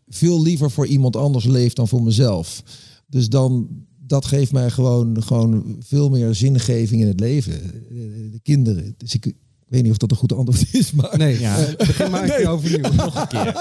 veel 0.09 0.43
liever 0.43 0.71
voor 0.71 0.87
iemand 0.87 1.17
anders 1.17 1.45
leeft 1.45 1.77
dan 1.77 1.89
voor 1.89 2.03
mezelf. 2.03 2.63
Dus 3.07 3.29
dan, 3.29 3.69
dat 4.15 4.25
geeft 4.25 4.53
mij 4.53 4.71
gewoon, 4.71 5.23
gewoon 5.23 5.77
veel 5.87 6.09
meer 6.09 6.35
zingeving 6.35 7.01
in 7.01 7.07
het 7.09 7.21
leven. 7.21 7.53
De, 7.89 8.31
de 8.33 8.41
kinderen. 8.43 8.95
Dus 8.99 9.15
ik, 9.15 9.27
ik 9.27 9.35
weet 9.69 9.83
niet 9.83 9.91
of 9.91 9.97
dat 9.99 10.11
een 10.11 10.17
goed 10.17 10.33
antwoord 10.33 10.65
is, 10.75 10.93
maar... 10.93 11.19
Nee, 11.19 11.41
Ja. 11.41 11.57
begin 11.77 12.11
maar 12.11 12.29
keer 12.31 12.49
overnieuw. 12.49 12.93
Nog 13.05 13.21
een 13.21 13.29
keer. 13.29 13.55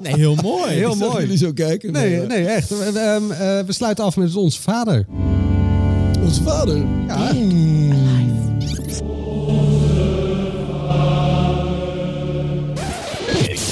Nee, 0.00 0.14
heel 0.14 0.34
mooi. 0.34 0.72
Heel 0.72 0.94
mooi. 0.94 1.20
jullie 1.22 1.36
zo 1.38 1.52
kijken. 1.52 1.92
Nee, 1.92 2.18
maar, 2.18 2.26
nee, 2.26 2.46
echt. 2.46 2.68
We, 2.68 2.90
we, 2.92 2.98
ehm, 2.98 3.30
eh, 3.30 3.66
we 3.66 3.72
sluiten 3.72 4.04
af 4.04 4.16
met 4.16 4.34
onze 4.36 4.60
vader. 4.62 5.06
eh, 5.08 6.22
Onze 6.22 6.42
vader. 6.42 6.76
Ja. 7.06 7.32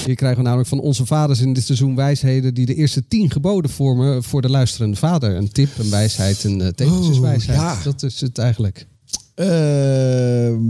Hier 0.05 0.15
krijgen 0.15 0.39
we 0.39 0.45
namelijk 0.45 0.69
van 0.69 0.81
onze 0.81 1.07
vaders 1.07 1.41
in 1.41 1.53
dit 1.53 1.65
seizoen 1.65 1.95
wijsheden 1.95 2.55
die 2.55 2.67
de 2.67 2.75
eerste 2.75 3.09
tien 3.09 3.31
geboden 3.31 3.71
vormen 3.71 4.23
voor 4.23 4.43
de 4.43 4.51
luisterende 4.51 4.97
vader. 4.97 5.37
Een 5.37 5.53
tip, 5.53 5.79
een 5.79 5.91
wijsheid, 5.91 6.45
een 6.45 6.61
uh, 6.61 6.69
tegeltjeswijsheid. 6.69 7.59
Oh, 7.59 7.65
ja. 7.65 7.83
Dat 7.83 8.03
is 8.03 8.21
het 8.21 8.39
eigenlijk. 8.39 8.87
Ehm, 9.35 10.63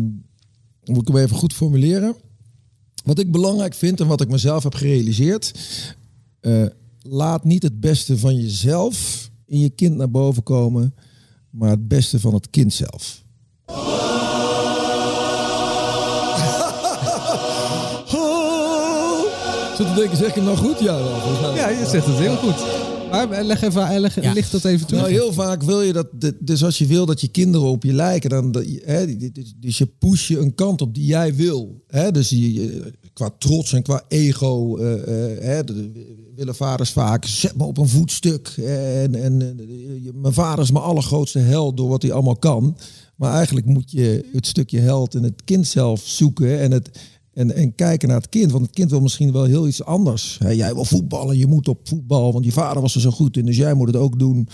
moet 0.85 1.01
ik 1.01 1.09
hem 1.09 1.17
even 1.17 1.37
goed 1.37 1.53
formuleren. 1.53 2.15
Wat 3.05 3.19
ik 3.19 3.33
belangrijk 3.33 3.75
vind 3.75 4.01
en 4.01 4.07
wat 4.07 4.21
ik 4.21 4.29
mezelf 4.29 4.63
heb 4.63 4.75
gerealiseerd. 4.75 5.53
eh, 6.41 6.65
laat 7.03 7.45
niet 7.45 7.63
het 7.63 7.81
beste 7.81 8.19
van 8.19 8.41
jezelf 8.41 9.31
in 9.47 9.59
je 9.59 9.71
kind 9.71 9.97
naar 9.97 10.11
boven 10.11 10.43
komen. 10.43 10.95
Maar 11.51 11.71
het 11.71 11.89
beste 11.89 12.21
van 12.21 12.35
het 12.35 12.51
kind 12.51 12.73
zelf. 12.73 13.24
Zit 19.77 19.87
te 19.87 19.95
denken, 19.95 20.17
zeg 20.17 20.29
ik 20.29 20.35
hem 20.35 20.45
nou 20.45 20.57
goed? 20.57 20.79
Ja, 20.81 20.95
wel, 20.99 21.21
volgens 21.21 21.41
mij. 21.41 21.55
Ja, 21.55 21.69
je 21.69 21.87
zegt 21.87 22.07
het 22.07 22.17
heel 22.19 22.37
goed. 22.37 22.65
Maar 23.11 23.31
eh, 23.31 23.45
leg 23.45 23.63
even, 23.63 23.87
eh, 23.89 23.99
leg, 24.01 24.23
Ja. 24.23 24.33
licht 24.33 24.53
dat 24.53 24.65
even 24.65 24.87
toe. 24.87 24.99
Nou, 24.99 25.11
heel 25.11 25.33
vaak 25.33 25.63
wil 25.63 25.83
je 25.83 25.93
dat. 25.93 26.07
Dus 26.41 26.65
als 26.65 26.79
je 26.79 26.87
wil 26.87 27.07
dat 27.07 27.21
je 27.21 27.29
kinderen 27.29 27.69
op 27.69 27.83
je 27.85 27.93
lijken, 27.93 28.31
dan. 28.31 28.65
Hè, 28.85 29.17
dus 29.59 29.79
je 29.79 29.87
push 29.87 30.29
je 30.29 30.39
een 30.39 30.55
kant 30.55 30.83
op 30.83 30.95
die 30.95 31.05
jij 31.07 31.35
wil. 31.35 31.83
Hè, 31.87 32.11
dus 32.11 32.29
je, 32.29 32.53
je- 32.55 32.93
qua 33.13 33.31
trots 33.39 33.73
en 33.73 33.83
qua 33.83 34.03
ego 34.09 34.77
eh, 34.77 34.93
eh, 34.93 35.43
hè, 35.43 35.65
de- 35.65 36.23
willen 36.37 36.55
vaders 36.55 36.91
vaak 36.91 37.25
zet 37.25 37.57
me 37.57 37.65
op 37.65 37.79
een 37.79 37.89
voetstuk 37.89 38.49
en, 38.57 39.15
en 39.15 39.43
eh, 39.43 40.13
mijn 40.15 40.35
vader 40.35 40.65
is 40.65 40.71
mijn 40.71 40.85
allergrootste 40.85 41.39
held 41.39 41.77
door 41.77 41.89
wat 41.89 42.03
hij 42.03 42.13
allemaal 42.13 42.37
kan. 42.37 42.77
Maar 43.17 43.35
eigenlijk 43.35 43.67
moet 43.67 43.91
je 43.91 44.25
het 44.33 44.47
stukje 44.47 44.79
held 44.81 45.15
in 45.15 45.23
het 45.23 45.43
kind 45.45 45.67
zelf 45.67 46.03
zoeken 46.05 46.61
en 46.61 46.71
het 46.73 46.91
en, 47.35 47.55
en 47.55 47.75
kijken 47.75 48.09
naar 48.09 48.17
het 48.17 48.29
kind, 48.29 48.51
want 48.51 48.65
het 48.65 48.75
kind 48.75 48.91
wil 48.91 49.01
misschien 49.01 49.33
wel 49.33 49.45
heel 49.45 49.67
iets 49.67 49.85
anders. 49.85 50.39
Hè, 50.39 50.51
jij 50.51 50.75
wil 50.75 50.85
voetballen, 50.85 51.39
je 51.39 51.47
moet 51.47 51.69
op 51.69 51.89
voetbal, 51.89 52.33
want 52.33 52.45
je 52.45 52.53
vader 52.53 52.83
was 52.83 52.95
er 52.95 53.01
zo 53.01 53.11
goed 53.11 53.37
in, 53.37 53.47
dus 53.47 53.57
jij 53.57 53.75
moet 53.75 53.87
het 53.87 53.97
ook 53.97 54.19
doen. 54.19 54.49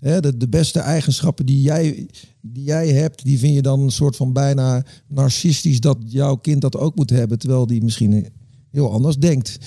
Hè, 0.00 0.20
de, 0.20 0.36
de 0.36 0.48
beste 0.48 0.78
eigenschappen 0.78 1.46
die 1.46 1.60
jij, 1.60 2.08
die 2.40 2.64
jij 2.64 2.88
hebt, 2.88 3.24
die 3.24 3.38
vind 3.38 3.54
je 3.54 3.62
dan 3.62 3.80
een 3.80 3.90
soort 3.90 4.16
van 4.16 4.32
bijna 4.32 4.84
narcistisch 5.08 5.80
dat 5.80 5.98
jouw 6.06 6.34
kind 6.34 6.60
dat 6.60 6.76
ook 6.76 6.96
moet 6.96 7.10
hebben, 7.10 7.38
terwijl 7.38 7.66
die 7.66 7.82
misschien 7.82 8.28
heel 8.70 8.92
anders 8.92 9.16
denkt. 9.16 9.58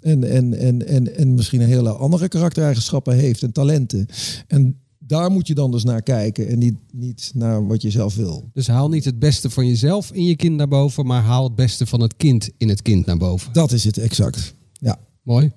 En, 0.00 0.24
en, 0.24 0.54
en, 0.54 0.86
en, 0.86 1.16
en 1.16 1.34
misschien 1.34 1.60
een 1.60 1.68
hele 1.68 1.92
andere 1.92 2.28
karaktereigenschappen 2.28 3.14
heeft 3.14 3.42
en 3.42 3.52
talenten. 3.52 4.06
En 4.46 4.83
daar 5.06 5.30
moet 5.30 5.46
je 5.46 5.54
dan 5.54 5.70
dus 5.70 5.84
naar 5.84 6.02
kijken 6.02 6.48
en 6.48 6.58
niet, 6.58 6.76
niet 6.92 7.30
naar 7.34 7.66
wat 7.66 7.82
je 7.82 7.90
zelf 7.90 8.14
wil. 8.14 8.50
Dus 8.52 8.66
haal 8.66 8.88
niet 8.88 9.04
het 9.04 9.18
beste 9.18 9.50
van 9.50 9.66
jezelf 9.66 10.12
in 10.12 10.24
je 10.24 10.36
kind 10.36 10.56
naar 10.56 10.68
boven, 10.68 11.06
maar 11.06 11.22
haal 11.22 11.44
het 11.44 11.54
beste 11.54 11.86
van 11.86 12.00
het 12.00 12.16
kind 12.16 12.50
in 12.56 12.68
het 12.68 12.82
kind 12.82 13.06
naar 13.06 13.16
boven. 13.16 13.52
Dat 13.52 13.72
is 13.72 13.84
het 13.84 13.98
exact. 13.98 14.54
Ja, 14.72 14.98
Mooi. 15.22 15.52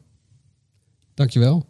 Dankjewel. 1.14 1.66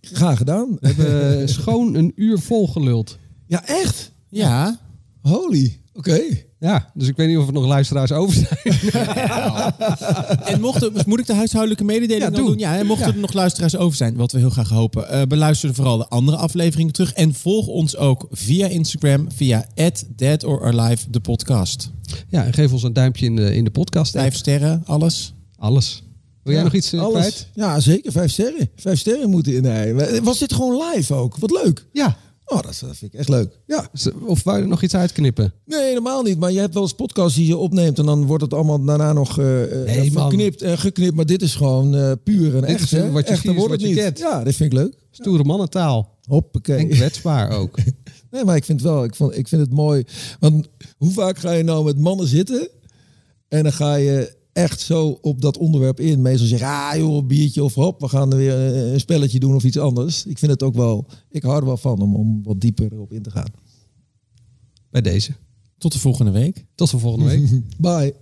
graag 0.00 0.36
gedaan. 0.36 0.76
We 0.80 0.86
hebben 0.86 1.48
schoon 1.48 1.94
een 1.94 2.12
uur 2.14 2.38
vol 2.38 2.68
geluld. 2.68 3.18
Ja, 3.46 3.66
echt? 3.66 4.12
Ja. 4.28 4.80
Holy. 5.20 5.80
Oké. 5.94 6.20
Ja, 6.58 6.90
dus 6.94 7.08
ik 7.08 7.16
weet 7.16 7.28
niet 7.28 7.36
of 7.36 7.46
er 7.46 7.52
nog 7.52 7.66
luisteraars 7.66 8.12
over 8.12 8.34
zijn. 8.34 8.80
En 10.52 10.60
mocht 10.60 10.82
er, 10.82 10.90
moet 11.06 11.18
ik 11.18 11.26
de 11.26 11.34
huishoudelijke 11.34 11.84
mededeling 11.84 12.22
Ja, 12.22 12.28
al 12.30 12.34
doe. 12.36 12.46
doen? 12.46 12.58
Ja, 12.58 12.76
en 12.78 12.86
mochten 12.86 13.06
er 13.14 13.18
nog 13.20 13.32
luisteraars 13.32 13.76
over 13.76 13.96
zijn, 13.96 14.16
wat 14.16 14.32
we 14.32 14.38
heel 14.38 14.50
graag 14.50 14.68
hopen, 14.68 15.08
eh, 15.08 15.22
beluister 15.22 15.74
vooral 15.74 15.96
de 15.98 16.08
andere 16.08 16.36
afleveringen 16.36 16.92
terug. 16.92 17.12
En 17.12 17.34
volg 17.34 17.66
ons 17.66 17.96
ook 17.96 18.26
via 18.30 18.66
Instagram, 18.66 19.26
via 19.34 19.66
Dead 20.16 20.44
or 20.44 20.64
Alive, 20.64 21.10
de 21.10 21.20
podcast. 21.20 21.90
Ja, 22.28 22.44
en 22.44 22.52
geef 22.52 22.72
ons 22.72 22.82
een 22.82 22.92
duimpje 22.92 23.26
in 23.26 23.36
de, 23.36 23.54
in 23.54 23.64
de 23.64 23.70
podcast. 23.70 24.12
Vijf 24.12 24.34
sterren, 24.34 24.82
alles. 24.86 25.34
Alles. 25.58 26.02
Wil 26.42 26.52
jij 26.52 26.62
Ja, 26.62 26.68
nog 26.68 26.74
iets 26.76 26.92
eh, 26.92 27.00
alles. 27.00 27.18
kwijt? 27.18 27.48
Ja, 27.54 27.80
zeker. 27.80 28.12
Vijf 28.12 28.30
sterren. 28.32 28.70
Vijf 28.76 28.98
sterren 28.98 29.30
moeten 29.30 29.54
in. 29.54 29.62
Nee. 29.62 30.20
Was 30.22 30.38
dit 30.38 30.52
gewoon 30.52 30.82
live 30.90 31.14
ook? 31.14 31.36
Wat 31.36 31.50
leuk. 31.50 31.86
Ja. 31.92 32.16
Oh, 32.52 32.62
dat, 32.62 32.64
dat 32.80 32.96
vind 32.96 33.12
ik 33.12 33.18
echt 33.18 33.28
leuk. 33.28 33.58
Ja. 33.66 33.88
Of 34.24 34.42
wou 34.42 34.56
je 34.56 34.62
er 34.62 34.68
nog 34.68 34.82
iets 34.82 34.94
uitknippen? 34.94 35.52
Nee, 35.64 35.82
helemaal 35.82 36.22
niet. 36.22 36.38
Maar 36.38 36.52
je 36.52 36.58
hebt 36.60 36.74
wel 36.74 36.82
eens 36.82 36.92
podcasts 36.94 37.36
die 37.36 37.46
je 37.46 37.56
opneemt 37.56 37.98
en 37.98 38.06
dan 38.06 38.26
wordt 38.26 38.42
het 38.42 38.54
allemaal 38.54 38.84
daarna 38.84 39.12
nog 39.12 39.38
eh 39.38 39.62
eh, 39.80 39.86
Nee, 39.86 40.12
man. 40.12 40.28
verknipt 40.28 40.62
en 40.62 40.78
geknipt. 40.78 41.14
Maar 41.14 41.26
dit 41.26 41.42
is 41.42 41.54
gewoon 41.54 41.94
eh, 41.96 42.12
puur 42.24 42.54
en 42.54 42.60
Dit 42.60 42.70
echt. 42.70 42.90
hè? 42.90 43.10
wat 43.10 43.28
je 43.42 43.52
wordt 43.54 43.72
het 43.72 43.80
je 43.80 43.86
niet. 43.86 43.96
kent. 43.96 44.18
Ja, 44.18 44.44
dit 44.44 44.56
vind 44.56 44.72
ik 44.72 44.78
leuk. 44.78 44.94
Stoere 45.10 45.44
mannentaal. 45.44 46.18
Hoppakee. 46.28 46.76
En 46.76 46.88
kwetsbaar 46.88 47.50
ook. 47.50 47.78
Nee, 48.30 48.44
maar 48.44 48.56
ik 48.56 48.64
vind 48.64 48.82
wel, 48.82 49.04
ik, 49.04 49.14
vond, 49.14 49.36
ik 49.36 49.48
vind 49.48 49.60
het 49.60 49.72
mooi. 49.72 50.04
Want 50.40 50.68
hoe 50.98 51.10
vaak 51.10 51.38
ga 51.38 51.52
je 51.52 51.62
nou 51.62 51.84
met 51.84 51.98
mannen 51.98 52.26
zitten 52.26 52.68
en 53.48 53.62
dan 53.62 53.72
ga 53.72 53.94
je 53.94 54.34
echt 54.52 54.80
zo 54.80 55.18
op 55.20 55.40
dat 55.40 55.58
onderwerp 55.58 56.00
in. 56.00 56.22
Meestal 56.22 56.46
zeg 56.46 56.58
je, 56.58 56.66
ah 56.66 56.96
joh, 56.96 57.16
een 57.16 57.26
biertje 57.26 57.64
of 57.64 57.74
hop, 57.74 58.00
we 58.00 58.08
gaan 58.08 58.32
er 58.32 58.38
weer 58.38 58.54
een, 58.54 58.92
een 58.92 59.00
spelletje 59.00 59.38
doen 59.38 59.54
of 59.54 59.64
iets 59.64 59.78
anders. 59.78 60.26
Ik 60.26 60.38
vind 60.38 60.50
het 60.50 60.62
ook 60.62 60.74
wel, 60.74 61.06
ik 61.30 61.42
hou 61.42 61.58
er 61.58 61.66
wel 61.66 61.76
van 61.76 62.00
om, 62.00 62.16
om 62.16 62.42
wat 62.42 62.60
dieper 62.60 62.92
erop 62.92 63.12
in 63.12 63.22
te 63.22 63.30
gaan. 63.30 63.50
Bij 64.90 65.00
deze. 65.00 65.32
Tot 65.78 65.92
de 65.92 65.98
volgende 65.98 66.30
week. 66.30 66.64
Tot 66.74 66.90
de 66.90 66.98
volgende 66.98 67.26
week. 67.26 67.62
Bye. 67.78 68.14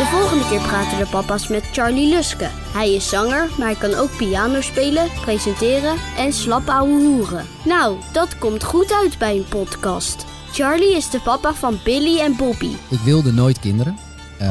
De 0.00 0.06
volgende 0.06 0.48
keer 0.48 0.60
praten 0.60 0.98
de 0.98 1.06
papa's 1.10 1.48
met 1.48 1.62
Charlie 1.62 2.08
Luske. 2.08 2.48
Hij 2.50 2.94
is 2.94 3.08
zanger, 3.08 3.48
maar 3.58 3.66
hij 3.66 3.76
kan 3.76 3.94
ook 3.94 4.16
piano 4.16 4.60
spelen, 4.60 5.08
presenteren 5.20 5.96
en 6.16 6.32
slap 6.32 6.68
ouwe 6.68 7.04
hoeren. 7.04 7.46
Nou, 7.64 7.96
dat 8.12 8.38
komt 8.38 8.64
goed 8.64 8.92
uit 8.92 9.18
bij 9.18 9.36
een 9.36 9.48
podcast. 9.48 10.24
Charlie 10.52 10.96
is 10.96 11.10
de 11.10 11.20
papa 11.20 11.54
van 11.54 11.78
Billy 11.84 12.18
en 12.20 12.36
Bobby. 12.36 12.70
Ik 12.88 12.98
wilde 13.04 13.32
nooit 13.32 13.58
kinderen. 13.58 13.96
Eh, 14.38 14.48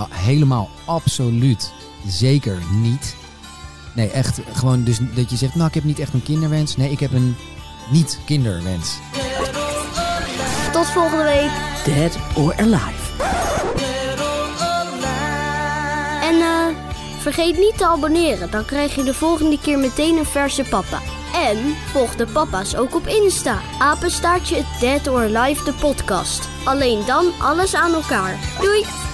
a- 0.00 0.08
helemaal 0.10 0.70
absoluut 0.84 1.72
zeker 2.06 2.58
niet. 2.70 3.14
Nee, 3.92 4.08
echt 4.10 4.40
gewoon 4.52 4.84
dus 4.84 4.98
dat 5.14 5.30
je 5.30 5.36
zegt, 5.36 5.54
nou 5.54 5.68
ik 5.68 5.74
heb 5.74 5.84
niet 5.84 5.98
echt 5.98 6.14
een 6.14 6.22
kinderwens. 6.22 6.76
Nee, 6.76 6.90
ik 6.90 7.00
heb 7.00 7.12
een 7.12 7.36
niet-kinderwens. 7.90 8.96
Tot 10.72 10.86
volgende 10.86 11.24
week. 11.24 11.50
Dead 11.84 12.16
or 12.34 12.54
Alive. 12.56 13.02
En 16.22 16.34
eh, 16.40 16.66
vergeet 17.18 17.58
niet 17.58 17.78
te 17.78 17.86
abonneren, 17.86 18.50
dan 18.50 18.64
krijg 18.64 18.94
je 18.94 19.02
de 19.04 19.14
volgende 19.14 19.58
keer 19.60 19.78
meteen 19.78 20.16
een 20.16 20.24
verse 20.24 20.62
papa. 20.62 21.00
En 21.34 21.76
volg 21.92 22.16
de 22.16 22.26
papa's 22.26 22.76
ook 22.76 22.94
op 22.94 23.06
Insta. 23.06 23.60
Apenstaartje 23.78 24.64
Dead 24.80 25.08
or 25.08 25.36
Alive 25.36 25.64
de 25.64 25.72
podcast. 25.72 26.48
Alleen 26.64 27.04
dan 27.06 27.32
alles 27.38 27.74
aan 27.74 27.94
elkaar. 27.94 28.38
Doei! 28.60 29.13